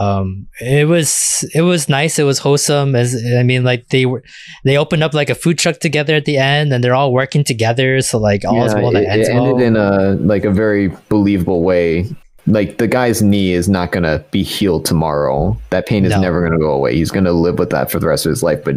um 0.00 0.46
it 0.58 0.88
was 0.88 1.44
it 1.54 1.60
was 1.60 1.86
nice 1.86 2.18
it 2.18 2.22
was 2.22 2.38
wholesome 2.38 2.94
as 2.96 3.14
i 3.38 3.42
mean 3.42 3.62
like 3.62 3.86
they 3.88 4.06
were 4.06 4.22
they 4.64 4.78
opened 4.78 5.02
up 5.02 5.12
like 5.12 5.28
a 5.28 5.34
food 5.34 5.58
truck 5.58 5.80
together 5.80 6.14
at 6.14 6.24
the 6.24 6.38
end 6.38 6.72
and 6.72 6.82
they're 6.82 6.94
all 6.94 7.12
working 7.12 7.44
together 7.44 8.00
so 8.00 8.16
like 8.16 8.42
all 8.42 8.64
is 8.64 8.72
Yeah, 8.72 8.80
well 8.80 8.92
that 8.92 9.02
it, 9.02 9.08
ends 9.10 9.28
it 9.28 9.34
well. 9.34 9.48
ended 9.48 9.66
in 9.66 9.76
a 9.76 10.12
like 10.14 10.46
a 10.46 10.50
very 10.50 10.88
believable 11.10 11.62
way 11.62 12.06
like 12.46 12.78
the 12.78 12.88
guy's 12.88 13.20
knee 13.20 13.52
is 13.52 13.68
not 13.68 13.92
gonna 13.92 14.24
be 14.30 14.42
healed 14.42 14.86
tomorrow 14.86 15.54
that 15.68 15.84
pain 15.86 16.06
is 16.06 16.12
No. 16.12 16.22
never 16.22 16.42
gonna 16.42 16.58
go 16.58 16.72
away 16.72 16.94
he's 16.94 17.10
gonna 17.10 17.32
live 17.32 17.58
with 17.58 17.68
that 17.68 17.90
for 17.90 17.98
the 17.98 18.06
rest 18.06 18.24
of 18.24 18.30
his 18.30 18.42
life 18.42 18.64
but 18.64 18.76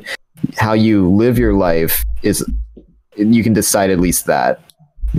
how 0.58 0.74
you 0.74 1.10
live 1.10 1.40
your 1.40 1.54
life 1.54 2.04
is 2.24 2.46
you 3.16 3.42
can 3.42 3.54
decide 3.54 3.90
at 3.90 4.02
least 4.02 4.26
that. 4.26 4.60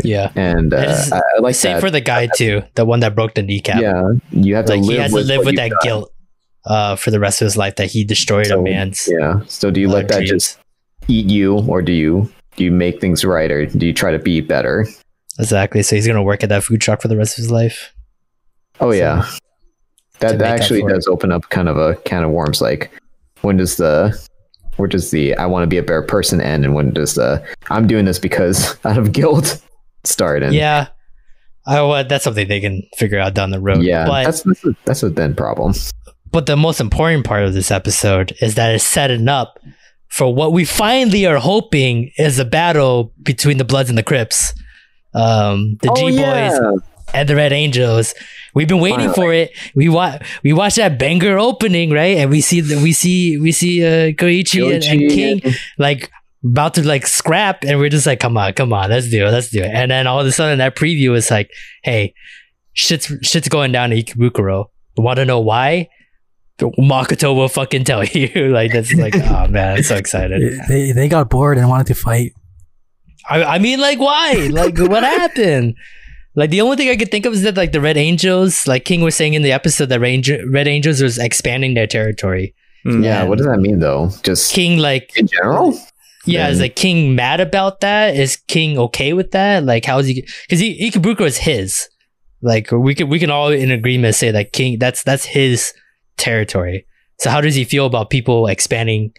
Yeah. 0.05 0.31
And 0.36 0.73
uh, 0.74 0.78
It's- 0.78 1.12
I, 1.12 1.18
I 1.18 1.40
like 1.40 1.55
Same 1.55 1.74
that. 1.74 1.81
for 1.81 1.90
the 1.90 2.01
guy 2.01 2.28
too, 2.36 2.62
the 2.74 2.85
one 2.85 3.01
that 3.01 3.14
broke 3.14 3.35
the 3.35 3.43
kneecap. 3.43 3.81
yeah, 3.81 4.10
you 4.31 4.55
have 4.55 4.66
to 4.66 4.73
like 4.77 4.81
live 4.82 4.90
he 4.90 4.97
has 5.02 5.12
with 5.12 5.27
to 5.28 5.35
live 5.36 5.47
with 5.47 5.56
that 5.56 5.70
done. 5.70 5.78
guilt 5.82 6.12
uh, 6.66 6.97
for 6.97 7.10
the 7.10 7.20
rest 7.20 7.40
of 7.40 7.47
his 7.47 7.56
life 7.56 7.77
that 7.77 7.90
he 7.90 8.05
destroyed 8.05 8.51
a 8.51 8.60
man's 8.60 9.09
Yeah. 9.10 9.40
So 9.47 9.70
do 9.70 9.81
you 9.81 9.89
uh, 9.89 9.93
let 9.94 10.09
that 10.09 10.16
dreams. 10.18 10.31
just 10.31 10.59
eat 11.09 11.27
you, 11.27 11.59
or 11.68 11.82
do 11.82 11.93
you 11.93 12.31
do 12.56 12.64
you 12.64 12.73
make 12.73 13.01
things 13.01 13.24
right, 13.24 13.51
or 13.51 13.66
do 13.66 13.86
you 13.86 13.93
try 13.93 14.10
to 14.10 14.18
be 14.18 14.40
better? 14.40 14.86
exactly. 15.39 15.82
So 15.82 15.94
he's 15.97 16.06
gonna 16.06 16.23
work 16.23 16.43
at 16.43 16.48
that 16.48 16.64
food 16.64 16.81
truck 16.81 17.01
for 17.02 17.09
the 17.09 17.16
rest 17.16 17.39
of 17.39 17.43
his 17.43 17.51
life. 17.51 17.93
Oh 18.81 18.90
So, 18.90 18.97
yeah, 18.97 19.27
that, 20.20 20.39
that 20.39 20.60
actually 20.60 20.81
for 20.81 20.90
it. 20.90 20.94
does 20.94 21.06
open 21.06 21.31
up 21.32 21.48
kind 21.51 21.68
of 21.68 21.77
a 21.77 21.94
can 21.97 22.24
of 22.24 22.31
worms. 22.31 22.60
Like, 22.60 22.90
when 23.43 23.56
does 23.56 23.77
the 23.77 24.18
where 24.77 24.89
does 24.89 25.10
the 25.10 25.35
I 25.36 25.47
want 25.47 25.62
to 25.62 25.66
be 25.66 25.78
a 25.78 25.82
better 25.82 26.02
person 26.02 26.40
end, 26.40 26.64
and 26.64 26.74
when 26.74 26.93
does 26.93 27.14
the 27.14 27.44
I'm 27.70 27.86
doing 27.86 28.05
this 28.06 28.18
because 28.18 28.77
out 28.85 28.98
of 28.98 29.12
guilt 29.12 29.62
start? 30.06 30.42
And 30.42 30.54
Yeah. 30.54 30.88
I, 31.68 31.82
well, 31.82 32.04
that's 32.04 32.22
something 32.22 32.46
they 32.46 32.60
can 32.60 32.82
figure 32.96 33.18
out 33.18 33.34
down 33.34 33.50
the 33.50 33.58
road. 33.58 33.82
yeah, 33.82 34.06
but 34.06 34.22
that's 34.24 34.42
that's 34.42 34.64
a, 34.64 34.76
that's 34.84 35.02
a 35.02 35.08
then 35.10 35.34
problem. 35.34 35.74
But 36.30 36.46
the 36.46 36.56
most 36.56 36.80
important 36.80 37.24
part 37.24 37.42
of 37.44 37.54
this 37.54 37.70
episode 37.72 38.34
is 38.40 38.54
that 38.54 38.72
it's 38.74 38.84
setting 38.84 39.26
up 39.28 39.58
for 40.08 40.32
what 40.32 40.52
we 40.52 40.64
finally 40.64 41.26
are 41.26 41.38
hoping 41.38 42.12
is 42.18 42.38
a 42.38 42.44
battle 42.44 43.12
between 43.20 43.58
the 43.58 43.64
Bloods 43.64 43.88
and 43.88 43.98
the 43.98 44.04
Crips. 44.04 44.54
Um, 45.12 45.76
the 45.82 45.90
oh 45.90 45.94
G 45.96 46.02
Boys 46.10 46.20
yeah, 46.20 46.70
and 47.14 47.28
the 47.28 47.34
Red 47.34 47.52
Angels. 47.52 48.14
We've 48.54 48.68
been 48.68 48.80
waiting 48.80 49.12
for 49.12 49.32
it. 49.32 49.50
We 49.74 49.88
watch 49.88 50.22
we 50.44 50.52
watch 50.52 50.76
that 50.76 50.98
banger 51.00 51.36
opening, 51.38 51.90
right? 51.90 52.18
And 52.18 52.30
we 52.30 52.42
see 52.42 52.60
the, 52.60 52.76
we 52.80 52.92
see 52.92 53.38
we 53.38 53.50
see 53.50 53.84
uh 53.84 54.12
Koichi 54.12 54.72
and, 54.72 54.84
and 54.84 55.10
King 55.10 55.40
and- 55.42 55.56
like 55.78 56.10
about 56.44 56.74
to 56.74 56.86
like 56.86 57.06
scrap 57.06 57.64
and 57.64 57.78
we're 57.78 57.88
just 57.88 58.06
like, 58.06 58.20
come 58.20 58.36
on, 58.36 58.52
come 58.52 58.72
on, 58.72 58.90
let's 58.90 59.10
do 59.10 59.26
it, 59.26 59.30
let's 59.30 59.50
do 59.50 59.62
it. 59.62 59.70
And 59.72 59.90
then 59.90 60.06
all 60.06 60.20
of 60.20 60.26
a 60.26 60.32
sudden 60.32 60.58
that 60.58 60.76
preview 60.76 61.16
is 61.16 61.30
like, 61.30 61.50
hey, 61.82 62.14
shit's 62.72 63.12
shit's 63.22 63.48
going 63.48 63.72
down 63.72 63.90
to 63.90 64.02
Ikebukuro. 64.02 64.66
Want 64.96 65.16
to 65.18 65.24
know 65.24 65.40
why? 65.40 65.88
Makoto 66.58 67.34
will 67.34 67.48
fucking 67.48 67.84
tell 67.84 68.04
you. 68.04 68.48
like 68.52 68.72
that's 68.72 68.92
like, 68.94 69.14
oh 69.16 69.48
man, 69.48 69.76
I'm 69.76 69.82
so 69.82 69.96
excited. 69.96 70.60
They 70.68 70.92
they 70.92 71.08
got 71.08 71.28
bored 71.30 71.58
and 71.58 71.68
wanted 71.68 71.88
to 71.88 71.94
fight. 71.94 72.32
I, 73.28 73.44
I 73.44 73.58
mean, 73.58 73.80
like, 73.80 73.98
why? 73.98 74.48
Like, 74.52 74.78
what 74.78 75.02
happened? 75.02 75.74
Like, 76.34 76.50
the 76.50 76.60
only 76.60 76.76
thing 76.76 76.90
I 76.90 76.96
could 76.96 77.10
think 77.10 77.26
of 77.26 77.32
is 77.32 77.42
that, 77.42 77.56
like, 77.56 77.72
the 77.72 77.80
Red 77.80 77.96
Angels, 77.96 78.66
like 78.66 78.84
King 78.84 79.00
was 79.00 79.16
saying 79.16 79.34
in 79.34 79.42
the 79.42 79.52
episode, 79.52 79.86
that 79.86 80.00
Ranger, 80.00 80.42
Red 80.48 80.68
Angels 80.68 81.02
was 81.02 81.18
expanding 81.18 81.74
their 81.74 81.86
territory. 81.86 82.54
Mm. 82.84 83.02
yeah. 83.02 83.24
What 83.24 83.38
does 83.38 83.46
that 83.48 83.58
mean 83.58 83.80
though? 83.80 84.10
Just 84.22 84.52
King, 84.52 84.78
like, 84.78 85.16
in 85.16 85.26
general? 85.26 85.76
Yeah, 86.27 86.48
is 86.48 86.61
like 86.61 86.77
King 86.77 87.15
mad 87.15 87.40
about 87.40 87.81
that? 87.81 88.16
Is 88.16 88.36
King 88.48 88.78
okay 88.78 89.12
with 89.12 89.31
that? 89.31 89.65
Like, 89.65 89.85
how 89.85 89.98
is 89.98 90.07
he? 90.07 90.27
Because 90.43 90.61
he, 90.61 90.90
Ikebukuro 90.90 91.27
is 91.27 91.36
his. 91.36 91.89
Like, 92.43 92.70
we 92.70 92.94
can 92.94 93.09
we 93.09 93.19
can 93.19 93.31
all 93.31 93.48
in 93.48 93.70
agreement 93.70 94.15
say 94.15 94.31
that 94.31 94.53
King 94.53 94.78
that's 94.78 95.03
that's 95.03 95.24
his 95.24 95.73
territory. 96.16 96.86
So 97.19 97.31
how 97.31 97.40
does 97.40 97.55
he 97.55 97.65
feel 97.65 97.86
about 97.86 98.11
people 98.11 98.47
expanding, 98.47 99.12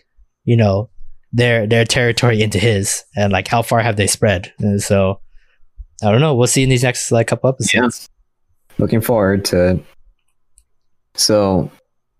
you 0.44 0.56
know, 0.56 0.90
their 1.34 1.66
their 1.66 1.86
territory 1.86 2.42
into 2.42 2.60
his, 2.60 3.04
and 3.16 3.32
like 3.32 3.48
how 3.48 3.62
far 3.62 3.80
have 3.80 3.96
they 3.96 4.08
spread? 4.08 4.54
And 4.60 4.82
so, 4.82 5.20
I 6.04 6.12
don't 6.12 6.22
know. 6.22 6.36
We'll 6.36 6.48
see 6.48 6.64
in 6.64 6.70
these 6.70 6.84
next 6.84 7.12
like 7.12 7.28
couple 7.28 7.50
episodes. 7.50 8.08
Looking 8.78 9.02
forward 9.02 9.46
to. 9.46 9.80
So, 11.16 11.72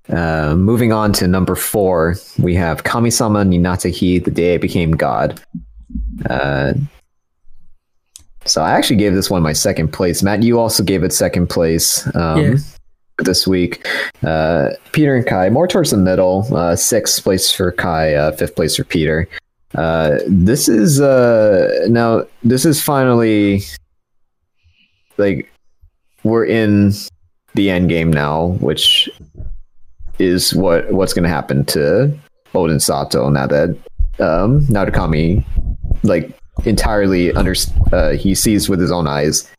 uh, 0.10 0.56
moving 0.56 0.92
on 0.94 1.14
to 1.14 1.28
number 1.28 1.56
four, 1.56 2.16
we 2.40 2.56
have 2.56 2.84
Kamisama 2.84 3.46
ni 3.48 3.58
Natta 3.58 3.90
Hi, 3.90 4.20
the 4.20 4.32
day 4.32 4.56
I 4.56 4.58
became 4.58 4.92
God. 4.92 5.40
Uh, 6.30 6.74
so 8.46 8.62
I 8.62 8.72
actually 8.72 8.96
gave 8.96 9.14
this 9.14 9.30
one 9.30 9.42
my 9.44 9.54
second 9.54 9.92
place. 9.92 10.24
Matt, 10.24 10.44
you 10.44 10.60
also 10.60 10.84
gave 10.84 11.04
it 11.04 11.12
second 11.12 11.48
place 11.48 12.08
um, 12.16 12.40
Yeah. 12.42 12.56
this 13.20 13.46
week. 13.46 13.86
Uh, 14.24 14.70
Peter 14.94 15.16
and 15.16 15.26
Kai, 15.26 15.50
more 15.50 15.68
towards 15.68 15.92
the 15.92 15.98
middle. 15.98 16.48
Uh, 16.56 16.76
sixth 16.76 17.24
place 17.24 17.52
for 17.52 17.72
Kai, 17.74 18.14
uh, 18.14 18.32
fifth 18.32 18.56
place 18.56 18.76
for 18.76 18.86
Peter. 18.86 19.28
Uh, 19.76 20.20
this 20.28 20.70
is 20.70 21.02
uh, 21.02 21.86
now. 21.90 22.24
This 22.42 22.64
is 22.66 22.82
finally 22.82 23.62
like 25.18 25.52
we're 26.24 26.46
in 26.46 26.94
the 27.54 27.70
end 27.70 27.90
game 27.90 28.12
now, 28.12 28.58
which 28.62 29.10
is 30.20 30.54
what 30.54 30.92
what's 30.92 31.14
going 31.14 31.24
to 31.24 31.30
happen 31.30 31.66
to 31.66 32.18
Odin 32.54 32.80
Sato 32.80 33.30
now 33.30 33.48
that 33.48 33.70
um, 34.20 34.62
Narukami 34.68 35.46
like 36.04 36.38
entirely 36.66 37.32
under 37.34 37.54
uh, 37.92 38.12
he 38.12 38.34
sees 38.34 38.70
with 38.70 38.80
his 38.80 38.92
own 38.92 39.08
eyes 39.08 39.50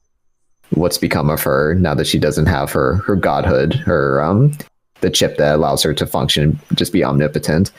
what's 0.71 0.99
become 0.99 1.31
of 1.31 1.43
her 1.43 1.75
now 1.77 1.95
that 1.95 2.07
she 2.07 2.19
doesn't 2.19 2.47
have 2.47 2.71
her 2.71 2.97
her 2.97 3.17
godhood 3.17 3.75
her 3.75 4.21
um 4.23 4.53
the 5.01 5.09
chip 5.09 5.37
that 5.37 5.55
allows 5.55 5.83
her 5.83 5.95
to 5.95 6.07
function 6.07 6.59
just 6.75 6.93
be 6.93 7.05
omnipotent. 7.05 7.71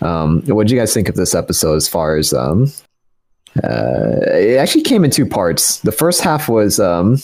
Um 0.00 0.42
what 0.46 0.66
do 0.66 0.74
you 0.74 0.80
guys 0.80 0.94
think 0.94 1.08
of 1.08 1.16
this 1.16 1.34
episode 1.34 1.74
as 1.74 1.88
far 1.88 2.16
as 2.16 2.32
um 2.32 2.72
uh 3.62 4.20
it 4.32 4.56
actually 4.56 4.82
came 4.82 5.04
in 5.04 5.10
two 5.10 5.26
parts. 5.26 5.80
The 5.80 5.92
first 5.92 6.22
half 6.22 6.48
was 6.48 6.78
um 6.78 7.18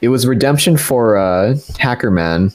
it 0.00 0.08
was 0.08 0.26
redemption 0.26 0.76
for 0.76 1.16
uh 1.16 1.56
hacker 1.78 2.10
man 2.10 2.52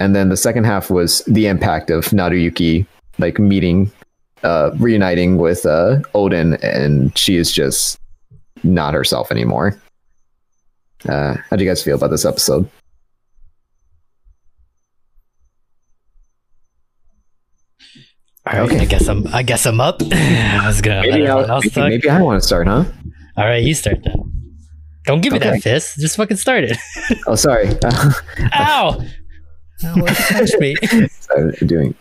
and 0.00 0.16
then 0.16 0.28
the 0.30 0.36
second 0.36 0.64
half 0.64 0.90
was 0.90 1.22
the 1.26 1.46
impact 1.46 1.90
of 1.90 2.06
naruyuki 2.06 2.84
like 3.18 3.38
meeting 3.38 3.90
uh 4.42 4.70
reuniting 4.78 5.36
with 5.38 5.64
uh 5.66 6.00
odin 6.14 6.54
and 6.62 7.16
she 7.16 7.36
is 7.36 7.52
just 7.52 7.98
not 8.64 8.94
herself 8.94 9.30
anymore 9.30 9.80
uh 11.08 11.34
how 11.48 11.56
do 11.56 11.62
you 11.64 11.70
guys 11.70 11.82
feel 11.82 11.96
about 11.96 12.10
this 12.10 12.24
episode 12.24 12.68
All 18.46 18.58
right, 18.58 18.62
Okay. 18.72 18.80
I 18.80 18.84
guess 18.86 19.06
I'm. 19.08 19.26
I 19.28 19.42
guess 19.42 19.66
I'm 19.66 19.80
up. 19.80 20.00
I 20.12 20.66
was 20.66 20.80
gonna 20.80 21.02
maybe, 21.02 21.26
I, 21.26 21.30
everyone 21.30 21.50
else 21.50 21.64
maybe, 21.64 21.74
talk. 21.74 21.88
maybe 21.90 22.08
I 22.10 22.22
want 22.22 22.40
to 22.40 22.46
start 22.46 22.66
huh 22.66 22.84
All 23.36 23.44
right, 23.44 23.62
you 23.62 23.74
start 23.74 24.02
then. 24.02 24.16
Don't 25.04 25.20
give 25.20 25.32
me 25.32 25.38
Okay. 25.38 25.50
that 25.50 25.62
fist. 25.62 25.96
Just 25.98 26.16
fucking 26.16 26.36
start 26.38 26.64
it. 26.64 26.76
oh 27.26 27.34
sorry 27.34 27.68
Ow! 28.54 29.00
Ow, 29.84 29.94
what 29.96 30.16
punched 30.16 30.58
me. 30.60 30.74
sorry 31.08 31.56
I'm 31.60 31.66
doing. 31.66 31.94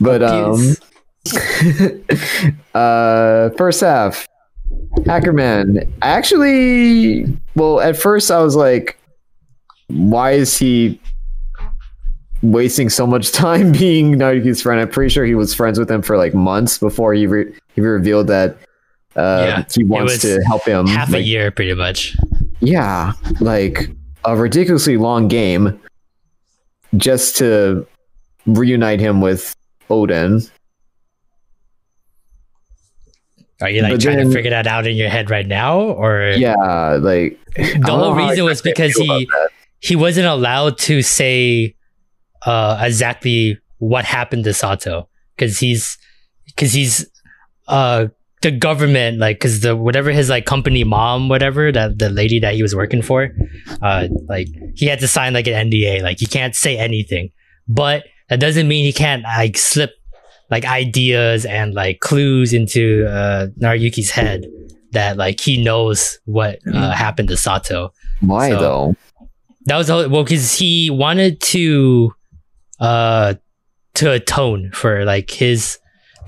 But 0.00 0.22
um 0.22 0.74
uh 2.74 3.50
first 3.50 3.80
half 3.80 4.26
hackerman 5.00 5.90
actually 6.02 7.24
well 7.54 7.80
at 7.80 7.96
first 7.96 8.30
i 8.30 8.40
was 8.40 8.54
like 8.56 8.98
why 9.88 10.32
is 10.32 10.56
he 10.56 11.00
wasting 12.42 12.88
so 12.88 13.06
much 13.06 13.32
time 13.44 13.72
being 13.72 14.12
Naruyuki's 14.14 14.62
friend? 14.62 14.80
I'm 14.80 14.88
pretty 14.88 15.08
sure 15.08 15.24
he 15.24 15.34
was 15.34 15.52
friends 15.54 15.78
with 15.78 15.90
him 15.90 16.02
for 16.02 16.16
like 16.16 16.34
months 16.34 16.78
before 16.78 17.12
he 17.14 17.26
re- 17.26 17.52
he 17.74 17.80
revealed 17.80 18.26
that 18.28 18.56
uh 19.16 19.44
Yeah, 19.46 19.64
he 19.74 19.82
wants 19.84 20.20
to 20.20 20.40
help 20.46 20.64
him 20.64 20.86
half 20.86 21.12
a 21.14 21.20
year, 21.22 21.50
pretty 21.50 21.74
much. 21.74 22.16
yeah 22.60 23.12
like 23.40 23.90
a 24.24 24.36
ridiculously 24.36 24.96
long 24.98 25.26
game 25.28 25.80
just 26.96 27.36
to 27.36 27.86
reunite 28.46 29.00
him 29.00 29.20
with 29.20 29.54
odin. 29.90 30.40
Are 33.60 33.68
you 33.68 33.82
like 33.82 33.92
But 33.94 34.00
trying 34.00 34.18
then- 34.18 34.26
to 34.28 34.32
figure 34.32 34.50
that 34.50 34.66
out 34.66 34.86
in 34.86 34.96
your 34.96 35.08
head 35.08 35.30
right 35.30 35.46
now, 35.46 35.80
or? 35.80 36.32
Yeah, 36.36 36.54
like 37.00 37.38
the 37.56 37.86
whole 37.90 38.14
reason 38.14 38.44
was 38.44 38.62
because 38.62 38.94
he 38.94 39.28
he 39.80 39.96
wasn't 39.96 40.26
allowed 40.26 40.78
to 40.78 41.02
say 41.02 41.74
uh, 42.46 42.80
exactly 42.84 43.58
what 43.78 44.04
happened 44.04 44.44
to 44.44 44.54
Sato 44.54 45.08
because 45.36 45.58
he's 45.58 45.98
because 46.46 46.72
he's 46.72 47.08
uh 47.66 48.06
the 48.42 48.50
government 48.50 49.18
like 49.18 49.36
because 49.36 49.60
the 49.60 49.74
whatever 49.74 50.10
his 50.10 50.28
like 50.28 50.46
company 50.46 50.84
mom 50.84 51.28
whatever 51.28 51.72
that 51.72 51.98
the 51.98 52.08
lady 52.08 52.38
that 52.38 52.54
he 52.54 52.62
was 52.62 52.74
working 52.74 53.02
for 53.02 53.30
uh 53.82 54.06
like 54.28 54.48
he 54.76 54.86
had 54.86 55.00
to 55.00 55.08
sign 55.08 55.32
like 55.34 55.46
an 55.46 55.70
NDA 55.70 56.02
like 56.02 56.18
he 56.20 56.26
can't 56.26 56.54
say 56.54 56.76
anything. 56.78 57.30
But 57.66 58.04
that 58.28 58.40
doesn't 58.40 58.68
mean 58.68 58.84
he 58.84 58.92
can't 58.92 59.22
like 59.22 59.58
slip 59.58 59.92
like 60.50 60.64
ideas 60.64 61.44
and 61.44 61.74
like 61.74 62.00
clues 62.00 62.52
into 62.52 63.06
uh 63.06 63.48
Naruyuki's 63.60 64.10
head 64.10 64.46
that 64.92 65.16
like 65.16 65.40
he 65.40 65.62
knows 65.62 66.18
what 66.24 66.60
uh, 66.72 66.92
happened 66.92 67.28
to 67.28 67.36
Sato. 67.36 67.92
Why 68.20 68.50
so- 68.50 68.60
though? 68.60 68.96
that 69.68 69.76
was 69.76 69.88
whole, 69.88 70.08
well 70.08 70.24
because 70.24 70.54
he 70.54 70.90
wanted 70.90 71.40
to 71.40 72.12
uh 72.80 73.34
to 73.94 74.12
atone 74.12 74.70
for 74.72 75.04
like 75.04 75.30
his 75.30 75.78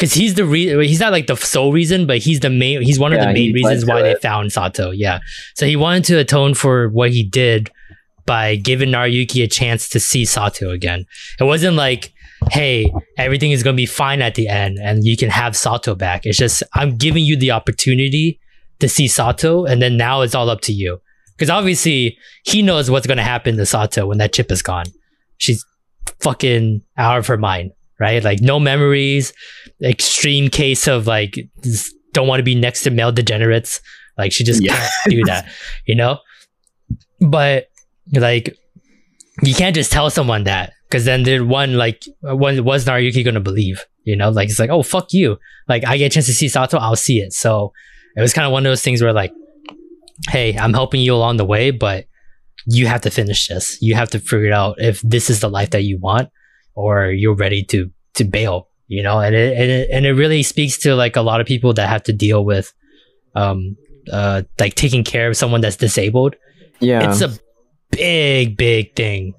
because 0.01 0.15
he's 0.15 0.35
the 0.35 0.47
re- 0.47 0.87
he's 0.87 1.01
not 1.01 1.13
like 1.13 1.27
the 1.27 1.37
sole 1.37 1.73
reason 1.73 2.07
but 2.07 2.19
he's 2.19 2.41
the 2.41 2.49
main 2.49 2.81
he's 2.81 2.99
one 2.99 3.13
of 3.13 3.21
the 3.21 3.33
main 3.33 3.53
reasons 3.53 3.85
why 3.85 3.99
to 3.99 4.03
they 4.03 4.15
found 4.17 4.51
Sato 4.51 4.91
yeah 4.91 5.21
so 5.55 5.67
he 5.67 5.77
wanted 5.77 6.05
to 6.05 6.19
atone 6.19 6.55
for 6.55 6.89
what 6.89 7.11
he 7.11 7.23
did 7.23 7.71
by 8.25 8.57
giving 8.57 8.89
Naruyuki 8.89 9.45
a 9.45 9.47
chance 9.47 9.89
to 9.91 10.01
see 10.01 10.25
Sato 10.25 10.71
again 10.71 11.05
it 11.39 11.45
wasn't 11.45 11.77
like 11.77 12.13
hey, 12.51 12.93
everything 13.19 13.51
is 13.51 13.63
gonna 13.63 13.77
be 13.77 13.87
fine 13.87 14.23
at 14.23 14.35
the 14.35 14.49
end, 14.49 14.79
and 14.81 15.05
you 15.05 15.17
can 15.17 15.31
have 15.31 15.57
Sato 15.57 15.95
back. 15.95 16.27
It's 16.27 16.39
just 16.39 16.63
I'm 16.75 16.97
giving 16.97 17.25
you 17.25 17.37
the 17.37 17.51
opportunity 17.51 18.41
to 18.79 18.89
see 18.89 19.09
Sato, 19.09 19.65
and 19.65 19.83
then 19.83 19.97
now 19.97 20.23
it's 20.23 20.35
all 20.35 20.51
up 20.51 20.61
to 20.63 20.73
you. 20.73 21.01
Because 21.37 21.51
obviously 21.51 22.19
he 22.45 22.63
knows 22.63 22.91
what's 22.91 23.07
gonna 23.07 23.23
happen 23.23 23.57
to 23.57 23.67
Sato 23.67 24.07
when 24.07 24.19
that 24.19 24.33
chip 24.33 24.51
is 24.51 24.63
gone. 24.63 24.87
She's 25.39 25.65
fucking 26.21 26.83
out 26.97 27.19
of 27.19 27.27
her 27.27 27.39
mind, 27.39 27.73
right? 28.01 28.25
Like 28.25 28.41
no 28.41 28.59
memories, 28.59 29.33
extreme 29.83 30.49
case 30.49 30.89
of 30.89 31.07
like 31.07 31.39
don't 32.13 32.27
want 32.27 32.41
to 32.41 32.45
be 32.45 32.55
next 32.55 32.83
to 32.83 32.91
male 32.91 33.13
degenerates. 33.13 33.81
Like 34.19 34.33
she 34.33 34.43
just 34.45 34.63
Yeah. 34.63 34.75
can't 34.77 34.91
do 35.11 35.25
that, 35.27 35.49
you 35.87 35.95
know? 35.95 36.19
But 37.21 37.67
like 38.13 38.57
you 39.43 39.55
can't 39.55 39.75
just 39.75 39.93
tell 39.93 40.11
someone 40.11 40.45
that 40.45 40.73
because 40.89 41.05
then 41.05 41.23
there 41.23 41.45
one 41.45 41.75
like 41.75 42.03
one 42.23 42.65
was 42.65 42.85
Naruyuki 42.87 43.25
gonna 43.25 43.41
believe, 43.41 43.85
you 44.05 44.17
know? 44.17 44.31
Like 44.31 44.49
it's 44.49 44.59
like, 44.59 44.71
oh 44.71 44.83
fuck 44.83 45.13
you. 45.13 45.39
Like 45.69 45.87
I 45.87 45.97
get 45.99 46.07
a 46.07 46.11
chance 46.11 46.27
to 46.27 46.33
see 46.33 46.49
Sato, 46.49 46.79
I'll 46.79 46.97
see 46.97 47.21
it. 47.21 47.33
So 47.33 47.73
it 48.17 48.21
was 48.21 48.33
kind 48.33 48.47
of 48.47 48.53
one 48.53 48.67
of 48.67 48.71
those 48.71 48.83
things 48.83 49.03
where 49.03 49.13
like, 49.13 49.33
hey, 50.29 50.57
I'm 50.59 50.73
helping 50.75 51.01
you 51.01 51.15
along 51.15 51.37
the 51.37 51.45
way, 51.45 51.71
but 51.71 52.07
you 52.67 52.87
have 52.87 53.01
to 53.03 53.11
finish 53.11 53.47
this. 53.49 53.81
You 53.81 53.95
have 53.95 54.11
to 54.11 54.19
figure 54.19 54.53
out 54.53 54.77
if 54.79 55.01
this 55.03 55.31
is 55.31 55.41
the 55.41 55.49
life 55.49 55.71
that 55.71 55.83
you 55.85 55.99
want 55.99 56.29
or 56.75 57.07
you're 57.11 57.35
ready 57.35 57.63
to 57.65 57.91
to 58.15 58.25
bail, 58.25 58.69
you 58.89 59.03
know? 59.03 59.21
And 59.21 59.35
it 59.35 59.57
and 59.57 59.71
it, 59.71 59.89
and 59.93 60.07
it 60.07 60.13
really 60.13 60.43
speaks 60.43 60.79
to 60.79 60.95
like 60.95 61.17
a 61.17 61.23
lot 61.23 61.41
of 61.41 61.47
people 61.47 61.73
that 61.75 61.89
have 61.89 62.03
to 62.05 62.13
deal 62.13 62.45
with 62.45 62.73
um 63.35 63.77
uh 64.13 64.43
like 64.59 64.75
taking 64.75 65.05
care 65.05 65.29
of 65.29 65.37
someone 65.37 65.61
that's 65.61 65.77
disabled 65.77 66.35
Yeah. 66.81 67.11
it's 67.11 67.21
a 67.21 67.31
big 67.91 68.57
big 68.57 68.95
thing 68.97 69.35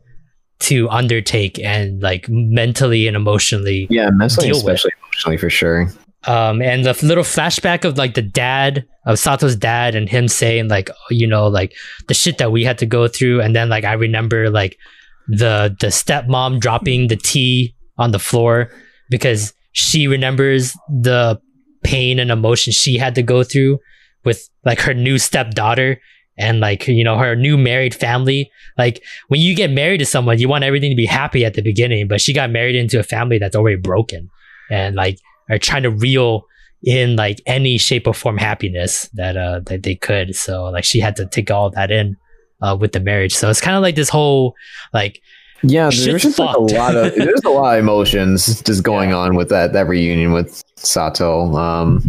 to 0.60 0.88
undertake 0.90 1.60
and 1.60 2.02
like 2.02 2.28
mentally 2.30 3.08
and 3.08 3.16
emotionally 3.16 3.88
yeah, 3.90 4.10
mentally, 4.12 4.48
deal 4.52 4.58
with. 4.64 4.76
especially 4.76 4.92
emotionally, 5.04 5.38
for 5.38 5.50
sure. 5.50 5.92
um 6.28 6.62
and 6.62 6.86
the 6.86 6.98
little 7.06 7.24
flashback 7.24 7.84
of 7.84 7.98
like 7.98 8.14
the 8.14 8.22
dad 8.22 8.86
of 9.08 9.18
sato's 9.18 9.56
dad 9.56 9.96
and 9.96 10.08
him 10.08 10.28
saying 10.28 10.68
like 10.70 10.90
you 11.10 11.26
know 11.28 11.48
like 11.48 11.74
the 12.08 12.14
shit 12.14 12.38
that 12.38 12.52
we 12.52 12.64
had 12.64 12.78
to 12.78 12.86
go 12.86 13.08
through 13.08 13.42
and 13.42 13.56
then 13.56 13.68
like 13.70 13.84
i 13.84 13.94
remember 13.94 14.50
like 14.52 14.78
the 15.28 15.76
the 15.80 15.88
stepmom 15.88 16.60
dropping 16.60 17.08
the 17.08 17.16
tea 17.16 17.76
on 17.98 18.12
the 18.12 18.20
floor 18.20 18.72
because 19.10 19.54
she 19.74 20.08
remembers 20.08 20.74
the 20.90 21.40
pain 21.84 22.20
and 22.20 22.32
emotion 22.32 22.72
she 22.72 22.98
had 22.98 23.16
to 23.16 23.24
go 23.24 23.44
through 23.44 23.80
with 24.24 24.50
like 24.66 24.80
her 24.80 24.94
new 24.94 25.18
stepdaughter 25.18 26.00
and 26.38 26.60
like 26.60 26.88
you 26.88 27.04
know 27.04 27.18
her 27.18 27.36
new 27.36 27.58
married 27.58 27.94
family. 27.94 28.52
Like 28.78 29.04
when 29.28 29.42
you 29.42 29.56
get 29.56 29.72
married 29.72 30.00
to 30.00 30.06
someone 30.06 30.40
you 30.40 30.50
want 30.50 30.64
everything 30.64 30.92
to 30.92 30.96
be 30.96 31.06
happy 31.06 31.46
at 31.46 31.54
the 31.54 31.62
beginning 31.62 32.08
but 32.08 32.22
she 32.22 32.34
got 32.34 32.50
married 32.50 32.76
into 32.76 33.00
a 33.00 33.04
family 33.04 33.38
that's 33.38 33.56
already 33.56 33.78
broken 33.78 34.30
and 34.70 34.96
like 34.96 35.20
are 35.50 35.58
trying 35.58 35.84
to 35.84 35.92
reel 35.92 36.46
in 36.84 37.16
like 37.16 37.42
any 37.46 37.78
shape 37.78 38.08
or 38.08 38.14
form 38.14 38.38
happiness 38.38 39.08
that 39.14 39.38
uh 39.38 39.60
that 39.66 39.84
they 39.84 39.96
could. 39.96 40.36
So 40.36 40.66
like 40.66 40.84
she 40.84 41.00
had 41.00 41.16
to 41.18 41.26
take 41.26 41.52
all 41.52 41.70
that 41.72 41.92
in 41.92 42.18
uh 42.62 42.78
with 42.80 42.92
the 42.92 43.00
marriage 43.00 43.36
so 43.36 43.50
it's 43.50 43.62
kind 43.62 43.76
of 43.76 43.82
like 43.82 43.96
this 43.96 44.10
whole 44.10 44.56
like 44.94 45.22
Yeah, 45.64 45.90
there's 45.90 46.24
just 46.24 46.40
like 46.40 46.56
a 46.56 46.60
lot 46.60 46.96
of 46.96 47.14
there's 47.16 47.44
a 47.44 47.50
lot 47.50 47.78
of 47.78 47.84
emotions 47.84 48.62
just 48.64 48.84
going 48.84 49.14
on 49.14 49.36
with 49.36 49.50
that 49.50 49.74
that 49.74 49.88
reunion 49.88 50.32
with 50.32 50.64
Sato. 50.76 51.54
Um, 51.56 52.02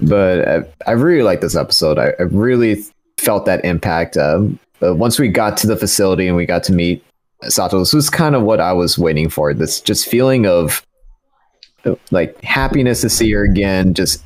but 0.00 0.46
I, 0.48 0.62
I 0.86 0.92
really 0.92 1.22
like 1.22 1.40
this 1.40 1.56
episode. 1.56 1.98
I, 1.98 2.12
I 2.18 2.22
really 2.22 2.84
felt 3.18 3.46
that 3.46 3.64
impact. 3.64 4.16
Um, 4.16 4.58
but 4.80 4.96
once 4.96 5.18
we 5.18 5.28
got 5.28 5.56
to 5.58 5.66
the 5.66 5.76
facility 5.76 6.26
and 6.26 6.36
we 6.36 6.46
got 6.46 6.62
to 6.64 6.72
meet 6.72 7.04
Sato, 7.42 7.78
this 7.78 7.92
was 7.92 8.10
kind 8.10 8.34
of 8.34 8.42
what 8.42 8.60
I 8.60 8.72
was 8.72 8.98
waiting 8.98 9.28
for. 9.28 9.54
This 9.54 9.80
just 9.80 10.08
feeling 10.08 10.46
of 10.46 10.84
uh, 11.84 11.94
like 12.10 12.40
happiness 12.42 13.00
to 13.02 13.08
see 13.08 13.30
her 13.32 13.44
again. 13.44 13.94
Just 13.94 14.22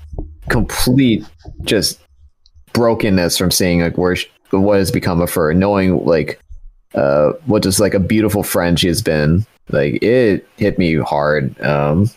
complete, 0.49 1.25
just 1.63 2.01
brokenness 2.73 3.39
from 3.39 3.51
seeing 3.51 3.81
like 3.81 3.97
where 3.97 4.17
she, 4.17 4.29
what 4.51 4.79
has 4.79 4.91
become 4.91 5.21
of 5.21 5.33
her, 5.35 5.53
knowing 5.55 6.05
like 6.05 6.41
uh 6.95 7.33
what 7.47 7.63
just 7.63 7.81
like 7.81 7.95
a 7.95 8.01
beautiful 8.01 8.43
friend 8.43 8.81
she 8.81 8.89
has 8.89 9.03
been 9.03 9.45
like 9.69 10.03
it 10.03 10.49
hit 10.57 10.79
me 10.79 10.97
hard 10.97 11.61
um 11.61 12.11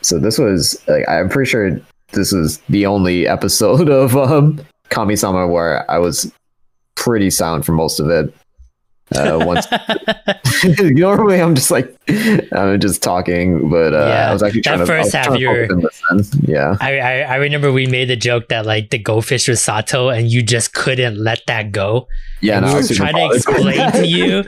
so 0.00 0.18
this 0.18 0.38
was 0.38 0.82
like 0.88 1.06
i'm 1.08 1.28
pretty 1.28 1.48
sure 1.48 1.78
this 2.12 2.32
was 2.32 2.58
the 2.70 2.86
only 2.86 3.28
episode 3.28 3.88
of 3.90 4.16
um 4.16 4.58
kami-sama 4.88 5.46
where 5.46 5.88
i 5.90 5.98
was 5.98 6.32
pretty 6.94 7.28
silent 7.28 7.64
for 7.64 7.72
most 7.72 8.00
of 8.00 8.08
it 8.08 8.34
uh 9.16 9.38
once 9.44 9.66
normally 10.80 11.40
i'm 11.40 11.54
just 11.54 11.70
like 11.70 11.96
i'm 12.52 12.78
just 12.80 13.02
talking 13.02 13.68
but 13.70 13.92
uh 13.94 14.06
Yeah, 14.06 14.30
i 14.30 14.32
was 14.32 14.42
actually 14.42 14.60
that 14.62 14.68
trying 14.76 14.78
to, 14.80 14.86
first 14.86 15.12
half 15.12 15.32
to 15.32 15.38
you're- 15.38 15.64
and 15.64 15.82
listen. 15.82 16.42
yeah 16.48 16.76
I, 16.80 16.98
I 16.98 17.12
I 17.22 17.36
remember 17.36 17.72
we 17.72 17.86
made 17.86 18.08
the 18.08 18.16
joke 18.16 18.48
that 18.48 18.66
like 18.66 18.90
the 18.90 18.98
go 18.98 19.20
fish 19.20 19.48
was 19.48 19.62
Sato 19.62 20.08
and 20.08 20.30
you 20.30 20.42
just 20.42 20.74
couldn't 20.74 21.16
let 21.22 21.40
that 21.46 21.72
go. 21.72 22.06
yeah 22.40 22.56
and 22.58 22.66
no, 22.66 22.68
I 22.68 22.70
we 22.70 22.74
were 22.74 22.80
was 22.88 22.96
trying 22.96 23.14
to 23.14 23.34
explain 23.36 23.92
to 23.92 24.06
you 24.16 24.44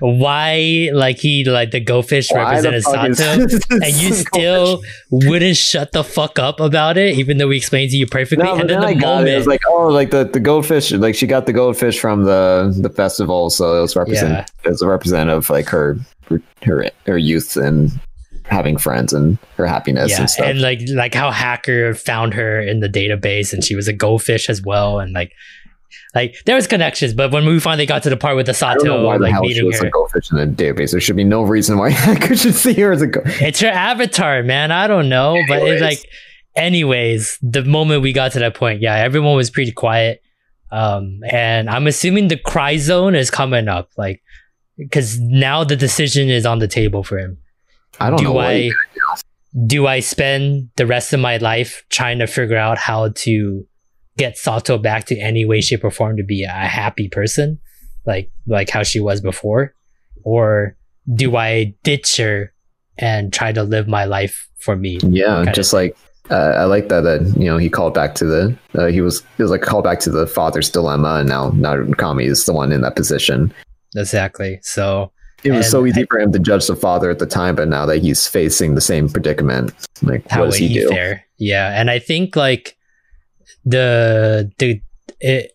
why 0.00 0.90
like 0.92 1.18
he 1.18 1.44
like 1.44 1.70
the 1.70 1.80
goldfish 1.80 2.28
fish 2.28 2.30
Why 2.32 2.60
the 2.60 2.70
represented 2.70 3.52
is- 3.52 3.62
Sato 3.64 3.74
and 3.84 3.94
you 3.94 4.12
still 4.12 4.82
wouldn't 5.10 5.56
shut 5.56 5.92
the 5.92 6.04
fuck 6.04 6.38
up 6.38 6.60
about 6.60 6.98
it, 6.98 7.16
even 7.18 7.38
though 7.38 7.48
we 7.48 7.56
explained 7.56 7.90
to 7.92 7.96
you 7.96 8.06
perfectly. 8.06 8.44
No, 8.44 8.52
and 8.56 8.68
then 8.68 8.80
then 8.80 8.84
I 8.84 8.94
the 8.94 9.00
got 9.00 9.26
it. 9.26 9.32
It 9.32 9.36
was 9.38 9.46
like, 9.46 9.60
oh, 9.68 9.86
like 9.88 10.10
the, 10.10 10.24
the 10.24 10.40
goldfish, 10.40 10.90
like 10.92 11.14
she 11.14 11.26
got 11.26 11.46
the 11.46 11.52
goldfish 11.52 11.98
from 12.00 12.24
the 12.24 12.74
the 12.78 12.90
festival, 12.90 13.50
so 13.50 13.78
it 13.78 13.80
was 13.80 13.94
represent 14.02 14.32
Yeah. 14.64 14.70
was 14.70 14.82
a 14.82 14.88
representative 14.88 15.38
of 15.38 15.50
like 15.50 15.68
her 15.68 15.96
her 16.64 16.90
her 17.06 17.18
youth 17.18 17.56
and 17.56 17.90
having 18.44 18.76
friends 18.76 19.12
and 19.12 19.38
her 19.56 19.66
happiness 19.66 20.10
yeah, 20.10 20.20
and 20.20 20.30
stuff. 20.30 20.46
and 20.46 20.60
like 20.60 20.80
like 20.94 21.14
how 21.14 21.30
hacker 21.30 21.94
found 21.94 22.34
her 22.34 22.60
in 22.60 22.80
the 22.80 22.88
database, 22.88 23.52
and 23.52 23.64
she 23.64 23.74
was 23.76 23.88
a 23.88 23.92
goldfish 23.92 24.50
as 24.50 24.60
well, 24.62 24.98
and 25.00 25.12
like 25.12 25.32
like 26.14 26.34
there 26.46 26.54
was 26.56 26.66
connections. 26.66 27.14
But 27.14 27.30
when 27.32 27.46
we 27.46 27.58
finally 27.60 27.86
got 27.86 28.02
to 28.02 28.10
the 28.10 28.16
part 28.16 28.36
with 28.36 28.46
the 28.46 28.52
I 28.66 28.74
don't 28.74 28.84
know 28.84 28.92
Sato 28.96 29.06
why 29.06 29.18
the 29.18 29.22
like 29.24 29.34
she 29.36 29.40
meeting 29.40 29.66
was 29.66 29.80
her, 29.80 29.86
a 29.86 29.90
goldfish 29.90 30.30
in 30.30 30.36
the 30.38 30.46
database. 30.46 30.90
There 30.90 31.00
should 31.00 31.16
be 31.16 31.24
no 31.24 31.42
reason 31.42 31.78
why 31.78 31.90
hacker 32.06 32.36
should 32.36 32.54
see 32.54 32.74
her 32.74 32.92
as 32.92 33.00
a 33.02 33.06
go- 33.06 33.22
it's 33.24 33.60
her 33.60 33.68
avatar, 33.68 34.42
man. 34.42 34.70
I 34.72 34.86
don't 34.86 35.08
know, 35.08 35.38
but 35.48 35.62
it's 35.62 35.80
like, 35.82 36.04
anyways, 36.56 37.38
the 37.42 37.64
moment 37.64 38.02
we 38.02 38.12
got 38.12 38.32
to 38.32 38.38
that 38.40 38.54
point, 38.54 38.80
yeah, 38.80 38.96
everyone 38.96 39.36
was 39.36 39.50
pretty 39.50 39.72
quiet. 39.72 40.22
Um, 40.72 41.20
and 41.30 41.68
I'm 41.68 41.86
assuming 41.86 42.28
the 42.28 42.38
cry 42.38 42.78
zone 42.78 43.14
is 43.14 43.30
coming 43.30 43.68
up, 43.68 43.90
like, 43.98 44.22
because 44.78 45.20
now 45.20 45.64
the 45.64 45.76
decision 45.76 46.30
is 46.30 46.46
on 46.46 46.58
the 46.60 46.66
table 46.66 47.04
for 47.04 47.18
him. 47.18 47.38
I 48.00 48.08
don't 48.08 48.22
know. 48.22 48.30
do 48.30 48.32
what 48.32 48.46
I 48.46 48.54
he- 48.56 48.74
do 49.66 49.86
I 49.86 50.00
spend 50.00 50.70
the 50.76 50.86
rest 50.86 51.12
of 51.12 51.20
my 51.20 51.36
life 51.36 51.84
trying 51.90 52.18
to 52.20 52.26
figure 52.26 52.56
out 52.56 52.78
how 52.78 53.10
to 53.10 53.66
get 54.16 54.38
Sato 54.38 54.78
back 54.78 55.04
to 55.06 55.18
any 55.18 55.44
way, 55.44 55.60
shape, 55.60 55.84
or 55.84 55.90
form 55.90 56.16
to 56.16 56.24
be 56.24 56.42
a 56.44 56.48
happy 56.48 57.10
person, 57.10 57.58
like 58.06 58.30
like 58.46 58.70
how 58.70 58.82
she 58.82 58.98
was 58.98 59.20
before, 59.20 59.74
or 60.24 60.76
do 61.14 61.36
I 61.36 61.74
ditch 61.82 62.16
her 62.16 62.54
and 62.96 63.30
try 63.30 63.52
to 63.52 63.62
live 63.62 63.88
my 63.88 64.06
life 64.06 64.48
for 64.58 64.74
me? 64.74 64.98
yeah, 65.02 65.44
just 65.52 65.74
like 65.74 65.98
uh, 66.32 66.54
I 66.62 66.64
like 66.64 66.88
that 66.88 67.02
that 67.02 67.20
you 67.36 67.46
know 67.46 67.58
he 67.58 67.68
called 67.68 67.94
back 67.94 68.14
to 68.16 68.24
the 68.24 68.56
uh, 68.74 68.86
he 68.86 69.00
was 69.00 69.22
it 69.38 69.42
was 69.42 69.50
like 69.50 69.62
called 69.62 69.84
back 69.84 70.00
to 70.00 70.10
the 70.10 70.26
father's 70.26 70.70
dilemma, 70.70 71.16
and 71.20 71.28
now 71.28 71.50
now 71.50 71.84
Kami 71.98 72.24
is 72.24 72.44
the 72.46 72.52
one 72.52 72.72
in 72.72 72.80
that 72.80 72.96
position. 72.96 73.52
Exactly. 73.94 74.58
So 74.62 75.12
It 75.44 75.52
was 75.52 75.70
so 75.70 75.84
easy 75.86 76.02
I- 76.02 76.06
for 76.10 76.18
him 76.18 76.32
to 76.32 76.38
judge 76.38 76.66
the 76.66 76.76
father 76.76 77.10
at 77.10 77.18
the 77.18 77.26
time, 77.26 77.54
but 77.56 77.68
now 77.68 77.84
that 77.86 77.98
he's 77.98 78.26
facing 78.26 78.74
the 78.74 78.80
same 78.80 79.08
predicament, 79.08 79.72
like 80.02 80.26
how 80.30 80.40
what 80.40 80.46
does 80.46 80.56
he 80.56 80.68
he 80.68 80.74
do? 80.80 81.14
Yeah, 81.38 81.78
and 81.78 81.90
I 81.90 81.98
think 81.98 82.34
like 82.36 82.76
the 83.64 84.50
the 84.58 84.80
it 85.20 85.52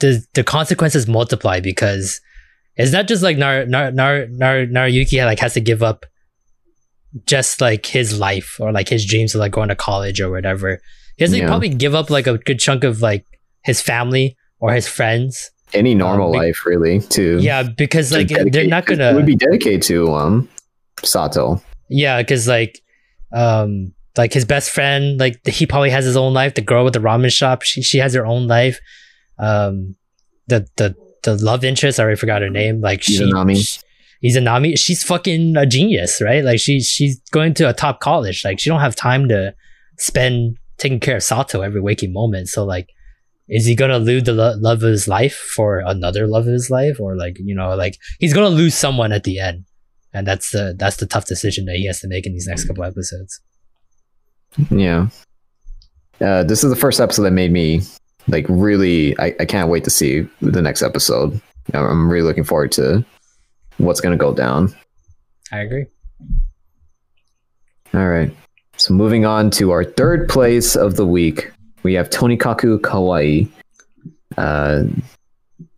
the 0.00 0.22
the 0.34 0.44
consequences 0.44 1.06
multiply 1.08 1.60
because 1.60 2.20
it's 2.76 2.92
not 2.92 3.08
just 3.08 3.22
like 3.22 3.36
Nar 3.36 3.66
Nar 3.66 3.90
Nar 3.90 4.26
Nar 4.28 4.66
Naruyuki 4.66 5.24
like 5.24 5.38
has 5.40 5.54
to 5.54 5.60
give 5.60 5.82
up 5.82 6.06
just 7.26 7.60
like 7.60 7.86
his 7.86 8.18
life 8.18 8.56
or 8.60 8.72
like 8.72 8.88
his 8.88 9.04
dreams 9.06 9.34
of 9.34 9.38
like 9.40 9.52
going 9.52 9.68
to 9.68 9.76
college 9.76 10.20
or 10.20 10.30
whatever. 10.30 10.80
He 11.16 11.24
has 11.24 11.30
to 11.30 11.38
Yeah. 11.38 11.46
probably 11.46 11.68
give 11.68 11.94
up 11.94 12.10
like 12.10 12.26
a 12.26 12.38
good 12.38 12.58
chunk 12.58 12.82
of 12.84 13.00
like 13.02 13.24
his 13.64 13.80
family 13.80 14.36
or 14.58 14.72
his 14.72 14.88
friends. 14.88 15.50
Any 15.72 15.94
normal 15.94 16.26
Um, 16.26 16.32
be- 16.32 16.38
life, 16.38 16.66
really, 16.66 17.00
to 17.00 17.38
Yeah, 17.40 17.62
because 17.64 18.12
like 18.12 18.28
they're 18.28 18.66
not 18.66 18.86
gonna 18.86 19.14
would 19.14 19.26
be 19.26 19.36
dedicated 19.36 19.82
to 19.82 20.12
um 20.14 20.48
Sato. 21.02 21.62
Yeah, 21.88 22.20
because 22.22 22.46
like, 22.48 22.80
um, 23.32 23.92
like 24.16 24.32
his 24.32 24.44
best 24.44 24.70
friend, 24.70 25.18
like 25.18 25.44
he 25.46 25.66
probably 25.66 25.90
has 25.90 26.04
his 26.04 26.16
own 26.16 26.32
life. 26.32 26.54
The 26.54 26.60
girl 26.62 26.84
with 26.84 26.94
the 26.94 27.00
ramen 27.00 27.32
shop, 27.32 27.62
she 27.62 27.82
she 27.82 27.98
has 27.98 28.14
her 28.14 28.24
own 28.26 28.46
life. 28.46 28.78
Um, 29.38 29.96
the 30.46 30.66
the 30.76 30.94
the 31.24 31.34
love 31.36 31.64
interest, 31.64 31.98
I 31.98 32.04
already 32.04 32.18
forgot 32.18 32.42
her 32.42 32.50
name. 32.50 32.80
Like 32.80 33.02
she, 33.02 33.18
Izanami. 34.22 34.36
a 34.36 34.40
Nami. 34.40 34.76
she's 34.76 35.02
fucking 35.02 35.56
a 35.56 35.66
genius, 35.66 36.20
right? 36.20 36.44
Like 36.44 36.60
she's 36.60 36.86
she's 36.86 37.18
going 37.30 37.54
to 37.54 37.68
a 37.68 37.72
top 37.72 38.00
college. 38.00 38.44
Like 38.44 38.58
she 38.60 38.70
don't 38.70 38.80
have 38.80 38.96
time 38.96 39.28
to 39.28 39.54
spend 39.98 40.58
taking 40.78 41.00
care 41.00 41.16
of 41.16 41.22
Sato 41.22 41.62
every 41.62 41.80
waking 41.80 42.12
moment. 42.12 42.48
So 42.48 42.64
like, 42.64 42.88
is 43.48 43.66
he 43.66 43.74
gonna 43.74 43.98
lose 43.98 44.24
the 44.24 44.32
lo- 44.32 44.54
love 44.56 44.82
of 44.82 44.90
his 44.90 45.08
life 45.08 45.34
for 45.34 45.82
another 45.84 46.26
love 46.26 46.46
of 46.46 46.52
his 46.52 46.70
life, 46.70 46.98
or 47.00 47.16
like 47.16 47.36
you 47.38 47.54
know, 47.54 47.74
like 47.74 47.98
he's 48.18 48.32
gonna 48.34 48.48
lose 48.48 48.74
someone 48.74 49.12
at 49.12 49.24
the 49.24 49.38
end. 49.38 49.64
and 50.12 50.26
that's 50.26 50.50
the 50.50 50.74
that's 50.78 50.96
the 50.96 51.06
tough 51.06 51.26
decision 51.26 51.64
that 51.66 51.76
he 51.76 51.86
has 51.86 52.00
to 52.00 52.08
make 52.08 52.26
in 52.26 52.32
these 52.32 52.46
next 52.46 52.64
couple 52.64 52.84
episodes. 52.84 53.40
Yeah. 54.70 55.08
Uh, 56.20 56.44
this 56.44 56.62
is 56.62 56.70
the 56.70 56.76
first 56.76 57.00
episode 57.00 57.22
that 57.22 57.32
made 57.32 57.50
me 57.52 57.82
like 58.28 58.46
really. 58.48 59.18
I, 59.18 59.34
I 59.40 59.44
can't 59.44 59.68
wait 59.68 59.84
to 59.84 59.90
see 59.90 60.26
the 60.40 60.62
next 60.62 60.82
episode. 60.82 61.40
I'm 61.72 62.08
really 62.10 62.26
looking 62.26 62.44
forward 62.44 62.72
to 62.72 63.04
what's 63.78 64.00
going 64.00 64.16
to 64.16 64.22
go 64.22 64.34
down. 64.34 64.74
I 65.52 65.58
agree. 65.60 65.86
All 67.92 68.08
right. 68.08 68.34
So 68.76 68.92
moving 68.92 69.24
on 69.24 69.50
to 69.52 69.70
our 69.70 69.84
third 69.84 70.28
place 70.28 70.74
of 70.74 70.96
the 70.96 71.06
week, 71.06 71.50
we 71.84 71.94
have 71.94 72.10
Tonikaku 72.10 72.80
Kawaii. 72.80 73.48
Uh, 74.36 74.84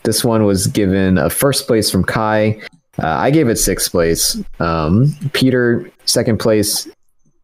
this 0.04 0.24
one 0.24 0.44
was 0.44 0.66
given 0.66 1.18
a 1.18 1.28
first 1.28 1.66
place 1.66 1.90
from 1.90 2.04
Kai. 2.04 2.60
Uh, 3.02 3.08
I 3.08 3.30
gave 3.30 3.48
it 3.48 3.56
sixth 3.56 3.90
place. 3.90 4.40
Um, 4.60 5.14
Peter 5.32 5.90
second 6.06 6.38
place. 6.38 6.88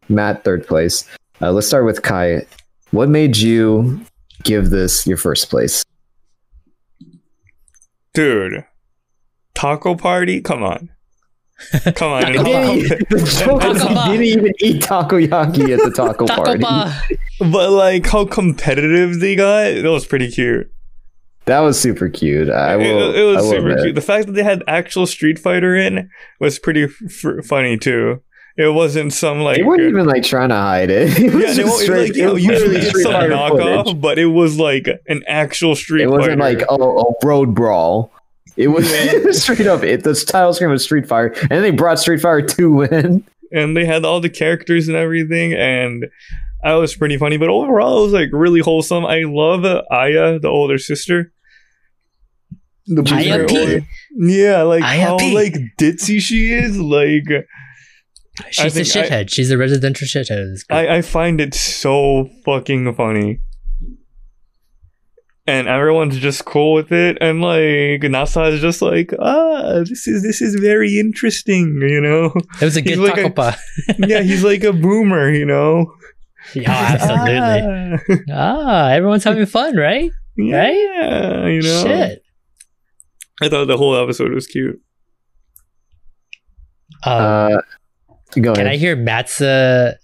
Matt 0.09 0.43
third 0.43 0.65
place. 0.65 1.07
Uh, 1.41 1.51
let's 1.51 1.67
start 1.67 1.85
with 1.85 2.01
Kai. 2.01 2.45
What 2.91 3.09
made 3.09 3.37
you 3.37 4.01
give 4.43 4.69
this 4.69 5.05
your 5.05 5.17
first 5.17 5.49
place? 5.49 5.83
Dude, 8.13 8.63
taco 9.55 9.95
party? 9.95 10.41
Come 10.41 10.63
on. 10.63 10.89
Come 11.95 12.11
on. 12.11 12.23
He 12.33 12.43
didn't, 12.43 13.25
Taco 13.27 13.59
he 13.59 14.17
didn't 14.17 14.23
even 14.23 14.53
eat 14.59 14.81
takoyaki 14.81 15.69
at 15.73 15.79
the 15.83 15.91
taco, 15.95 16.25
Taco 16.25 16.43
party. 16.43 16.59
bar. 16.59 16.93
but 17.39 17.69
like 17.71 18.05
how 18.07 18.25
competitive 18.25 19.19
they 19.19 19.35
got, 19.35 19.81
that 19.81 19.89
was 19.91 20.05
pretty 20.05 20.29
cute. 20.31 20.69
That 21.45 21.59
was 21.59 21.79
super 21.79 22.09
cute. 22.09 22.49
I 22.49 22.73
It- 22.75 22.77
will. 22.77 23.15
it, 23.15 23.23
was 23.23 23.37
I 23.37 23.41
will 23.41 23.49
super 23.51 23.69
admit. 23.69 23.83
cute. 23.83 23.95
The 23.95 24.01
fact 24.01 24.25
that 24.27 24.31
they 24.33 24.43
had 24.43 24.63
actual 24.67 25.05
Street 25.05 25.37
Fighter 25.39 25.75
in 25.75 26.09
was 26.39 26.57
pretty 26.59 26.83
f- 26.85 27.45
funny 27.45 27.77
too. 27.77 28.21
It 28.57 28.73
wasn't 28.73 29.13
some 29.13 29.39
like 29.41 29.57
They 29.57 29.63
weren't 29.63 29.81
even 29.81 30.05
like 30.05 30.23
trying 30.23 30.49
to 30.49 30.55
hide 30.55 30.89
it. 30.89 31.17
It 31.19 31.33
was 31.33 31.43
yeah, 31.43 31.53
just 31.53 31.69
won't- 31.69 31.81
straight. 31.81 32.07
like, 32.09 32.15
you 32.15 32.23
know, 32.23 32.29
it 32.31 32.33
was 32.33 32.43
usually 32.45 32.75
it's 32.77 32.89
Street 32.89 33.03
some 33.03 33.13
Fighter 33.13 33.33
knockoff, 33.33 33.83
footage. 33.85 34.01
but 34.01 34.19
it 34.19 34.25
was 34.27 34.57
like 34.59 34.87
an 35.07 35.23
actual 35.27 35.75
Street 35.75 36.03
It 36.03 36.09
wasn't 36.09 36.39
Fighter. 36.39 36.59
like 36.59 36.67
oh, 36.69 37.15
a 37.21 37.25
road 37.27 37.53
brawl. 37.55 38.11
It 38.57 38.67
was 38.67 38.87
straight 39.41 39.65
up. 39.67 39.83
It, 39.83 40.03
the 40.03 40.13
title 40.13 40.53
screen 40.53 40.69
was 40.69 40.83
Street 40.83 41.07
Fighter, 41.07 41.35
and 41.49 41.63
they 41.63 41.71
brought 41.71 41.99
Street 41.99 42.21
Fighter 42.21 42.45
Two 42.47 42.81
in. 42.83 43.23
and 43.51 43.75
they 43.77 43.85
had 43.85 44.05
all 44.05 44.19
the 44.19 44.29
characters 44.29 44.87
and 44.87 44.95
everything, 44.97 45.53
and 45.53 46.05
that 46.63 46.73
was 46.73 46.95
pretty 46.95 47.17
funny. 47.17 47.37
But 47.37 47.49
overall, 47.49 47.99
it 47.99 48.03
was 48.05 48.13
like 48.13 48.29
really 48.31 48.59
wholesome. 48.61 49.05
I 49.05 49.23
love 49.25 49.65
uh, 49.65 49.81
Aya, 49.91 50.39
the 50.39 50.47
older 50.49 50.77
sister. 50.77 51.31
The 52.85 53.01
Aya 53.13 53.47
very 53.47 53.79
P. 53.81 53.87
Yeah, 54.17 54.63
like 54.63 54.83
Aya 54.83 55.01
how 55.01 55.17
P. 55.17 55.33
like 55.33 55.55
ditzy 55.79 56.19
she 56.19 56.51
is. 56.51 56.77
Like 56.79 57.23
She's 58.51 58.75
a 58.77 58.83
think 58.83 58.95
I- 58.95 59.09
shithead. 59.23 59.29
She's 59.31 59.51
a 59.51 59.57
residential 59.57 60.07
shithead. 60.07 60.41
of 60.41 60.49
this 60.49 60.63
group. 60.63 60.77
I, 60.79 60.97
I 60.97 61.01
find 61.01 61.39
it 61.39 61.53
so 61.53 62.29
fucking 62.45 62.93
funny. 62.95 63.39
And 65.45 65.67
everyone's 65.67 66.17
just 66.19 66.45
cool 66.45 66.71
with 66.73 66.93
it, 66.93 67.17
and 67.19 67.41
like 67.41 67.99
Nasa 68.09 68.49
is 68.53 68.61
just 68.61 68.81
like, 68.81 69.11
ah, 69.19 69.79
this 69.79 70.07
is 70.07 70.23
this 70.23 70.41
is 70.41 70.55
very 70.55 70.97
interesting, 70.97 71.79
you 71.81 71.99
know. 71.99 72.31
it 72.61 72.63
was 72.63 72.77
a 72.77 72.81
he's 72.81 72.95
good 72.95 72.99
like 73.17 73.33
taco 73.35 73.51
a- 73.51 73.95
yeah, 74.07 74.21
he's 74.21 74.41
like 74.43 74.63
a 74.63 74.71
boomer, 74.71 75.29
you 75.33 75.45
know. 75.45 75.93
yeah, 76.55 76.71
absolutely. 77.01 78.23
Ah, 78.31 78.87
Ah, 78.87 78.89
everyone's 78.91 79.25
having 79.25 79.45
fun, 79.45 79.75
right? 79.75 80.09
yeah, 80.37 81.45
you 81.47 81.61
know. 81.61 81.83
Shit. 81.83 82.23
I 83.41 83.49
thought 83.49 83.65
the 83.67 83.75
whole 83.77 83.97
episode 84.01 84.31
was 84.31 84.47
cute. 84.47 84.79
Um, 87.05 87.13
Uh, 87.13 87.61
go 88.39 88.53
Can 88.55 88.67
I 88.67 88.77
hear 88.77 88.95
Matt's 88.95 89.41
uh 89.41 89.95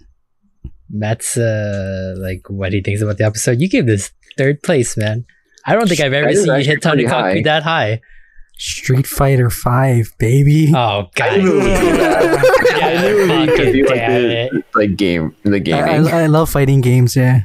Matt's 0.89 1.37
uh 1.37 2.15
like 2.17 2.49
what 2.49 2.73
he 2.73 2.81
thinks 2.81 3.01
about 3.01 3.17
the 3.17 3.25
episode? 3.25 3.59
You 3.59 3.69
gave 3.69 3.85
this 3.85 4.11
third 4.37 4.61
place, 4.63 4.97
man. 4.97 5.25
I 5.65 5.73
don't 5.73 5.87
think 5.87 5.99
I've 5.99 6.13
ever 6.13 6.33
seen 6.33 6.47
you 6.47 6.63
hit 6.63 6.81
Tony 6.81 7.03
pretty 7.03 7.07
high. 7.07 7.35
Kaku 7.35 7.43
that 7.43 7.63
high. 7.63 8.01
Street 8.57 9.07
Fighter 9.07 9.49
Five, 9.49 10.11
baby. 10.17 10.73
Oh 10.75 11.07
god. 11.15 11.29
I 11.29 11.37
knew 11.37 11.59
it 11.59 11.63
would 11.63 11.63
be. 11.63 12.81
I 12.81 13.01
knew 13.01 13.19
it 13.19 13.29
would 13.29 13.47
be, 13.47 13.57
Fucking 13.57 13.73
be 13.73 13.83
like 13.83 14.97
damn 14.97 15.35
the 15.43 15.49
like 15.51 15.63
game 15.63 15.81
the 15.81 16.11
I. 16.11 16.19
I, 16.19 16.23
I 16.23 16.25
love 16.25 16.49
fighting 16.49 16.81
games. 16.81 17.15
Yeah. 17.15 17.41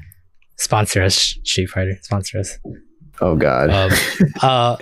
Sponsor 0.57 1.03
us, 1.03 1.39
Street 1.45 1.66
Fighter. 1.66 1.99
Sponsor 2.03 2.39
us. 2.39 2.59
oh 3.21 3.37
god. 3.37 3.71
Um, 3.71 3.91
uh, 4.43 4.77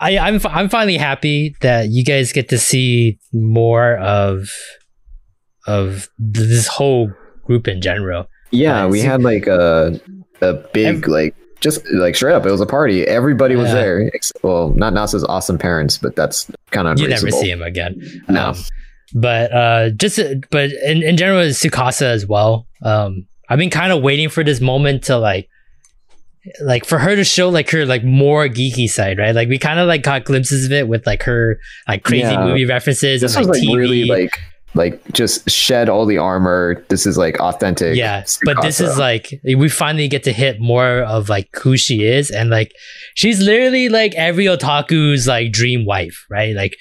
I, 0.00 0.18
I'm 0.18 0.40
I'm 0.46 0.68
finally 0.68 0.96
happy 0.96 1.54
that 1.60 1.88
you 1.88 2.04
guys 2.04 2.32
get 2.32 2.48
to 2.50 2.58
see 2.58 3.18
more 3.32 3.96
of 3.98 4.48
of 5.66 6.08
this 6.18 6.66
whole 6.66 7.12
group 7.48 7.66
in 7.66 7.80
general. 7.82 8.28
yeah, 8.52 8.84
uh, 8.84 8.88
we 8.88 9.00
had 9.00 9.22
like 9.22 9.46
a 9.48 10.00
a 10.40 10.52
big 10.72 11.02
Ev- 11.02 11.08
like 11.08 11.34
just 11.60 11.84
like 11.92 12.14
straight 12.14 12.34
up. 12.34 12.46
It 12.46 12.52
was 12.52 12.60
a 12.60 12.66
party. 12.66 13.04
Everybody 13.04 13.56
was 13.56 13.68
Yeah. 13.70 13.74
there. 13.74 14.10
Well, 14.42 14.68
not 14.76 14.92
Nasa's 14.92 15.24
awesome 15.24 15.58
parents, 15.58 15.98
but 15.98 16.14
that's 16.14 16.48
kind 16.70 16.86
of 16.86 17.00
You 17.00 17.08
never 17.08 17.30
see 17.32 17.50
him 17.50 17.62
again. 17.62 18.00
No. 18.28 18.50
Um, 18.50 18.56
but 19.14 19.52
uh, 19.52 19.90
just 19.90 20.20
but 20.52 20.70
in, 20.86 21.02
in 21.02 21.16
general, 21.16 21.40
it's 21.40 21.60
Tsukasa 21.60 22.02
as 22.02 22.26
well. 22.26 22.68
Um, 22.84 23.26
I've 23.48 23.58
been 23.58 23.70
kind 23.70 23.90
of 23.92 24.02
waiting 24.02 24.28
for 24.28 24.44
this 24.44 24.60
moment 24.60 25.04
to 25.04 25.16
like, 25.18 25.48
like 26.62 26.84
for 26.84 26.98
her 26.98 27.16
to 27.16 27.24
show 27.24 27.48
like 27.48 27.70
her 27.70 27.84
like 27.86 28.04
more 28.04 28.46
geeky 28.48 28.88
side, 28.88 29.18
right? 29.18 29.34
Like 29.34 29.48
we 29.48 29.58
kind 29.58 29.80
of 29.80 29.88
like 29.88 30.02
got 30.02 30.24
glimpses 30.24 30.64
of 30.66 30.72
it 30.72 30.86
with 30.86 31.06
like 31.06 31.22
her 31.24 31.58
like 31.88 32.04
crazy 32.04 32.22
Yeah. 32.28 32.44
movie 32.44 32.66
references 32.66 33.20
This 33.22 33.34
and 33.34 33.46
was 33.46 33.48
like 33.58 33.62
like 33.66 33.68
TV. 33.68 33.76
really 33.76 34.04
like 34.04 34.38
like 34.78 35.02
just 35.12 35.50
shed 35.50 35.90
all 35.90 36.06
the 36.06 36.16
armor. 36.16 36.82
This 36.88 37.04
is 37.06 37.18
like 37.18 37.38
authentic. 37.40 37.96
yeah, 37.96 38.24
but 38.44 38.62
this 38.62 38.80
is 38.80 38.96
like 38.96 39.28
we 39.44 39.68
finally 39.68 40.08
get 40.08 40.22
to 40.24 40.32
hit 40.32 40.60
more 40.60 41.02
of 41.02 41.28
like 41.28 41.48
who 41.62 41.76
she 41.76 42.04
is, 42.04 42.30
and 42.30 42.48
like 42.48 42.72
she's 43.14 43.40
literally 43.42 43.90
like 43.90 44.14
every 44.14 44.48
otaku's 44.48 45.26
like 45.28 45.52
dream 45.52 45.84
wife, 45.84 46.24
right? 46.30 46.54
Like 46.56 46.74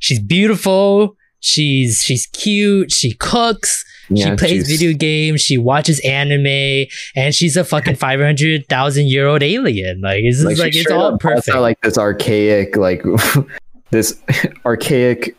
she's 0.00 0.20
beautiful. 0.20 1.16
She's 1.40 2.02
she's 2.02 2.26
cute. 2.26 2.92
She 2.92 3.14
cooks. 3.14 3.84
Yeah, 4.10 4.30
she 4.32 4.36
plays 4.36 4.50
she's- 4.50 4.68
video 4.68 4.96
games. 4.96 5.40
She 5.40 5.56
watches 5.56 5.98
anime, 6.00 6.86
and 7.16 7.34
she's 7.34 7.56
a 7.56 7.64
fucking 7.64 7.96
five 8.04 8.20
hundred 8.20 8.66
thousand 8.68 9.08
year 9.08 9.26
old 9.26 9.42
alien. 9.42 10.00
Like 10.02 10.20
it's 10.22 10.40
she 10.40 10.44
like, 10.44 10.74
it's 10.76 10.90
all 10.90 11.16
perfect. 11.16 11.56
like 11.56 11.80
this 11.80 11.96
archaic 11.96 12.76
like 12.76 13.02
this 13.90 14.20
archaic 14.66 15.36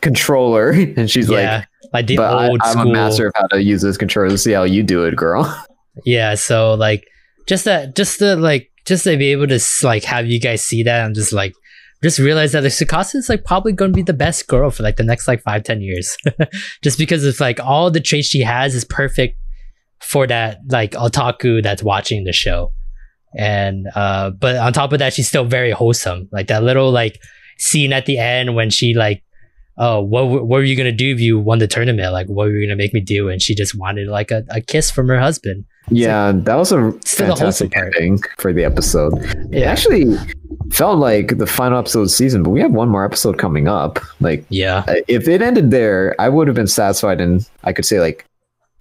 controller, 0.00 0.70
and 0.96 1.10
she's 1.10 1.28
yeah, 1.28 1.64
like, 1.92 2.06
the 2.06 2.16
like, 2.16 2.16
but 2.16 2.34
I, 2.34 2.48
I'm 2.68 2.78
school. 2.78 2.90
a 2.90 2.92
master 2.92 3.26
of 3.28 3.32
how 3.36 3.46
to 3.48 3.62
use 3.62 3.82
this 3.82 3.96
controller. 3.96 4.30
Let's 4.30 4.42
see 4.42 4.52
how 4.52 4.64
you 4.64 4.82
do 4.82 5.04
it, 5.04 5.16
girl. 5.16 5.64
Yeah, 6.04 6.36
so 6.36 6.74
like 6.74 7.08
just 7.48 7.64
that, 7.64 7.96
just 7.96 8.20
to 8.20 8.36
like, 8.36 8.70
just 8.86 9.02
to 9.02 9.16
be 9.16 9.32
able 9.32 9.48
to 9.48 9.58
like 9.82 10.04
have 10.04 10.26
you 10.28 10.38
guys 10.38 10.64
see 10.64 10.84
that, 10.84 11.04
I'm 11.04 11.12
just 11.12 11.32
like, 11.32 11.54
just 12.02 12.20
realize 12.20 12.52
that 12.52 12.62
like 12.62 12.72
Tsukasa 12.72 13.16
is 13.16 13.28
like 13.28 13.44
probably 13.44 13.72
going 13.72 13.90
to 13.90 13.96
be 13.96 14.02
the 14.02 14.12
best 14.12 14.46
girl 14.46 14.70
for 14.70 14.84
like 14.84 14.96
the 14.96 15.02
next 15.02 15.26
like 15.26 15.42
five 15.42 15.64
ten 15.64 15.80
years, 15.80 16.16
just 16.82 16.98
because 16.98 17.24
it's 17.24 17.40
like 17.40 17.58
all 17.58 17.90
the 17.90 18.00
traits 18.00 18.28
she 18.28 18.42
has 18.42 18.74
is 18.74 18.84
perfect 18.84 19.36
for 20.00 20.26
that 20.28 20.60
like 20.68 20.92
otaku 20.92 21.62
that's 21.62 21.82
watching 21.82 22.22
the 22.22 22.32
show, 22.32 22.72
and 23.36 23.88
uh, 23.96 24.30
but 24.30 24.56
on 24.56 24.72
top 24.72 24.92
of 24.92 25.00
that, 25.00 25.14
she's 25.14 25.28
still 25.28 25.44
very 25.44 25.72
wholesome. 25.72 26.28
Like 26.30 26.46
that 26.46 26.62
little 26.62 26.92
like 26.92 27.18
scene 27.58 27.92
at 27.92 28.06
the 28.06 28.18
end 28.18 28.54
when 28.54 28.70
she 28.70 28.94
like. 28.94 29.24
Oh, 29.80 30.00
what, 30.02 30.26
what 30.28 30.44
were 30.48 30.62
you 30.64 30.76
gonna 30.76 30.90
do 30.92 31.12
if 31.14 31.20
you 31.20 31.38
won 31.38 31.58
the 31.60 31.68
tournament? 31.68 32.12
Like, 32.12 32.26
what 32.26 32.46
were 32.48 32.56
you 32.56 32.66
gonna 32.66 32.76
make 32.76 32.92
me 32.92 33.00
do? 33.00 33.28
And 33.28 33.40
she 33.40 33.54
just 33.54 33.76
wanted 33.78 34.08
like 34.08 34.30
a, 34.32 34.44
a 34.50 34.60
kiss 34.60 34.90
from 34.90 35.06
her 35.08 35.18
husband. 35.20 35.64
Yeah, 35.90 36.32
that 36.34 36.56
was 36.56 36.72
a 36.72 36.92
Still 37.04 37.28
the 37.28 37.34
wholesome 37.34 37.70
fantastic 37.70 37.76
ending 37.76 38.18
for 38.38 38.52
the 38.52 38.64
episode. 38.64 39.12
It 39.52 39.62
actually 39.62 40.04
felt 40.70 40.98
like 40.98 41.38
the 41.38 41.46
final 41.46 41.78
episode 41.78 42.00
of 42.00 42.06
the 42.06 42.10
season, 42.10 42.42
but 42.42 42.50
we 42.50 42.60
have 42.60 42.72
one 42.72 42.88
more 42.90 43.04
episode 43.04 43.38
coming 43.38 43.68
up. 43.68 43.98
Like, 44.20 44.44
Yeah. 44.50 44.84
if 45.08 45.28
it 45.28 45.40
ended 45.40 45.70
there, 45.70 46.14
I 46.20 46.28
would 46.28 46.46
have 46.48 46.56
been 46.56 46.66
satisfied, 46.66 47.20
and 47.22 47.48
I 47.64 47.72
could 47.72 47.86
say 47.86 48.00
like, 48.00 48.26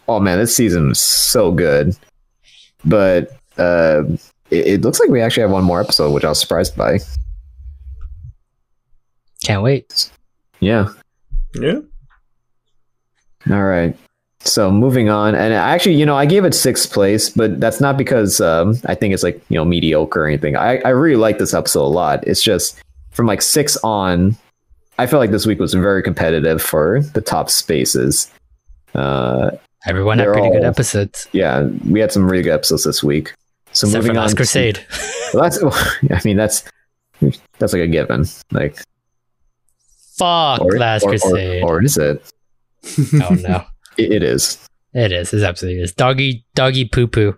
"Oh 0.10 0.20
man, 0.20 0.38
this 0.40 0.54
season 0.56 0.90
was 0.90 1.00
so 1.00 1.52
good." 1.52 1.96
But 2.84 3.32
uh, 3.58 4.04
it, 4.50 4.68
it 4.68 4.82
looks 4.82 5.00
like 5.00 5.10
we 5.10 5.22
actually 5.22 5.42
have 5.42 5.52
one 5.52 5.64
more 5.64 5.80
episode, 5.80 6.12
which 6.12 6.26
I 6.26 6.30
was 6.30 6.40
surprised 6.42 6.76
by. 6.76 7.00
Can't 9.46 9.62
wait. 9.64 10.10
Yeah. 10.60 10.90
Yeah. 11.56 11.80
All 13.50 13.64
right. 13.64 13.96
So 14.40 14.72
moving 14.72 15.10
on, 15.10 15.36
and 15.36 15.54
actually, 15.54 15.96
you 15.96 16.06
know, 16.06 16.16
I 16.16 16.26
gave 16.26 16.46
it 16.46 16.54
sixth 16.54 16.92
place, 16.94 17.30
but 17.30 17.60
that's 17.60 17.82
not 17.82 17.98
because 17.98 18.40
um, 18.40 18.76
I 18.86 18.96
think 18.96 19.14
it's 19.14 19.24
like 19.24 19.42
you 19.50 19.56
know 19.58 19.66
mediocre 19.66 20.24
or 20.24 20.28
anything. 20.28 20.56
I, 20.56 20.78
I 20.80 20.90
really 20.90 21.16
like 21.18 21.38
this 21.38 21.54
episode 21.54 21.84
a 21.84 21.88
lot. 21.88 22.26
It's 22.28 22.42
just 22.42 22.80
from 23.12 23.26
like 23.26 23.42
six 23.42 23.78
on, 23.84 24.38
I 25.00 25.06
feel 25.08 25.20
like 25.20 25.32
this 25.32 25.46
week 25.46 25.60
was 25.60 25.74
very 25.74 26.04
competitive 26.04 26.62
for 26.62 27.02
the 27.14 27.22
top 27.22 27.50
spaces. 27.50 28.32
Uh, 28.94 29.52
Everyone 29.86 30.18
had 30.18 30.28
They're 30.28 30.34
pretty 30.34 30.50
good 30.52 30.64
episodes. 30.64 31.28
yeah, 31.32 31.64
we 31.90 32.00
had 32.00 32.12
some 32.12 32.30
really 32.30 32.44
good 32.44 32.54
episodes 32.54 32.84
this 32.84 33.04
week. 33.04 33.34
So 33.74 33.88
Except 33.88 33.92
for 33.92 34.08
moving 34.08 34.18
on, 34.18 34.24
Last 34.24 34.32
to- 34.32 34.36
Crusade. 34.38 34.86
well, 35.34 35.44
that's 35.44 35.62
I 36.12 36.22
mean 36.26 36.38
that's 36.38 36.64
that's 37.58 37.74
like 37.74 37.82
a 37.82 37.88
given. 37.88 38.26
Like 38.52 38.78
Fuck 40.18 40.62
Last 40.62 41.04
or, 41.04 41.10
Crusade. 41.10 41.64
or, 41.64 41.78
or 41.80 41.84
is 41.84 41.98
it? 41.98 42.22
oh 43.24 43.36
no. 43.36 43.64
It, 43.98 44.12
it 44.12 44.24
is. 44.24 44.60
It 44.94 45.12
is. 45.12 45.34
It 45.34 45.42
absolutely 45.42 45.82
is. 45.82 45.92
Doggy 45.92 46.46
doggy 46.54 46.86
poo 46.86 47.08
poo. 47.08 47.36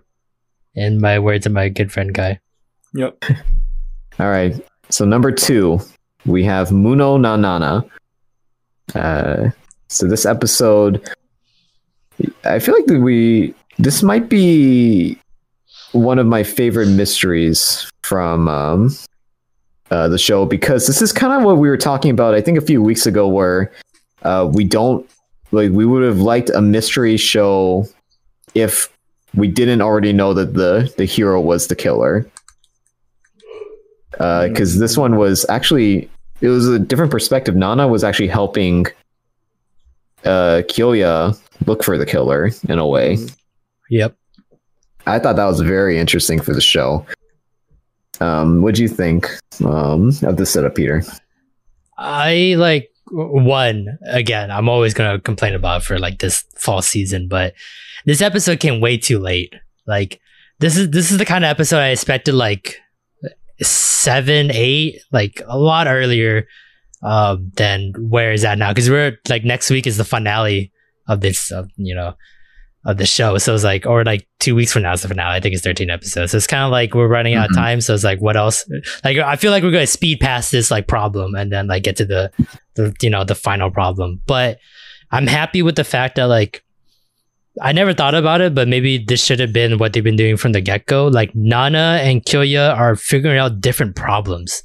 In 0.74 1.00
my 1.00 1.18
words 1.18 1.46
of 1.46 1.52
my 1.52 1.70
good 1.70 1.90
friend 1.90 2.12
guy. 2.12 2.38
Yep. 2.92 3.24
All 4.18 4.28
right. 4.28 4.54
So 4.90 5.06
number 5.06 5.32
two, 5.32 5.80
we 6.26 6.44
have 6.44 6.68
Munou 6.68 7.18
na 7.18 7.36
Nana. 7.36 7.84
Uh, 8.94 9.50
so 9.88 10.06
this 10.06 10.26
episode, 10.26 11.08
I 12.44 12.58
feel 12.58 12.74
like 12.74 13.02
we 13.02 13.54
this 13.78 14.02
might 14.02 14.28
be 14.28 15.18
one 15.92 16.18
of 16.18 16.26
my 16.26 16.42
favorite 16.42 16.88
mysteries 16.88 17.90
from 18.02 18.48
um, 18.48 18.94
uh, 19.90 20.08
the 20.08 20.18
show 20.18 20.46
because 20.46 20.86
this 20.86 21.02
is 21.02 21.12
kind 21.12 21.32
of 21.32 21.44
what 21.44 21.58
we 21.58 21.68
were 21.68 21.76
talking 21.76 22.10
about. 22.10 22.34
I 22.34 22.40
think 22.40 22.58
a 22.58 22.62
few 22.62 22.82
weeks 22.82 23.06
ago, 23.06 23.28
where 23.28 23.72
uh, 24.22 24.48
we 24.52 24.64
don't 24.64 25.08
like 25.52 25.70
we 25.72 25.84
would 25.84 26.02
have 26.02 26.20
liked 26.20 26.50
a 26.50 26.60
mystery 26.60 27.16
show 27.16 27.86
if 28.54 28.88
we 29.34 29.48
didn't 29.48 29.80
already 29.80 30.12
know 30.12 30.34
that 30.34 30.54
the 30.54 30.92
the 30.96 31.04
hero 31.04 31.40
was 31.40 31.66
the 31.66 31.76
killer 31.76 32.26
because 34.12 34.78
this 34.78 34.96
one 34.96 35.16
was 35.16 35.46
actually 35.48 36.10
it 36.40 36.48
was 36.48 36.68
a 36.68 36.78
different 36.78 37.10
perspective. 37.10 37.56
Nana 37.56 37.88
was 37.88 38.04
actually 38.04 38.28
helping 38.28 38.86
uh 40.24 40.62
Kyoya 40.68 41.38
look 41.66 41.82
for 41.82 41.98
the 41.98 42.06
killer 42.06 42.50
in 42.68 42.78
a 42.78 42.86
way. 42.86 43.18
Yep. 43.90 44.14
I 45.06 45.18
thought 45.18 45.36
that 45.36 45.46
was 45.46 45.60
very 45.60 45.98
interesting 45.98 46.40
for 46.40 46.52
the 46.52 46.60
show. 46.60 47.04
Um, 48.20 48.62
what 48.62 48.74
do 48.74 48.82
you 48.82 48.88
think 48.88 49.28
um, 49.64 50.08
of 50.22 50.36
the 50.36 50.46
setup, 50.46 50.74
Peter? 50.74 51.02
I 51.96 52.54
like 52.58 52.90
one 53.10 53.98
again. 54.06 54.50
I'm 54.50 54.68
always 54.68 54.94
gonna 54.94 55.20
complain 55.20 55.54
about 55.54 55.82
for 55.82 55.98
like 55.98 56.18
this 56.18 56.44
fall 56.56 56.82
season, 56.82 57.28
but 57.28 57.54
this 58.04 58.22
episode 58.22 58.60
came 58.60 58.80
way 58.80 58.96
too 58.96 59.18
late. 59.18 59.54
Like 59.86 60.20
this 60.58 60.76
is 60.76 60.90
this 60.90 61.10
is 61.10 61.18
the 61.18 61.24
kind 61.24 61.44
of 61.44 61.50
episode 61.50 61.78
I 61.78 61.88
expected 61.88 62.34
like 62.34 62.78
seven, 63.62 64.50
eight, 64.52 65.02
like 65.12 65.42
a 65.46 65.58
lot 65.58 65.86
earlier 65.86 66.46
um, 67.02 67.50
than 67.56 67.92
where 67.98 68.32
is 68.32 68.42
that 68.42 68.58
now? 68.58 68.70
Because 68.70 68.90
we're 68.90 69.18
like 69.28 69.44
next 69.44 69.70
week 69.70 69.86
is 69.86 69.96
the 69.96 70.04
finale 70.04 70.72
of 71.08 71.20
this, 71.20 71.50
uh, 71.52 71.64
you 71.76 71.94
know, 71.94 72.14
of 72.86 72.96
the 72.96 73.04
show. 73.06 73.36
So 73.38 73.54
it's 73.54 73.62
like, 73.64 73.84
or 73.84 74.04
like 74.04 74.26
two 74.38 74.54
weeks 74.54 74.72
from 74.72 74.82
now 74.82 74.92
is 74.94 75.02
the 75.02 75.08
finale. 75.08 75.36
I 75.36 75.40
think 75.40 75.54
it's 75.54 75.62
13 75.64 75.90
episodes. 75.90 76.32
So 76.32 76.36
it's 76.38 76.46
kind 76.46 76.62
of 76.64 76.70
like 76.70 76.94
we're 76.94 77.08
running 77.08 77.34
out 77.34 77.50
of 77.50 77.56
Mhm. 77.56 77.58
time. 77.60 77.80
So 77.82 77.92
it's 77.92 78.04
like, 78.04 78.20
what 78.20 78.36
else? 78.38 78.64
Like, 79.04 79.18
I 79.18 79.36
feel 79.36 79.50
like 79.50 79.62
we're 79.62 79.70
going 79.70 79.82
to 79.82 79.86
speed 79.86 80.20
past 80.20 80.50
this 80.50 80.70
like 80.70 80.86
problem 80.86 81.34
and 81.34 81.52
then 81.52 81.66
like 81.66 81.82
get 81.82 81.96
to 81.96 82.06
the, 82.06 82.30
the, 82.76 82.94
you 83.02 83.10
know, 83.10 83.22
the 83.24 83.34
final 83.34 83.70
problem. 83.70 84.22
But 84.26 84.58
I'm 85.10 85.26
happy 85.26 85.60
with 85.60 85.76
the 85.76 85.84
fact 85.84 86.14
that 86.16 86.24
like, 86.24 86.64
I 87.60 87.72
never 87.72 87.92
thought 87.92 88.14
about 88.14 88.40
it, 88.40 88.54
but 88.54 88.68
maybe 88.68 88.96
this 88.96 89.22
should 89.22 89.40
have 89.40 89.52
been 89.52 89.76
what 89.76 89.92
they've 89.92 90.04
been 90.04 90.16
doing 90.16 90.38
from 90.38 90.52
the 90.52 90.60
get 90.62 90.86
go. 90.86 91.08
Like 91.08 91.34
Nana 91.34 91.98
and 92.00 92.24
Kyoya 92.24 92.74
are 92.74 92.96
figuring 92.96 93.36
out 93.38 93.60
different 93.60 93.94
problems. 93.96 94.62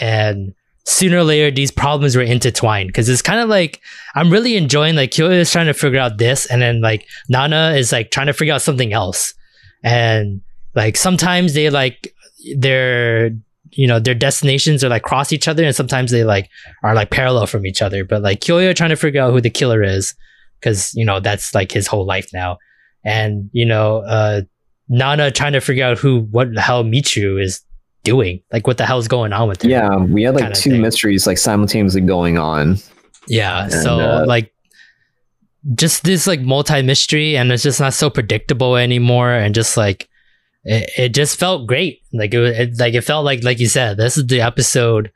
And 0.00 0.54
sooner 0.84 1.18
or 1.18 1.24
later, 1.24 1.50
these 1.50 1.70
problems 1.70 2.16
were 2.16 2.22
intertwined 2.22 2.88
because 2.88 3.08
it's 3.08 3.22
kind 3.22 3.40
of 3.40 3.48
like 3.48 3.80
I'm 4.14 4.30
really 4.30 4.56
enjoying 4.56 4.94
like 4.96 5.10
Kyoya 5.10 5.40
is 5.40 5.50
trying 5.50 5.66
to 5.66 5.74
figure 5.74 5.98
out 5.98 6.18
this, 6.18 6.46
and 6.46 6.62
then 6.62 6.80
like 6.80 7.06
Nana 7.28 7.74
is 7.76 7.92
like 7.92 8.10
trying 8.10 8.26
to 8.26 8.32
figure 8.32 8.54
out 8.54 8.62
something 8.62 8.92
else. 8.92 9.34
And 9.82 10.40
like 10.74 10.96
sometimes 10.96 11.54
they 11.54 11.70
like 11.70 12.14
their 12.56 13.30
you 13.70 13.86
know 13.86 13.98
their 13.98 14.14
destinations 14.14 14.84
are 14.84 14.88
like 14.88 15.02
cross 15.02 15.32
each 15.32 15.48
other, 15.48 15.64
and 15.64 15.74
sometimes 15.74 16.10
they 16.10 16.24
like 16.24 16.48
are 16.82 16.94
like 16.94 17.10
parallel 17.10 17.46
from 17.46 17.66
each 17.66 17.82
other. 17.82 18.04
But 18.04 18.22
like 18.22 18.40
Kyoya 18.40 18.74
trying 18.74 18.90
to 18.90 18.96
figure 18.96 19.22
out 19.22 19.32
who 19.32 19.40
the 19.40 19.50
killer 19.50 19.82
is 19.82 20.14
because 20.60 20.94
you 20.94 21.04
know 21.04 21.20
that's 21.20 21.54
like 21.54 21.72
his 21.72 21.86
whole 21.86 22.06
life 22.06 22.28
now, 22.32 22.58
and 23.04 23.48
you 23.52 23.64
know 23.66 23.98
uh 23.98 24.42
Nana 24.88 25.30
trying 25.30 25.54
to 25.54 25.60
figure 25.60 25.84
out 25.84 25.98
who 25.98 26.20
what 26.30 26.52
the 26.52 26.60
hell 26.60 26.84
Michu 26.84 27.38
is 27.38 27.62
doing, 28.04 28.40
like 28.52 28.66
what 28.66 28.78
the 28.78 28.86
hell's 28.86 29.08
going 29.08 29.32
on 29.32 29.48
with 29.48 29.64
him. 29.64 29.70
Yeah, 29.70 29.96
we 29.96 30.22
had 30.22 30.34
like 30.34 30.54
two 30.54 30.70
thing. 30.70 30.82
mysteries 30.82 31.26
like 31.26 31.38
simultaneously 31.38 32.02
going 32.02 32.38
on. 32.38 32.76
Yeah. 33.26 33.64
And, 33.64 33.72
so 33.72 33.98
uh, 33.98 34.24
like 34.26 34.54
just 35.74 36.04
this 36.04 36.26
like 36.26 36.40
multi 36.40 36.82
mystery 36.82 37.36
and 37.36 37.50
it's 37.50 37.62
just 37.62 37.80
not 37.80 37.94
so 37.94 38.10
predictable 38.10 38.76
anymore 38.76 39.30
and 39.32 39.54
just 39.54 39.76
like 39.76 40.08
it, 40.64 40.90
it 40.96 41.08
just 41.14 41.38
felt 41.38 41.66
great. 41.66 42.02
Like 42.12 42.34
it, 42.34 42.38
was- 42.38 42.58
it 42.58 42.78
like 42.78 42.94
it 42.94 43.02
felt 43.02 43.24
like 43.24 43.42
like 43.42 43.58
you 43.60 43.68
said, 43.68 43.96
this 43.96 44.16
is 44.16 44.26
the 44.26 44.40
episode 44.40 45.10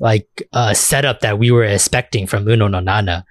like 0.00 0.26
uh 0.52 0.74
setup 0.74 1.20
that 1.20 1.38
we 1.38 1.50
were 1.52 1.64
expecting 1.64 2.26
from 2.26 2.48
Uno 2.48 2.66
no 2.68 2.80
Nana, 2.80 3.24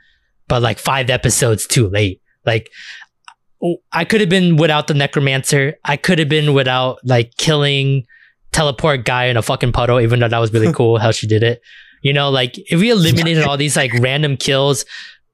but 0.48 0.62
like 0.62 0.80
five 0.80 1.10
episodes 1.10 1.68
too 1.68 1.90
late. 1.90 2.22
Like 2.46 2.70
I 3.92 4.06
could 4.06 4.22
have 4.22 4.30
been 4.30 4.58
without 4.58 4.88
the 4.88 4.94
necromancer. 4.94 5.76
I 5.86 5.98
could 5.98 6.20
have 6.20 6.30
been 6.30 6.54
without 6.54 7.00
like 7.06 7.36
killing 7.38 8.06
teleport 8.54 9.04
guy 9.06 9.26
in 9.26 9.38
a 9.38 9.42
fucking 9.42 9.72
puddle, 9.74 10.00
even 10.00 10.20
though 10.20 10.30
that 10.30 10.40
was 10.40 10.54
really 10.54 10.72
cool 10.80 10.98
how 10.98 11.12
she 11.12 11.28
did 11.28 11.44
it. 11.44 11.62
You 12.02 12.14
know, 12.14 12.30
like 12.30 12.58
if 12.72 12.80
we 12.80 12.90
eliminated 12.90 13.44
all 13.44 13.58
these 13.58 13.76
like 13.76 13.94
random 14.00 14.38
kills, 14.38 14.86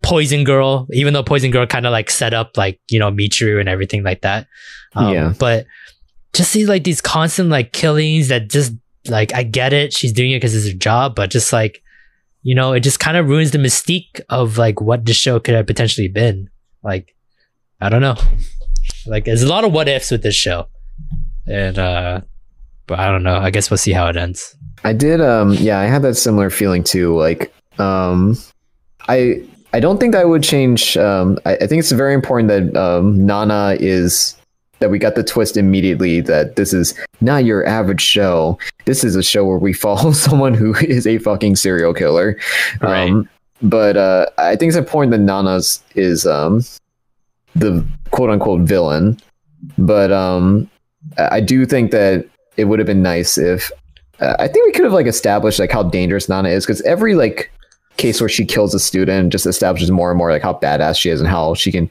Poison 0.01 0.43
Girl, 0.43 0.87
even 0.91 1.13
though 1.13 1.23
Poison 1.23 1.51
Girl 1.51 1.65
kind 1.65 1.85
of 1.85 1.91
like 1.91 2.09
set 2.09 2.33
up 2.33 2.57
like, 2.57 2.79
you 2.89 2.99
know, 2.99 3.11
Michiru 3.11 3.59
and 3.59 3.67
everything 3.67 4.03
like 4.03 4.21
that. 4.21 4.47
Um, 4.95 5.13
Yeah. 5.13 5.33
But 5.37 5.65
just 6.33 6.51
see 6.51 6.65
like 6.65 6.83
these 6.83 7.01
constant 7.01 7.49
like 7.49 7.73
killings 7.73 8.29
that 8.29 8.49
just 8.49 8.73
like, 9.07 9.33
I 9.33 9.43
get 9.43 9.73
it. 9.73 9.93
She's 9.93 10.13
doing 10.13 10.31
it 10.31 10.37
because 10.37 10.55
it's 10.55 10.71
her 10.71 10.77
job, 10.77 11.15
but 11.15 11.29
just 11.31 11.51
like, 11.51 11.81
you 12.43 12.55
know, 12.55 12.71
it 12.73 12.81
just 12.81 12.99
kind 12.99 13.17
of 13.17 13.27
ruins 13.27 13.51
the 13.51 13.57
mystique 13.57 14.21
of 14.29 14.57
like 14.57 14.79
what 14.79 15.05
the 15.05 15.13
show 15.13 15.39
could 15.39 15.55
have 15.55 15.67
potentially 15.67 16.07
been. 16.07 16.49
Like, 16.83 17.15
I 17.81 17.89
don't 17.89 18.01
know. 18.01 18.15
Like, 19.05 19.25
there's 19.25 19.43
a 19.43 19.47
lot 19.47 19.63
of 19.65 19.73
what 19.73 19.89
ifs 19.89 20.11
with 20.11 20.23
this 20.23 20.35
show. 20.35 20.67
And, 21.45 21.77
uh, 21.77 22.21
but 22.89 22.99
I 22.99 23.09
don't 23.11 23.21
know. 23.21 23.37
I 23.37 23.51
guess 23.51 23.69
we'll 23.69 23.77
see 23.77 23.93
how 23.93 24.07
it 24.07 24.17
ends. 24.17 24.55
I 24.83 24.93
did 24.93 25.21
um 25.21 25.53
yeah, 25.53 25.79
I 25.79 25.85
had 25.85 26.01
that 26.01 26.15
similar 26.15 26.49
feeling 26.49 26.83
too. 26.83 27.15
Like 27.15 27.53
um 27.77 28.35
I 29.07 29.41
I 29.71 29.79
don't 29.79 29.99
think 29.99 30.15
I 30.15 30.25
would 30.25 30.43
change 30.43 30.97
um 30.97 31.37
I, 31.45 31.55
I 31.55 31.67
think 31.67 31.79
it's 31.79 31.91
very 31.91 32.13
important 32.13 32.49
that 32.49 32.75
um 32.75 33.25
Nana 33.25 33.77
is 33.79 34.35
that 34.79 34.89
we 34.89 34.97
got 34.97 35.15
the 35.15 35.23
twist 35.23 35.55
immediately 35.55 36.21
that 36.21 36.55
this 36.55 36.73
is 36.73 36.95
not 37.21 37.43
your 37.45 37.65
average 37.67 38.01
show. 38.01 38.57
This 38.85 39.03
is 39.03 39.15
a 39.15 39.23
show 39.23 39.45
where 39.45 39.59
we 39.59 39.73
follow 39.85 40.11
someone 40.11 40.55
who 40.55 40.73
is 40.75 41.05
a 41.05 41.19
fucking 41.19 41.57
serial 41.57 41.93
killer. 41.93 42.39
Right. 42.81 43.11
Um 43.11 43.29
but 43.61 43.97
uh 43.97 44.25
I 44.39 44.55
think 44.55 44.69
it's 44.69 44.77
important 44.77 45.11
that 45.11 45.19
Nana's 45.19 45.83
is 45.93 46.25
um 46.25 46.63
the 47.55 47.85
quote 48.09 48.31
unquote 48.31 48.61
villain. 48.61 49.19
But 49.77 50.11
um 50.11 50.67
I 51.19 51.37
I 51.37 51.41
do 51.41 51.65
think 51.67 51.91
that 51.91 52.25
it 52.59 52.65
would 52.65 52.79
have 52.79 52.87
been 52.87 53.01
nice 53.01 53.37
if 53.37 53.71
uh, 54.19 54.35
I 54.39 54.47
think 54.47 54.65
we 54.65 54.71
could 54.71 54.83
have 54.83 54.93
like 54.93 55.07
established 55.07 55.59
like 55.59 55.71
how 55.71 55.83
dangerous 55.83 56.27
Nana 56.27 56.49
is 56.49 56.65
because 56.65 56.81
every 56.81 57.15
like 57.15 57.51
case 57.97 58.21
where 58.21 58.29
she 58.29 58.45
kills 58.45 58.73
a 58.73 58.79
student 58.79 59.31
just 59.31 59.45
establishes 59.45 59.91
more 59.91 60.11
and 60.11 60.17
more 60.17 60.31
like 60.31 60.41
how 60.41 60.53
badass 60.53 60.97
she 60.97 61.09
is 61.09 61.19
and 61.19 61.29
how 61.29 61.53
she 61.53 61.71
can 61.71 61.89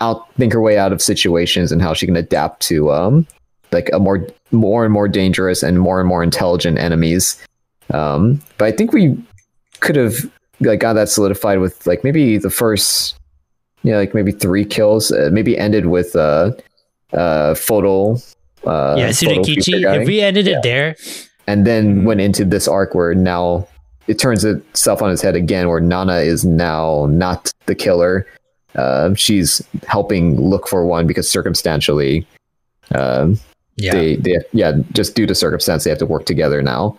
outthink 0.00 0.52
her 0.52 0.60
way 0.60 0.78
out 0.78 0.92
of 0.92 1.02
situations 1.02 1.72
and 1.72 1.82
how 1.82 1.92
she 1.94 2.06
can 2.06 2.16
adapt 2.16 2.60
to 2.60 2.90
um 2.92 3.26
like 3.72 3.90
a 3.92 3.98
more 3.98 4.26
more 4.50 4.84
and 4.84 4.92
more 4.92 5.08
dangerous 5.08 5.62
and 5.62 5.80
more 5.80 6.00
and 6.00 6.08
more 6.08 6.22
intelligent 6.22 6.78
enemies. 6.78 7.42
Um, 7.92 8.40
but 8.56 8.66
I 8.66 8.72
think 8.72 8.92
we 8.92 9.16
could 9.80 9.96
have 9.96 10.16
like 10.60 10.80
got 10.80 10.94
that 10.94 11.08
solidified 11.08 11.60
with 11.60 11.86
like 11.86 12.02
maybe 12.04 12.38
the 12.38 12.50
first 12.50 13.16
yeah 13.82 13.96
like 13.96 14.14
maybe 14.14 14.32
three 14.32 14.64
kills 14.64 15.12
uh, 15.12 15.30
maybe 15.32 15.56
ended 15.56 15.86
with 15.86 16.16
uh 16.16 16.50
uh 17.12 17.54
photo 17.54 18.18
uh 18.66 18.94
yeah, 18.98 19.12
photo 19.12 19.42
future 19.44 19.76
if 19.76 20.06
we 20.06 20.20
ended 20.20 20.46
Yeah. 20.46 20.58
it 20.58 20.62
there, 20.62 20.96
and 21.46 21.66
then 21.66 22.02
Mhm. 22.02 22.04
went 22.04 22.20
into 22.20 22.44
this 22.44 22.66
arc 22.68 22.94
where 22.94 23.14
now 23.14 23.66
it 24.06 24.18
turns 24.18 24.44
itself 24.44 25.02
on 25.02 25.10
its 25.10 25.20
head 25.22 25.36
again 25.36 25.68
where 25.68 25.80
nana 25.80 26.16
is 26.18 26.44
now 26.44 27.06
not 27.10 27.52
the 27.66 27.74
killer. 27.74 28.26
Uh, 28.74 29.12
she's 29.14 29.62
helping 29.86 30.40
look 30.40 30.68
for 30.68 30.86
one 30.86 31.06
because 31.06 31.28
circumstantially 31.28 32.26
um, 32.94 33.38
yeah. 33.76 33.92
they, 33.92 34.16
they 34.16 34.36
yeah 34.52 34.72
just 34.92 35.14
due 35.14 35.26
to 35.26 35.34
circumstance 35.34 35.84
they 35.84 35.90
have 35.90 35.98
to 35.98 36.06
work 36.06 36.26
together 36.26 36.62
now. 36.62 36.96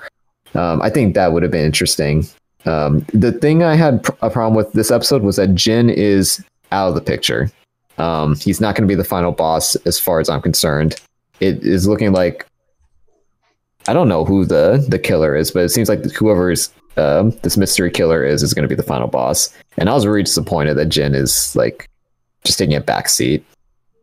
Um, 0.56 0.82
i 0.82 0.90
think 0.90 1.14
that 1.16 1.32
would 1.32 1.44
have 1.44 1.52
been 1.52 1.66
interesting. 1.66 2.26
Um, 2.66 3.06
the 3.14 3.32
thing 3.32 3.64
i 3.64 3.76
had 3.76 4.04
pr- 4.04 4.12
a 4.22 4.30
problem 4.30 4.56
with 4.56 4.74
this 4.74 4.92
episode 4.92 5.22
was 5.24 5.36
that 5.38 5.50
Jhin 5.52 5.92
is 5.94 6.44
out 6.72 6.90
of 6.90 6.96
the 6.96 7.02
picture. 7.02 7.50
Um, 7.98 8.36
he's 8.36 8.60
not 8.62 8.76
going 8.76 8.88
to 8.88 8.92
be 8.92 8.96
the 8.96 9.04
final 9.04 9.32
boss 9.32 9.76
as 9.86 10.00
far 10.00 10.20
as 10.20 10.30
i'm 10.30 10.42
concerned 10.42 10.96
it 11.40 11.64
is 11.64 11.88
looking 11.88 12.12
like 12.12 12.46
I 13.88 13.94
don't 13.94 14.08
know 14.10 14.26
who 14.26 14.46
the 14.46 14.86
the 14.88 15.00
killer 15.00 15.36
is, 15.36 15.52
but 15.52 15.64
it 15.64 15.70
seems 15.70 15.90
like 15.90 16.04
whoever's 16.12 16.72
um, 16.98 17.32
this 17.44 17.58
mystery 17.58 17.90
killer 17.92 18.24
is 18.24 18.44
is 18.44 18.54
going 18.54 18.64
to 18.64 18.70
be 18.70 18.76
the 18.76 18.84
final 18.84 19.08
boss. 19.08 19.54
And 19.78 19.90
I 19.90 19.94
was 19.94 20.06
really 20.06 20.24
disappointed 20.24 20.76
that 20.76 20.90
Jhin 20.90 21.16
is 21.16 21.56
like 21.56 21.90
just 22.44 22.60
taking 22.60 22.76
a 22.76 22.82
back 22.82 23.10
seat. 23.10 23.44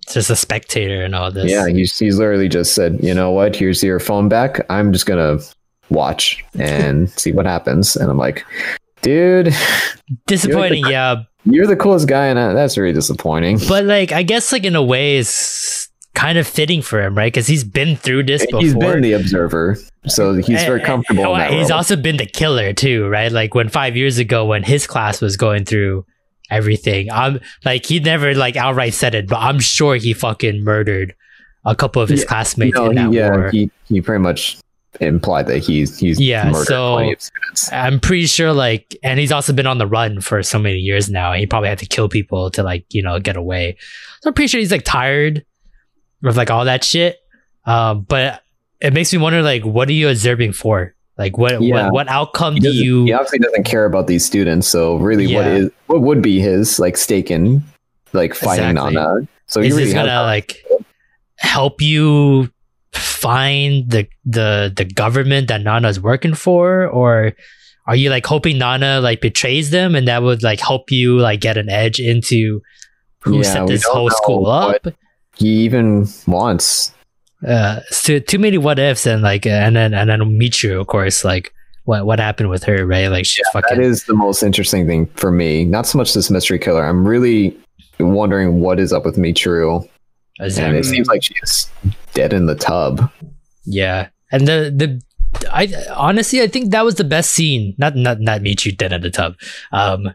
just 0.09 0.31
a 0.31 0.37
spectator 0.37 1.03
and 1.03 1.15
all 1.15 1.31
this. 1.31 1.51
Yeah, 1.51 1.69
he's 1.69 1.99
he's 1.99 2.19
literally 2.19 2.49
just 2.49 2.75
said, 2.75 2.99
you 3.03 3.15
know 3.15 3.31
what? 3.31 3.55
Here's 3.55 3.83
your 3.83 4.01
phone 4.01 4.29
back. 4.29 4.65
I'm 4.71 4.93
just 4.93 5.07
gonna 5.07 5.39
watch 5.91 6.45
and 6.55 7.09
see 7.19 7.33
what 7.33 7.47
happens. 7.47 7.97
And 7.97 8.11
I'm 8.11 8.19
like, 8.19 8.45
dude, 9.03 9.55
Disappointing, 10.27 10.87
yeah. 10.87 11.23
you're 11.45 11.67
the 11.67 11.77
coolest 11.77 12.09
guy, 12.09 12.27
and 12.27 12.39
that's 12.57 12.79
really 12.79 12.95
disappointing. 12.95 13.59
But 13.69 13.85
like, 13.85 14.11
I 14.13 14.23
guess 14.23 14.53
like 14.53 14.65
in 14.65 14.75
a 14.77 14.83
way, 14.83 15.19
it's 15.19 15.86
kind 16.17 16.39
of 16.39 16.47
fitting 16.49 16.83
for 16.83 17.01
him, 17.01 17.15
right? 17.17 17.33
Because 17.33 17.47
he's 17.47 17.63
been 17.63 17.95
through 17.97 18.25
this 18.25 18.45
before. 18.47 18.61
He's 18.63 18.75
been 18.75 19.03
the 19.03 19.13
observer, 19.13 19.77
so 20.07 20.35
he's 20.35 20.65
very 20.65 20.81
comfortable. 20.81 21.23
and- 21.37 21.45
in 21.45 21.51
that 21.51 21.53
he's 21.53 21.71
role. 21.71 21.77
also 21.77 21.95
been 21.95 22.17
the 22.17 22.27
killer 22.27 22.73
too, 22.73 23.07
right? 23.09 23.31
Like 23.31 23.55
when 23.55 23.69
five 23.69 23.97
years 23.97 24.19
ago, 24.19 24.45
when 24.47 24.65
his 24.65 24.87
class 24.89 25.21
was 25.21 25.37
going 25.37 25.65
through 25.67 26.05
everything, 26.51 27.13
I'm 27.13 27.39
like 27.65 27.87
he 27.87 28.01
never 28.01 28.35
like 28.35 28.57
outright 28.57 28.95
said 28.95 29.15
it, 29.15 29.29
but 29.29 29.37
I'm 29.39 29.61
sure 29.61 29.97
he 29.97 30.13
fucking 30.15 30.65
murdered 30.65 31.15
a 31.65 31.75
couple 31.77 32.01
of 32.03 32.09
his 32.09 32.21
Yeah, 32.23 32.27
classmates 32.27 32.75
no, 32.77 32.91
in 32.91 32.97
that 32.97 33.11
he, 33.11 33.17
yeah, 33.17 33.31
war. 33.31 33.51
he 33.51 33.71
he 33.89 34.01
pretty 34.01 34.23
much 34.23 34.57
implied 35.01 35.47
that 35.49 35.59
he's 35.59 35.99
he's 35.99 36.19
Yeah, 36.19 36.51
so- 36.53 36.95
plenty 36.95 37.13
of 37.13 37.21
students. 37.21 37.73
I'm 37.73 38.01
pretty 38.01 38.27
sure 38.27 38.53
like, 38.53 38.97
and 39.03 39.21
he's 39.21 39.33
also 39.33 39.53
been 39.53 39.67
on 39.67 39.77
the 39.79 39.87
run 39.87 40.21
for 40.23 40.43
so 40.43 40.59
many 40.59 40.79
years 40.79 41.11
now. 41.11 41.33
He 41.35 41.45
probably 41.47 41.69
had 41.69 41.79
to 41.81 41.87
kill 41.87 42.09
people 42.09 42.51
to 42.53 42.63
like, 42.63 42.87
you 42.91 43.03
know, 43.03 43.19
get 43.21 43.37
away. 43.37 43.77
So 44.23 44.29
I'm 44.31 44.35
pretty 44.35 44.49
sure 44.49 44.61
he's 44.61 44.73
like 44.73 44.85
tired 44.85 45.45
of 46.29 46.37
like 46.37 46.51
all 46.51 46.65
that 46.65 46.85
shit. 46.85 47.17
Um, 47.65 48.03
but 48.03 48.43
it 48.81 48.93
makes 48.93 49.13
me 49.13 49.19
wonder 49.19 49.43
like, 49.43 49.65
what 49.65 49.89
are 49.89 49.93
you 49.93 50.09
observing 50.09 50.53
for? 50.53 50.95
Like, 51.19 51.39
what 51.39 51.61
Yeah. 51.63 51.85
what, 51.85 51.93
what 51.93 52.09
outcome 52.09 52.57
do 52.57 52.71
you? 52.71 53.05
he 53.05 53.13
obviously 53.13 53.39
doesn't 53.39 53.65
care 53.65 53.87
about 53.87 54.07
these 54.07 54.25
students. 54.25 54.69
So 54.69 54.97
really, 54.97 55.27
what 55.35 55.47
Yeah. 55.47 55.55
is 55.57 55.71
what 55.87 56.03
would 56.03 56.21
be 56.23 56.41
his 56.41 56.79
like 56.79 56.97
stake 56.97 57.31
in 57.31 57.63
like 58.13 58.35
fighting 58.35 58.71
Exactly. 58.71 58.95
Nana? 58.95 59.29
So 59.47 59.61
he 59.63 59.69
is 59.69 59.77
really 59.77 59.93
gonna 59.95 60.23
like 60.23 60.63
help 61.39 61.81
you 61.81 62.51
find 62.93 63.91
the 63.91 64.07
the 64.25 64.73
the 64.77 64.85
government 64.85 65.49
that 65.49 65.63
Nana's 65.63 66.01
working 66.01 66.35
for, 66.35 66.87
or 66.87 67.33
are 67.87 67.97
you 67.97 68.11
like 68.11 68.27
hoping 68.27 68.59
Nana 68.59 69.01
like 69.01 69.21
betrays 69.21 69.71
them 69.71 69.95
and 69.95 70.09
that 70.09 70.23
would 70.23 70.43
like 70.43 70.61
help 70.61 70.91
you 70.91 71.19
like 71.19 71.41
get 71.41 71.57
an 71.57 71.69
edge 71.71 71.99
into 72.01 72.61
who 73.21 73.37
Yeah, 73.39 73.43
set 73.53 73.67
this 73.69 73.85
whole 73.85 74.11
school 74.11 74.47
up? 74.49 74.85
what 74.85 74.95
even 75.39 76.09
wants. 76.27 76.93
Uh, 77.47 77.81
so 77.91 78.19
too 78.19 78.39
many 78.39 78.59
what 78.59 78.79
ifs 78.79 79.07
and 79.07 79.23
like 79.23 79.47
and 79.47 79.77
then 79.77 79.95
and 79.95 80.09
then 80.09 80.39
Michu, 80.39 80.81
of 80.81 80.87
course, 80.87 81.25
like 81.25 81.53
what 81.85 82.07
what 82.07 82.19
happened 82.19 82.49
with 82.49 82.65
her, 82.65 82.87
right? 82.87 83.09
Like 83.09 83.27
she's 83.27 83.47
fucking 83.53 83.77
That 83.77 83.85
is 83.85 84.05
the 84.05 84.15
most 84.15 84.43
interesting 84.43 84.87
thing 84.87 85.07
for 85.15 85.31
me. 85.31 85.65
Not 85.65 85.87
so 85.87 85.99
much 85.99 86.15
this 86.15 86.31
mystery 86.31 86.59
killer. 86.59 86.85
I'm 86.85 87.07
really 87.07 87.57
wondering 87.99 88.61
what 88.61 88.79
is 88.79 88.93
up 88.93 89.05
with 89.05 89.17
Michiru. 89.17 89.89
And 90.39 90.47
exactly. 90.47 90.79
it 90.79 90.85
seems 90.85 91.09
like 91.09 91.23
she's 91.23 91.71
dead 92.13 92.33
in 92.33 92.47
the 92.47 92.55
tub. 92.55 93.11
Yeah, 93.65 94.09
and 94.31 94.47
the 94.47 94.73
the 94.75 95.03
I 95.51 95.73
honestly 95.95 96.43
I 96.43 96.47
think 96.47 96.73
that 96.73 96.85
was 96.85 96.97
the 96.97 97.05
best 97.05 97.31
scene. 97.31 97.75
Not 97.79 97.97
not 97.97 98.21
not 98.21 98.43
Michu 98.43 98.73
dead 98.73 98.93
in 98.93 99.01
the 99.01 99.11
tub, 99.11 99.37
um, 99.73 100.13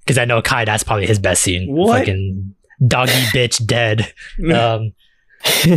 because 0.00 0.18
I 0.18 0.24
know 0.24 0.40
Kai 0.42 0.64
that's 0.64 0.84
probably 0.84 1.06
his 1.06 1.18
best 1.18 1.42
scene. 1.42 1.72
What? 1.72 1.98
Fucking 1.98 2.54
doggy 2.86 3.12
bitch 3.34 3.64
dead. 3.64 4.12
Um, 4.54 4.92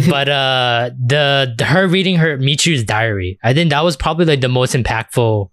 but 0.09 0.27
uh, 0.27 0.89
the, 0.97 1.53
the 1.55 1.65
her 1.65 1.87
reading 1.87 2.15
her 2.15 2.37
Michu's 2.37 2.83
diary, 2.83 3.37
I 3.43 3.53
think 3.53 3.69
that 3.69 3.83
was 3.83 3.95
probably 3.95 4.25
like 4.25 4.41
the 4.41 4.49
most 4.49 4.73
impactful 4.73 5.49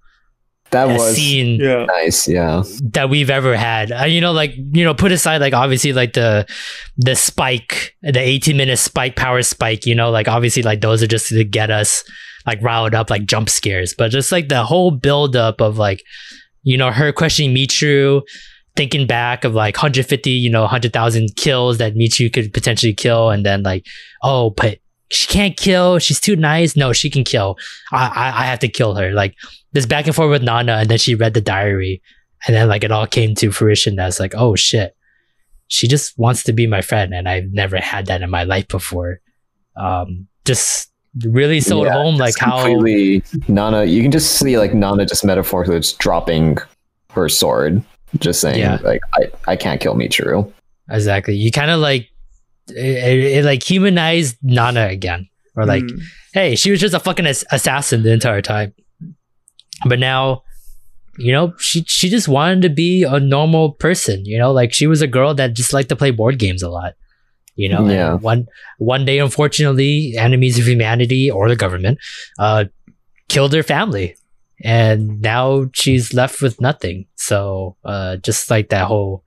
That 0.71 0.87
was 0.87 1.15
scene 1.15 1.61
yeah. 1.61 1.85
nice. 1.85 2.27
Yeah. 2.27 2.63
that 2.93 3.11
we've 3.11 3.29
ever 3.29 3.55
had. 3.55 3.93
Uh, 3.93 4.05
you 4.07 4.23
know, 4.23 4.33
like 4.33 4.55
you 4.57 4.83
know, 4.83 4.95
put 4.95 5.13
aside 5.13 5.43
like 5.43 5.53
obviously 5.53 5.93
like 5.93 6.15
the 6.15 6.47
the 6.97 7.15
spike, 7.17 7.97
the 8.03 8.19
eighteen 8.19 8.57
minute 8.57 8.79
spike, 8.79 9.15
power 9.15 9.43
spike. 9.43 9.85
You 9.85 9.95
know, 9.95 10.11
like 10.11 10.27
obviously 10.27 10.63
like 10.63 10.81
those 10.81 11.03
are 11.03 11.07
just 11.07 11.29
to 11.29 11.45
get 11.45 11.71
us 11.71 12.03
like 12.47 12.63
riled 12.63 12.95
up, 12.95 13.11
like 13.11 13.27
jump 13.27 13.51
scares. 13.51 13.95
But 13.97 14.11
just 14.11 14.33
like 14.33 14.49
the 14.49 14.65
whole 14.65 14.91
build 14.91 15.37
up 15.37 15.61
of 15.61 15.77
like, 15.77 16.03
you 16.63 16.79
know, 16.79 16.91
her 16.91 17.13
questioning 17.13 17.53
Michu, 17.53 18.23
thinking 18.79 19.09
back 19.09 19.43
of 19.43 19.55
like 19.55 19.77
150, 19.77 20.31
you 20.31 20.49
know, 20.49 20.61
100,000 20.61 21.35
kills 21.35 21.79
that 21.79 21.97
Michu 21.97 22.31
could 22.31 22.53
potentially 22.55 22.95
kill, 22.95 23.31
and 23.31 23.45
then 23.45 23.65
like, 23.65 23.85
oh, 24.23 24.51
but 24.51 24.79
she 25.11 25.27
can't 25.27 25.57
kill. 25.57 25.99
She's 25.99 26.21
too 26.21 26.37
nice. 26.37 26.77
No, 26.77 26.93
she 26.93 27.11
can 27.11 27.25
kill. 27.25 27.59
I, 27.93 28.07
I, 28.07 28.43
I 28.43 28.45
have 28.45 28.61
to 28.61 28.69
kill 28.69 28.95
her. 28.95 29.13
Like 29.13 29.35
this 29.73 29.85
back 29.85 30.07
and 30.07 30.15
forth 30.15 30.31
with 30.31 30.45
Nana, 30.45 30.77
and 30.77 30.89
then 30.89 30.99
she 30.99 31.17
read 31.17 31.35
the 31.35 31.41
diary, 31.41 32.01
and 32.47 32.55
then 32.55 32.69
like 32.69 32.85
it 32.85 32.93
all 32.93 33.07
came 33.07 33.35
to 33.35 33.51
fruition. 33.51 33.97
That's 33.97 34.21
like, 34.21 34.35
oh 34.37 34.55
shit, 34.55 34.95
she 35.67 35.89
just 35.89 36.17
wants 36.17 36.45
to 36.45 36.53
be 36.53 36.69
my 36.69 36.81
friend, 36.81 37.13
and 37.13 37.29
I've 37.29 37.51
never 37.53 37.79
had 37.79 38.07
that 38.07 38.23
in 38.23 38.31
my 38.31 38.45
life 38.45 38.69
before. 38.69 39.21
Um, 39.77 40.29
just 40.45 40.93
really 41.25 41.61
sold 41.61 41.87
Yeah, 41.87 41.95
home 41.95 42.17
like 42.17 42.39
how 42.39 42.65
completely 42.65 43.25
Nana. 43.49 43.85
You 43.85 44.03
can 44.03 44.13
just 44.13 44.39
see 44.39 44.57
like 44.57 44.73
Nana 44.73 45.05
just 45.05 45.25
metaphorically 45.25 45.79
just 45.79 45.99
dropping 45.99 46.59
her 47.13 47.29
sword, 47.29 47.83
just 48.19 48.41
saying 48.41 48.59
Yeah. 48.59 48.79
like 48.83 49.01
I 49.15 49.31
I 49.53 49.57
can't 49.57 49.81
kill 49.81 49.95
Michiru. 49.95 50.51
exactly 50.91 51.37
you 51.37 51.51
kind 51.53 51.71
of 51.71 51.81
like 51.81 52.09
it, 52.69 52.77
it, 52.77 53.25
it 53.39 53.45
like 53.45 53.63
humanized 53.63 54.37
Nana 54.43 54.87
again, 54.89 55.29
or 55.57 55.65
like 55.67 55.85
Mm. 55.85 56.01
hey, 56.35 56.55
she 56.57 56.71
was 56.71 56.81
just 56.81 56.95
a 56.95 57.01
fucking 57.01 57.27
ass- 57.27 57.45
assassin 57.51 58.03
the 58.03 58.13
entire 58.13 58.43
time. 58.43 58.75
But 59.87 59.99
now, 59.99 60.43
you 61.19 61.33
know, 61.33 61.55
she 61.59 61.83
she 61.87 62.09
just 62.11 62.29
wanted 62.29 62.63
to 62.63 62.69
be 62.69 63.05
a 63.05 63.19
normal 63.21 63.73
person. 63.73 64.25
You 64.27 64.39
know, 64.39 64.53
like 64.53 64.73
she 64.75 64.87
was 64.87 65.01
a 65.03 65.07
girl 65.07 65.35
that 65.35 65.55
just 65.55 65.73
liked 65.73 65.89
to 65.91 65.97
play 65.97 66.11
board 66.11 66.39
games 66.39 66.63
a 66.63 66.69
lot. 66.69 66.95
You 67.57 67.69
know, 67.71 67.79
and 67.85 67.91
Yeah. 67.91 68.15
one 68.15 68.47
one 68.79 69.05
day, 69.05 69.19
unfortunately, 69.19 70.15
enemies 70.17 70.59
of 70.59 70.67
humanity 70.69 71.31
or 71.31 71.49
the 71.49 71.57
government 71.57 71.99
uh, 72.39 72.65
killed 73.29 73.53
her 73.55 73.63
family, 73.63 74.15
and 74.63 75.21
now 75.21 75.67
she's 75.73 76.13
left 76.13 76.43
with 76.43 76.61
nothing. 76.61 77.07
So, 77.17 77.77
uh, 77.85 78.17
just 78.17 78.51
like 78.51 78.71
that 78.71 78.87
whole 78.87 79.25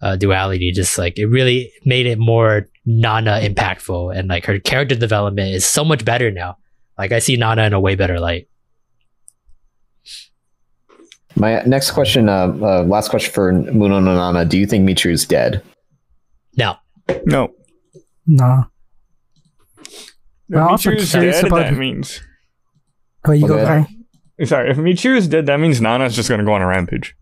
uh, 0.00 0.16
duality, 0.16 0.72
just 0.72 0.98
like 0.98 1.18
it 1.18 1.26
really 1.26 1.72
made 1.84 2.06
it 2.06 2.18
more 2.18 2.68
Nana 2.86 3.40
impactful, 3.42 4.16
and 4.16 4.28
like 4.28 4.46
her 4.46 4.58
character 4.58 4.94
development 4.94 5.54
is 5.54 5.64
so 5.64 5.84
much 5.84 6.04
better 6.04 6.30
now. 6.30 6.56
Like 6.96 7.12
I 7.12 7.18
see 7.18 7.36
Nana 7.36 7.64
in 7.64 7.72
a 7.72 7.80
way 7.80 7.94
better 7.94 8.20
light. 8.20 8.48
My 11.34 11.62
next 11.62 11.92
question, 11.92 12.28
uh, 12.28 12.46
uh 12.60 12.82
last 12.84 13.10
question 13.10 13.32
for 13.32 13.52
Munou 13.52 14.02
no 14.02 14.14
Nana. 14.14 14.44
Do 14.44 14.58
you 14.58 14.66
think 14.66 14.88
Michiru's 14.88 15.24
dead? 15.24 15.62
No, 16.56 16.76
No. 17.24 17.54
Nah. 18.26 18.64
If 20.48 20.56
I'm 20.56 20.68
also 20.68 20.90
Michiru's 20.90 21.12
dead, 21.12 21.46
about 21.46 21.56
that 21.58 21.76
means. 21.76 22.20
Oh, 23.26 23.32
you 23.32 23.46
go, 23.46 23.58
Okay. 23.58 23.86
Kai. 24.38 24.44
Sorry, 24.44 24.70
if 24.70 24.76
Michiru's 24.76 25.28
dead, 25.28 25.46
that 25.46 25.58
means 25.58 25.80
Nana's 25.80 26.14
just 26.14 26.28
gonna 26.28 26.44
go 26.44 26.52
on 26.52 26.62
a 26.62 26.66
rampage. 26.66 27.14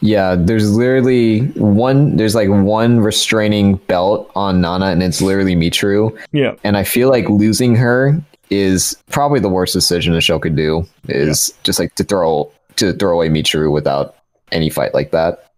Yeah, 0.00 0.36
there's 0.36 0.76
literally 0.76 1.46
one. 1.52 2.16
There's 2.16 2.34
like 2.34 2.48
one 2.48 3.00
restraining 3.00 3.76
belt 3.76 4.30
on 4.34 4.60
Nana, 4.60 4.86
and 4.86 5.02
it's 5.02 5.22
literally 5.22 5.54
Michiru. 5.54 6.16
Yeah. 6.32 6.56
And 6.62 6.76
I 6.76 6.84
feel 6.84 7.08
like 7.08 7.28
losing 7.28 7.74
her 7.76 8.20
is 8.50 8.94
probably 9.10 9.40
the 9.40 9.48
worst 9.48 9.72
decision 9.72 10.14
a 10.14 10.20
show 10.20 10.38
could 10.38 10.56
do. 10.56 10.86
Is 11.08 11.54
just 11.62 11.78
like 11.78 11.94
to 11.94 12.04
throw 12.04 12.52
to 12.76 12.92
throw 12.92 13.14
away 13.14 13.28
Michiru 13.28 13.72
without 13.72 14.16
any 14.52 14.68
fight 14.68 14.92
like 14.92 15.12
that. 15.12 15.52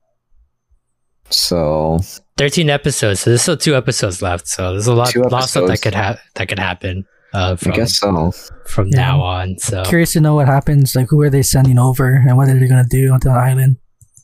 So 1.30 1.98
thirteen 2.36 2.70
episodes. 2.70 3.20
So 3.20 3.30
there's 3.30 3.42
still 3.42 3.56
two 3.56 3.74
episodes 3.74 4.22
left. 4.22 4.46
So 4.46 4.72
there's 4.72 4.86
a 4.86 4.94
lot, 4.94 5.16
lot 5.16 5.42
of 5.42 5.48
stuff 5.48 5.66
that 5.66 5.82
could 5.82 5.94
have 5.94 6.20
that 6.34 6.48
could 6.48 6.60
happen. 6.60 7.04
Uh, 7.36 7.56
from 7.56 7.72
I 7.72 7.76
guess 7.76 7.96
so. 7.98 8.32
from 8.66 8.88
Yeah. 8.88 8.96
now 8.98 9.20
on. 9.20 9.58
So 9.58 9.84
Curious 9.84 10.12
to 10.14 10.20
know 10.20 10.34
what 10.34 10.46
happens. 10.46 10.94
Like, 10.96 11.08
who 11.10 11.20
are 11.20 11.30
they 11.30 11.42
sending 11.42 11.78
over, 11.78 12.14
and 12.26 12.36
what 12.36 12.48
are 12.48 12.58
they 12.58 12.66
gonna 12.68 12.86
do 12.88 13.12
on 13.12 13.20
the 13.22 13.30
island? 13.30 13.76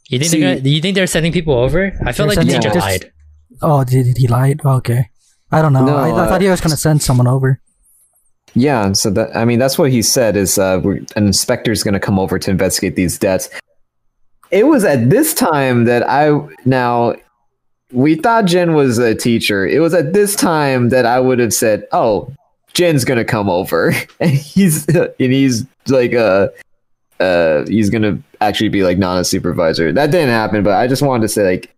you 0.08 0.18
think 0.18 0.30
See- 0.30 0.40
they're 0.40 0.56
gonna, 0.56 0.68
you 0.68 0.80
think 0.82 0.94
they're 0.94 1.06
sending 1.06 1.32
people 1.32 1.54
over? 1.54 1.92
I 2.04 2.12
feel 2.12 2.26
like 2.26 2.36
the 2.36 2.42
sending- 2.42 2.60
teacher 2.60 2.74
just- 2.74 2.86
lied. 2.86 3.12
Oh, 3.62 3.84
did, 3.84 4.04
did 4.06 4.16
he 4.18 4.26
lie? 4.28 4.56
Oh, 4.64 4.76
okay. 4.76 5.08
I 5.52 5.62
don't 5.62 5.72
know. 5.72 5.84
No, 5.84 5.96
I, 5.96 6.24
I 6.24 6.28
thought 6.28 6.40
he 6.40 6.48
was 6.48 6.60
gonna 6.60 6.76
send 6.76 7.02
someone 7.02 7.26
over. 7.28 7.60
Yeah, 8.54 8.92
so 8.92 9.08
that 9.10 9.34
I 9.36 9.44
mean 9.46 9.58
that's 9.58 9.78
what 9.78 9.90
he 9.90 10.02
said 10.02 10.36
is 10.36 10.58
uh, 10.58 10.80
we're, 10.82 10.96
an 11.16 11.26
inspector 11.26 11.72
is 11.72 11.82
going 11.82 11.94
to 11.94 12.00
come 12.00 12.18
over 12.18 12.38
to 12.38 12.50
investigate 12.50 12.96
these 12.96 13.18
deaths. 13.18 13.48
It 14.50 14.66
was 14.66 14.84
at 14.84 15.08
this 15.08 15.32
time 15.32 15.84
that 15.84 16.06
I 16.08 16.38
now 16.66 17.14
we 17.92 18.14
thought 18.16 18.44
Jen 18.44 18.74
was 18.74 18.98
a 18.98 19.14
teacher. 19.14 19.66
It 19.66 19.80
was 19.80 19.94
at 19.94 20.12
this 20.12 20.36
time 20.36 20.90
that 20.90 21.06
I 21.06 21.18
would 21.20 21.38
have 21.38 21.54
said, 21.54 21.84
"Oh, 21.92 22.30
Jen's 22.74 23.04
to 23.04 23.24
come 23.24 23.48
over," 23.48 23.94
and 24.20 24.30
he's 24.30 24.86
and 24.88 25.12
he's 25.18 25.66
like 25.88 26.14
uh 26.14 26.48
uh 27.20 27.66
he's 27.66 27.90
to 28.02 28.22
actually 28.40 28.68
be 28.68 28.82
like 28.82 28.98
not 28.98 29.18
a 29.18 29.24
supervisor. 29.24 29.92
That 29.92 30.10
didn't 30.10 30.30
happen, 30.30 30.62
but 30.62 30.74
I 30.74 30.86
just 30.86 31.02
wanted 31.02 31.22
to 31.22 31.28
say 31.28 31.44
like. 31.44 31.74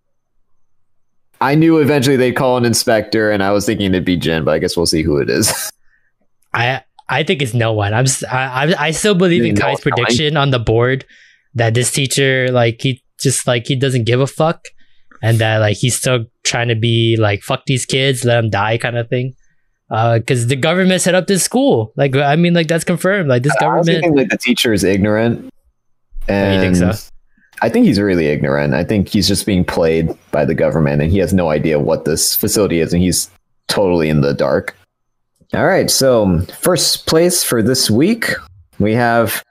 I 1.41 1.57
knew 1.57 1.79
eventually 1.79 2.16
they'd 2.16 2.33
call 2.33 2.57
an 2.57 2.65
inspector, 2.65 3.31
and 3.31 3.43
I 3.43 3.51
was 3.51 3.66
thinking 3.66 3.89
it'd 3.89 4.05
be 4.05 4.16
Jen, 4.16 4.45
but 4.45 4.53
I 4.53 4.59
guess 4.59 4.77
we'll 4.79 4.87
see 4.87 5.03
who 5.03 5.19
it 5.19 5.29
is. 5.29 5.71
I 6.55 6.83
I 7.09 7.23
think 7.23 7.43
it's 7.43 7.55
no 7.55 7.73
one. 7.73 7.93
I'm 7.93 8.07
I 8.31 8.75
I 8.79 8.91
still 8.93 9.15
believe 9.15 9.45
in 9.45 9.55
No 9.55 9.61
Kai's 9.61 9.81
prediction 9.81 10.37
on 10.37 10.51
the 10.51 10.59
board 10.59 11.05
that 11.55 11.75
this 11.75 11.91
teacher 11.91 12.49
like 12.51 12.81
he 12.81 13.03
just 13.21 13.47
like 13.47 13.66
he 13.66 13.77
doesn't 13.77 14.05
give 14.05 14.21
a 14.21 14.27
fuck 14.27 14.66
and 15.23 15.39
that 15.39 15.59
like 15.59 15.77
he's 15.77 15.97
still 15.97 16.27
trying 16.45 16.69
to 16.69 16.75
be 16.75 17.16
like 17.19 17.43
fuck 17.43 17.66
these 17.66 17.85
kids, 17.85 18.25
let 18.25 18.41
them 18.41 18.51
die 18.51 18.79
kind 18.79 18.97
of 18.97 19.09
thing. 19.09 19.35
Uh, 19.95 20.19
because 20.19 20.49
the 20.49 20.57
government 20.57 21.01
set 21.01 21.15
up 21.15 21.29
this 21.29 21.45
school. 21.45 21.93
Like 21.95 22.16
I 22.16 22.35
mean, 22.35 22.53
like 22.53 22.66
that's 22.66 22.83
confirmed. 22.83 23.29
Like 23.29 23.45
this 23.45 23.53
I 23.61 23.66
also 23.66 23.93
government. 23.93 24.03
think 24.03 24.16
like 24.16 24.29
the 24.29 24.39
teacher 24.39 24.73
is 24.73 24.83
ignorant, 24.83 25.45
you 26.29 26.61
think 26.61 26.75
so? 26.75 26.93
I 27.62 27.69
think 27.69 27.87
he's 27.87 28.01
really 28.01 28.27
ignorant. 28.27 28.75
I 28.75 28.83
think 28.83 29.07
he's 29.07 29.29
just 29.29 29.47
being 29.47 29.65
played 29.65 30.11
by 30.33 30.45
the 30.45 30.55
government, 30.55 31.01
and 31.01 31.12
he 31.12 31.19
has 31.19 31.33
no 31.33 31.49
idea 31.49 31.79
what 31.79 32.07
this 32.07 32.35
facility 32.35 32.81
is, 32.81 32.93
and 32.93 33.01
he's 33.03 33.31
totally 33.69 34.09
in 34.09 34.21
the 34.21 34.35
dark. 34.35 34.77
All 35.53 35.65
right, 35.65 35.89
so 35.89 36.41
first 36.61 37.07
place 37.07 37.45
for 37.45 37.62
this 37.62 37.89
week, 37.89 38.33
we 38.81 38.95
have 38.95 39.45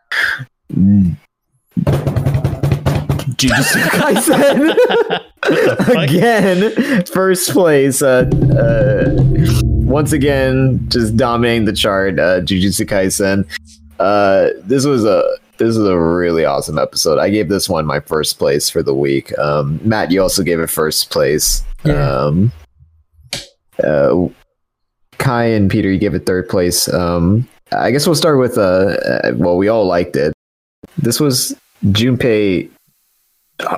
Jujutsu 3.38 3.80
Kaisen 3.96 4.76
again. 6.04 7.06
First 7.06 7.52
place, 7.52 8.02
uh, 8.02 8.30
uh, 8.60 9.73
once 9.94 10.12
again, 10.12 10.84
just 10.90 11.16
dominating 11.16 11.66
the 11.66 11.72
chart. 11.72 12.18
Uh, 12.20 12.42
Jujutsu 12.42 12.84
Kaisen. 12.84 13.48
Uh, 14.00 14.50
this 14.64 14.86
was 14.86 15.06
a 15.06 15.24
this 15.58 15.70
is 15.70 15.88
a 15.88 15.98
really 15.98 16.46
awesome 16.46 16.80
episode. 16.80 17.20
I 17.20 17.30
gave 17.30 17.48
this 17.48 17.70
one 17.70 17.86
my 17.86 18.00
first 18.00 18.40
place 18.40 18.72
for 18.72 18.82
the 18.82 18.96
week. 18.96 19.38
Um, 19.38 19.80
Matt, 19.84 20.10
you 20.10 20.20
also 20.20 20.42
gave 20.42 20.60
it 20.60 20.70
first 20.72 21.12
place. 21.12 21.64
Yeah. 21.84 22.10
Um, 22.10 22.52
uh, 23.84 24.30
Kai 25.20 25.46
and 25.46 25.70
Peter, 25.70 25.92
you 25.92 26.00
gave 26.00 26.16
it 26.16 26.26
third 26.26 26.50
place. 26.50 26.92
Um, 26.92 27.48
I 27.72 27.92
guess 27.92 28.08
we'll 28.08 28.16
start 28.16 28.40
with 28.40 28.58
uh, 28.58 28.98
uh, 29.06 29.34
well, 29.36 29.58
we 29.58 29.68
all 29.68 29.86
liked 29.86 30.16
it. 30.16 30.34
This 30.98 31.20
was 31.20 31.56
Junpei. 31.86 32.68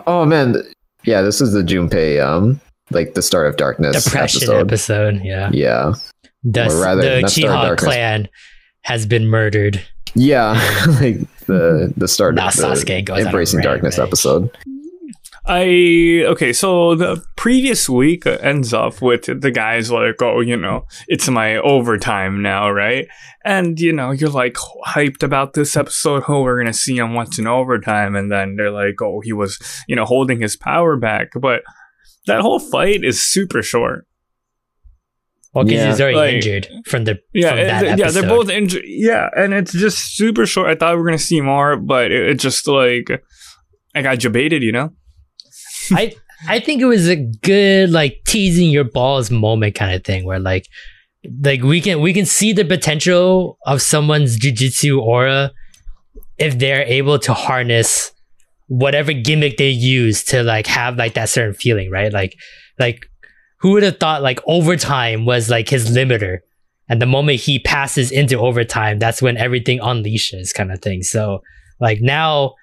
Oh 0.08 0.24
man, 0.24 0.56
yeah, 1.04 1.22
this 1.22 1.42
is 1.42 1.52
the 1.52 1.62
Junpei. 1.62 2.26
Um, 2.26 2.62
like 2.92 3.14
the 3.14 3.22
start 3.22 3.48
of 3.48 3.58
darkness 3.58 4.04
Depression 4.04 4.44
episode. 4.44 4.60
episode. 4.68 5.22
Yeah. 5.24 5.50
Yeah, 5.54 5.94
The, 6.44 6.68
Or 6.68 6.82
rather, 6.82 7.02
the 7.02 7.22
not 7.22 7.32
Chiha 7.32 7.78
clan 7.78 8.30
has 8.82 9.06
been 9.06 9.28
murdered. 9.28 9.82
yeah, 10.14 10.52
like 11.02 11.18
the 11.48 11.94
the 11.98 12.08
start 12.08 12.36
Now 12.36 12.48
of 12.50 12.56
the 12.56 12.62
Sasuke 12.64 13.06
goes 13.06 13.26
embracing 13.26 13.62
darkness 13.62 13.98
rampage. 13.98 14.10
episode. 14.10 14.58
I 15.48 16.24
okay, 16.26 16.54
so 16.54 16.96
the 16.96 17.24
previous 17.36 17.88
week 17.88 18.26
ends 18.26 18.74
up 18.74 19.00
with 19.00 19.26
the 19.26 19.52
guys 19.52 19.92
like, 19.92 20.20
oh, 20.22 20.40
you 20.40 20.58
know, 20.58 20.88
it's 21.08 21.30
my 21.30 21.58
overtime 21.58 22.42
now, 22.42 22.72
right? 22.72 23.08
And 23.44 23.80
you 23.80 23.94
know, 23.94 24.10
you're 24.10 24.32
like 24.32 24.56
hyped 24.88 25.22
about 25.22 25.54
this 25.54 25.76
episode. 25.78 26.24
Oh, 26.28 26.42
we're 26.42 26.58
gonna 26.58 26.74
see 26.74 26.98
him 26.98 27.14
once 27.14 27.38
in 27.38 27.46
overtime, 27.46 28.16
and 28.16 28.32
then 28.32 28.56
they're 28.56 28.72
like, 28.72 29.00
oh, 29.04 29.20
he 29.24 29.34
was, 29.34 29.60
you 29.88 29.96
know, 29.96 30.06
holding 30.06 30.42
his 30.42 30.56
power 30.56 30.98
back, 30.98 31.30
but 31.40 31.62
that 32.28 32.42
whole 32.42 32.60
fight 32.60 33.04
is 33.04 33.24
super 33.24 33.62
short. 33.62 34.06
Well, 35.54 35.64
because 35.64 35.80
Yeah. 35.80 35.90
he's 35.92 36.02
already 36.02 36.18
Like- 36.18 36.34
injured 36.36 36.68
from 36.86 37.06
the 37.06 37.20
Yeah, 37.34 37.50
from 37.50 37.60
it- 37.60 37.64
that 37.68 37.98
yeah, 38.00 38.10
they're 38.10 38.24
both 38.28 38.50
injured. 38.50 38.84
Yeah, 38.86 39.30
and 39.38 39.54
it's 39.54 39.72
just 39.72 40.16
super 40.18 40.46
short. 40.46 40.70
I 40.70 40.76
thought 40.76 40.96
we 40.96 41.02
were 41.02 41.06
gonna 41.08 41.18
see 41.18 41.40
more, 41.42 41.78
but 41.78 42.12
it, 42.12 42.30
it 42.32 42.40
just 42.40 42.68
like 42.68 43.10
I 43.94 44.02
got 44.02 44.20
debated, 44.20 44.64
you 44.64 44.72
know. 44.74 44.92
I 45.92 46.14
I 46.50 46.60
think 46.60 46.82
it 46.82 46.86
was 46.86 47.08
a 47.08 47.16
good 47.16 47.92
like 47.92 48.20
teasing 48.28 48.70
your 48.70 48.84
balls 48.84 49.32
moment 49.32 49.76
kind 49.76 49.96
of 49.96 50.04
thing 50.04 50.26
where 50.26 50.40
like 50.40 50.68
like 51.44 51.64
we 51.64 51.80
can 51.80 52.02
we 52.02 52.12
can 52.12 52.26
see 52.26 52.52
the 52.52 52.66
potential 52.66 53.58
of 53.66 53.82
someone's 53.82 54.38
jujutsu 54.38 55.00
aura 55.00 55.52
if 56.38 56.60
they're 56.60 56.84
able 56.84 57.18
to 57.20 57.34
harness 57.34 58.12
whatever 58.68 59.14
gimmick 59.14 59.58
they 59.58 59.70
use 59.70 60.24
to 60.24 60.44
like 60.44 60.68
have 60.68 60.98
like 60.98 61.14
that 61.14 61.30
certain 61.30 61.54
feeling, 61.54 61.92
right? 61.92 62.12
Like 62.12 62.36
like 62.80 63.06
who 63.60 63.72
would 63.72 63.84
have 63.84 64.00
thought 64.00 64.22
like 64.22 64.40
overtime 64.48 65.26
was 65.26 65.50
like 65.50 65.70
his 65.70 65.96
limiter? 65.96 66.40
And 66.88 67.02
the 67.02 67.08
moment 67.08 67.40
he 67.40 67.60
passes 67.60 68.12
into 68.12 68.38
overtime 68.38 69.00
that's 69.00 69.22
when 69.22 69.38
everything 69.38 69.80
unleashes 69.80 70.54
kind 70.54 70.72
of 70.72 70.82
thing. 70.82 71.04
So 71.04 71.42
like 71.80 72.00
now 72.02 72.56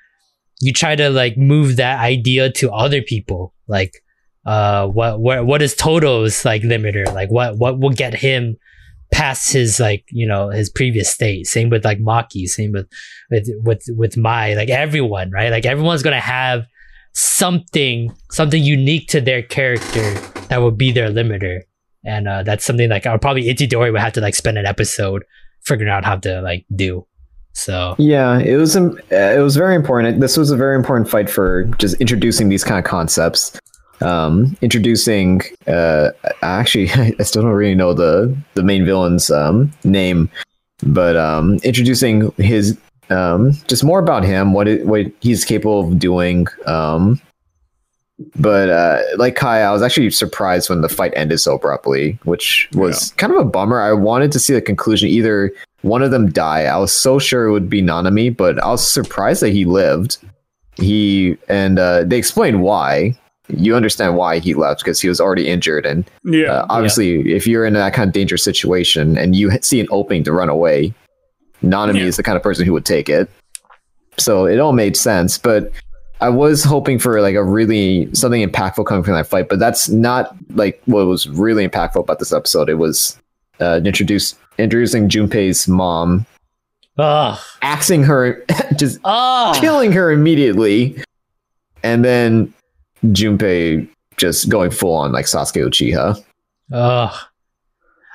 you 0.61 0.73
try 0.73 0.95
to 0.95 1.11
like 1.11 1.37
move 1.37 1.77
that 1.77 2.01
idea 2.01 2.51
to 2.53 2.73
other 2.73 3.03
people. 3.03 3.55
Like 3.66 4.03
uh 4.45 4.87
what 4.89 5.20
what 5.20 5.47
what 5.47 5.62
is 5.62 5.74
Todo's 5.74 6.45
like 6.45 6.62
limiter? 6.62 7.12
Like 7.12 7.31
what 7.31 7.59
what 7.59 7.79
will 7.79 7.91
get 7.91 8.15
him 8.15 8.57
past 9.13 9.53
his 9.53 9.79
like 9.79 10.05
you 10.11 10.27
know 10.27 10.49
his 10.49 10.71
previous 10.71 11.11
state. 11.11 11.47
Same 11.47 11.71
with 11.71 11.85
like 11.85 11.99
maki 11.99 12.47
same 12.47 12.73
with 12.73 12.89
with 13.31 13.49
with 13.63 13.83
with 13.91 14.17
mai 14.17 14.55
like 14.55 14.71
everyone 14.71 15.31
right? 15.31 15.51
Like 15.51 15.67
everyone's 15.67 16.03
gonna 16.03 16.21
have 16.21 16.65
something 17.15 18.13
something 18.31 18.63
unique 18.63 19.09
to 19.09 19.21
their 19.21 19.43
character 19.43 20.15
that 20.49 20.59
will 20.59 20.71
be 20.71 20.91
their 20.93 21.11
limiter. 21.11 21.61
And 22.05 22.27
uh 22.27 22.43
that's 22.43 22.65
something 22.65 22.91
like 22.91 23.07
uh, 23.07 23.19
probably 23.19 23.45
Itadori 23.45 23.93
would 23.93 24.01
have 24.01 24.15
to 24.15 24.21
like 24.21 24.35
spend 24.35 24.59
an 24.59 24.67
episode 24.67 25.23
figuring 25.65 25.91
out 25.91 26.05
how 26.05 26.17
to 26.17 26.41
like 26.41 26.65
do. 26.75 27.07
So. 27.55 27.95
Yeah, 27.99 28.39
it 28.39 28.57
was 28.57 28.77
um, 28.77 28.99
it 29.11 29.43
was 29.43 29.57
very 29.57 29.75
important. 29.75 30.21
This 30.21 30.37
was 30.37 30.51
a 30.51 30.57
very 30.57 30.75
important 30.75 31.09
fight 31.09 31.29
for 31.29 31.65
just 31.79 32.01
introducing 32.01 32.49
these 32.49 32.65
kind 32.65 32.79
of 32.79 32.85
concepts. 32.85 33.59
Um, 34.03 34.57
introducing, 34.61 35.43
uh, 35.66 36.11
actually, 36.43 36.91
I 37.19 37.23
still 37.23 37.43
don't 37.43 37.53
really 37.53 37.74
know 37.74 37.95
the 37.95 38.37
the 38.55 38.62
main 38.62 38.85
villain's 38.85 39.31
um, 39.31 39.73
name, 39.85 40.31
but 40.83 41.16
um, 41.16 41.59
introducing 41.62 42.33
his 42.33 42.79
um, 43.11 43.53
just 43.69 43.85
more 43.85 44.01
about 44.01 44.24
him, 44.24 44.53
what 44.53 44.69
it, 44.69 44.87
what 44.87 45.07
he's 45.20 45.45
capable 45.45 45.81
of 45.89 45.99
doing. 45.99 46.47
Um, 46.66 47.20
but 48.37 48.69
uh, 48.70 49.03
like 49.16 49.37
Kai, 49.37 49.62
I 49.62 49.73
was 49.73 49.83
actually 49.83 50.11
surprised 50.11 50.70
when 50.70 50.81
the 50.81 50.89
fight 50.89 51.12
ended 51.16 51.41
so 51.41 51.57
abruptly, 51.57 52.19
which 52.24 52.69
was 52.74 53.12
kind 53.12 53.33
of 53.33 53.39
a 53.41 53.45
bummer. 53.45 53.81
I 53.81 53.93
wanted 53.93 54.33
to 54.33 54.39
see 54.39 54.55
the 54.55 54.61
conclusion. 54.61 55.09
Either 55.09 55.53
one 55.83 56.03
of 56.03 56.11
them 56.11 56.31
die. 56.31 56.65
I 56.65 56.77
was 56.77 56.93
so 56.93 57.19
sure 57.19 57.47
it 57.47 57.53
would 57.53 57.69
be 57.69 57.83
Nanami, 57.83 58.35
but 58.35 58.62
I 58.62 58.69
was 58.69 58.87
surprised 58.87 59.43
that 59.43 59.51
he 59.51 59.65
lived. 59.65 60.19
He 60.77 61.37
and 61.49 61.79
uh, 61.79 62.05
they 62.05 62.16
explained 62.16 62.62
why. 62.62 63.19
You 63.57 63.77
understand 63.77 64.16
why 64.16 64.39
he 64.39 64.55
left 64.55 64.81
because 64.81 65.01
he 65.01 65.09
was 65.09 65.20
already 65.20 65.49
injured, 65.49 65.87
and 65.87 66.05
Yeah, 66.24 66.53
uh, 66.53 66.66
obviously, 66.70 67.33
if 67.33 67.47
you're 67.47 67.65
in 67.65 67.74
that 67.74 67.95
kind 67.95 68.09
of 68.09 68.12
dangerous 68.12 68.43
situation 68.43 69.16
and 69.19 69.35
you 69.37 69.51
see 69.62 69.81
an 69.81 69.87
opening 69.91 70.24
to 70.24 70.33
run 70.33 70.49
away, 70.49 70.93
Nanami 71.62 71.99
Yeah. 72.01 72.05
is 72.07 72.16
the 72.16 72.23
kind 72.23 72.37
of 72.37 72.43
person 72.43 72.65
who 72.66 72.73
would 72.73 72.85
take 72.85 73.09
it. 73.09 73.29
So 74.19 74.47
it 74.47 74.59
all 74.59 74.73
made 74.73 74.97
sense, 74.97 75.39
but 75.39 75.70
I 76.20 76.29
was 76.29 76.62
hoping 76.65 76.99
for 76.99 77.20
like 77.20 77.35
a 77.35 77.43
really 77.43 78.12
something 78.15 78.47
impactful 78.49 78.87
coming 78.87 79.03
from 79.03 79.15
that 79.15 79.27
fight, 79.27 79.49
but 79.49 79.59
that's 79.59 79.89
not 79.89 80.35
like 80.55 80.81
what 80.87 81.07
was 81.07 81.29
really 81.29 81.66
impactful 81.66 81.97
about 82.01 82.19
this 82.19 82.33
episode. 82.33 82.69
It 82.69 82.74
was 82.74 83.19
uh, 83.61 83.81
introduce 83.85 84.35
introducing 84.59 85.09
Junpei's 85.09 85.66
mom, 85.66 86.27
oh 86.99 87.43
axing 87.62 88.03
her, 88.05 88.45
just 88.77 88.99
oh 89.05 89.53
killing 89.57 89.93
her 89.93 90.11
immediately, 90.12 91.03
and 91.83 92.05
then 92.05 92.53
Junpei 93.05 93.89
just 94.16 94.49
going 94.49 94.70
full 94.70 94.95
on 94.95 95.12
like 95.12 95.27
Sasuke 95.27 95.65
Uchiha. 95.66 96.23
oh 96.73 97.20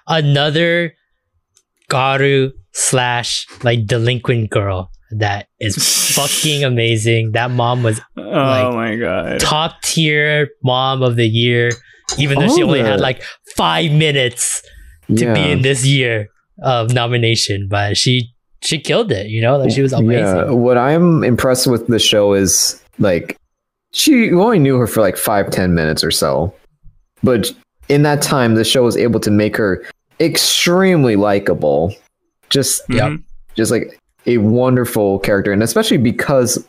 another 0.07 0.93
gyaru 1.89 2.51
slash 2.73 3.45
like 3.63 3.85
delinquent 3.85 4.49
girl 4.49 4.91
that 5.11 5.47
is 5.59 5.75
fucking 6.15 6.63
amazing 6.63 7.31
that 7.31 7.49
mom 7.51 7.83
was 7.83 7.99
oh 8.17 8.21
like- 8.21 8.73
my 8.73 8.95
god. 8.95 9.39
top 9.39 9.81
tier 9.81 10.49
mom 10.63 11.01
of 11.01 11.15
the 11.15 11.27
year, 11.27 11.69
even 12.17 12.39
though 12.39 12.47
she 12.53 12.63
only 12.63 12.81
the- 12.81 12.87
had 12.89 12.99
like 12.99 13.21
five 13.55 13.91
minutes 13.91 14.61
to 15.15 15.33
be 15.33 15.51
in 15.51 15.61
this 15.61 15.85
year 15.85 16.27
of 16.61 16.93
nomination, 16.93 17.67
but 17.69 17.95
she 17.95 18.33
she 18.61 18.79
killed 18.79 19.11
it. 19.11 19.27
You 19.27 19.41
know, 19.41 19.57
like 19.57 19.71
she 19.71 19.81
was 19.81 19.93
amazing. 19.93 20.25
Yeah, 20.25 20.51
what 20.51 20.77
I'm 20.77 21.23
impressed 21.23 21.67
with 21.67 21.87
the 21.87 21.99
show 21.99 22.33
is 22.33 22.81
like 22.99 23.37
she 23.97 24.31
only 24.31 24.59
knew 24.59 24.77
her 24.77 24.87
for 24.87 25.01
like 25.01 25.17
five 25.17 25.49
ten 25.49 25.73
minutes 25.73 26.03
or 26.03 26.11
so, 26.11 26.53
but 27.23 27.51
in 27.89 28.03
that 28.03 28.21
time, 28.21 28.55
the 28.55 28.63
show 28.63 28.83
was 28.83 28.97
able 28.97 29.19
to 29.21 29.31
make 29.31 29.57
her 29.57 29.83
extremely 30.19 31.15
likable. 31.15 31.93
Just 32.49 32.81
Yep. 32.89 33.11
Mhm. 33.11 33.23
just 33.55 33.71
like 33.71 33.99
a 34.25 34.37
wonderful 34.37 35.19
character, 35.19 35.51
and 35.51 35.63
especially 35.63 35.97
because 35.97 36.63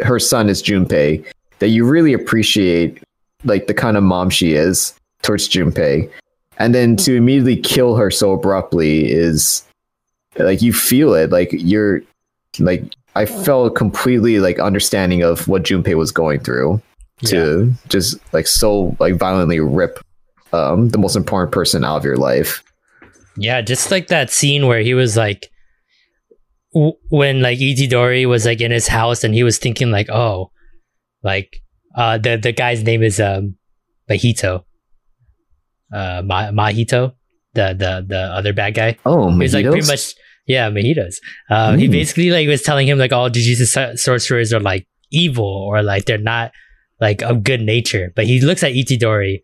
her 0.00 0.18
son 0.18 0.48
is 0.48 0.62
Junpei, 0.62 1.24
that 1.60 1.68
you 1.68 1.84
really 1.86 2.12
appreciate 2.12 2.98
like 3.44 3.66
the 3.66 3.74
kind 3.74 3.96
of 3.96 4.02
mom 4.02 4.28
she 4.30 4.52
is 4.52 4.92
towards 5.22 5.48
Junpei, 5.48 6.08
and 6.58 6.74
then 6.74 6.96
to 6.96 7.14
immediately 7.14 7.56
kill 7.56 7.96
her 7.96 8.10
so 8.10 8.32
abruptly 8.32 9.10
is 9.10 9.62
like 10.38 10.60
you 10.60 10.72
feel 10.72 11.14
it, 11.14 11.30
like 11.30 11.48
you're 11.52 12.02
like 12.58 12.82
I 13.14 13.26
felt 13.26 13.76
completely 13.76 14.40
like 14.40 14.58
understanding 14.58 15.22
of 15.22 15.46
what 15.46 15.62
Junpei 15.62 15.94
was 15.96 16.10
going 16.10 16.40
through 16.40 16.82
to 17.26 17.72
just 17.88 18.18
like 18.32 18.46
so 18.46 18.96
like 18.98 19.14
violently 19.14 19.60
rip 19.60 19.98
um 20.52 20.88
the 20.88 20.98
most 20.98 21.14
important 21.16 21.52
person 21.52 21.84
out 21.84 21.96
of 21.98 22.04
your 22.04 22.16
life. 22.16 22.62
Yeah, 23.36 23.60
just 23.60 23.90
like 23.90 24.08
that 24.08 24.30
scene 24.30 24.66
where 24.66 24.80
he 24.80 24.94
was 24.94 25.16
like, 25.16 25.48
w- 26.72 26.94
when 27.08 27.40
like 27.42 27.58
Itadori 27.58 28.28
was 28.28 28.44
like 28.46 28.60
in 28.60 28.70
his 28.70 28.88
house 28.88 29.24
and 29.24 29.34
he 29.34 29.42
was 29.42 29.58
thinking 29.58 29.90
like, 29.90 30.08
oh, 30.10 30.50
like 31.22 31.60
uh 31.96 32.18
the 32.18 32.36
the 32.36 32.52
guy's 32.52 32.82
name 32.82 33.02
is 33.02 33.20
um 33.20 33.56
Mahito, 34.10 34.64
uh 35.92 36.22
Ma- 36.24 36.50
Mahito, 36.50 37.14
the 37.54 37.74
the 37.78 38.04
the 38.06 38.18
other 38.18 38.52
bad 38.52 38.74
guy. 38.74 38.96
Oh, 39.06 39.30
He's 39.38 39.54
like 39.54 39.66
pretty 39.66 39.86
much 39.86 40.14
yeah, 40.46 40.70
mojitos. 40.70 41.16
Uh, 41.50 41.76
He 41.76 41.88
Mm. 41.88 41.92
basically 41.92 42.30
like 42.30 42.46
was 42.48 42.62
telling 42.62 42.86
him 42.88 42.98
like 42.98 43.12
all 43.12 43.30
jujutsu 43.30 43.66
so- 43.66 43.94
sorcerers 43.96 44.52
are 44.52 44.60
like 44.60 44.86
evil 45.10 45.44
or 45.68 45.82
like 45.82 46.04
they're 46.06 46.18
not 46.18 46.52
like 47.00 47.22
of 47.22 47.42
good 47.44 47.60
nature. 47.60 48.12
But 48.14 48.26
he 48.26 48.40
looks 48.40 48.62
at 48.62 48.72
Itadori, 48.72 49.42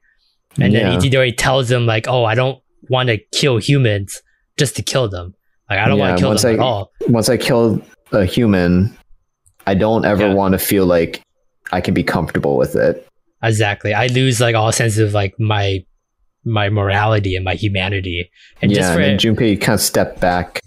and 0.58 0.72
Yeah. 0.72 0.90
then 0.90 1.00
Itadori 1.00 1.34
tells 1.36 1.70
him 1.70 1.86
like, 1.86 2.06
"Oh, 2.08 2.24
I 2.24 2.34
don't 2.34 2.58
want 2.88 3.08
to 3.08 3.18
kill 3.32 3.58
humans 3.58 4.22
just 4.58 4.76
to 4.76 4.82
kill 4.82 5.08
them. 5.08 5.34
Like 5.68 5.78
I 5.78 5.88
don't 5.88 5.98
Yeah, 5.98 6.04
want 6.04 6.18
to 6.18 6.22
kill 6.22 6.34
them 6.34 6.50
I- 6.50 6.54
at 6.54 6.60
all." 6.60 6.90
Once 7.08 7.28
I 7.28 7.36
kill 7.36 7.82
a 8.12 8.24
human, 8.24 8.96
I 9.66 9.74
don't 9.74 10.04
ever 10.04 10.28
Yeah. 10.28 10.34
want 10.34 10.52
to 10.52 10.58
feel 10.58 10.86
like 10.86 11.22
I 11.72 11.80
can 11.80 11.94
be 11.94 12.02
comfortable 12.02 12.56
with 12.56 12.74
it. 12.76 13.06
Exactly. 13.42 13.94
I 13.94 14.06
lose 14.08 14.40
like 14.40 14.54
all 14.56 14.72
sense 14.72 14.98
of 14.98 15.14
like 15.14 15.34
my 15.38 15.84
my 16.44 16.68
morality 16.70 17.36
and 17.36 17.44
my 17.44 17.54
humanity. 17.54 18.30
And 18.62 18.70
just 18.72 18.80
yeah, 18.88 18.94
for 18.94 19.00
and 19.00 19.20
Junpei 19.20 19.60
kind 19.60 19.74
of 19.74 19.80
stepped 19.80 20.20
back 20.20 20.60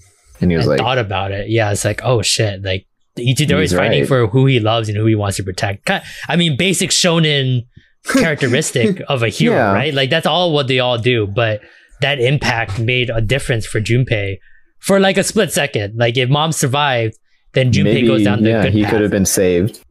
and 0.44 0.52
he 0.52 0.58
was 0.58 0.68
I 0.68 0.72
like, 0.72 0.80
thought 0.80 0.98
about 0.98 1.32
it. 1.32 1.50
Yeah, 1.50 1.72
it's 1.72 1.84
like, 1.86 2.02
oh 2.04 2.22
shit, 2.22 2.64
like 2.64 2.86
Itadori 3.18 3.64
is 3.64 3.72
He's 3.72 3.80
fighting 3.80 4.00
right. 4.02 4.08
for 4.08 4.28
who 4.28 4.46
he 4.46 4.60
loves 4.60 4.90
and 4.90 4.98
who 4.98 5.06
he 5.06 5.16
wants 5.16 5.38
to 5.38 5.44
protect. 5.44 5.90
I 6.28 6.36
mean, 6.36 6.58
basic 6.58 6.90
shonen 6.92 7.62
characteristic 8.06 9.02
of 9.08 9.24
a 9.24 9.30
hero, 9.30 9.56
Yeah. 9.56 9.74
right? 9.74 9.94
Like 9.94 10.10
that's 10.10 10.26
all 10.26 10.54
what 10.54 10.68
they 10.68 10.80
all 10.80 10.98
do, 10.98 11.28
but 11.28 11.62
that 12.02 12.20
impact 12.20 12.80
made 12.80 13.10
a 13.10 13.22
difference 13.22 13.66
for 13.66 13.80
Junpei 13.80 14.38
for 14.80 15.00
like 15.00 15.18
a 15.18 15.24
split 15.24 15.52
second. 15.52 15.96
Like 15.98 16.18
if 16.18 16.30
mom 16.30 16.52
survived, 16.52 17.16
then 17.54 17.72
Junpei 17.72 17.84
maybe, 17.86 18.08
goes 18.08 18.24
down 18.24 18.44
the 18.44 18.50
yeah, 18.50 18.64
good 18.64 18.74
he 18.74 18.82
path. 18.84 18.92
could 18.92 19.02
have 19.02 19.12
been 19.12 19.26
saved. 19.26 19.84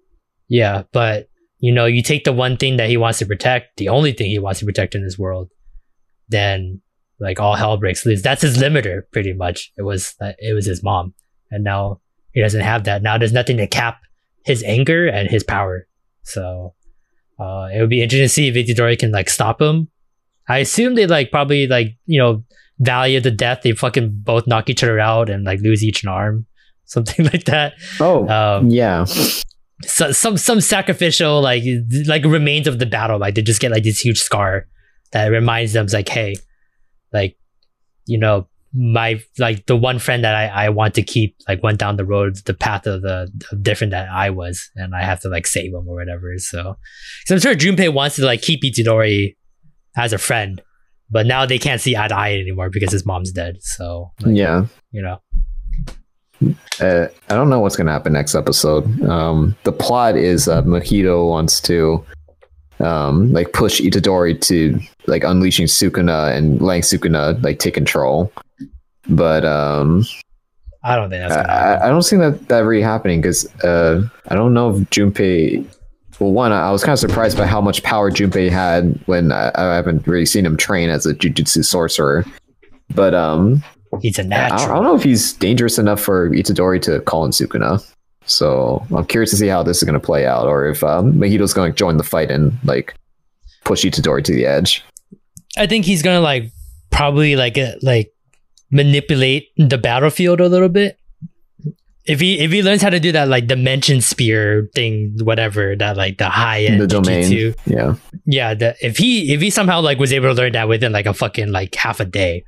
Yeah, 0.49 0.83
but 0.93 1.29
you 1.61 1.73
know, 1.73 1.87
you 1.87 2.03
take 2.03 2.25
the 2.25 2.33
one 2.33 2.57
thing 2.57 2.77
that 2.77 2.89
he 2.89 2.97
wants 2.97 3.21
to 3.21 3.27
protect, 3.27 3.77
the 3.77 3.89
only 3.89 4.13
thing 4.13 4.27
he 4.31 4.39
wants 4.41 4.59
to 4.61 4.67
protect 4.67 4.95
in 4.97 5.05
this 5.05 5.17
world, 5.17 5.49
then 6.29 6.83
like 7.23 7.41
all 7.41 7.55
hell 7.55 7.77
breaks 7.77 8.05
loose. 8.05 8.21
That's 8.23 8.43
his 8.43 8.59
limiter, 8.59 9.03
pretty 9.13 9.33
much. 9.33 9.73
It 9.79 9.83
was 9.83 10.15
that 10.21 10.37
it 10.39 10.53
was 10.55 10.67
his 10.67 10.83
mom, 10.83 11.15
and 11.51 11.65
now 11.65 12.01
he 12.33 12.41
doesn't 12.41 12.61
have 12.61 12.85
that. 12.85 13.03
Now 13.03 13.17
there's 13.19 13.33
nothing 13.33 13.57
to 13.59 13.67
cap 13.67 14.01
his 14.45 14.63
anger 14.65 15.07
and 15.07 15.31
his 15.31 15.45
power. 15.45 15.87
So 16.25 16.75
uh, 17.39 17.69
it 17.75 17.81
would 17.81 17.91
be 17.91 18.03
interesting 18.03 18.25
to 18.25 18.29
see 18.29 18.49
if 18.49 18.55
Itadori 18.55 18.99
can 18.99 19.13
like 19.13 19.31
stop 19.31 19.61
him. 19.63 19.89
I 20.49 20.59
assume 20.59 20.95
they 20.97 21.07
like 21.07 21.31
probably 21.31 21.67
like 21.67 21.89
you 22.07 22.19
know 22.21 22.45
value 22.79 23.21
the 23.21 23.31
death. 23.31 23.61
They 23.63 23.73
fucking 23.73 24.11
both 24.25 24.47
knock 24.47 24.69
each 24.69 24.83
other 24.83 24.99
out 24.99 25.31
and 25.31 25.45
like 25.45 25.61
lose 25.61 25.85
each 25.85 26.03
an 26.03 26.09
arm, 26.09 26.47
something 26.85 27.25
like 27.27 27.45
that. 27.45 27.75
Oh, 28.01 28.29
Um, 28.29 28.71
yeah. 28.71 29.05
so, 29.05 30.13
some 30.13 30.37
some 30.37 30.61
sacrificial 30.61 31.41
like 31.41 31.63
like 32.07 32.25
remains 32.25 32.67
of 32.67 32.79
the 32.79 32.87
battle 32.87 33.19
like 33.19 33.35
they 33.37 33.43
just 33.43 33.61
get 33.61 33.71
like 33.71 33.85
this 33.85 34.01
huge 34.01 34.21
scar 34.21 34.67
that 35.13 35.27
reminds 35.29 35.73
them 35.75 35.87
like 35.93 36.09
hey 36.09 36.35
like 37.13 37.37
you 38.07 38.19
know 38.19 38.49
my 38.75 39.21
like 39.39 39.67
the 39.67 39.77
one 39.77 39.99
friend 39.99 40.25
that 40.25 40.35
I, 40.35 40.47
I 40.67 40.69
want 40.71 40.95
to 40.95 41.03
keep 41.03 41.37
like 41.47 41.63
went 41.63 41.79
down 41.79 41.97
the 41.97 42.07
road 42.07 42.37
the 42.47 42.55
path 42.55 42.87
of 42.87 43.03
the 43.03 43.31
of 43.53 43.63
different 43.63 43.91
that 43.91 44.09
I 44.09 44.31
was 44.31 44.71
and 44.77 44.95
I 44.95 45.03
have 45.03 45.21
to 45.21 45.29
like 45.29 45.47
save 45.47 45.73
him 45.75 45.87
or 45.87 45.95
whatever 45.95 46.33
so 46.39 46.77
so 47.27 47.35
I'm 47.35 47.41
sure 47.41 47.55
Junpei 47.55 47.93
wants 47.93 48.17
to 48.17 48.25
like 48.25 48.41
keep 48.41 48.63
Itadori 48.63 49.37
as 49.97 50.13
a 50.15 50.19
friend 50.19 50.63
but 51.11 51.27
now 51.27 51.45
they 51.45 51.59
can't 51.59 51.83
see 51.83 51.95
eye 51.97 52.09
to 52.09 52.17
eye 52.17 52.33
anymore 52.33 52.71
because 52.71 52.93
his 52.93 53.05
mom's 53.05 53.31
dead 53.33 53.57
so 53.63 54.11
like, 54.23 54.37
Yeah. 54.37 54.65
you 54.91 55.03
know 55.03 55.19
Uh, 56.81 57.07
I 57.29 57.35
don't 57.35 57.51
know 57.51 57.61
what's 57.61 57.77
going 57.77 57.87
to 57.87 57.93
happen 57.93 58.13
next 58.15 58.35
episode. 58.35 59.01
Um, 59.03 59.55
the 59.63 59.71
plot 59.71 60.17
is 60.17 60.49
uh, 60.49 60.63
Mahito 60.63 61.29
wants 61.29 61.61
to 61.63 62.05
um, 62.83 63.33
like 63.33 63.53
push 63.53 63.81
Itadori 63.81 64.41
to 64.43 64.79
like 65.07 65.25
unleashing 65.25 65.67
Sukuna 65.67 66.37
and 66.37 66.61
letting 66.61 66.83
Sukuna 66.83 67.43
like 67.43 67.59
take 67.59 67.75
control. 67.75 68.33
But 69.09 69.45
um, 69.45 70.05
I 70.85 70.97
don't 70.97 71.11
think 71.11 71.29
that's 71.29 71.35
I, 71.35 71.43
gonna. 71.43 71.53
I 71.53 71.87
I 71.87 71.89
don't 71.89 72.03
see 72.03 72.17
that 72.17 72.49
that 72.49 72.61
really 72.61 72.83
happening 72.83 73.21
because 73.21 73.47
uh, 73.65 74.03
I 74.29 74.35
don't 74.35 74.55
know 74.55 74.71
if 74.71 74.77
Junpei. 74.91 75.65
Well, 76.19 76.33
one, 76.33 76.53
I 76.53 76.69
I 76.69 76.71
was 76.71 76.85
kind 76.85 76.93
of 76.93 76.99
surprised 76.99 77.37
by 77.37 77.47
how 77.47 77.61
much 77.61 77.83
power 77.83 78.11
Junpei 78.11 78.51
had 78.51 78.99
when 79.07 79.33
I, 79.33 79.51
I 79.55 79.75
haven't 79.75 80.07
really 80.07 80.27
seen 80.27 80.45
him 80.45 80.57
train 80.57 80.91
as 80.91 81.07
a 81.07 81.15
jujutsu 81.15 81.65
sorcerer. 81.65 82.25
But 82.95 83.15
um, 83.15 83.63
he's 84.01 84.19
a 84.19 84.25
natural 84.25 84.71
I 84.71 84.75
don't 84.75 84.85
know 84.85 84.95
if 84.95 85.03
he's 85.03 85.33
dangerous 85.33 85.79
enough 85.79 86.01
for 86.01 86.31
Itadori 86.31 86.81
to 86.83 87.01
call 87.01 87.25
in 87.25 87.31
Sukuna. 87.31 87.85
So 88.27 88.87
I'm 88.95 89.07
curious 89.07 89.31
to 89.31 89.37
see 89.37 89.49
how 89.49 89.63
this 89.63 89.79
is 89.79 89.85
going 89.85 89.99
to 89.99 90.05
play 90.05 90.27
out, 90.27 90.47
or 90.47 90.67
if 90.67 90.83
um, 90.85 91.15
Mahito's 91.15 91.53
going 91.53 91.73
to 91.73 91.77
join 91.77 91.97
the 91.97 92.05
fight 92.05 92.31
and 92.31 92.53
like 92.65 92.95
push 93.65 93.85
Itadori 93.85 94.25
to 94.25 94.33
the 94.33 94.47
edge. 94.47 94.85
I 95.57 95.67
think 95.67 95.85
he's 95.85 96.03
gonna 96.03 96.21
like 96.21 96.51
probably 96.91 97.37
like 97.37 97.59
uh, 97.59 97.73
like 97.83 98.13
manipulate 98.71 99.49
the 99.57 99.79
battlefield 99.79 100.41
a 100.41 100.49
little 100.49 100.69
bit. 100.69 100.99
If 102.05 102.21
he 102.21 102.41
if 102.41 102.51
he 102.51 102.63
learns 102.63 102.83
how 102.83 102.91
to 102.91 102.99
do 102.99 103.13
that 103.13 103.29
like 103.29 103.47
dimension 103.47 104.01
spear 104.01 104.69
thing, 104.75 105.19
whatever 105.23 105.77
that 105.77 105.97
like 105.97 106.19
the 106.19 106.29
high 106.29 106.63
end 106.63 106.81
the 106.81 106.87
domain, 106.87 107.55
yeah, 107.67 107.95
yeah. 108.25 108.55
The, 108.55 108.75
if 108.81 108.97
he 108.97 109.33
if 109.33 109.41
he 109.41 109.51
somehow 109.51 109.81
like 109.81 109.99
was 109.99 110.13
able 110.13 110.29
to 110.29 110.35
learn 110.35 110.53
that 110.53 110.69
within 110.69 110.91
like 110.91 111.07
a 111.07 111.15
fucking 111.15 111.53
like 111.53 111.75
half 111.75 112.01
a 112.01 112.05
day, 112.05 112.45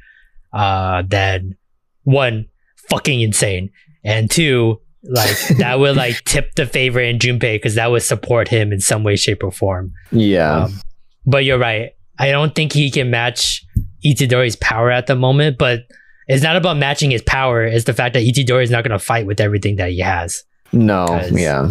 uh, 0.52 1.02
then 1.06 1.56
one 2.02 2.46
fucking 2.88 3.20
insane, 3.20 3.70
and 4.02 4.30
two 4.30 4.80
like 5.04 5.36
that 5.58 5.78
would 5.78 5.96
like 5.96 6.22
tip 6.24 6.54
the 6.54 6.66
favor 6.66 7.00
in 7.00 7.18
Junpei 7.18 7.56
because 7.56 7.74
that 7.76 7.90
would 7.90 8.02
support 8.02 8.48
him 8.48 8.72
in 8.72 8.80
some 8.80 9.04
way, 9.04 9.16
shape, 9.16 9.42
or 9.44 9.50
form. 9.52 9.92
yeah, 10.10 10.64
Um, 10.64 10.80
but 11.26 11.44
you're 11.44 11.58
right. 11.58 11.90
I 12.18 12.30
don't 12.30 12.54
think 12.54 12.72
he 12.72 12.90
can 12.90 13.10
match 13.10 13.64
Itadori's 14.04 14.56
power 14.56 14.90
at 14.90 15.06
the 15.06 15.16
moment, 15.16 15.58
but 15.58 15.80
it's 16.28 16.42
not 16.42 16.56
about 16.56 16.76
matching 16.76 17.10
his 17.10 17.22
power. 17.22 17.64
It's 17.64 17.84
the 17.84 17.92
fact 17.94 18.14
that 18.14 18.22
Itadori 18.22 18.62
is 18.62 18.70
not 18.70 18.84
going 18.84 18.98
to 18.98 19.04
fight 19.04 19.26
with 19.26 19.40
everything 19.40 19.76
that 19.76 19.90
he 19.90 19.98
has. 20.00 20.44
No, 20.72 21.06
yeah, 21.32 21.70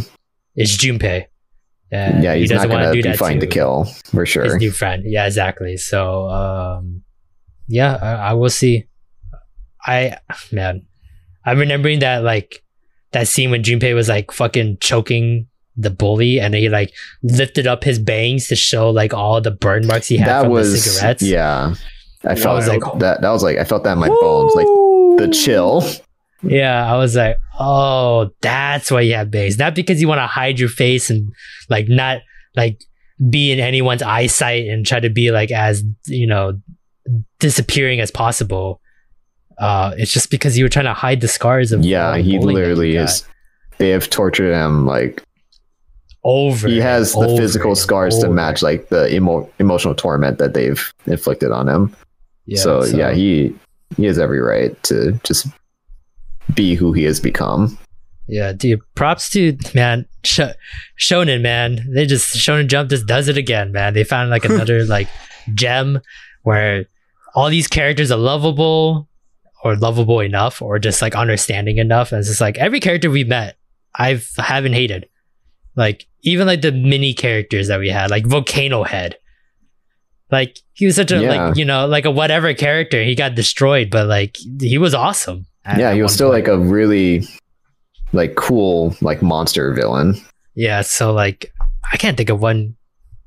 It's 0.56 0.78
Junpei. 0.78 1.26
And 1.92 2.24
yeah. 2.24 2.34
he 2.34 2.42
He's 2.42 2.50
not 2.50 2.56
doesn't 2.58 2.70
want 2.72 2.82
going 2.84 2.96
to 2.98 3.04
be 3.04 3.10
that 3.10 3.18
fighting 3.20 3.40
to 3.40 3.48
kill 3.48 3.86
for 4.06 4.26
sure. 4.26 4.44
his 4.46 4.56
new 4.56 4.72
friend. 4.72 5.04
Yeah, 5.06 5.26
exactly. 5.28 5.78
So, 5.78 6.28
um, 6.30 7.04
yeah, 7.68 7.98
I, 8.02 8.12
I 8.30 8.34
will 8.34 8.50
see. 8.50 8.86
I, 9.86 10.18
man, 10.52 10.86
I'm 11.46 11.60
remembering 11.60 12.00
that, 12.00 12.24
like, 12.24 12.63
that 13.14 13.28
scene 13.28 13.50
when 13.52 13.64
Junpei 13.64 13.96
was, 13.96 14.10
like, 14.10 14.32
fucking 14.32 14.78
choking 14.80 15.48
the 15.76 15.90
bully 15.90 16.40
and 16.40 16.54
he, 16.54 16.70
like, 16.70 16.92
lifted 17.24 17.66
up 17.66 17.84
his 17.84 17.98
bangs 18.00 18.48
to 18.50 18.56
show, 18.56 18.90
like, 18.92 19.14
all 19.14 19.40
the 19.42 19.52
burn 19.52 19.88
marks 19.88 20.08
he 20.08 20.18
had 20.18 20.28
That 20.28 20.44
from 20.44 20.54
the 20.54 20.66
cigarettes. 20.66 21.24
yeah. 21.24 21.74
I 22.26 22.32
I 22.32 22.36
felt 22.36 22.56
was 22.58 22.68
like, 22.68 22.82
that. 23.00 23.20
That 23.22 23.32
was 23.32 23.44
like 23.44 23.58
I 23.58 23.66
felt 23.66 23.84
that 23.84 23.92
in 23.94 24.00
my 24.00 24.08
bones, 24.08 24.54
like 24.56 24.66
the 24.66 25.30
chill. 25.34 25.84
Yeah, 26.42 26.90
I 26.90 26.96
was 26.98 27.18
like, 27.18 27.36
oh, 27.60 28.30
that's 28.40 28.90
why 28.90 29.02
you 29.02 29.14
have 29.16 29.30
bangs. 29.30 29.58
Not 29.58 29.76
because 29.76 30.00
you 30.00 30.08
want 30.08 30.20
to 30.20 30.28
hide 30.28 30.58
your 30.58 30.70
face 30.70 31.10
and 31.10 31.34
like 31.70 31.90
not 31.90 32.22
like 32.56 32.82
be 33.30 33.52
in 33.52 33.60
anyone's 33.60 34.02
eyesight 34.02 34.68
and 34.70 34.86
try 34.86 35.02
to 35.02 35.10
be 35.10 35.32
like 35.32 35.52
as 35.52 35.84
you 36.08 36.26
know 36.26 36.62
disappearing 37.40 38.00
as 38.00 38.10
possible. 38.10 38.80
Uh, 39.58 39.94
it's 39.98 40.12
just 40.12 40.30
because 40.30 40.58
you 40.58 40.66
were 40.66 40.70
trying 40.70 40.86
to 40.86 40.94
hide 40.94 41.22
the 41.22 41.28
scars 41.28 41.72
of 41.72 41.84
Yeah, 41.86 42.18
he 42.18 42.38
bullying 42.38 42.40
that 42.40 42.52
you 42.52 42.60
literally 42.60 42.96
is. 42.96 43.26
They 43.78 43.90
have 43.90 44.10
tortured 44.10 44.54
him 44.54 44.86
like 44.86 45.24
over. 46.24 46.68
he 46.68 46.80
has 46.80 47.14
the 47.14 47.36
physical 47.38 47.76
scars 47.76 48.18
to 48.20 48.30
match 48.30 48.62
like 48.62 48.90
the 48.90 49.14
emo- 49.14 49.50
emotional 49.60 49.96
torment 49.96 50.38
that 50.40 50.54
they've 50.54 50.94
inflicted 51.06 51.52
on 51.52 51.68
him. 51.68 51.96
Yeah, 52.46 52.62
so, 52.62 52.84
yeah, 52.86 53.14
he 53.14 53.56
he 53.98 54.06
has 54.06 54.20
every 54.20 54.40
right 54.40 54.82
to 54.84 55.20
just 55.24 55.48
be 56.54 56.76
who 56.76 56.94
he 56.94 57.04
has 57.04 57.20
become. 57.20 57.78
Yeah, 58.28 58.54
dude. 58.54 58.82
Props 58.96 59.30
to 59.32 59.58
man, 59.76 60.06
Sh- 60.24 60.42
Shonen 61.00 61.42
man. 61.42 61.86
They 61.94 62.06
just 62.06 62.36
Shonen 62.36 62.68
Jump 62.68 62.90
just 62.90 63.06
does 63.06 63.28
it 63.28 63.38
again, 63.38 63.72
man. 63.72 63.94
They 63.94 64.04
found 64.04 64.30
like 64.30 64.46
another 64.46 64.86
like 64.86 65.10
gem 65.54 66.00
where 66.44 66.86
all 67.36 67.50
these 67.50 67.68
characters 67.68 68.12
are 68.12 68.18
lovable 68.18 69.08
or 69.64 69.76
lovable 69.76 70.20
enough 70.20 70.62
or 70.62 70.78
just 70.80 71.02
like 71.02 71.16
understanding 71.16 71.78
enough. 71.78 72.12
And 72.12 72.20
it's 72.20 72.28
just 72.28 72.42
like 72.42 72.58
every 72.58 72.80
character 72.80 73.10
we 73.10 73.24
met, 73.24 73.58
I've 73.96 74.30
haven't 74.38 74.74
hated. 74.74 75.08
Like 75.76 76.06
even 76.22 76.46
like 76.48 76.62
the 76.62 76.72
mini 76.72 77.14
characters 77.14 77.68
that 77.70 77.80
we 77.80 77.90
had, 77.90 78.12
like 78.12 78.26
Volcano 78.26 78.84
Head. 78.84 79.18
Like 80.32 80.58
he 80.74 80.86
was 80.86 80.96
such 80.96 81.12
a 81.12 81.22
Yeah. 81.22 81.46
like 81.48 81.58
you 81.58 81.66
know 81.66 81.86
like 81.88 82.06
a 82.06 82.12
whatever 82.12 82.54
character. 82.54 83.04
He 83.04 83.16
got 83.16 83.36
destroyed, 83.36 83.90
but 83.90 84.08
like 84.08 84.38
he 84.60 84.78
was 84.78 84.94
awesome. 84.94 85.46
at- 85.66 85.80
yeah, 85.80 85.94
he 85.94 86.02
was 86.02 86.14
still 86.14 86.32
point. 86.32 86.46
like 86.46 86.54
a 86.54 86.58
really 86.60 87.26
like 88.12 88.36
cool 88.36 88.96
like 89.02 89.22
monster 89.22 89.74
villain. 89.74 90.16
Yeah, 90.56 90.82
so 90.82 91.14
like 91.14 91.52
I 91.92 91.98
can't 91.98 92.18
think 92.18 92.30
of 92.30 92.42
one 92.42 92.76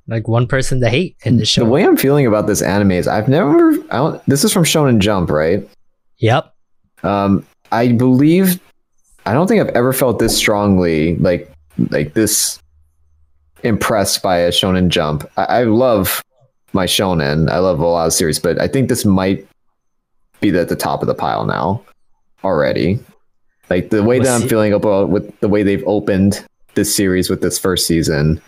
like 0.09 0.29
one 0.29 0.47
person 0.47 0.81
to 0.81 0.89
hate 0.89 1.17
in 1.25 1.37
the 1.39 1.45
show. 1.45 1.65
The 1.65 1.71
way 1.71 1.85
I'm 1.85 1.97
feeling 1.97 2.27
about 2.27 2.47
this 2.47 2.63
anime 2.63 2.93
is 2.93 3.09
I've 3.09 3.29
never 3.29 3.73
I 3.91 3.97
don't, 3.99 4.27
this 4.27 4.45
is 4.45 4.53
from 4.53 4.65
Shonen 4.65 4.99
Jump, 4.99 5.31
right? 5.31 5.69
Yep. 6.18 6.55
Um, 7.02 7.47
I 7.72 7.93
believe 7.93 8.60
I 9.26 9.32
don't 9.32 9.48
think 9.48 9.60
I've 9.60 9.74
ever 9.74 9.93
felt 9.93 10.18
this 10.18 10.36
strongly, 10.36 11.16
like 11.16 11.51
like 11.90 12.14
this 12.14 12.60
impressed 13.62 14.22
by 14.22 14.38
a 14.38 14.51
Shonen 14.51 14.88
Jump. 14.88 15.28
I, 15.36 15.44
I 15.44 15.62
love 15.64 16.22
my 16.72 16.86
Shonen. 16.86 17.51
I 17.51 17.59
love 17.59 17.80
a 17.80 17.86
lot 17.86 18.06
of 18.06 18.12
series, 18.12 18.38
but 18.38 18.60
I 18.60 18.68
think 18.68 18.88
this 18.88 19.05
might 19.05 19.47
be 20.40 20.56
at 20.56 20.68
the 20.68 20.76
top 20.76 21.02
of 21.02 21.09
the 21.09 21.14
pile 21.14 21.44
now 21.44 21.82
already. 22.44 23.01
Like 23.68 23.90
the 23.90 24.05
way 24.05 24.20
that 24.20 24.40
I'm 24.40 24.48
feeling 24.48 24.72
about 24.72 25.09
with 25.09 25.38
the 25.40 25.48
way 25.48 25.64
they've 25.64 25.86
opened 25.86 26.44
this 26.74 26.94
series 26.94 27.28
with 27.28 27.43
this 27.43 27.59
first 27.59 27.86
season. 27.86 28.40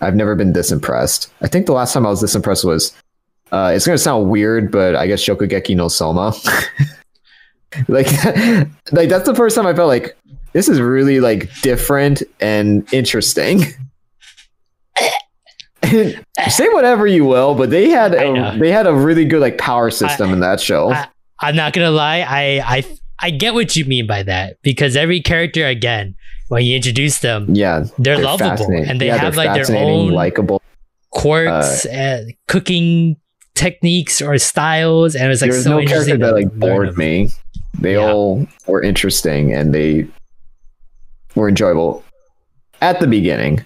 I've 0.00 0.16
never 0.16 0.34
been 0.34 0.54
this 0.54 0.72
impressed. 0.72 1.30
I 1.42 1.48
think 1.48 1.66
the 1.66 1.72
last 1.72 1.92
time 1.92 2.06
I 2.06 2.10
was 2.10 2.20
this 2.20 2.34
impressed 2.34 2.64
was 2.64 2.96
uh, 3.52 3.72
it's 3.74 3.84
gonna 3.84 3.98
sound 3.98 4.30
weird, 4.30 4.72
but 4.72 4.96
I 4.96 5.06
guess 5.06 5.22
Shokugeki 5.22 5.76
no 5.76 5.88
Soma. 5.88 6.32
like, 7.88 8.06
like 8.92 9.08
that's 9.08 9.26
the 9.26 9.34
first 9.34 9.56
time 9.56 9.66
I 9.66 9.74
felt 9.74 9.88
like 9.88 10.16
this 10.52 10.68
is 10.68 10.80
really 10.80 11.20
like 11.20 11.50
different 11.62 12.22
and 12.40 12.90
interesting. 12.92 13.62
Say 16.48 16.68
whatever 16.68 17.06
you 17.06 17.24
will, 17.24 17.54
but 17.54 17.70
they 17.70 17.90
had 17.90 18.14
I 18.14 18.24
a, 18.24 18.58
they 18.58 18.70
had 18.70 18.86
a 18.86 18.94
really 18.94 19.24
good 19.24 19.40
like 19.40 19.58
power 19.58 19.90
system 19.90 20.32
in 20.32 20.40
that 20.40 20.60
show. 20.60 20.92
I, 20.92 21.08
I'm 21.40 21.56
not 21.56 21.72
gonna 21.72 21.90
lie. 21.90 22.20
I, 22.20 22.62
I 22.64 22.84
I 23.18 23.30
get 23.30 23.54
what 23.54 23.74
you 23.76 23.84
mean 23.84 24.06
by 24.06 24.22
that 24.22 24.58
because 24.62 24.96
every 24.96 25.20
character, 25.20 25.66
again, 25.66 26.14
when 26.48 26.64
you 26.64 26.76
introduce 26.76 27.18
them, 27.20 27.46
yeah, 27.54 27.84
they're, 27.98 28.18
lovable 28.18 28.66
and 28.70 29.00
they 29.00 29.06
Yeah, 29.06 29.16
have 29.16 29.36
like 29.36 29.54
their 29.54 29.76
own 29.76 30.12
likable. 30.12 30.62
quirks, 31.10 31.84
and 31.86 32.32
cooking 32.48 33.16
techniques 33.54 34.22
or 34.22 34.38
styles, 34.38 35.14
and 35.14 35.30
it's 35.32 35.42
like 35.42 35.52
so 35.52 35.80
no 35.80 35.86
character 35.86 36.16
that 36.16 36.32
like 36.32 36.52
bored 36.52 36.96
me. 36.96 37.28
They 37.80 37.94
Yeah. 37.94 38.12
all 38.12 38.46
were 38.66 38.82
interesting 38.82 39.52
and 39.52 39.74
they 39.74 40.06
were 41.34 41.48
enjoyable 41.48 42.04
at 42.80 43.00
the 43.00 43.06
beginning. 43.06 43.64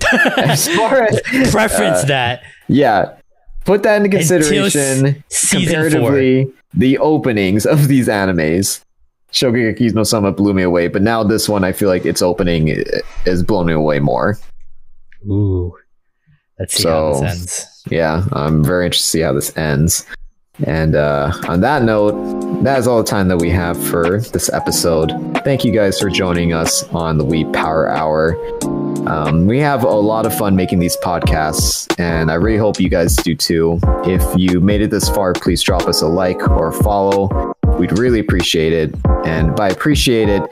as 0.38 0.68
far 0.68 1.02
as 1.02 1.20
Preference 1.50 2.04
uh, 2.04 2.06
that 2.06 2.42
yeah, 2.68 3.14
put 3.64 3.82
that 3.82 4.00
into 4.02 4.16
Until 4.16 4.64
s- 4.64 4.72
consideration. 4.72 5.24
season 5.28 5.60
four. 5.68 5.82
comparatively, 5.82 6.52
the 6.72 6.98
openings 6.98 7.66
of 7.66 7.88
these 7.88 8.06
animes, 8.08 8.80
Shokugeki 9.32 9.92
no 9.94 10.04
Soma 10.04 10.32
blew 10.32 10.54
me 10.54 10.62
away, 10.62 10.86
but 10.88 11.02
now 11.02 11.22
this 11.24 11.48
one, 11.48 11.64
I 11.64 11.72
feel 11.72 11.88
like 11.88 12.06
its 12.06 12.22
opening 12.22 12.68
is 13.26 13.42
blown 13.42 13.66
me 13.66 13.72
away 13.72 13.98
more. 13.98 14.38
Ooh, 15.28 15.74
let's 16.58 16.74
see 16.74 16.88
how 16.88 17.14
So- 17.14 17.20
this 17.22 17.30
ends. 17.32 17.82
yeah, 17.90 18.24
I'm 18.32 18.64
very 18.64 18.86
interested 18.86 19.04
to 19.06 19.10
see 19.10 19.20
how 19.20 19.32
this 19.32 19.54
ends. 19.58 20.06
And 20.64 20.96
uh, 20.96 21.32
on 21.46 21.60
that 21.60 21.82
note, 21.82 22.62
that 22.64 22.78
is 22.78 22.86
all 22.86 22.98
the 22.98 23.08
time 23.08 23.28
that 23.28 23.38
we 23.38 23.50
have 23.50 23.82
for 23.82 24.20
this 24.20 24.52
episode. 24.52 25.12
Thank 25.44 25.64
you 25.64 25.72
guys 25.72 26.00
for 26.00 26.10
joining 26.10 26.52
us 26.52 26.82
on 26.88 27.18
the 27.18 27.24
We 27.24 27.44
Power 27.44 27.88
Hour. 27.88 28.36
Um, 29.08 29.46
we 29.46 29.58
have 29.60 29.84
a 29.84 29.88
lot 29.88 30.26
of 30.26 30.36
fun 30.36 30.56
making 30.56 30.80
these 30.80 30.96
podcasts, 30.98 31.88
and 31.98 32.30
I 32.30 32.34
really 32.34 32.58
hope 32.58 32.80
you 32.80 32.88
guys 32.88 33.14
do 33.16 33.34
too. 33.34 33.78
If 34.04 34.22
you 34.36 34.60
made 34.60 34.82
it 34.82 34.90
this 34.90 35.08
far, 35.08 35.32
please 35.32 35.62
drop 35.62 35.82
us 35.82 36.02
a 36.02 36.08
like 36.08 36.48
or 36.48 36.72
follow. 36.72 37.54
We'd 37.78 37.96
really 37.96 38.18
appreciate 38.18 38.72
it. 38.72 38.94
And 39.24 39.54
by 39.54 39.68
appreciate 39.68 40.28
it, 40.28 40.42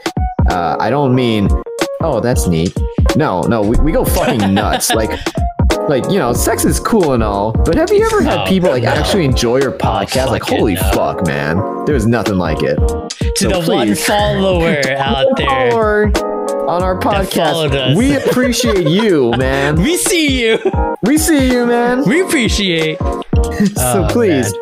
uh, 0.49 0.77
I 0.79 0.89
don't 0.89 1.13
mean, 1.13 1.49
oh, 2.01 2.21
that's 2.21 2.47
neat. 2.47 2.75
No, 3.15 3.41
no, 3.41 3.61
we, 3.61 3.77
we 3.77 3.91
go 3.91 4.05
fucking 4.05 4.53
nuts. 4.53 4.91
like, 4.91 5.11
like 5.89 6.03
you 6.11 6.19
know, 6.19 6.33
sex 6.33 6.65
is 6.65 6.79
cool 6.79 7.13
and 7.13 7.23
all, 7.23 7.51
but 7.53 7.75
have 7.75 7.91
you 7.91 8.05
ever 8.05 8.21
had 8.21 8.35
No, 8.35 8.45
people 8.45 8.69
like 8.69 8.83
no. 8.83 8.89
actually 8.89 9.25
enjoy 9.25 9.57
your 9.59 9.71
podcast? 9.71 10.27
like, 10.27 10.43
holy 10.43 10.73
no. 10.75 10.81
fuck, 10.93 11.25
man, 11.25 11.85
there's 11.85 12.05
nothing 12.05 12.37
like 12.37 12.61
it. 12.61 12.75
To 12.77 13.31
So 13.37 13.49
the 13.61 13.71
one 13.71 13.87
please. 13.87 14.05
follower 14.05 14.81
out 14.97 15.27
there, 15.37 15.47
Follower 15.47 16.11
on 16.67 16.83
our 16.83 16.99
podcast, 16.99 17.95
we 17.95 18.15
appreciate 18.15 18.87
you, 18.87 19.31
man. 19.37 19.75
we 19.81 19.95
see 19.97 20.41
you. 20.45 20.59
We 21.03 21.17
see 21.17 21.49
you, 21.51 21.65
man. 21.65 22.03
We 22.07 22.21
appreciate. 22.21 22.97
so 22.99 23.23
Oh, 23.77 24.07
please, 24.09 24.53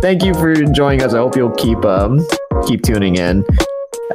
thank 0.00 0.24
you 0.24 0.32
for 0.34 0.54
joining 0.54 1.02
us. 1.02 1.12
I 1.12 1.18
hope 1.18 1.36
you'll 1.36 1.50
keep 1.56 1.84
um 1.84 2.26
keep 2.66 2.82
tuning 2.82 3.16
in. 3.16 3.44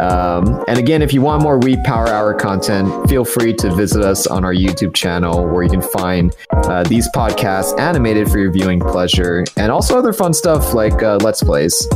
Um, 0.02 0.64
and 0.68 0.80
again, 0.80 1.02
if 1.02 1.14
you 1.14 1.22
want 1.22 1.44
more 1.44 1.60
We 1.60 1.78
Power 1.84 2.08
Hour 2.08 2.34
content, 2.34 3.08
feel 3.08 3.24
free 3.24 3.54
to 3.54 3.74
visit 3.76 4.04
us 4.04 4.26
on 4.26 4.44
our 4.44 4.54
YouTube 4.54 4.96
channel 4.96 5.48
where 5.48 5.64
you 5.64 5.70
can 5.70 5.82
find 5.82 6.36
uh, 6.52 6.84
these 6.84 7.08
podcasts 7.10 7.80
animated 7.80 8.30
for 8.30 8.40
your 8.40 8.52
viewing 8.52 8.80
pleasure 8.80 9.46
and 9.58 9.72
also 9.72 9.98
other 9.98 10.12
fun 10.12 10.34
stuff 10.34 10.74
like 10.74 11.04
uh, 11.04 11.18
Let's 11.22 11.44
Plays. 11.44 11.88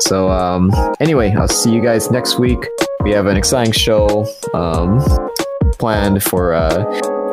So, 0.00 0.30
um, 0.30 0.70
anyway, 1.00 1.34
I'll 1.36 1.48
see 1.48 1.72
you 1.72 1.82
guys 1.82 2.10
next 2.10 2.38
week. 2.38 2.66
We 3.02 3.10
have 3.12 3.26
an 3.26 3.36
exciting 3.36 3.72
show 3.72 4.26
um, 4.54 5.00
planned 5.78 6.22
for 6.22 6.54
uh, 6.54 6.84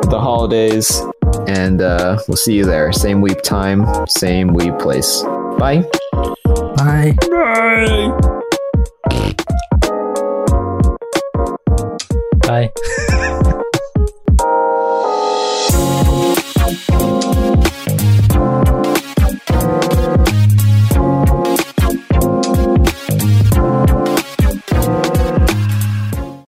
the 0.08 0.18
holidays, 0.20 1.00
and 1.46 1.80
uh, 1.80 2.18
we'll 2.26 2.36
see 2.36 2.56
you 2.56 2.64
there. 2.64 2.92
Same 2.92 3.20
week 3.20 3.42
time, 3.42 4.06
same 4.06 4.52
week 4.52 4.78
place. 4.78 5.22
Bye. 5.58 5.84
Bye. 6.76 7.16
Bye. 9.10 9.44
Bye. 12.48 12.72